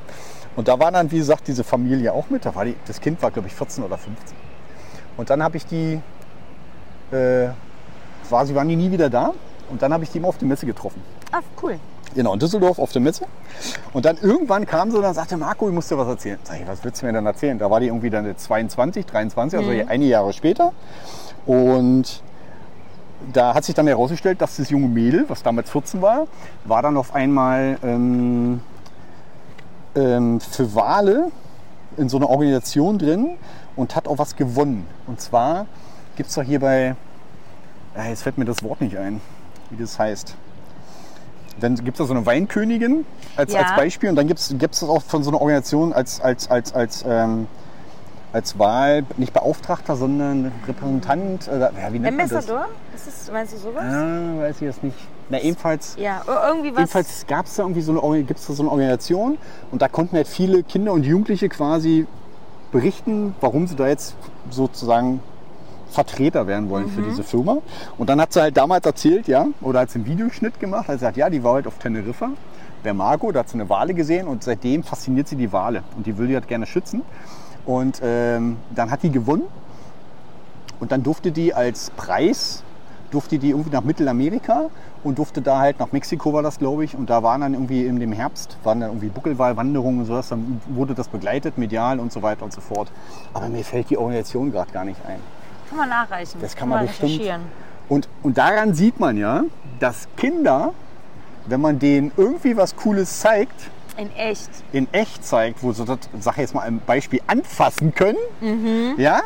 Und 0.55 0.67
da 0.67 0.79
war 0.79 0.91
dann, 0.91 1.11
wie 1.11 1.19
gesagt, 1.19 1.47
diese 1.47 1.63
Familie 1.63 2.13
auch 2.13 2.31
mit. 2.31 2.47
Da 2.47 2.55
war 2.55 2.65
die, 2.65 2.75
das 2.87 2.99
Kind 2.99 3.21
war, 3.21 3.29
glaube 3.29 3.47
ich, 3.47 3.53
14 3.53 3.83
oder 3.83 3.99
15. 3.99 4.35
Und 5.15 5.29
dann 5.29 5.43
habe 5.43 5.57
ich 5.57 5.67
die, 5.67 6.01
äh, 7.11 7.49
sie 8.23 8.55
waren 8.55 8.67
die 8.67 8.75
nie 8.75 8.89
wieder 8.89 9.11
da. 9.11 9.35
Und 9.69 9.83
dann 9.83 9.93
habe 9.93 10.03
ich 10.03 10.09
die 10.09 10.19
mal 10.19 10.29
auf 10.29 10.39
der 10.39 10.47
Messe 10.47 10.65
getroffen. 10.65 10.99
Ah, 11.31 11.41
cool. 11.61 11.77
Genau, 12.15 12.33
in 12.33 12.39
Düsseldorf 12.39 12.79
auf 12.79 12.93
der 12.93 13.01
Messe. 13.01 13.25
Und 13.91 14.05
dann 14.05 14.17
irgendwann 14.17 14.65
kam 14.65 14.89
sie 14.89 14.95
und 14.97 15.03
dann 15.03 15.13
sagte 15.13 15.35
Marco, 15.35 15.67
ich 15.67 15.73
muss 15.73 15.89
dir 15.89 15.97
was 15.97 16.07
erzählen. 16.07 16.39
Sag 16.43 16.61
ich, 16.61 16.67
was 16.67 16.83
willst 16.83 17.01
du 17.01 17.05
mir 17.05 17.13
denn 17.13 17.25
erzählen? 17.25 17.59
Da 17.59 17.69
war 17.69 17.81
die 17.81 17.87
irgendwie 17.87 18.09
dann 18.09 18.37
22, 18.37 19.05
23, 19.05 19.59
also 19.59 19.71
einige 19.87 20.11
Jahre 20.11 20.31
später. 20.31 20.71
Und 21.45 22.23
da 23.33 23.53
hat 23.53 23.65
sich 23.65 23.75
dann 23.75 23.87
herausgestellt, 23.87 24.41
dass 24.41 24.55
das 24.55 24.69
junge 24.69 24.87
Mädel, 24.87 25.25
was 25.27 25.43
damals 25.43 25.69
14 25.69 26.01
war, 26.01 26.27
war 26.63 26.81
dann 26.81 26.95
auf 26.95 27.13
einmal 27.13 27.77
ähm, 27.83 28.61
ähm, 29.95 30.39
für 30.39 30.73
Wale 30.73 31.31
in 31.97 32.07
so 32.07 32.17
einer 32.17 32.29
Organisation 32.29 32.97
drin 32.97 33.31
und 33.75 33.95
hat 33.95 34.07
auch 34.07 34.17
was 34.17 34.37
gewonnen. 34.37 34.87
Und 35.05 35.19
zwar 35.19 35.65
gibt 36.15 36.29
es 36.29 36.35
doch 36.35 36.43
hier 36.43 36.61
bei, 36.61 36.95
äh, 37.97 38.09
jetzt 38.09 38.23
fällt 38.23 38.37
mir 38.37 38.45
das 38.45 38.63
Wort 38.63 38.79
nicht 38.79 38.97
ein, 38.97 39.19
wie 39.69 39.81
das 39.81 39.99
heißt. 39.99 40.35
Dann 41.59 41.75
gibt 41.75 41.91
es 41.91 41.97
da 41.99 42.05
so 42.05 42.13
eine 42.13 42.25
Weinkönigin 42.25 43.05
als, 43.37 43.53
Ja. 43.53 43.61
als 43.61 43.75
Beispiel 43.75 44.09
und 44.09 44.15
dann 44.15 44.27
gibt 44.27 44.39
es 44.39 44.53
das 44.57 44.83
auch 44.83 45.01
von 45.01 45.23
so 45.23 45.29
einer 45.31 45.39
Organisation 45.41 45.93
als, 45.93 46.19
als, 46.21 46.49
als, 46.51 46.73
als, 46.73 47.05
ähm, 47.07 47.47
als 48.33 48.59
Wahl, 48.59 49.05
nicht 49.15 49.31
Beauftragter, 49.33 49.95
sondern 49.95 50.51
Repräsentant. 50.67 51.47
Äh, 51.47 51.59
ja, 51.59 51.71
wie 51.93 51.99
nennt 51.99 52.17
man 52.17 52.27
das? 52.27 52.49
Ambassador? 52.49 52.65
Ist 52.93 53.07
das, 53.07 53.31
meinst 53.31 53.53
du 53.53 53.57
sowas? 53.57 53.83
Ah, 53.85 54.39
weiß 54.41 54.55
ich 54.57 54.61
jetzt 54.63 54.83
nicht. 54.83 54.97
Na, 55.29 55.39
ebenfalls. 55.39 55.95
Ja, 55.97 56.21
ir- 56.27 56.47
irgendwie 56.49 56.71
was. 56.71 56.79
Jedenfalls 56.79 57.25
gab 57.27 57.45
es 57.45 57.55
da 57.55 57.63
irgendwie 57.63 57.81
so 57.81 57.99
eine, 58.03 58.23
gibt's 58.23 58.45
da 58.47 58.53
so 58.53 58.61
eine 58.63 58.71
Organisation 58.71 59.37
und 59.71 59.81
da 59.81 59.87
konnten 59.87 60.17
halt 60.17 60.27
viele 60.27 60.63
Kinder 60.63 60.91
und 60.91 61.03
Jugendliche 61.05 61.47
quasi 61.47 62.05
berichten, 62.73 63.33
warum 63.39 63.67
sie 63.67 63.75
da 63.77 63.87
jetzt 63.87 64.15
sozusagen 64.49 65.21
Vertreter 65.95 66.45
werden 66.45 66.69
wollen 66.69 66.89
für 66.89 67.01
diese 67.01 67.23
Firma. 67.23 67.57
Und 67.97 68.09
dann 68.09 68.21
hat 68.21 68.33
sie 68.33 68.41
halt 68.41 68.55
damals 68.57 68.85
erzählt, 68.85 69.27
ja, 69.27 69.47
oder 69.61 69.79
hat 69.79 69.89
sie 69.89 69.99
einen 69.99 70.05
Videoschnitt 70.05 70.59
gemacht, 70.59 70.87
hat 70.87 70.95
sie 70.95 70.99
gesagt, 70.99 71.17
ja, 71.17 71.29
die 71.29 71.43
war 71.43 71.55
halt 71.55 71.67
auf 71.67 71.79
Teneriffa, 71.79 72.29
bei 72.83 72.93
Marco, 72.93 73.31
da 73.31 73.39
hat 73.39 73.49
sie 73.49 73.55
eine 73.55 73.67
Wale 73.69 73.93
gesehen 73.93 74.27
und 74.27 74.43
seitdem 74.43 74.83
fasziniert 74.83 75.27
sie 75.27 75.35
die 75.35 75.51
Wale 75.51 75.83
und 75.97 76.05
die 76.05 76.17
will 76.17 76.27
die 76.27 76.35
halt 76.35 76.47
gerne 76.47 76.67
schützen. 76.67 77.01
Und 77.65 77.99
ähm, 78.03 78.57
dann 78.75 78.91
hat 78.91 79.01
die 79.01 79.09
gewonnen 79.09 79.43
und 80.79 80.91
dann 80.91 81.01
durfte 81.01 81.31
die 81.31 81.53
als 81.53 81.89
Preis, 81.91 82.63
durfte 83.09 83.39
die 83.39 83.49
irgendwie 83.49 83.71
nach 83.71 83.83
Mittelamerika 83.83 84.69
und 85.03 85.17
durfte 85.17 85.41
da 85.41 85.59
halt 85.59 85.79
nach 85.79 85.91
Mexiko 85.91 86.33
war 86.33 86.43
das, 86.43 86.59
glaube 86.59 86.83
ich. 86.83 86.95
Und 86.95 87.09
da 87.09 87.23
waren 87.23 87.41
dann 87.41 87.53
irgendwie 87.53 87.85
in 87.85 87.99
dem 87.99 88.11
Herbst, 88.11 88.57
waren 88.63 88.81
dann 88.81 88.89
irgendwie 88.89 89.09
Buckelwalwanderungen 89.09 90.01
und 90.01 90.05
sowas. 90.05 90.29
Dann 90.29 90.61
wurde 90.67 90.93
das 90.93 91.07
begleitet, 91.07 91.57
medial 91.57 91.99
und 91.99 92.11
so 92.11 92.21
weiter 92.21 92.43
und 92.43 92.53
so 92.53 92.61
fort. 92.61 92.91
Aber 93.33 93.47
mir 93.47 93.63
fällt 93.63 93.89
die 93.89 93.97
Organisation 93.97 94.51
gerade 94.51 94.71
gar 94.71 94.85
nicht 94.85 94.99
ein. 95.07 95.19
Kann 95.77 95.89
man 95.89 95.89
nachreichen. 95.89 96.39
Das 96.41 96.55
kann 96.55 96.69
man 96.69 96.87
bestimmt. 96.87 97.21
Und, 97.89 98.07
und 98.23 98.37
daran 98.37 98.73
sieht 98.73 98.99
man 98.99 99.17
ja, 99.17 99.43
dass 99.79 100.07
Kinder, 100.17 100.73
wenn 101.45 101.61
man 101.61 101.77
denen 101.79 102.11
irgendwie 102.17 102.55
was 102.57 102.75
Cooles 102.75 103.19
zeigt, 103.19 103.69
In 103.97 104.09
echt. 104.15 104.49
in 104.71 104.87
echt 104.91 105.25
zeigt, 105.25 105.61
wo 105.61 105.71
sie 105.71 105.85
das, 105.85 105.99
sag 106.19 106.33
ich 106.33 106.39
jetzt 106.39 106.55
mal 106.55 106.61
ein 106.61 106.79
Beispiel, 106.85 107.21
anfassen 107.27 107.93
können, 107.93 108.17
Mhm. 108.41 108.95
ja, 108.97 109.21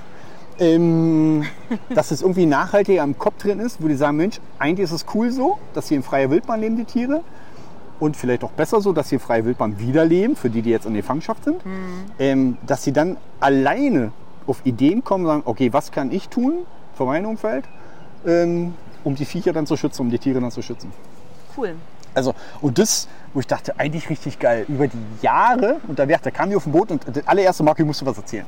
ähm, 0.60 1.46
dass 1.96 2.12
es 2.12 2.22
irgendwie 2.22 2.46
nachhaltiger 2.46 3.04
im 3.04 3.18
Kopf 3.18 3.42
drin 3.42 3.60
ist, 3.60 3.82
wo 3.82 3.88
die 3.88 3.96
sagen, 3.96 4.18
Mensch, 4.18 4.40
eigentlich 4.58 4.86
ist 4.86 4.92
es 4.92 5.06
cool 5.14 5.32
so, 5.32 5.58
dass 5.74 5.88
sie 5.88 5.96
in 5.96 6.04
freier 6.04 6.30
Wildbahn 6.30 6.60
leben, 6.60 6.76
die 6.76 6.86
Tiere. 6.86 7.22
Und 8.00 8.16
vielleicht 8.18 8.44
auch 8.46 8.52
besser 8.52 8.80
so, 8.82 8.94
dass 8.94 9.10
sie 9.10 9.16
in 9.16 9.22
freier 9.22 9.44
Wildbahn 9.46 9.78
wieder 9.80 10.06
leben, 10.06 10.36
für 10.36 10.50
die, 10.50 10.62
die 10.62 10.70
jetzt 10.70 10.86
in 10.86 10.94
der 10.94 11.04
Fangschaft 11.04 11.44
sind. 11.46 11.66
Mhm. 11.66 11.72
Ähm, 12.18 12.58
dass 12.66 12.84
sie 12.84 12.92
dann 12.94 13.18
alleine 13.40 14.12
auf 14.50 14.66
Ideen 14.66 15.04
kommen, 15.04 15.26
sagen, 15.26 15.44
okay, 15.46 15.72
was 15.72 15.92
kann 15.92 16.12
ich 16.12 16.30
tun 16.30 16.66
für 16.96 17.06
mein 17.06 17.26
Umfeld, 17.26 17.66
ähm, 18.26 18.74
um 19.04 19.16
die 19.16 19.26
Viecher 19.26 19.54
dann 19.54 19.66
zu 19.66 19.78
schützen, 19.78 20.02
um 20.02 20.10
die 20.10 20.20
Tiere 20.20 20.42
dann 20.42 20.52
zu 20.52 20.62
schützen. 20.62 20.92
Cool. 21.56 21.76
Also, 22.14 22.34
und 22.62 22.80
das, 22.80 23.08
wo 23.34 23.40
ich 23.40 23.48
dachte, 23.48 23.80
eigentlich 23.80 24.10
richtig 24.10 24.40
geil. 24.40 24.66
Über 24.68 24.88
die 24.88 24.98
Jahre, 25.22 25.78
und 25.88 26.00
da, 26.00 26.06
kam 26.32 26.50
die 26.50 26.56
auf 26.56 26.64
dem 26.64 26.72
Boot 26.72 26.92
und 26.92 27.06
das 27.08 27.28
allererste 27.28 27.64
Mal, 27.64 27.76
ich 27.78 27.86
musste 27.86 28.06
was 28.06 28.18
erzählen. 28.18 28.46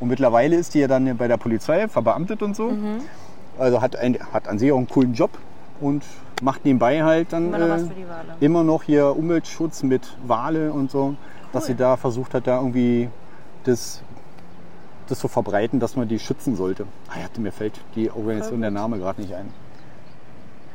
Und 0.00 0.08
mittlerweile 0.08 0.56
ist 0.56 0.74
die 0.74 0.80
ja 0.80 0.88
dann 0.88 1.16
bei 1.16 1.28
der 1.28 1.36
Polizei 1.36 1.86
verbeamtet 1.86 2.42
und 2.42 2.56
so. 2.56 2.70
Mhm. 2.70 3.00
Also 3.58 3.80
hat, 3.80 3.96
ein, 3.96 4.18
hat 4.32 4.48
an 4.48 4.58
sich 4.58 4.72
auch 4.72 4.78
einen 4.78 4.88
coolen 4.88 5.14
Job 5.14 5.30
und 5.80 6.02
macht 6.42 6.64
nebenbei 6.64 7.04
halt 7.04 7.32
dann 7.32 7.54
Immer 7.54 7.58
noch 7.58 7.76
äh, 7.76 8.44
immer 8.44 8.64
noch 8.64 8.82
hier 8.82 9.16
Umweltschutz 9.16 9.82
mit 9.82 10.16
Wale 10.26 10.72
und 10.72 10.90
so. 10.90 11.14
Dass 11.52 11.64
Cool. 11.64 11.66
sie 11.68 11.74
da 11.76 11.96
versucht 11.96 12.34
hat, 12.34 12.48
da 12.48 12.56
irgendwie 12.58 13.08
das, 13.62 14.02
das 15.08 15.18
zu 15.18 15.28
verbreiten, 15.28 15.80
dass 15.80 15.96
man 15.96 16.08
die 16.08 16.18
schützen 16.18 16.56
sollte. 16.56 16.86
Ah, 17.08 17.18
ja, 17.20 17.26
mir 17.40 17.52
fällt 17.52 17.80
die 17.94 18.10
Organisation 18.10 18.60
der 18.60 18.70
Name 18.70 18.98
gerade 18.98 19.20
nicht 19.20 19.34
ein. 19.34 19.52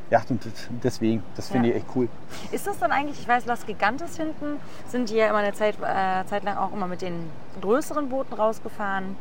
Ja, 0.09 0.21
und 0.27 0.41
deswegen, 0.83 1.23
das 1.35 1.49
finde 1.49 1.69
Ja. 1.69 1.75
ich 1.75 1.81
echt 1.81 1.95
cool. 1.95 2.07
Ist 2.51 2.65
das 2.65 2.79
dann 2.79 2.91
eigentlich, 2.91 3.19
ich 3.19 3.27
weiß, 3.27 3.45
Las 3.45 3.65
Gigantes 3.67 4.17
hinten 4.17 4.57
sind 4.87 5.09
die 5.09 5.15
ja 5.15 5.27
immer 5.29 5.37
eine 5.37 5.53
Zeit, 5.53 5.75
äh, 5.81 6.25
Zeit 6.25 6.43
lang 6.43 6.57
auch 6.57 6.73
immer 6.73 6.87
mit 6.87 7.01
den 7.03 7.29
größeren 7.61 8.09
Booten 8.09 8.33
rausgefahren. 8.33 9.15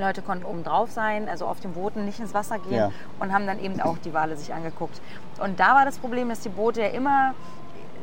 Leute 0.00 0.22
konnten 0.22 0.44
oben 0.44 0.62
drauf 0.64 0.90
sein, 0.90 1.28
also 1.28 1.46
auf 1.46 1.60
den 1.60 1.72
Booten 1.72 2.04
nicht 2.04 2.18
ins 2.20 2.34
Wasser 2.34 2.58
gehen 2.58 2.74
Ja. 2.76 2.90
und 3.20 3.32
haben 3.32 3.46
dann 3.46 3.58
eben 3.60 3.80
auch 3.80 3.98
die 3.98 4.12
Wale 4.14 4.36
sich 4.36 4.52
angeguckt. 4.54 5.00
Und 5.40 5.58
da 5.60 5.74
war 5.74 5.84
das 5.84 5.98
Problem, 5.98 6.28
dass 6.28 6.40
die 6.40 6.48
Boote 6.50 6.80
ja 6.82 6.88
immer 6.88 7.34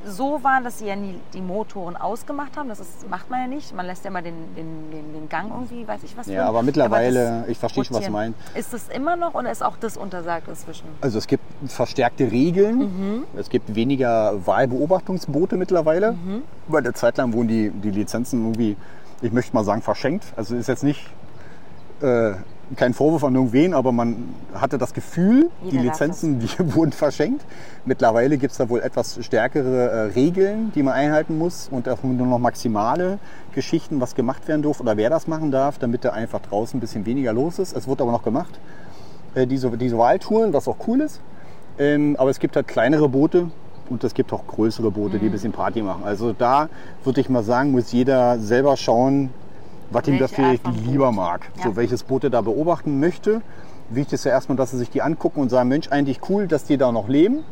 so 0.06 0.43
waren, 0.43 0.64
dass 0.64 0.80
sie 0.80 0.88
ja 0.88 0.95
nie 0.95 1.16
die 1.34 1.41
Motoren 1.41 1.95
ausgemacht 1.95 2.56
haben. 2.58 2.70
Das 2.70 2.80
ist, 2.80 3.10
macht 3.10 3.30
man 3.30 3.41
ja 3.41 3.47
nicht. 3.47 3.76
Man 3.76 3.86
lässt 3.86 4.03
ja 4.03 4.12
immer 4.12 4.22
den, 4.22 4.56
den, 4.56 4.91
den, 4.91 5.14
den 5.14 5.30
Gang 5.30 5.49
irgendwie, 5.49 5.88
weiß 5.88 6.03
ich 6.03 6.16
was. 6.16 6.28
Ja, 6.28 6.45
aber 6.45 6.64
mittlerweile, 6.64 7.41
das 7.41 7.49
ich 7.49 7.58
verstehe 7.58 7.86
schon, 7.86 7.97
was 7.97 8.06
du 8.06 8.12
meinst. 8.12 8.39
Ist 8.53 8.74
das 8.74 8.88
immer 8.89 9.16
noch 9.16 9.34
oder 9.34 9.51
ist 9.51 9.64
auch 9.64 9.78
das 9.78 9.97
untersagt 9.97 10.47
inzwischen? 10.47 10.86
Also 11.01 11.18
es 11.18 11.28
gibt 11.28 11.43
verstärkte 11.68 12.32
Regeln. 12.32 12.78
Mhm. 12.78 13.24
Es 13.36 13.49
gibt 13.49 13.76
weniger 13.76 14.45
Wahlbeobachtungsboote 14.45 15.58
mittlerweile. 15.58 16.14
Mhm. 16.14 16.43
Weil 16.68 16.84
eine 16.84 16.93
Zeit 16.93 17.18
lang 17.18 17.34
wurden 17.34 17.47
die, 17.47 17.70
die 17.70 17.91
Lizenzen 17.91 18.43
irgendwie, 18.43 18.78
ich 19.22 19.32
möchte 19.32 19.53
mal 19.53 19.64
sagen, 19.64 19.82
verschenkt. 19.82 20.26
Also 20.36 20.56
ist 20.56 20.68
jetzt 20.68 20.84
nicht 20.84 21.06
äh, 22.01 22.34
kein 22.76 22.93
Vorwurf 22.93 23.24
an 23.24 23.36
irgendwen, 23.36 23.74
aber 23.74 23.91
man 23.91 24.30
hatte 24.53 24.78
das 24.78 24.93
Gefühl, 24.93 25.49
Jeder 25.63 25.78
die 25.78 25.88
Lizenzen 25.88 26.39
die 26.39 26.49
wurden 26.76 26.91
verschenkt. 26.91 27.45
Mittlerweile 27.86 28.38
gibt 28.38 28.51
es 28.51 28.57
da 28.57 28.70
wohl 28.70 28.80
etwas 28.82 29.24
stärkere 29.24 29.89
äh, 29.89 29.99
Regeln, 30.13 30.72
die 30.74 30.82
man 30.82 30.93
einhalten 30.95 31.38
muss 31.38 31.68
und 31.70 31.88
auch 31.88 32.01
nur 32.03 32.26
noch 32.26 32.39
maximale 32.39 33.20
Geschichten, 33.53 34.01
was 34.01 34.16
gemacht 34.16 34.47
werden 34.47 34.63
darf 34.63 34.80
oder 34.80 34.97
wer 34.97 35.09
das 35.09 35.28
machen 35.28 35.51
darf, 35.51 35.78
damit 35.78 36.03
da 36.05 36.09
einfach 36.11 36.41
draußen 36.41 36.78
ein 36.78 36.82
bisschen 36.82 37.05
weniger 37.05 37.34
los 37.34 37.59
ist. 37.59 37.76
Es 37.76 37.88
wird 37.88 38.01
aber 38.01 38.11
noch 38.11 38.24
gemacht 38.24 38.59
äh, 39.36 39.45
diese, 39.45 39.70
diese 39.78 39.97
Wahltouren, 39.97 40.51
was 40.53 40.68
auch 40.68 40.78
cool 40.88 41.01
ist. 41.01 41.22
Ähm, 41.78 42.16
aber 42.18 42.30
es 42.30 42.39
gibt 42.39 42.55
halt 42.55 42.68
kleinere 42.68 43.09
Boote 43.09 43.49
und 43.89 44.03
es 44.03 44.13
gibt 44.16 44.34
auch 44.34 44.47
größere 44.47 44.89
Boote, 44.89 45.18
Mhm. 45.18 45.20
die 45.20 45.26
ein 45.28 45.32
bisschen 45.32 45.51
Party 45.51 45.82
machen. 45.84 46.03
Also 46.03 46.34
da 46.34 46.70
würde 47.03 47.22
ich 47.22 47.30
mal 47.30 47.43
sagen, 47.43 47.72
muss 47.72 47.91
jeder 47.91 48.39
selber 48.39 48.76
schauen, 48.78 49.30
was 49.95 50.07
ihm 50.07 50.19
das 50.19 50.31
vielleicht 50.31 50.63
lieber 50.85 51.07
Boot. 51.07 51.15
mag. 51.15 51.41
Ja. 51.57 51.63
So 51.63 51.75
welches 51.75 52.03
Boot 52.03 52.23
er 52.25 52.29
da 52.29 52.41
beobachten 52.41 52.99
möchte. 52.99 53.41
Wichtig 53.89 54.13
ist 54.13 54.25
ja 54.25 54.31
erstmal, 54.31 54.55
dass 54.57 54.71
sie 54.71 54.77
sich 54.77 54.89
die 54.89 55.01
angucken 55.01 55.39
und 55.41 55.49
sagen, 55.49 55.69
Mensch, 55.69 55.87
eigentlich 55.89 56.19
cool, 56.29 56.47
dass 56.47 56.63
die 56.65 56.77
da 56.77 56.91
noch 56.91 57.07
leben. 57.07 57.43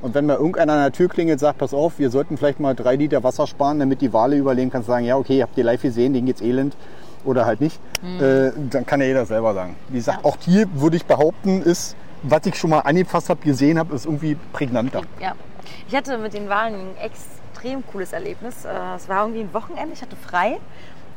Und 0.00 0.14
wenn 0.14 0.26
mal 0.26 0.36
irgendeiner 0.36 0.74
an 0.74 0.80
der 0.82 0.92
Tür 0.92 1.08
klingelt, 1.08 1.40
sagt, 1.40 1.58
pass 1.58 1.74
auf, 1.74 1.98
wir 1.98 2.10
sollten 2.10 2.36
vielleicht 2.36 2.60
mal 2.60 2.74
drei 2.74 2.94
Liter 2.96 3.24
Wasser 3.24 3.46
sparen, 3.46 3.80
damit 3.80 4.00
die 4.00 4.12
Wale 4.12 4.36
überleben, 4.36 4.70
kannst 4.70 4.86
du 4.88 4.92
sagen, 4.92 5.04
ja, 5.04 5.16
okay, 5.16 5.42
habt 5.42 5.58
ihr 5.58 5.64
live 5.64 5.82
gesehen, 5.82 6.12
denen 6.12 6.26
geht's 6.26 6.40
elend 6.40 6.76
oder 7.24 7.46
halt 7.46 7.60
nicht. 7.60 7.80
Äh, 8.20 8.52
dann 8.70 8.86
kann 8.86 9.00
ja 9.00 9.06
jeder 9.08 9.26
selber 9.26 9.54
sagen. 9.54 9.74
Wie 9.88 9.96
gesagt, 9.98 10.18
Mhm. 10.20 10.24
Ja. 10.24 10.30
auch 10.30 10.36
hier 10.40 10.66
würde 10.74 10.96
ich 10.96 11.04
behaupten, 11.04 11.62
ist, 11.62 11.96
was 12.22 12.46
ich 12.46 12.54
schon 12.56 12.70
mal 12.70 12.80
angefasst 12.80 13.28
habe, 13.28 13.40
gesehen 13.44 13.78
habe, 13.78 13.94
ist 13.94 14.04
irgendwie 14.04 14.36
prägnanter. 14.52 15.02
Ja. 15.20 15.32
Ich 15.88 15.96
hatte 15.96 16.16
mit 16.18 16.32
den 16.32 16.48
Wahlen 16.48 16.74
ein 16.74 16.96
extrem 17.04 17.84
cooles 17.90 18.12
Erlebnis. 18.12 18.64
Äh, 18.64 18.68
Es 18.96 19.08
war 19.08 19.22
irgendwie 19.22 19.40
ein 19.40 19.52
Wochenende, 19.52 19.94
ich 19.94 20.02
hatte 20.02 20.16
frei 20.16 20.58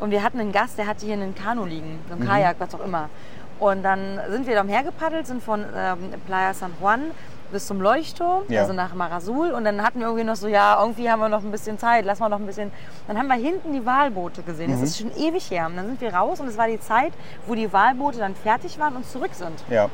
und 0.02 0.12
wir 0.12 0.22
hatten 0.24 0.40
einen 0.42 0.52
Gast, 0.52 0.78
der 0.78 0.88
hatte 0.88 1.06
hier 1.06 1.14
einen 1.14 1.34
Kanu 1.36 1.64
liegen, 1.66 2.00
so 2.10 2.16
Mhm. 2.16 2.24
ein 2.24 2.28
Kajak, 2.28 2.56
was 2.60 2.76
auch 2.76 2.84
immer. 2.84 3.10
Und 3.60 3.84
dann 3.84 4.20
sind 4.30 4.48
wir 4.48 4.56
da 4.56 4.62
umhergepaddelt, 4.62 5.26
sind 5.28 5.42
von 5.44 5.64
ähm, 5.76 5.98
Playa 6.26 6.54
San 6.54 6.74
Juan 6.82 7.12
bis 7.52 7.68
zum 7.68 7.80
Leuchtturm, 7.82 8.44
Ja. 8.48 8.62
also 8.62 8.74
nach 8.74 8.94
Marasul. 8.96 9.52
Und 9.52 9.66
dann 9.66 9.84
hatten 9.84 10.00
wir 10.00 10.08
irgendwie 10.08 10.24
noch 10.24 10.36
so, 10.38 10.48
ja, 10.48 10.80
irgendwie 10.82 11.10
haben 11.12 11.20
wir 11.20 11.30
noch 11.30 11.44
ein 11.44 11.52
bisschen 11.52 11.78
Zeit, 11.78 12.06
lass 12.06 12.20
mal 12.20 12.30
noch 12.30 12.40
ein 12.40 12.46
bisschen. 12.48 12.72
Dann 13.08 13.18
haben 13.18 13.28
wir 13.28 13.36
hinten 13.36 13.74
die 13.74 13.86
Walboote 13.86 14.42
gesehen. 14.42 14.72
Mhm. 14.72 14.80
Das 14.80 14.90
ist 14.90 14.98
schon 15.00 15.12
ewig 15.18 15.52
her. 15.52 15.68
Und 15.68 15.76
dann 15.78 15.86
sind 15.86 16.02
wir 16.02 16.14
raus 16.14 16.40
und 16.40 16.48
es 16.48 16.58
war 16.58 16.68
die 16.68 16.80
Zeit, 16.80 17.14
wo 17.46 17.54
die 17.54 17.72
Walboote 17.72 18.18
dann 18.20 18.36
fertig 18.36 18.80
waren 18.80 18.96
und 18.96 19.06
zurück 19.06 19.34
sind. 19.34 19.64
Ja. 19.70 19.90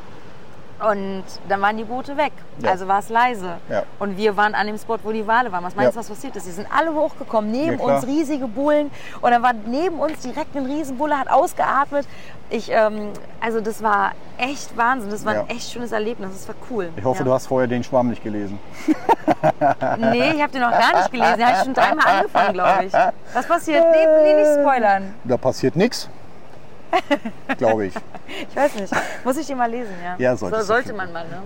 Und 0.80 1.24
dann 1.50 1.62
waren 1.62 1.76
die 1.76 1.84
Boote 1.84 2.18
weg. 2.18 2.32
Ja. 2.60 2.70
Also 2.72 2.88
war 2.88 3.00
es 3.00 3.10
leise. 3.10 3.58
Ja. 3.70 3.84
Und 4.00 4.16
wir 4.18 4.38
waren 4.38 4.54
an 4.54 4.68
dem 4.68 4.78
Spot, 4.78 4.98
wo 5.04 5.12
die 5.12 5.26
Wale 5.26 5.52
waren. 5.52 5.64
Was 5.64 5.76
meinst 5.76 5.96
du, 5.96 6.00
Ja. 6.00 6.02
was 6.02 6.10
passiert 6.10 6.36
ist? 6.36 6.46
Die 6.46 6.52
sind 6.52 6.68
alle 6.72 6.94
hochgekommen, 6.94 7.52
neben 7.52 7.80
uns 7.80 8.06
riesige 8.06 8.48
Bullen. 8.48 8.92
Und 9.22 9.32
dann 9.32 9.42
war 9.42 9.54
neben 9.54 10.00
uns 10.00 10.20
direkt 10.20 10.56
ein 10.56 10.66
Riesenbulle, 10.66 11.18
hat 11.18 11.30
ausgeatmet. 11.32 12.08
Ich, 12.50 12.72
ähm, 12.72 13.10
also 13.42 13.60
das 13.60 13.82
war 13.82 14.12
echt 14.38 14.78
Wahnsinn. 14.78 15.10
Das 15.10 15.26
war 15.26 15.34
ein 15.34 15.50
echt 15.50 15.72
schönes 15.72 15.92
Erlebnis. 15.92 16.30
Das 16.32 16.48
war 16.48 16.56
cool. 16.70 16.90
Ich 16.96 17.04
hoffe, 17.04 17.24
du 17.24 17.34
hast 17.34 17.48
vorher 17.48 17.68
den 17.68 17.84
Schwamm 17.84 18.10
nicht 18.10 18.24
gelesen. 18.24 18.60
Nee, 20.00 20.32
ich 20.32 20.42
habe 20.42 20.52
den 20.52 20.62
noch 20.62 20.72
gar 20.72 20.98
nicht 20.98 21.12
gelesen. 21.12 21.36
Den 21.38 21.46
habe 21.46 21.58
ich 21.58 21.64
schon 21.64 21.74
dreimal 21.74 22.08
angefangen, 22.08 22.54
glaube 22.54 22.86
ich. 22.86 22.94
Was 23.34 23.48
passiert? 23.48 23.86
Nee, 23.92 24.06
nee, 24.24 24.36
nicht 24.42 24.60
spoilern. 24.60 25.14
Da 25.24 25.38
passiert 25.38 25.76
nichts. 25.76 26.10
Glaube 27.58 27.88
ich. 27.88 27.94
Ich 28.50 28.56
weiß 28.56 28.76
nicht. 28.76 28.94
Muss 29.24 29.38
ich 29.38 29.48
den 29.48 29.58
mal 29.58 29.70
lesen, 29.70 29.94
ja? 30.04 30.16
Ja, 30.18 30.36
solltest 30.36 30.62
so, 30.62 30.68
Sollte 30.68 30.94
man 30.94 31.12
mal, 31.12 31.26
ne? 31.28 31.42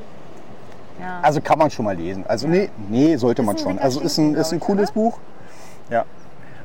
Ja. 1.00 1.20
Also 1.22 1.42
kann 1.42 1.58
man 1.58 1.72
schon 1.72 1.86
mal 1.86 1.96
lesen. 1.96 2.26
Also 2.28 2.48
nee, 2.48 2.70
nee, 2.90 3.16
sollte 3.16 3.42
man 3.42 3.56
ein 3.56 3.60
schon. 3.60 3.80
Also 3.80 4.02
ist 4.02 4.18
ein, 4.18 4.36
ist 4.36 4.52
ein 4.52 4.60
cooles 4.60 4.92
Buch. 4.92 5.18
Ja. 5.90 6.06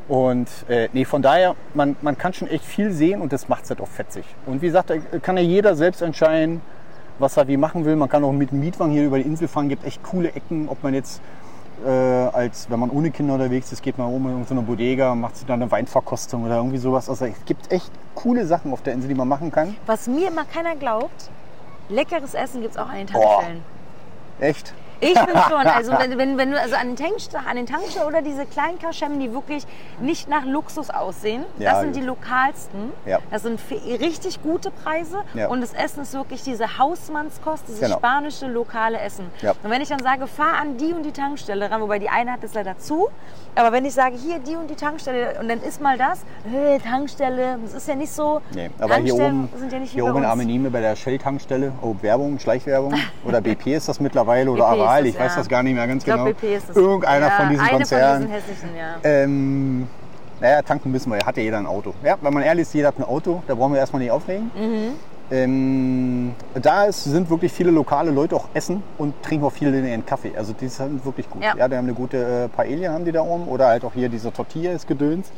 Und 0.09 0.49
äh, 0.69 0.89
nee, 0.93 1.05
von 1.05 1.23
daher, 1.23 1.57
man, 1.75 1.97
man 2.01 2.17
kann 2.17 2.33
schon 2.33 2.49
echt 2.49 2.65
viel 2.65 2.93
sehen 2.93 3.21
und 3.21 3.33
das 3.33 3.49
macht 3.49 3.65
es 3.65 3.71
halt 3.71 3.81
auch 3.81 3.89
fetzig. 3.89 4.25
Und 4.45 4.63
wie 4.63 4.67
gesagt, 4.67 4.91
da 4.91 4.97
kann 5.21 5.37
ja 5.37 5.43
jeder 5.43 5.75
selbst 5.75 6.03
entscheiden, 6.03 6.61
was 7.19 7.37
er 7.37 7.49
wie 7.49 7.57
machen 7.57 7.85
will. 7.85 7.97
Man 7.97 8.09
kann 8.09 8.23
auch 8.25 8.33
mit 8.33 8.51
dem 8.51 8.61
Mietwagen 8.61 8.93
hier 8.93 9.05
über 9.05 9.19
die 9.19 9.25
Insel 9.25 9.49
fahren, 9.49 9.69
gibt 9.69 9.85
echt 9.85 10.03
coole 10.05 10.29
Ecken, 10.33 10.69
ob 10.69 10.83
man 10.83 10.95
jetzt 10.95 11.21
äh, 11.85 11.89
als 11.89 12.71
wenn 12.71 12.81
man 12.81 12.91
ohne 12.91 13.11
Kinder 13.11 13.35
unterwegs 13.35 13.73
ist, 13.73 13.83
geht 13.83 13.99
man 13.99 14.09
oben 14.09 14.27
in 14.27 14.31
irgendeine 14.33 14.63
Bodega, 14.63 15.15
macht 15.15 15.37
sich 15.37 15.47
dann 15.47 15.61
eine 15.63 15.71
Weinverkostung 15.71 16.45
oder 16.45 16.57
irgendwie 16.57 16.79
sowas. 16.79 17.09
Also 17.09 17.27
es 17.27 17.45
gibt 17.45 17.71
echt 17.73 17.91
coole 18.15 18.47
Sachen 18.47 18.73
auf 18.73 18.83
der 18.83 18.95
Insel, 18.95 19.09
die 19.09 19.15
man 19.15 19.29
machen 19.29 19.51
kann. 19.51 19.77
Was 19.87 20.07
mir 20.07 20.29
immer 20.29 20.45
keiner 20.45 20.77
glaubt, 20.77 21.31
leckeres 21.89 22.35
Essen 22.35 22.63
gibt 22.63 22.75
es 22.75 22.79
auch 22.79 22.89
an 22.89 22.97
den 22.99 23.07
Boah. 23.07 23.23
Tankstellen. 23.23 23.63
Echt? 24.41 24.75
Ich 25.01 25.19
finde 25.19 25.43
schon, 25.49 25.67
also 25.67 25.93
wenn, 25.93 26.17
wenn, 26.19 26.39
wenn 26.39 26.51
du 26.51 26.61
also 26.61 26.75
an 26.77 26.89
den, 26.89 26.97
Tankstellen, 26.97 27.47
an 27.47 27.57
den 27.57 27.67
Tankstellen 27.67 28.07
oder 28.07 28.23
diese 28.23 28.47
kleinen 28.47 28.79
Kaschemmen, 28.79 29.21
die 29.21 29.33
wirklich 29.33 29.65
nicht 30.01 30.29
nach 30.29 30.45
Luxus 30.45 30.91
aussehen, 30.91 31.45
Ja, 31.59 31.73
das 31.73 31.81
sind 31.81 31.93
gut. 31.93 32.03
die 32.03 32.07
lokalsten. 32.07 32.93
Ja. 33.05 33.19
Das 33.31 33.43
sind 33.43 33.61
richtig 34.01 34.43
gute 34.43 34.71
Preise 34.71 35.23
Ja. 35.35 35.49
und 35.49 35.61
das 35.61 35.73
Essen 35.75 36.03
ist 36.03 36.15
wirklich 36.15 36.43
diese 36.43 36.79
Hausmannskost, 36.79 37.65
dieses 37.69 37.81
Genau. 37.81 37.99
spanische 37.99 38.47
lokale 38.47 38.99
Essen. 39.01 39.31
Ja. 39.43 39.53
Und 39.63 39.71
wenn 39.71 39.81
ich 39.83 39.89
dann 39.89 40.01
sage, 40.03 40.27
fahr 40.27 40.55
an 40.61 40.77
die 40.77 40.93
und 40.93 41.03
die 41.03 41.13
Tankstelle 41.13 41.71
ran, 41.71 41.81
wobei 41.81 41.99
die 41.99 42.09
eine 42.09 42.33
hat 42.33 42.45
es 42.45 42.55
leider 42.55 42.79
zu, 42.79 43.09
aber 43.57 43.73
wenn 43.73 43.85
ich 43.85 43.95
sage, 43.95 44.17
hier 44.17 44.39
die 44.39 44.55
und 44.55 44.69
die 44.69 44.75
Tankstelle 44.75 45.41
und 45.41 45.49
dann 45.49 45.63
ist 45.63 45.81
mal 45.81 45.97
das, 45.97 46.21
äh, 46.53 46.79
Tankstelle, 46.79 47.59
das 47.63 47.75
ist 47.75 47.89
ja 47.89 47.95
nicht 47.95 48.13
so. 48.13 48.41
Nee, 48.55 48.71
aber 48.79 48.97
hier 48.97 49.15
oben, 49.15 49.49
sind 49.57 49.73
ja 49.73 49.79
nicht 49.79 49.93
hier 49.93 50.05
oben 50.05 50.19
in. 50.19 50.25
Armenime 50.25 50.71
bei 50.71 50.81
der 50.81 50.95
Shell-Tankstelle, 50.95 51.73
oh, 51.83 51.95
Werbung, 52.03 52.39
Schleichwerbung 52.39 52.95
oder 53.25 53.41
BP 53.41 53.75
ist 53.75 53.89
das 53.89 53.99
mittlerweile 53.99 54.51
oder 54.51 54.71
BP 54.71 54.81
Aral, 54.81 55.07
ich 55.07 55.19
weiß 55.19 55.33
ja. 55.33 55.39
das 55.39 55.49
gar 55.49 55.63
nicht 55.63 55.75
mehr 55.75 55.87
ganz 55.87 56.03
Ich 56.03 56.07
glaube, 56.07 56.35
genau. 56.35 56.39
BP 56.39 56.57
ist 56.57 56.69
das. 56.69 56.77
Irgendeiner 56.77 57.27
ja, 57.27 57.33
von 57.33 57.49
diesen 57.49 57.63
eine 57.63 57.77
Konzernen. 57.77 58.29
Von 58.29 58.33
diesen 58.33 58.35
hässlichen, 58.35 58.77
ja. 58.77 58.95
Ähm, 59.03 59.89
naja, 60.41 60.63
tanken 60.63 60.91
müssen 60.91 61.11
wir, 61.11 61.19
hat 61.25 61.37
ja 61.39 61.43
jeder 61.43 61.59
ein 61.59 61.67
Auto. 61.67 61.95
Ja, 62.05 62.17
wenn 62.21 62.35
man 62.35 62.43
ehrlich 62.43 62.63
ist, 62.63 62.75
jeder 62.75 62.89
hat 62.89 62.99
ein 62.99 63.05
Auto, 63.05 63.43
da 63.47 63.55
brauchen 63.55 63.73
wir 63.73 63.81
erstmal 63.81 64.03
nicht 64.03 64.11
aufregen. 64.11 64.51
Mhm. 64.55 64.93
Ähm, 65.31 66.35
da 66.55 66.85
ist, 66.85 67.03
sind 67.05 67.29
wirklich 67.29 67.53
viele 67.53 67.71
lokale 67.73 68.13
Leute 68.13 68.37
auch 68.37 68.47
essen 68.55 68.83
und 68.97 69.21
trinken 69.23 69.45
auch 69.47 69.51
viele 69.53 69.77
ihren 69.89 70.07
Kaffee. 70.07 70.33
Also 70.37 70.53
die 70.53 70.69
sind 70.69 71.05
wirklich 71.05 71.29
gut. 71.29 71.43
Ja. 71.43 71.57
Ja, 71.57 71.67
die 71.67 71.75
haben 71.77 71.85
eine 71.87 71.95
gute 71.95 72.45
äh, 72.45 72.49
Paella 72.49 72.93
haben 72.93 73.05
die 73.05 73.11
da 73.13 73.23
oben 73.23 73.49
oder 73.49 73.67
halt 73.67 73.85
auch 73.85 73.93
hier 73.93 74.09
diese 74.09 74.33
Tortillas 74.33 74.87
gedöns. 74.87 75.33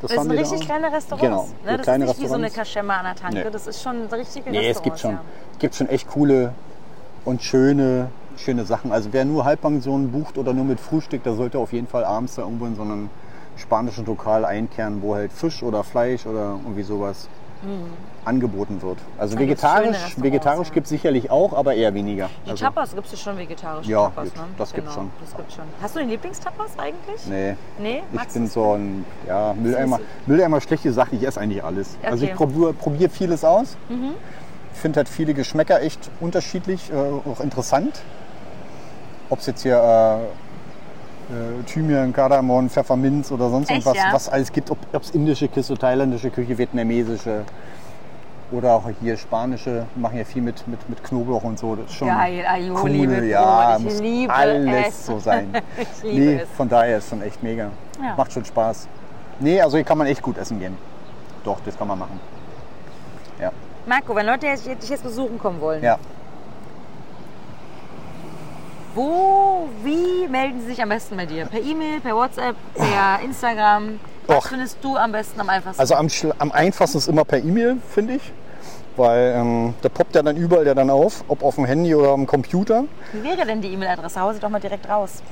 Das 0.00 0.12
haben 0.12 0.22
sind 0.22 0.32
die 0.32 0.36
da 0.36 0.42
richtig 0.42 0.60
auch. 0.62 0.64
kleine 0.64 0.92
Restaurants. 0.92 1.22
Genau, 1.22 1.42
ne? 1.42 1.70
so 1.70 1.76
Das 1.76 1.82
kleine 1.82 2.04
ist 2.04 2.10
nicht 2.10 2.20
wie 2.22 2.26
so 2.28 2.34
eine. 2.34 2.50
Kaschemme 2.50 2.94
an 2.94 3.04
der 3.04 3.14
Tanke. 3.14 3.38
Nee. 3.44 3.50
Das 3.50 3.66
ist 3.66 3.82
schon 3.82 4.06
richtige 4.06 4.50
Nee, 4.50 4.58
es 4.70 4.76
Restaurants. 4.76 4.82
gibt 4.84 4.98
schon, 5.00 5.10
Ja. 5.12 5.20
gibt 5.58 5.74
schon 5.74 5.88
echt 5.90 6.08
coole 6.08 6.52
und 7.26 7.42
schöne, 7.42 8.08
schöne 8.38 8.64
Sachen. 8.64 8.90
Also 8.90 9.10
wer 9.12 9.26
nur 9.26 9.44
Halbpensionen 9.44 10.12
bucht 10.12 10.38
oder 10.38 10.54
nur 10.54 10.64
mit 10.64 10.80
Frühstück, 10.80 11.22
der 11.24 11.34
sollte 11.34 11.58
auf 11.58 11.72
jeden 11.74 11.88
Fall 11.88 12.04
abends 12.04 12.36
da 12.36 12.42
irgendwo 12.42 12.64
in 12.66 12.74
so 12.76 12.82
einem 12.82 13.10
spanischen 13.56 14.06
Lokal 14.06 14.44
einkehren, 14.46 15.02
wo 15.02 15.14
halt 15.14 15.32
Fisch 15.32 15.62
oder 15.62 15.82
Fleisch 15.84 16.24
oder 16.26 16.58
irgendwie 16.62 16.82
sowas 16.82 17.28
angeboten 18.24 18.82
wird. 18.82 18.98
Also 19.18 19.34
schöne 19.36 19.46
vegetarisch, 19.46 20.16
vegetarisch 20.16 20.72
gibt 20.72 20.86
es 20.86 20.90
sicherlich 20.90 21.30
auch, 21.30 21.52
aber 21.52 21.74
eher 21.74 21.94
weniger. 21.94 22.28
Die 22.44 22.50
Also, 22.50 22.64
Tapas 22.64 22.94
gibt 22.94 23.12
es 23.12 23.20
schon 23.20 23.38
vegetarisch. 23.38 23.86
Ja, 23.86 24.04
Tapas, 24.04 24.24
gut, 24.30 24.36
ne? 24.36 24.42
das 24.58 24.72
gibt's 24.72 24.94
schon. 24.94 25.10
Das 25.20 25.36
gibt's 25.36 25.54
schon. 25.54 25.64
Hast 25.80 25.94
du 25.94 26.00
den 26.00 26.08
Lieblingstapas 26.08 26.70
eigentlich? 26.78 27.26
nee. 27.28 27.56
Nee? 27.78 28.02
Ich 28.12 28.28
bin 28.32 28.46
so 28.48 28.74
ein 28.74 29.04
ja, 29.28 29.54
Mülleimer, 29.54 30.00
Mülleimer 30.26 30.60
schlechte 30.60 30.92
Sache, 30.92 31.14
ich 31.16 31.22
esse 31.26 31.40
eigentlich 31.40 31.62
alles. 31.62 31.96
Also 32.02 32.16
Okay. 32.16 32.24
Mhm. 32.24 32.30
ich 32.30 32.34
probiere 32.36 32.72
probier 32.72 33.10
vieles 33.10 33.44
aus. 33.44 33.76
Ich 34.74 34.80
finde 34.80 34.98
halt 34.98 35.08
viele 35.08 35.32
Geschmäcker 35.34 35.80
echt 35.82 36.10
unterschiedlich, 36.20 36.90
äh, 36.92 36.94
auch 36.96 37.40
interessant. 37.40 38.02
Ob 39.30 39.38
es 39.40 39.46
jetzt 39.46 39.62
hier 39.62 39.76
äh, 39.76 40.45
äh, 41.30 41.62
Thymian, 41.64 42.12
Kardamom, 42.12 42.68
Pfefferminz 42.70 43.32
oder 43.32 43.50
sonst 43.50 43.70
Echt, 43.70 43.86
irgendwas, 43.86 43.96
ja? 43.96 44.12
was 44.12 44.28
alles 44.28 44.52
gibt. 44.52 44.70
Ob 44.70 44.78
es 44.92 45.10
indische 45.10 45.48
Küche, 45.48 45.76
thailändische 45.76 46.30
Küche, 46.30 46.56
vietnamesische 46.56 47.42
oder 48.52 48.74
auch 48.74 48.84
hier 49.00 49.16
spanische, 49.16 49.86
machen 49.96 50.18
ja 50.18 50.24
viel 50.24 50.42
mit, 50.42 50.66
mit, 50.68 50.88
mit 50.88 51.02
Knoblauch 51.02 51.42
und 51.42 51.58
so. 51.58 51.74
Das 51.74 51.86
ist 51.86 51.94
schon 51.94 52.08
Geil, 52.08 52.44
Aioli 52.46 53.00
cool, 53.00 53.06
mit 53.08 53.24
ja. 53.24 53.76
Ich 53.78 53.98
liebe 53.98 54.32
alles 54.32 54.88
es. 54.88 55.06
so 55.06 55.18
sein. 55.18 55.48
Ich 55.76 56.02
liebe 56.04 56.20
nee, 56.20 56.40
es. 56.42 56.48
von 56.56 56.68
daher 56.68 56.98
ist 56.98 57.08
schon 57.08 57.22
echt 57.22 57.42
mega. 57.42 57.70
Ja. 58.00 58.14
Macht 58.16 58.32
schon 58.32 58.44
Spaß. 58.44 58.88
Nee, 59.40 59.60
also 59.60 59.76
hier 59.76 59.84
kann 59.84 59.98
man 59.98 60.06
echt 60.06 60.22
gut 60.22 60.38
essen 60.38 60.60
gehen. 60.60 60.76
Doch, 61.44 61.58
das 61.64 61.76
kann 61.76 61.88
man 61.88 61.98
machen. 61.98 62.20
Ja. 63.40 63.50
Marco, 63.86 64.14
wenn 64.14 64.26
Leute 64.26 64.46
dich 64.46 64.88
jetzt 64.88 65.02
besuchen 65.02 65.38
kommen 65.38 65.60
wollen, 65.60 65.82
Ja. 65.82 65.98
Wo, 68.96 69.68
wie 69.84 70.26
melden 70.28 70.60
sie 70.60 70.66
sich 70.66 70.82
am 70.82 70.88
besten 70.88 71.16
bei 71.16 71.26
dir? 71.26 71.44
Per 71.46 71.60
E-Mail, 71.60 72.00
per 72.00 72.16
WhatsApp, 72.16 72.56
per 72.74 73.20
Instagram? 73.24 74.00
Was 74.26 74.38
Och. 74.38 74.48
findest 74.48 74.78
du 74.82 74.96
am 74.96 75.12
besten, 75.12 75.40
am 75.40 75.48
einfachsten? 75.48 75.80
Also 75.80 75.94
am, 75.94 76.06
schl- 76.08 76.34
am 76.38 76.50
einfachsten 76.50 76.98
ist 76.98 77.08
immer 77.08 77.24
per 77.24 77.38
E-Mail, 77.38 77.76
finde 77.90 78.14
ich. 78.14 78.32
Weil 78.96 79.34
ähm, 79.36 79.74
da 79.82 79.90
poppt 79.90 80.14
ja 80.14 80.22
dann 80.22 80.36
überall 80.36 80.66
ja 80.66 80.74
dann 80.74 80.88
auf, 80.88 81.22
ob 81.28 81.42
auf 81.44 81.56
dem 81.56 81.66
Handy 81.66 81.94
oder 81.94 82.12
am 82.12 82.26
Computer. 82.26 82.84
Wie 83.12 83.22
wäre 83.22 83.46
denn 83.46 83.60
die 83.60 83.68
E-Mail-Adresse? 83.68 84.18
Hau 84.20 84.32
sie 84.32 84.40
doch 84.40 84.48
mal 84.48 84.58
direkt 84.58 84.88
raus. 84.88 85.22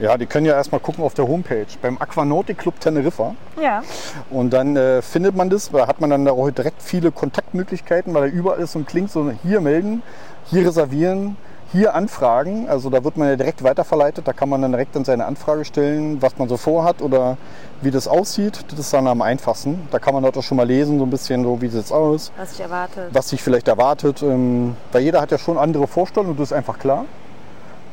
Ja, 0.00 0.16
die 0.18 0.26
können 0.26 0.46
ja 0.46 0.54
erstmal 0.54 0.80
gucken 0.80 1.04
auf 1.04 1.14
der 1.14 1.28
Homepage 1.28 1.66
beim 1.80 1.96
Aquanautic 1.98 2.58
Club 2.58 2.80
Teneriffa. 2.80 3.36
Ja. 3.60 3.82
Und 4.30 4.50
dann 4.52 4.76
äh, 4.76 5.00
findet 5.00 5.36
man 5.36 5.48
das, 5.48 5.70
da 5.70 5.86
hat 5.86 6.00
man 6.00 6.10
dann 6.10 6.24
da 6.24 6.32
auch 6.32 6.50
direkt 6.50 6.82
viele 6.82 7.12
Kontaktmöglichkeiten, 7.12 8.12
weil 8.14 8.30
da 8.30 8.36
überall 8.36 8.58
ist 8.58 8.72
so 8.72 8.80
ein 8.80 8.86
Klink, 8.86 9.10
so 9.10 9.30
hier 9.44 9.60
melden, 9.60 10.02
hier 10.46 10.66
reservieren, 10.66 11.36
hier 11.72 11.94
anfragen. 11.94 12.68
Also 12.68 12.90
da 12.90 13.02
wird 13.02 13.16
man 13.16 13.28
ja 13.28 13.36
direkt 13.36 13.62
weiterverleitet, 13.62 14.28
da 14.28 14.32
kann 14.32 14.48
man 14.48 14.62
dann 14.62 14.72
direkt 14.72 14.94
dann 14.94 15.04
seine 15.04 15.24
Anfrage 15.24 15.64
stellen, 15.64 16.20
was 16.20 16.38
man 16.38 16.48
so 16.48 16.56
vorhat 16.56 17.02
oder 17.02 17.36
wie 17.80 17.90
das 17.90 18.06
aussieht. 18.06 18.64
Das 18.68 18.78
ist 18.78 18.92
dann 18.92 19.06
am 19.06 19.22
einfachsten. 19.22 19.88
Da 19.90 19.98
kann 19.98 20.14
man 20.14 20.22
dort 20.22 20.36
auch 20.36 20.42
schon 20.42 20.56
mal 20.58 20.66
lesen, 20.66 20.98
so 20.98 21.04
ein 21.04 21.10
bisschen 21.10 21.42
so, 21.42 21.60
wie 21.60 21.68
sieht 21.68 21.84
es 21.84 21.92
aus, 21.92 22.30
Was 22.36 22.52
ich 22.52 22.60
erwarte. 22.60 23.08
was 23.12 23.28
sich 23.30 23.42
vielleicht 23.42 23.68
erwartet. 23.68 24.22
Ähm, 24.22 24.76
weil 24.92 25.02
jeder 25.02 25.20
hat 25.20 25.30
ja 25.30 25.38
schon 25.38 25.58
andere 25.58 25.86
Vorstellungen 25.86 26.32
und 26.32 26.40
das 26.40 26.50
ist 26.50 26.56
einfach 26.56 26.78
klar. 26.78 27.06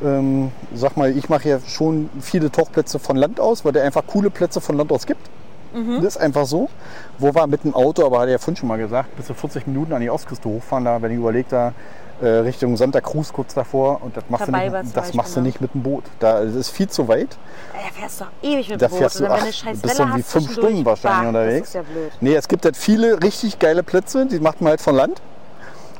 Ähm, 0.03 0.51
sag 0.75 0.95
mal, 0.95 1.15
ich 1.15 1.29
mache 1.29 1.49
ja 1.49 1.59
schon 1.65 2.09
viele 2.21 2.51
Tauchplätze 2.51 2.99
von 2.99 3.15
Land 3.17 3.39
aus, 3.39 3.65
weil 3.65 3.71
der 3.71 3.83
einfach 3.83 4.03
coole 4.07 4.29
Plätze 4.29 4.61
von 4.61 4.77
Land 4.77 4.91
aus 4.91 5.05
gibt. 5.05 5.29
Das 5.73 6.15
ist 6.15 6.17
einfach 6.17 6.45
so. 6.45 6.69
Wo 7.17 7.33
wir 7.33 7.47
mit 7.47 7.63
dem 7.63 7.75
Auto, 7.75 8.05
aber 8.05 8.19
hat 8.19 8.25
er 8.27 8.33
ja 8.33 8.37
vorhin 8.37 8.55
schon 8.55 8.67
mal 8.67 8.77
gesagt, 8.77 9.15
bis 9.15 9.27
zu 9.27 9.33
40 9.33 9.67
Minuten 9.67 9.93
an 9.93 10.01
die 10.01 10.09
Ostküste 10.09 10.49
hochfahren, 10.49 10.85
da, 10.85 11.01
wenn 11.01 11.11
ich 11.11 11.17
überlegt, 11.17 11.51
da 11.51 11.73
äh, 12.21 12.27
Richtung 12.27 12.75
Santa 12.77 13.01
Cruz 13.01 13.31
kurz 13.31 13.53
davor. 13.53 14.01
Und 14.03 14.17
das 14.17 14.23
machst, 14.29 14.47
du 14.47 14.51
Dabei 14.51 14.71
war 14.71 14.83
nicht, 14.83 14.95
das 14.95 15.13
machst 15.13 15.35
du 15.35 15.41
nicht 15.41 15.61
mit 15.61 15.73
dem 15.73 15.83
Boot. 15.83 16.03
Da, 16.19 16.43
das 16.43 16.55
ist 16.55 16.69
viel 16.69 16.89
zu 16.89 17.07
weit. 17.07 17.37
Da 17.73 17.79
fährst 17.99 18.21
du 18.21 18.25
doch 18.25 18.49
ewig 18.49 18.69
mit 18.69 18.81
Da 18.81 18.87
dem 18.87 18.91
Boot. 18.91 18.99
fährst 18.99 19.19
du 19.19 19.23
dann, 19.23 19.31
ach, 19.33 19.71
bist 19.81 19.99
du 19.99 20.15
wie 20.15 20.23
fünf 20.23 20.51
Stunden 20.51 20.85
wahrscheinlich 20.85 21.21
bah, 21.21 21.27
unterwegs. 21.27 21.59
Das 21.59 21.67
ist 21.69 21.73
ja 21.75 21.81
blöd. 21.81 22.11
Nee, 22.21 22.35
es 22.35 22.47
gibt 22.47 22.65
halt 22.65 22.77
viele 22.77 23.21
richtig 23.21 23.59
geile 23.59 23.83
Plätze, 23.83 24.25
die 24.25 24.39
macht 24.39 24.61
man 24.61 24.71
halt 24.71 24.81
von 24.81 24.95
Land. 24.95 25.21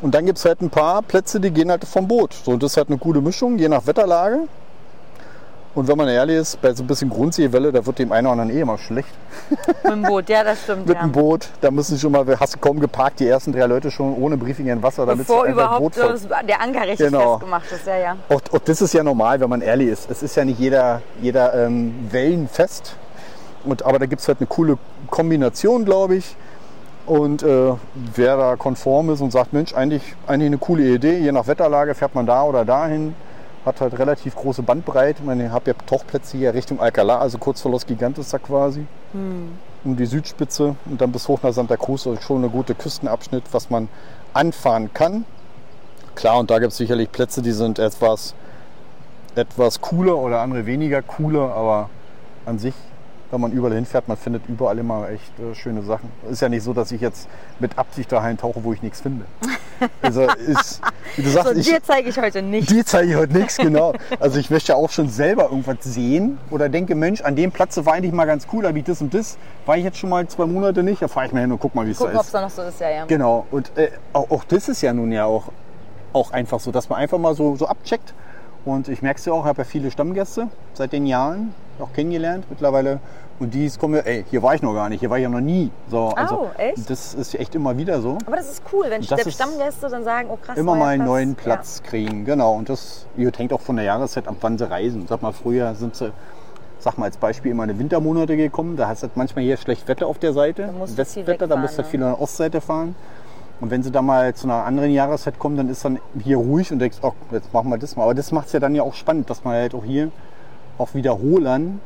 Und 0.02 0.16
dann 0.16 0.26
gibt 0.26 0.38
es 0.38 0.46
halt 0.46 0.62
ein 0.62 0.70
paar 0.70 1.02
Plätze, 1.02 1.40
die 1.40 1.52
gehen 1.52 1.70
halt 1.70 1.84
vom 1.86 2.08
Boot. 2.08 2.34
So, 2.34 2.52
und 2.52 2.64
das 2.64 2.72
ist 2.72 2.78
halt 2.78 2.88
eine 2.90 2.98
gute 2.98 3.22
Mischung, 3.22 3.58
je 3.58 3.68
nach 3.68 3.86
Wetterlage. 3.86 4.48
Und 5.76 5.88
wenn 5.88 5.98
man 5.98 6.08
ehrlich 6.08 6.38
ist, 6.38 6.62
bei 6.62 6.74
so 6.74 6.84
ein 6.84 6.88
bisschen 6.88 7.10
Grundseewelle, 7.10 7.72
da 7.72 7.86
wird 7.86 8.00
dem 8.00 8.12
einen 8.12 8.26
oder 8.26 8.42
anderen 8.42 8.58
eh 8.58 8.62
immer 8.62 8.78
schlecht. 8.78 9.10
Mit 9.50 9.94
dem 9.94 10.02
Boot, 10.02 10.28
ja, 10.28 10.44
das 10.44 10.64
stimmt. 10.64 10.86
Mit 10.88 10.96
ja. 10.96 11.04
dem 11.04 11.12
Boot, 11.12 11.48
da 11.62 11.70
müssen 11.70 11.98
schon 12.00 12.12
mal, 12.12 12.26
hast 12.40 12.56
du 12.56 12.60
kaum 12.60 12.80
geparkt, 12.80 13.20
die 13.20 13.28
ersten 13.28 13.52
drei 13.52 13.66
Leute 13.68 13.92
schon 13.92 14.16
ohne 14.16 14.36
Briefing 14.36 14.68
in 14.68 14.82
Wasser, 14.82 15.06
damit 15.06 15.28
Bevor 15.28 15.46
überhaupt 15.46 15.96
Boot 15.96 16.28
der 16.48 16.62
Anker 16.62 16.82
richtig 16.82 17.08
Genau. 17.08 17.34
festgemacht 17.34 17.72
ist. 17.72 17.86
Ja, 17.86 17.98
ja. 17.98 18.16
Auch, 18.30 18.42
auch 18.52 18.60
das 18.60 18.82
ist 18.82 18.94
ja 18.94 19.04
normal, 19.04 19.40
wenn 19.40 19.50
man 19.50 19.62
ehrlich 19.62 19.90
ist. 19.90 20.10
Es 20.10 20.24
ist 20.24 20.36
ja 20.36 20.44
nicht 20.44 20.60
jeder, 20.60 21.02
jeder 21.22 21.54
ähm, 21.54 21.94
wellenfest. 22.10 22.96
Und, 23.64 23.86
aber 23.86 24.00
da 24.00 24.06
gibt 24.08 24.22
es 24.22 24.28
halt 24.28 24.40
eine 24.40 24.48
coole 24.48 24.78
Kombination, 25.10 25.86
glaube 25.86 26.16
ich. 26.16 26.36
Und 27.06 27.44
äh, 27.44 27.74
wer 28.16 28.38
da 28.38 28.56
konform 28.56 29.10
ist 29.12 29.22
und 29.22 29.32
sagt, 29.32 29.54
Mensch, 29.54 29.74
eigentlich, 29.74 30.16
eigentlich 30.28 30.48
eine 30.48 30.58
coole 30.58 30.84
Idee, 30.84 31.18
je 31.18 31.32
nach 31.32 31.48
Wetterlage 31.48 31.96
fährt 31.96 32.14
man 32.14 32.26
da 32.26 32.44
oder 32.44 32.66
dahin, 32.66 33.16
hat 33.70 33.82
halt 33.82 33.98
relativ 33.98 34.36
große 34.36 34.64
Bandbreite. 34.64 35.20
Ich 35.20 35.26
meine, 35.26 35.46
ich 35.46 35.52
habe 35.52 35.72
ja 35.72 35.78
Tauchplätze 35.86 36.38
hier 36.38 36.54
Richtung 36.54 36.82
Alcalá, 36.82 37.20
also 37.20 37.38
kurz 37.38 37.62
vor 37.62 37.72
Los 37.72 37.86
Gigantes 37.86 38.30
da 38.30 38.40
quasi. 38.40 38.86
Um 39.14 39.96
die 39.96 40.06
Südspitze 40.06 40.76
und 40.86 41.00
dann 41.00 41.12
bis 41.12 41.28
hoch 41.28 41.40
nach 41.42 41.54
Santa 41.54 41.78
Cruz, 41.78 42.06
also 42.06 42.20
schon 42.20 42.40
eine 42.40 42.50
gute 42.50 42.76
Küstenabschnitt, 42.76 43.44
was 43.52 43.70
man 43.70 43.88
anfahren 44.34 44.94
kann. 44.94 45.24
Klar, 46.16 46.40
und 46.40 46.52
da 46.52 46.60
gibt 46.60 46.72
es 46.72 46.78
sicherlich 46.78 47.12
Plätze, 47.12 47.42
die 47.42 47.54
sind 47.54 47.80
etwas, 47.80 48.34
etwas 49.36 49.80
cooler 49.80 50.18
oder 50.18 50.42
andere 50.42 50.66
weniger 50.66 51.02
cooler, 51.02 51.54
aber 51.54 51.90
an 52.46 52.60
sich, 52.60 52.74
wenn 53.32 53.42
man 53.42 53.52
überall 53.52 53.74
hinfährt, 53.76 54.08
man 54.08 54.18
findet 54.18 54.48
überall 54.48 54.78
immer 54.80 55.10
echt 55.10 55.32
äh, 55.40 55.54
schöne 55.54 55.84
Sachen. 55.84 56.10
Ist 56.30 56.42
ja 56.42 56.50
nicht 56.50 56.64
so, 56.64 56.74
dass 56.74 56.92
ich 56.92 57.02
jetzt 57.02 57.28
mit 57.60 57.78
Absicht 57.78 58.12
dahin 58.12 58.38
tauche, 58.38 58.64
wo 58.64 58.74
ich 58.74 58.82
nichts 58.82 59.02
finde. 59.02 59.26
Also 60.02 60.24
ist, 60.24 60.82
wie 61.16 61.22
du 61.24 61.30
sagst, 61.30 61.54
So, 61.54 61.56
ich, 61.58 61.66
dir 61.66 61.82
zeige 61.82 62.10
ich 62.10 62.20
heute 62.20 62.42
nicht. 62.42 62.70
die 62.70 62.84
zeige 62.84 63.12
ich 63.12 63.16
heute 63.16 63.38
nichts, 63.38 63.56
genau. 63.56 63.94
Also 64.20 64.38
ich 64.38 64.50
möchte 64.50 64.74
ja 64.74 64.76
auch 64.76 64.90
schon 64.90 65.08
selber 65.08 65.44
irgendwas 65.44 65.78
sehen 65.82 66.38
oder 66.52 66.68
denke, 66.68 66.96
Mensch, 66.96 67.22
an 67.22 67.38
dem 67.38 67.54
Platz 67.54 67.78
war 67.86 67.94
eigentlich 67.94 68.12
mal 68.12 68.26
ganz 68.26 68.46
cool, 68.52 68.68
habe 68.68 68.78
ich 68.78 68.84
das 68.84 69.02
und 69.02 69.14
das, 69.14 69.38
war 69.66 69.78
ich 69.78 69.86
jetzt 69.86 69.98
schon 69.98 70.10
mal 70.10 70.28
zwei 70.28 70.48
Monate 70.48 70.84
nicht, 70.84 71.02
da 71.02 71.08
fahre 71.08 71.28
ich 71.28 71.32
mal 71.32 71.40
hin 71.40 71.52
und 71.54 71.60
guck 71.62 71.76
mal, 71.76 71.88
wie 71.88 71.92
es 71.92 71.98
da 71.98 72.06
Gucken, 72.06 72.18
ob 72.18 72.22
es 72.24 72.28
ist. 72.28 72.34
da 72.34 72.42
noch 72.42 72.50
so 72.50 72.62
ist, 72.64 72.82
ja, 72.82 72.90
ja. 72.90 73.06
Genau, 73.06 73.46
und 73.52 73.72
äh, 73.78 73.90
auch, 74.12 74.30
auch 74.32 74.44
das 74.44 74.68
ist 74.68 74.82
ja 74.82 74.92
nun 74.92 75.14
ja 75.14 75.24
auch, 75.24 75.46
auch 76.12 76.32
einfach 76.32 76.60
so, 76.60 76.72
dass 76.72 76.90
man 76.90 77.00
einfach 77.00 77.18
mal 77.18 77.34
so, 77.34 77.56
so 77.56 77.66
abcheckt, 77.66 78.14
Und 78.66 78.90
ich 78.90 79.02
merke 79.02 79.20
es 79.20 79.26
ja 79.26 79.32
auch, 79.32 79.44
ich 79.44 79.48
habe 79.48 79.60
ja 79.62 79.64
viele 79.64 79.92
Stammgäste 79.92 80.48
seit 80.74 80.92
den 80.92 81.06
Jahren 81.06 81.54
auch 81.80 81.94
kennengelernt 81.94 82.44
mittlerweile. 82.50 83.00
Und 83.40 83.54
die 83.54 83.70
kommen 83.80 83.94
mir, 83.94 84.06
ey, 84.06 84.26
hier 84.30 84.44
war 84.44 84.54
ich 84.54 84.62
noch 84.62 84.74
gar 84.74 84.90
nicht, 84.90 85.00
hier 85.00 85.10
war 85.10 85.18
ich 85.18 85.24
ja 85.24 85.30
noch 85.30 85.40
nie. 85.40 85.72
So, 85.90 86.10
also, 86.10 86.50
echt? 86.58 86.90
Das 86.90 87.14
ist 87.14 87.36
echt 87.36 87.56
immer 87.56 87.78
wieder 87.78 88.02
so. 88.02 88.18
Aber 88.26 88.36
das 88.36 88.52
ist 88.52 88.64
cool, 88.74 88.88
wenn 88.90 89.02
Das 89.02 89.26
ist 89.26 89.36
Stammgäste 89.36 89.88
dann 89.88 90.04
sagen, 90.04 90.28
oh 90.30 90.38
krass, 90.42 90.58
Immer 90.58 90.76
mal 90.76 90.90
einen 90.90 91.06
neuen 91.06 91.36
Platz 91.36 91.82
kriegen, 91.82 92.26
genau. 92.26 92.56
Und 92.56 92.68
das 92.68 93.06
gut, 93.16 93.40
hängt 93.40 93.54
auch 93.54 93.62
von 93.62 93.78
der 93.78 93.86
Jahreszeit 93.86 94.28
ab, 94.28 94.36
wann 94.42 94.58
sie 94.58 94.70
reisen. 94.70 95.06
Sag 95.08 95.22
mal, 95.22 95.32
früher 95.32 95.74
sind 95.76 95.96
sie, 95.96 96.12
sag 96.80 96.98
mal 96.98 97.06
als 97.06 97.16
Beispiel, 97.16 97.52
immer 97.52 97.64
in 97.64 97.70
die 97.70 97.80
Wintermonate 97.80 98.36
gekommen. 98.36 98.76
Da 98.76 98.90
hast 98.90 99.04
du 99.04 99.10
manchmal 99.16 99.46
hier 99.46 99.56
schlecht 99.56 99.88
Wetter 99.88 100.08
auf 100.08 100.20
der 100.20 100.34
Seite. 100.34 100.74
Da 100.78 100.98
Westwetter, 100.98 101.48
da 101.48 101.56
musst 101.56 101.78
du 101.78 101.82
ne? 101.82 101.88
viel 101.88 102.04
an 102.04 102.12
der 102.12 102.22
Ostseite 102.22 102.60
fahren. 102.60 102.96
Und 103.62 103.72
wenn 103.72 103.84
sie 103.84 103.92
dann 103.92 104.06
mal 104.06 104.34
zu 104.34 104.48
einer 104.48 104.66
anderen 104.66 104.92
Jahreszeit 104.92 105.40
kommen, 105.40 105.56
dann 105.56 105.70
ist 105.70 105.84
dann 105.86 106.00
hier 106.22 106.38
ruhig 106.38 106.72
und 106.72 106.80
denkst, 106.80 106.98
oh, 107.02 107.14
jetzt 107.32 107.54
machen 107.54 107.70
wir 107.70 107.78
das 107.78 107.96
mal. 107.96 108.04
Aber 108.04 108.14
das 108.14 108.34
macht 108.34 108.48
es 108.48 108.54
ja 108.54 108.60
dann 108.60 108.76
ja 108.76 108.84
auch 108.84 108.94
spannend, 108.94 109.30
dass 109.30 109.44
man 109.46 109.54
halt 109.54 109.76
auch 109.76 109.84
hier 109.84 110.12
auch 110.78 110.94
wiederholern, 110.94 111.82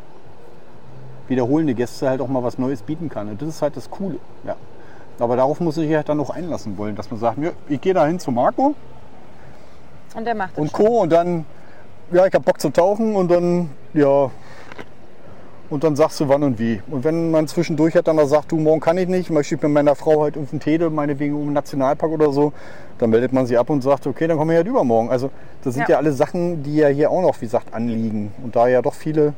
wiederholende 1.28 1.74
Gäste 1.74 2.10
halt 2.10 2.22
auch 2.22 2.28
mal 2.28 2.44
was 2.44 2.58
Neues 2.58 2.82
bieten 2.82 3.10
kann. 3.10 3.30
Und 3.30 3.42
das 3.42 3.50
ist 3.50 3.62
halt 3.62 3.78
das 3.78 3.90
Coole. 3.90 4.18
Ja. 4.46 4.56
Aber 5.20 5.36
darauf 5.36 5.60
muss 5.60 5.78
ich 5.78 5.94
halt 5.94 6.10
dann 6.10 6.20
auch 6.20 6.32
einlassen 6.32 6.78
wollen, 6.78 6.96
dass 6.96 7.10
man 7.12 7.20
sagt, 7.20 7.38
ja, 7.38 7.52
ich 7.70 7.80
gehe 7.80 7.94
da 7.94 8.06
hin 8.06 8.20
zu 8.20 8.32
Marco 8.32 8.76
Und 10.16 10.26
der 10.26 10.36
macht 10.36 10.52
das 10.54 10.60
und 10.60 10.72
schon. 10.72 10.86
Co. 10.86 11.02
Und 11.02 11.12
dann, 11.12 11.46
ja, 12.12 12.26
ich 12.26 12.34
hab 12.34 12.44
Bock 12.44 12.60
zu 12.60 12.70
tauchen 12.72 13.16
und 13.16 13.30
dann, 13.30 13.70
ja, 13.94 14.32
und 15.70 15.84
dann 15.84 15.96
sagst 15.96 16.20
du 16.20 16.30
wann 16.30 16.44
und 16.44 16.60
wie. 16.60 16.82
Und 16.90 17.04
wenn 17.04 17.32
man 17.32 17.48
zwischendurch 17.48 17.96
hat, 17.96 18.08
dann 18.08 18.18
da 18.18 18.28
sagt, 18.28 18.52
du, 18.52 18.58
morgen 18.58 18.80
kann 18.80 18.98
ich 18.98 19.08
nicht, 19.08 19.30
möchte 19.32 19.56
ich 19.56 19.62
mit 19.62 19.72
meiner 19.72 19.96
Frau 19.96 20.22
halt 20.22 20.38
auf 20.38 20.50
den 20.52 20.60
Tede, 20.60 20.90
meinetwegen 20.90 21.34
um 21.36 21.46
den 21.46 21.54
Nationalpark 21.54 22.12
oder 22.12 22.32
so, 22.32 22.54
dann 23.00 23.10
meldet 23.10 23.34
man 23.34 23.46
sie 23.48 23.58
ab 23.58 23.70
und 23.70 23.82
sagt, 23.82 24.06
okay, 24.06 24.28
dann 24.28 24.38
kommen 24.38 24.52
wir 24.52 24.58
halt 24.58 24.68
übermorgen. 24.68 25.10
Also 25.10 25.32
das 25.64 25.74
sind 25.74 25.88
Ja. 25.88 25.94
ja. 25.94 25.98
alle 25.98 26.12
Sachen, 26.12 26.62
die 26.64 26.76
ja 26.76 26.90
hier 26.90 27.10
auch 27.10 27.22
noch, 27.22 27.42
wie 27.42 27.46
gesagt, 27.46 27.74
anliegen. 27.74 28.32
Und 28.44 28.56
da 28.56 28.68
ja 28.68 28.82
doch 28.82 28.94
viele, 28.94 29.34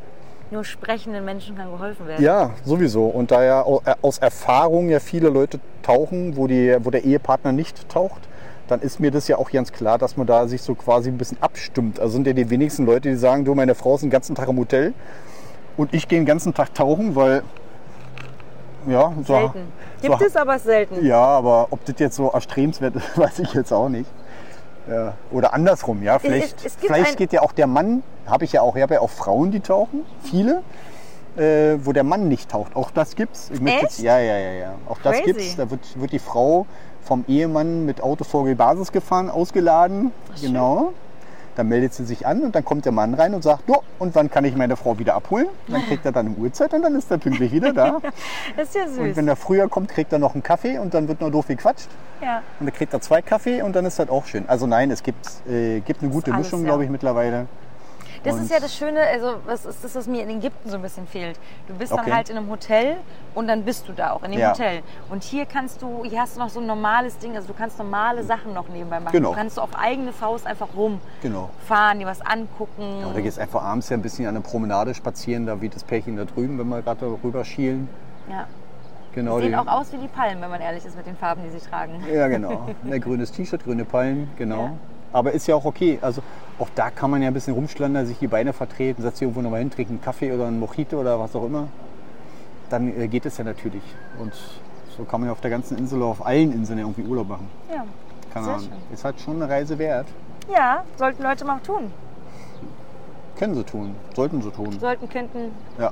Nur 0.52 0.64
sprechenden 0.64 1.26
Menschen 1.26 1.56
kann 1.58 1.72
geholfen 1.72 2.08
werden. 2.08 2.24
ja, 2.24 2.52
sowieso. 2.64 3.06
Und 3.06 3.32
da 3.32 3.44
ja 3.44 3.62
äh, 3.62 3.96
aus 4.02 4.20
Erfahrung 4.20 4.90
ja 4.90 5.00
viele 5.00 5.30
Leute 5.30 5.60
tauchen, 5.82 6.38
wo, 6.38 6.48
die, 6.48 6.78
wo 6.82 6.92
der 6.92 7.04
Ehepartner 7.04 7.52
nicht 7.52 7.90
taucht, 7.90 8.22
dann 8.68 8.82
ist 8.82 9.00
mir 9.00 9.12
das 9.12 9.28
ja 9.28 9.38
auch 9.38 9.52
ganz 9.52 9.72
klar, 9.72 9.98
dass 9.98 10.18
man 10.18 10.28
da 10.28 10.48
sich 10.48 10.62
so 10.62 10.76
quasi 10.76 11.10
ein 11.10 11.18
bisschen 11.18 11.42
abstimmt. 11.42 12.00
Also 12.00 12.14
sind 12.14 12.28
ja 12.28 12.34
die 12.34 12.50
wenigsten 12.50 12.86
Leute, 12.86 13.10
die 13.10 13.16
sagen, 13.16 13.46
du, 13.46 13.56
meine 13.56 13.76
Frau 13.76 13.96
ist 13.96 14.02
den 14.02 14.10
ganzen 14.10 14.36
Tag 14.36 14.48
im 14.50 14.58
Hotel 14.58 14.94
und 15.78 15.94
ich 15.94 16.08
gehe 16.08 16.20
den 16.20 16.26
ganzen 16.26 16.54
Tag 16.54 16.74
tauchen, 16.74 17.16
weil, 17.16 17.44
ja, 18.88 19.14
so, 19.24 19.34
Selten. 19.34 19.74
Gibt 20.02 20.20
so, 20.20 20.26
es 20.26 20.36
aber 20.36 20.60
selten. 20.60 21.06
Ja, 21.06 21.24
aber 21.24 21.68
ob 21.72 21.84
das 21.86 21.96
jetzt 22.00 22.16
so 22.16 22.30
erstrebenswert 22.30 22.96
ist, 22.96 23.18
weiß 23.18 23.40
ich 23.40 23.54
jetzt 23.54 23.72
auch 23.72 23.90
nicht. 23.90 24.10
Ja. 24.90 25.14
Oder 25.32 25.54
andersrum, 25.54 26.04
ja. 26.04 26.20
Vielleicht, 26.20 26.66
es 26.66 26.78
gibt 26.78 26.94
vielleicht 26.94 27.18
geht 27.18 27.34
ja 27.34 27.42
auch 27.42 27.52
der 27.52 27.68
Mann, 27.68 28.04
habe 28.28 28.46
ich 28.46 28.52
ja 28.54 28.62
auch, 28.62 28.76
ich 28.76 28.82
habe 28.82 28.96
ja 28.96 29.02
auch 29.02 29.10
Frauen, 29.10 29.52
die 29.52 29.60
tauchen, 29.60 30.02
viele, 30.24 30.62
äh, 31.38 31.78
wo 31.84 31.92
der 31.92 32.04
Mann 32.04 32.28
nicht 32.28 32.50
taucht. 32.50 32.76
Auch 32.76 32.92
das 32.92 33.16
gibt's. 33.16 33.50
Ich 33.54 33.62
möchte 33.62 33.82
Jetzt, 33.82 33.96
Echt? 33.98 34.06
ja, 34.06 34.20
ja, 34.20 34.38
ja, 34.38 34.52
ja. 34.52 34.74
Auch 34.88 35.00
das 35.04 35.18
Crazy. 35.18 35.26
gibt's. 35.26 35.56
Da 35.56 35.70
wird, 35.70 36.00
wird 36.00 36.12
die 36.12 36.20
Frau 36.20 36.66
vom 37.04 37.26
Ehemann 37.28 37.86
mit 37.86 38.02
Auto 38.02 38.24
vor 38.24 38.46
die 38.46 38.56
Basis 38.56 38.92
gefahren, 38.92 39.30
ausgeladen. 39.30 40.12
schön. 40.36 40.54
genau. 40.54 40.94
Dann 41.56 41.70
meldet 41.70 41.94
sie 41.94 42.06
sich 42.06 42.28
an 42.28 42.42
und 42.42 42.56
dann 42.56 42.66
kommt 42.66 42.86
der 42.86 42.92
Mann 42.92 43.14
rein 43.14 43.34
und 43.34 43.44
sagt, 43.44 43.68
no, 43.68 43.82
und 44.00 44.14
wann 44.16 44.30
kann 44.30 44.44
ich 44.46 44.56
meine 44.56 44.76
Frau 44.76 45.00
wieder 45.00 45.16
abholen? 45.16 45.48
Dann 45.68 45.82
kriegt 45.88 46.06
er 46.06 46.12
dann 46.12 46.28
eine 46.28 46.36
Uhrzeit 46.36 46.74
und 46.74 46.82
dann 46.82 46.96
ist 46.96 47.10
er 47.10 47.18
pünktlich 47.18 47.52
wieder 47.52 47.74
da. 47.74 48.00
Das 48.58 48.70
ist 48.70 48.76
ja 48.76 48.88
süß. 48.88 48.98
Und 49.00 49.16
wenn 49.16 49.28
er 49.28 49.36
früher 49.36 49.68
kommt, 49.70 49.90
kriegt 49.90 50.12
er 50.14 50.20
noch 50.20 50.34
einen 50.34 50.44
Kaffee 50.44 50.78
und 50.78 50.94
dann 50.94 51.08
wird 51.08 51.22
noch 51.22 51.32
doof 51.32 51.48
gequatscht. 51.48 51.88
ja. 52.22 52.42
Und 52.60 52.68
dann 52.68 52.74
kriegt 52.76 52.94
er 52.94 53.02
zwei 53.02 53.22
Kaffee 53.22 53.62
und 53.62 53.76
dann 53.76 53.86
ist 53.86 54.00
das 54.00 54.10
auch 54.10 54.26
schön. 54.26 54.48
Also 54.48 54.68
nein, 54.68 54.92
es 54.92 55.04
gibt, 55.04 55.26
äh, 55.50 55.80
gibt 55.82 56.02
eine 56.02 56.12
gute 56.12 56.34
alles, 56.34 56.46
Mischung, 56.46 56.62
ja. 56.62 56.68
glaube 56.68 56.84
ich, 56.84 56.90
mittlerweile. 56.90 57.48
Das 58.26 58.34
Und- 58.36 58.42
ist 58.42 58.52
ja 58.52 58.60
das 58.60 58.76
Schöne, 58.76 59.00
also 59.02 59.36
was 59.46 59.66
ist 59.66 59.84
das, 59.84 59.96
was 59.96 60.08
mir 60.08 60.24
in 60.24 60.30
Ägypten 60.32 60.70
so 60.70 60.76
ein 60.76 60.82
bisschen 60.82 61.06
fehlt. 61.08 61.40
Du 61.68 61.76
bist 61.76 61.94
Okay. 61.94 62.02
dann 62.06 62.16
halt 62.16 62.30
in 62.30 62.38
einem 62.38 62.50
Hotel 62.50 62.98
und 63.36 63.48
dann 63.48 63.64
bist 63.64 63.88
du 63.88 63.94
da 63.94 64.12
auch 64.12 64.24
in 64.24 64.32
dem 64.32 64.40
Ja. 64.42 64.50
Hotel. 64.52 64.82
Und 65.10 65.24
hier 65.24 65.46
kannst 65.46 65.82
du, 65.82 66.04
hier 66.04 66.20
hast 66.22 66.36
du 66.36 66.40
noch 66.40 66.50
so 66.50 66.60
ein 66.60 66.66
normales 66.66 67.18
Ding, 67.20 67.36
also 67.36 67.48
du 67.48 67.54
kannst 67.54 67.78
normale 67.78 68.24
Sachen 68.24 68.54
noch 68.54 68.68
nebenbei 68.68 69.00
machen. 69.00 69.14
Genau. 69.14 69.30
Du 69.30 69.36
kannst 69.36 69.60
auf 69.60 69.70
eigene 69.78 70.12
Faust 70.12 70.48
einfach 70.48 70.68
rumfahren, 70.76 71.00
Genau. 71.22 71.50
dir 72.00 72.06
was 72.08 72.22
angucken. 72.22 73.02
Ja, 73.02 73.08
oder 73.08 73.22
gehst 73.22 73.40
einfach 73.40 73.62
abends 73.64 73.90
ja 73.90 73.96
ein 73.98 74.02
bisschen 74.02 74.26
an 74.28 74.34
der 74.34 74.42
Promenade 74.42 74.94
spazieren, 74.96 75.46
da 75.46 75.62
wie 75.62 75.70
das 75.70 75.84
Pärchen 75.84 76.18
da 76.18 76.26
drüben, 76.26 76.58
wenn 76.58 76.68
wir 76.68 76.82
gerade 76.82 77.06
rüber 77.24 77.46
schielen. 77.46 77.88
Ja. 78.30 78.48
Genau. 79.14 79.40
Sehen 79.40 79.50
die- 79.50 79.56
auch 79.56 79.68
aus 79.68 79.94
wie 79.94 79.98
die 79.98 80.08
Palmen, 80.10 80.42
wenn 80.42 80.50
man 80.50 80.60
ehrlich 80.62 80.84
ist 80.84 80.98
mit 80.98 81.06
den 81.06 81.16
Farben, 81.16 81.42
die 81.44 81.50
sie 81.58 81.66
tragen. 81.66 82.04
Ja, 82.12 82.28
genau. 82.28 82.68
Ein 82.92 83.00
grünes 83.00 83.32
T-Shirt, 83.32 83.64
grüne 83.64 83.86
Palmen, 83.86 84.30
genau. 84.36 84.64
Ja. 84.64 84.72
Aber 85.16 85.32
ist 85.32 85.48
ja 85.48 85.56
auch 85.56 85.64
okay. 85.64 85.98
Also 86.02 86.22
auch 86.60 86.68
da 86.76 86.90
kann 86.90 87.10
man 87.10 87.22
ja 87.22 87.30
ein 87.30 87.34
bisschen 87.34 87.54
rumschlandern, 87.54 88.06
sich 88.06 88.20
die 88.20 88.28
Beine 88.28 88.52
vertreten, 88.52 89.02
setzt 89.02 89.20
sich 89.20 89.24
irgendwo 89.24 89.42
nochmal 89.42 89.60
hin, 89.60 89.72
trinkt 89.72 89.90
einen 89.90 90.02
Kaffee 90.02 90.34
oder 90.34 90.46
einen 90.48 90.60
Mojito 90.60 91.00
oder 91.00 91.18
was 91.18 91.34
auch 91.38 91.46
immer. 91.46 91.70
Dann 92.70 93.00
äh, 93.00 93.08
geht 93.08 93.26
es 93.26 93.38
ja 93.38 93.46
natürlich. 93.46 93.84
Und 94.20 94.34
so 94.98 95.06
kann 95.06 95.22
man 95.22 95.30
ja 95.30 95.32
auf 95.32 95.40
der 95.40 95.52
ganzen 95.52 95.78
Insel 95.78 96.00
oder 96.00 96.08
auf 96.08 96.26
allen 96.26 96.52
Inseln 96.52 96.80
ja 96.80 96.84
irgendwie 96.86 97.04
Urlaub 97.04 97.30
machen. 97.30 97.48
Ja. 97.74 97.86
Keine 98.34 98.46
Ahnung. 98.48 98.68
Ist 98.94 99.06
halt 99.06 99.18
schon 99.22 99.42
eine 99.42 99.50
Reise 99.50 99.80
wert. 99.80 100.08
ja, 100.54 100.84
sollten 100.98 101.24
Leute 101.24 101.46
mal 101.46 101.60
tun. 101.60 101.94
Können 103.38 103.56
sie 103.56 103.64
tun, 103.64 103.96
sollten 104.14 104.42
sie 104.42 104.52
tun. 104.52 104.78
Sollten, 104.82 105.08
könnten. 105.08 105.52
Ja. 105.80 105.92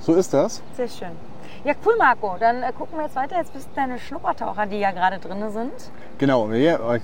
So 0.00 0.14
ist 0.14 0.32
das. 0.32 0.62
Sehr 0.74 0.88
schön. 0.88 1.27
Ja, 1.68 1.74
cool, 1.84 1.96
Marco. 1.98 2.34
Dann 2.40 2.62
äh, 2.62 2.72
gucken 2.72 2.96
wir 2.96 3.04
jetzt 3.04 3.14
weiter. 3.14 3.36
Jetzt 3.36 3.52
bist 3.52 3.68
du 3.68 3.74
deine 3.74 3.98
Schnuppertaucher, 3.98 4.64
die 4.64 4.78
ja 4.78 4.90
gerade 4.90 5.18
drin 5.18 5.50
sind. 5.50 5.70
Genau, 6.16 6.50
wir 6.50 6.80
äh, 6.80 7.00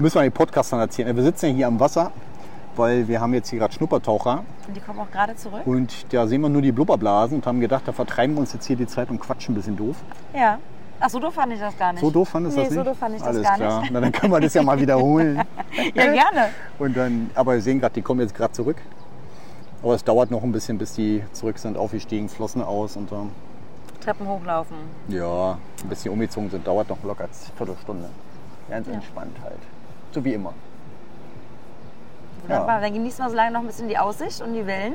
müssen 0.00 0.14
wir 0.14 0.22
die 0.22 0.30
Podcastern 0.30 0.80
erzählen. 0.80 1.14
Wir 1.14 1.22
sitzen 1.22 1.48
ja 1.48 1.52
hier 1.52 1.66
am 1.66 1.78
Wasser, 1.78 2.12
weil 2.76 3.06
wir 3.08 3.20
haben 3.20 3.34
jetzt 3.34 3.50
hier 3.50 3.58
gerade 3.58 3.74
Schnuppertaucher 3.74 4.42
Und 4.66 4.74
die 4.74 4.80
kommen 4.80 5.00
auch 5.00 5.10
gerade 5.10 5.36
zurück. 5.36 5.66
und 5.66 6.14
da 6.14 6.26
sehen 6.26 6.40
wir 6.40 6.48
nur 6.48 6.62
die 6.62 6.72
Blubberblasen 6.72 7.36
und 7.36 7.46
haben 7.46 7.60
gedacht, 7.60 7.82
da 7.84 7.92
vertreiben 7.92 8.36
wir 8.36 8.40
uns 8.40 8.54
jetzt 8.54 8.64
hier 8.64 8.76
die 8.76 8.86
Zeit 8.86 9.10
und 9.10 9.20
quatschen 9.20 9.52
ein 9.52 9.56
bisschen 9.56 9.76
doof. 9.76 9.96
Ja. 10.32 10.60
Ach, 10.98 11.10
so 11.10 11.18
doof 11.18 11.34
fand 11.34 11.52
ich 11.52 11.60
das 11.60 11.76
gar 11.76 11.92
nicht. 11.92 12.00
So 12.00 12.10
doof 12.10 12.30
fandest 12.30 12.56
du 12.56 12.60
nee, 12.60 12.68
das 12.68 12.74
nicht? 12.74 12.84
so 12.84 12.90
doof 12.90 12.98
fand 12.98 13.16
ich 13.16 13.20
das 13.20 13.28
Alles 13.28 13.42
gar 13.42 13.56
klar. 13.56 13.80
nicht. 13.82 13.92
Na, 13.92 14.00
dann 14.00 14.12
können 14.12 14.32
wir 14.32 14.40
das 14.40 14.54
ja 14.54 14.62
mal 14.62 14.80
wiederholen. 14.80 15.42
Ja, 15.94 16.04
gerne. 16.10 16.48
Und 16.78 16.96
dann, 16.96 17.30
aber 17.34 17.52
wir 17.52 17.60
sehen 17.60 17.80
gerade, 17.80 17.92
die 17.92 18.00
kommen 18.00 18.20
jetzt 18.20 18.34
gerade 18.34 18.54
zurück. 18.54 18.78
Aber 19.82 19.94
es 19.94 20.02
dauert 20.02 20.30
noch 20.30 20.42
ein 20.42 20.52
bisschen, 20.52 20.78
bis 20.78 20.94
die 20.94 21.22
zurück 21.32 21.58
sind, 21.58 21.76
aufgestiegen, 21.76 22.30
flossen 22.30 22.62
aus 22.62 22.96
und 22.96 23.12
dann, 23.12 23.30
Treppen 24.00 24.26
hochlaufen. 24.28 24.76
ja, 25.08 25.58
ein 25.82 25.88
bisschen 25.88 26.12
umgezogen 26.12 26.50
sind, 26.50 26.66
dauert 26.66 26.88
noch 26.88 27.02
locker 27.04 27.24
eine 27.24 27.32
Viertelstunde. 27.56 28.08
Ganz 28.68 28.88
entspannt 28.88 29.36
halt. 29.42 29.58
So 30.12 30.24
wie 30.24 30.34
immer. 30.34 30.52
Wunderbar. 32.42 32.76
Ja. 32.76 32.80
Dann 32.80 32.92
genießen 32.94 33.24
wir 33.24 33.30
so 33.30 33.36
lange 33.36 33.52
noch 33.52 33.60
ein 33.60 33.66
bisschen 33.66 33.88
die 33.88 33.98
Aussicht 33.98 34.40
und 34.40 34.52
die 34.54 34.66
Wellen. 34.66 34.94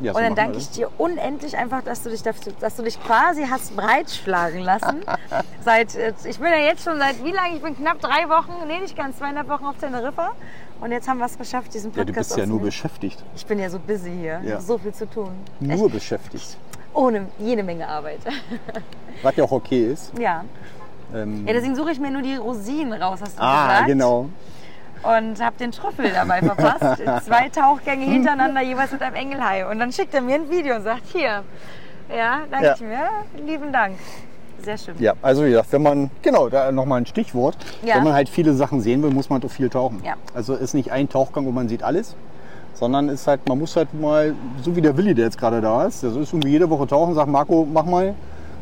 Ja, 0.00 0.12
so 0.12 0.18
und 0.18 0.24
dann 0.24 0.34
danke 0.34 0.58
ich 0.58 0.68
dir 0.70 0.90
unendlich 0.98 1.56
einfach, 1.56 1.82
dass 1.82 2.02
du 2.02 2.10
dich, 2.10 2.22
dafür- 2.22 2.52
dass 2.60 2.76
du 2.76 2.82
dich 2.82 3.02
quasi 3.02 3.46
hast 3.50 3.74
breitschlagen 3.76 4.60
lassen. 4.60 5.00
seit, 5.64 5.94
äh, 5.94 6.12
ich 6.24 6.38
bin 6.38 6.48
ja 6.48 6.58
jetzt 6.58 6.84
schon 6.84 6.98
seit 6.98 7.24
wie 7.24 7.30
lange? 7.32 7.56
Ich 7.56 7.62
bin 7.62 7.74
knapp 7.76 7.98
drei 8.00 8.28
Wochen, 8.28 8.52
nee, 8.66 8.78
nicht 8.80 8.94
ganz, 8.96 9.16
zweieinhalb 9.18 9.48
Wochen 9.48 9.64
auf 9.64 9.76
Teneriffa. 9.78 10.32
Und 10.82 10.92
jetzt 10.92 11.08
haben 11.08 11.18
wir 11.18 11.26
es 11.26 11.36
geschafft, 11.38 11.72
diesen 11.72 11.92
Ja, 11.92 12.04
Podcast 12.04 12.30
du 12.30 12.34
bist 12.34 12.38
ja 12.38 12.46
nur 12.46 12.60
beschäftigt. 12.60 13.22
Ich 13.36 13.46
bin 13.46 13.58
ja 13.58 13.70
so 13.70 13.78
busy 13.78 14.10
hier. 14.10 14.40
Ich 14.42 14.48
Ja. 14.48 14.54
habe 14.56 14.64
so 14.64 14.76
viel 14.78 14.92
zu 14.92 15.08
tun. 15.08 15.30
Nur 15.60 15.90
beschäftigt. 15.90 16.56
Ohne 16.94 17.26
jede 17.38 17.62
Menge 17.62 17.86
Arbeit. 17.88 18.20
Was 19.22 19.36
ja 19.36 19.44
auch 19.44 19.52
okay 19.52 19.92
ist. 19.92 20.12
ja. 20.18 20.44
Ähm, 21.12 21.44
ja, 21.44 21.54
deswegen 21.54 21.74
suche 21.74 21.90
ich 21.90 21.98
mir 21.98 22.10
nur 22.12 22.22
die 22.22 22.36
Rosinen 22.36 22.92
raus, 22.92 23.18
hast 23.20 23.36
du 23.36 23.42
ah, 23.42 23.66
gesagt. 23.66 23.86
genau. 23.88 24.28
Und 25.02 25.42
habe 25.44 25.56
den 25.58 25.72
Trüffel 25.72 26.10
dabei 26.12 26.40
verpasst. 26.40 27.02
Zwei 27.26 27.48
Tauchgänge 27.48 28.04
hintereinander, 28.04 28.60
jeweils 28.60 28.92
mit 28.92 29.02
einem 29.02 29.16
Engelhai. 29.16 29.68
Und 29.68 29.80
dann 29.80 29.92
schickt 29.92 30.14
er 30.14 30.20
mir 30.20 30.36
ein 30.36 30.48
Video 30.48 30.76
und 30.76 30.82
sagt, 30.82 31.02
hier. 31.06 31.42
Ja, 32.14 32.42
danke 32.50 32.66
Ja. 32.66 32.74
ich 32.74 32.80
mir. 32.80 33.08
Lieben 33.44 33.72
Dank. 33.72 33.96
Sehr 34.62 34.76
schön. 34.78 34.94
Ja, 34.98 35.14
also 35.22 35.44
wie 35.44 35.50
gesagt, 35.50 35.72
wenn 35.72 35.82
man, 35.82 36.10
genau, 36.22 36.48
da 36.48 36.70
nochmal 36.70 37.00
ein 37.00 37.06
Stichwort. 37.06 37.56
Ja. 37.82 37.96
Wenn 37.96 38.04
man 38.04 38.12
halt 38.12 38.28
viele 38.28 38.52
Sachen 38.52 38.80
sehen 38.80 39.02
will, 39.02 39.10
muss 39.10 39.30
man 39.30 39.40
doch 39.40 39.50
viel 39.50 39.70
tauchen. 39.70 40.02
Ja. 40.04 40.14
Also 40.34 40.54
ist 40.54 40.74
nicht 40.74 40.92
ein 40.92 41.08
Tauchgang, 41.08 41.46
wo 41.46 41.50
man 41.50 41.68
sieht 41.68 41.82
alles, 41.82 42.14
sondern 42.80 43.08
ist 43.10 43.26
halt, 43.26 43.46
man 43.48 43.58
muss 43.58 43.76
halt 43.76 43.92
mal, 43.94 44.34
so 44.62 44.74
wie 44.74 44.80
der 44.80 44.96
Willi, 44.96 45.14
der 45.14 45.26
jetzt 45.26 45.38
gerade 45.38 45.60
da 45.60 45.84
ist, 45.84 46.02
der 46.02 46.10
ist 46.16 46.32
irgendwie 46.32 46.48
jede 46.48 46.68
Woche 46.70 46.86
tauchen, 46.86 47.14
sagt 47.14 47.30
Marco, 47.30 47.68
mach 47.70 47.84
mal. 47.84 48.14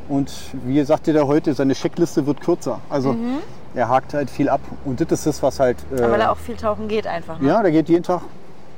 Und 0.08 0.32
wie 0.64 0.82
sagte 0.84 1.12
der 1.12 1.26
heute, 1.26 1.54
seine 1.54 1.74
Checkliste 1.74 2.26
wird 2.26 2.40
kürzer. 2.40 2.80
Also 2.90 3.14
er 3.74 3.88
hakt 3.88 4.14
halt 4.14 4.28
viel 4.30 4.48
ab. 4.48 4.60
Und 4.84 5.00
das 5.00 5.12
ist 5.12 5.26
das, 5.26 5.42
was 5.42 5.60
halt. 5.60 5.76
Äh, 5.92 6.00
Mhm. 6.06 6.10
Weil 6.10 6.20
er 6.22 6.32
auch 6.32 6.36
viel 6.36 6.56
tauchen 6.56 6.88
geht 6.88 7.06
einfach. 7.06 7.38
Ne? 7.38 7.48
ja, 7.48 7.62
der 7.62 7.70
geht 7.70 7.88
jeden 7.88 8.02
Tag 8.02 8.22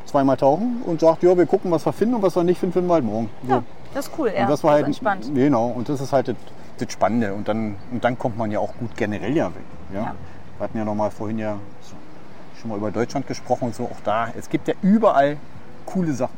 zweimal 0.07 0.36
tauchen 0.36 0.82
und 0.84 1.01
sagt, 1.01 1.22
ja, 1.22 1.36
wir 1.36 1.47
gucken, 1.47 1.70
was 1.70 1.86
wir 1.86 1.93
finden 1.93 2.16
und 2.16 2.22
was 2.22 2.34
wir 2.36 2.43
nicht 2.45 2.59
finden, 2.59 2.72
finden 2.74 2.88
wir 2.88 2.95
halt 2.95 3.05
morgen. 3.05 3.30
So. 3.47 3.55
Ja, 3.55 3.62
das 3.95 4.09
ist 4.09 4.12
cool. 4.18 4.30
Ja, 4.36 4.43
Und 4.43 4.51
das 4.51 4.64
war 4.64 4.72
ist 4.72 4.76
halt 4.76 4.86
entspannt. 4.86 5.30
Genau, 5.34 5.68
und 5.68 5.88
das 5.88 6.01
ist 6.01 6.12
halt 6.12 6.28
das, 6.28 6.36
das 6.78 6.93
Spannende. 6.93 7.32
Und 7.32 7.47
dann, 7.49 7.76
und 7.93 8.03
dann 8.05 8.18
kommt 8.18 8.36
man 8.36 8.51
ja 8.51 8.59
auch 8.59 8.74
gut 8.78 8.97
generell 8.97 9.34
ja 9.36 9.47
weg. 9.47 9.62
Ja? 9.95 10.01
Ja. 10.01 10.14
Wir 10.59 10.64
hatten 10.64 10.78
ja 10.78 10.84
noch 10.84 10.97
mal 10.97 11.11
vorhin 11.11 11.38
ja 11.38 11.57
so, 11.82 11.95
schon 12.61 12.70
mal 12.70 12.76
über 12.78 12.90
Deutschland 12.90 13.26
gesprochen 13.26 13.64
und 13.66 13.74
so. 13.74 13.84
Auch 13.84 14.00
da, 14.04 14.28
es 14.38 14.48
gibt 14.48 14.68
ja 14.68 14.74
überall 14.82 15.36
coole 15.86 16.12
Sachen, 16.12 16.36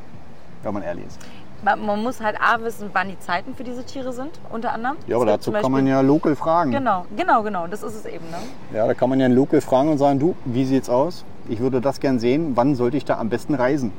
wenn 0.62 0.72
man 0.74 0.82
ehrlich 0.82 1.06
ist. 1.06 1.18
Man 1.64 2.02
muss 2.02 2.20
halt 2.20 2.36
A 2.40 2.60
wissen, 2.60 2.90
wann 2.92 3.08
die 3.08 3.18
Zeiten 3.20 3.54
für 3.54 3.62
diese 3.62 3.84
Tiere 3.84 4.12
sind, 4.12 4.30
unter 4.50 4.72
anderem. 4.72 4.96
Ja, 5.06 5.14
aber 5.16 5.26
dazu 5.26 5.52
zum 5.52 5.54
kann 5.54 5.70
man 5.70 5.72
Beispiel- 5.84 5.90
ja 5.92 6.00
local 6.00 6.34
fragen. 6.34 6.72
Genau, 6.72 7.06
genau, 7.16 7.42
genau. 7.44 7.68
Das 7.68 7.84
ist 7.84 7.94
es 7.94 8.04
eben. 8.04 8.28
Ne? 8.30 8.38
Ja, 8.76 8.86
da 8.88 8.94
kann 8.94 9.08
man 9.08 9.20
ja 9.20 9.28
Local 9.28 9.60
fragen 9.60 9.88
und 9.90 9.98
sagen, 9.98 10.18
du, 10.18 10.34
wie 10.44 10.64
sieht's 10.64 10.90
aus? 10.90 11.24
Ich 11.48 11.60
würde 11.60 11.80
das 11.80 12.00
gern 12.00 12.18
sehen. 12.18 12.56
Wann 12.56 12.74
sollte 12.74 12.96
ich 12.96 13.04
da 13.04 13.18
am 13.18 13.28
besten 13.28 13.54
reisen? 13.54 13.92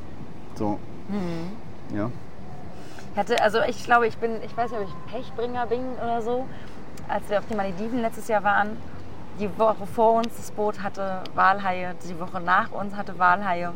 So. 0.56 0.78
Mhm. 1.08 1.96
Ja. 1.96 2.10
Ich 3.12 3.18
hatte, 3.18 3.42
also 3.42 3.60
ich 3.66 3.82
glaube, 3.84 4.08
ich 4.08 4.18
bin, 4.18 4.32
ich 4.44 4.54
weiß 4.54 4.70
nicht, 4.70 4.80
ob 4.82 4.86
ich 4.86 5.12
Pechbringer 5.12 5.66
bin 5.66 5.80
oder 6.02 6.20
so. 6.20 6.44
Als 7.08 7.22
wir 7.30 7.38
auf 7.38 7.46
den 7.46 7.56
Malediven 7.56 8.02
letztes 8.02 8.28
Jahr 8.28 8.44
waren, 8.44 8.76
die 9.40 9.48
Woche 9.58 9.86
vor 9.94 10.14
uns 10.14 10.28
das 10.36 10.50
Boot 10.50 10.82
hatte 10.82 11.20
Walhaie, 11.34 11.94
die 12.08 12.18
Woche 12.20 12.40
nach 12.40 12.70
uns 12.72 12.94
hatte 12.96 13.18
Walhaie. 13.18 13.70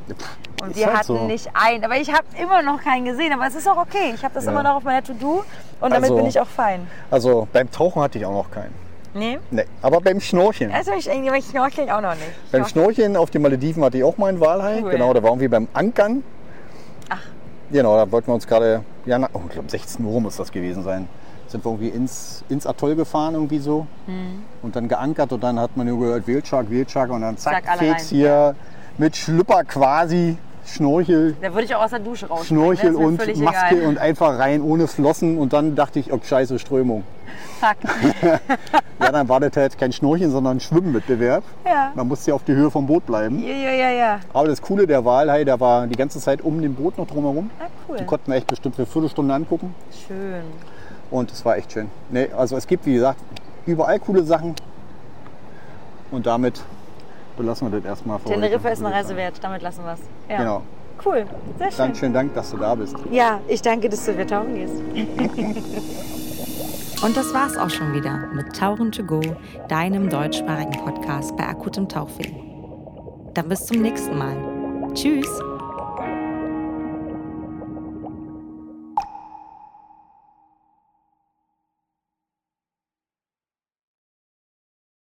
Und 0.62 0.70
ist 0.70 0.76
wir 0.76 0.86
halt 0.86 0.96
hatten 0.98 1.06
so. 1.06 1.24
nicht 1.24 1.48
einen. 1.54 1.84
Aber 1.84 1.96
ich 1.96 2.12
habe 2.12 2.24
immer 2.40 2.62
noch 2.62 2.82
keinen 2.82 3.04
gesehen. 3.04 3.32
Aber 3.32 3.46
es 3.46 3.54
ist 3.54 3.68
auch 3.68 3.76
okay. 3.76 4.12
Ich 4.14 4.22
habe 4.24 4.34
das 4.34 4.44
Ja. 4.44 4.52
immer 4.52 4.62
noch 4.62 4.76
auf 4.76 4.84
meiner 4.84 5.02
To-Do 5.02 5.44
und 5.80 5.90
damit 5.90 6.04
Also- 6.10 6.16
bin 6.16 6.26
ich 6.26 6.38
auch 6.40 6.46
fein. 6.46 6.86
Also 7.10 7.48
beim 7.52 7.70
Tauchen 7.70 8.02
hatte 8.02 8.18
ich 8.18 8.26
auch 8.26 8.32
noch 8.32 8.50
keinen. 8.50 8.74
Nee? 9.14 9.38
Nee, 9.50 9.64
aber 9.82 10.00
beim 10.00 10.20
Schnorcheln. 10.20 10.70
Also 10.70 10.92
ich 10.92 11.08
irgendwie, 11.08 11.28
aber 11.30 11.38
ich 11.38 11.46
schnorchel 11.46 11.88
auch 11.90 12.00
noch 12.02 12.14
nicht. 12.14 12.52
Beim 12.52 12.62
Schnorcheln- 12.64 12.68
Schnorcheln 12.70 13.16
auf 13.16 13.30
den 13.30 13.42
Malediven 13.42 13.82
hatte 13.82 13.96
ich 13.98 14.04
auch 14.04 14.16
mal 14.18 14.28
einen 14.28 14.38
Walhai. 14.40 14.80
Cool. 14.82 14.90
Genau, 14.90 15.12
da 15.14 15.22
waren 15.22 15.40
wir 15.40 15.50
beim 15.50 15.66
Ankern. 15.72 16.22
Ach. 17.08 17.18
Genau, 17.70 17.96
da 17.96 18.10
wollten 18.12 18.28
wir 18.28 18.34
uns 18.34 18.46
gerade, 18.46 18.82
ja, 19.06 19.18
oh, 19.32 19.40
ich 19.48 19.54
glaube 19.54 19.70
16 19.70 20.04
Uhr 20.04 20.20
muss 20.20 20.36
das 20.36 20.52
gewesen 20.52 20.82
sein. 20.84 21.08
Sind 21.48 21.64
wir 21.64 21.70
irgendwie 21.72 21.88
ins, 21.88 22.44
ins 22.48 22.66
Atoll 22.66 22.94
gefahren, 22.94 23.34
irgendwie 23.34 23.58
so. 23.58 23.86
Hm. 24.06 24.42
Und 24.62 24.76
dann 24.76 24.88
geankert 24.88 25.32
und 25.32 25.42
dann 25.42 25.58
hat 25.58 25.76
man 25.76 25.86
nur 25.86 25.98
gehört, 25.98 26.26
Wildschark, 26.26 26.70
Wildschark. 26.70 27.10
Und 27.10 27.22
dann 27.22 27.36
zack, 27.38 27.64
Zack, 27.64 27.70
alle 27.70 27.78
feg's 27.78 28.10
rein. 28.12 28.18
hier 28.18 28.54
mit 28.98 29.16
Schlüpper 29.16 29.64
quasi, 29.64 30.36
Schnorchel, 30.66 31.34
Da 31.40 31.52
würde 31.54 31.64
ich 31.64 31.74
auch 31.74 31.82
aus 31.82 31.90
der 31.90 32.00
Dusche 32.00 32.26
raus. 32.26 32.46
Schnorchel 32.46 32.94
und 32.94 33.16
völlig 33.16 33.38
Maske 33.38 33.76
egal. 33.76 33.88
und 33.88 33.98
einfach 33.98 34.38
rein 34.38 34.60
ohne 34.60 34.86
Flossen. 34.86 35.38
Und 35.38 35.54
dann 35.54 35.74
dachte 35.74 35.98
ich, 35.98 36.12
oh 36.12 36.20
scheiße, 36.22 36.58
Strömung. 36.58 37.04
Fuck. 37.60 37.76
Ja, 39.00 39.12
dann 39.12 39.28
war 39.28 39.38
das 39.38 39.56
halt 39.56 39.78
kein 39.78 39.92
Schnorcheln, 39.92 40.30
sondern 40.32 40.56
ein 40.56 40.60
Schwimmwettbewerb. 40.60 41.44
Ja. 41.64 41.92
Man 41.94 42.08
musste 42.08 42.30
ja 42.30 42.34
auf 42.34 42.42
die 42.42 42.52
Höhe 42.52 42.68
vom 42.70 42.86
Boot 42.86 43.06
bleiben. 43.06 43.38
Ja, 43.38 43.54
ja, 43.54 43.70
ja, 43.70 43.90
ja. 43.90 44.20
Aber 44.32 44.48
das 44.48 44.60
Coole, 44.60 44.88
der 44.88 45.04
Walhai, 45.04 45.44
der 45.44 45.60
war 45.60 45.86
die 45.86 45.94
ganze 45.94 46.18
Zeit 46.18 46.42
um 46.42 46.60
dem 46.60 46.74
Boot 46.74 46.98
noch 46.98 47.06
drumherum. 47.06 47.48
Ah, 47.60 47.66
cool. 47.88 47.96
Die 47.96 48.04
konnten 48.04 48.30
wir 48.30 48.36
echt 48.36 48.48
bestimmt 48.48 48.74
für 48.74 48.82
eine 48.82 48.90
Viertelstunde 48.90 49.32
angucken. 49.32 49.74
Schön. 50.06 50.42
Und 51.10 51.32
es 51.32 51.44
war 51.44 51.56
echt 51.56 51.72
schön. 51.72 51.90
Nee, 52.10 52.28
also 52.36 52.56
es 52.56 52.66
gibt, 52.66 52.86
wie 52.86 52.94
gesagt, 52.94 53.20
überall 53.66 53.98
coole 53.98 54.22
Sachen. 54.22 54.54
Und 56.10 56.26
damit 56.26 56.62
belassen 57.36 57.70
wir 57.70 57.78
das 57.78 57.88
erstmal 57.88 58.18
für 58.18 58.28
Teneriffa 58.28 58.70
ist 58.70 58.84
eine 58.84 58.94
Reise 58.94 59.16
wert. 59.16 59.34
Damit 59.42 59.62
lassen 59.62 59.84
wir 59.84 59.92
es. 59.92 60.00
Ja. 60.28 60.38
Genau. 60.38 60.62
Cool. 61.04 61.26
Sehr 61.58 61.70
schön. 61.70 61.78
Dann 61.78 61.94
schönen 61.94 62.14
Dank, 62.14 62.34
dass 62.34 62.50
du 62.50 62.56
da 62.56 62.74
bist. 62.74 62.96
Ja, 63.10 63.40
ich 63.46 63.62
danke, 63.62 63.88
dass 63.88 64.04
du 64.04 64.14
wieder 64.14 64.26
tauchen 64.26 64.54
gehst. 64.54 64.74
Und 67.02 67.16
das 67.16 67.32
war's 67.32 67.56
auch 67.56 67.70
schon 67.70 67.94
wieder 67.94 68.26
mit 68.34 68.56
Tauchen 68.56 68.90
to 68.90 69.04
go, 69.04 69.20
deinem 69.68 70.10
deutschsprachigen 70.10 70.72
Podcast 70.72 71.36
bei 71.36 71.46
akutem 71.46 71.88
Tauchweh. 71.88 72.32
Dann 73.34 73.48
bis 73.48 73.66
zum 73.66 73.82
nächsten 73.82 74.18
Mal. 74.18 74.36
Tschüss! 74.94 75.28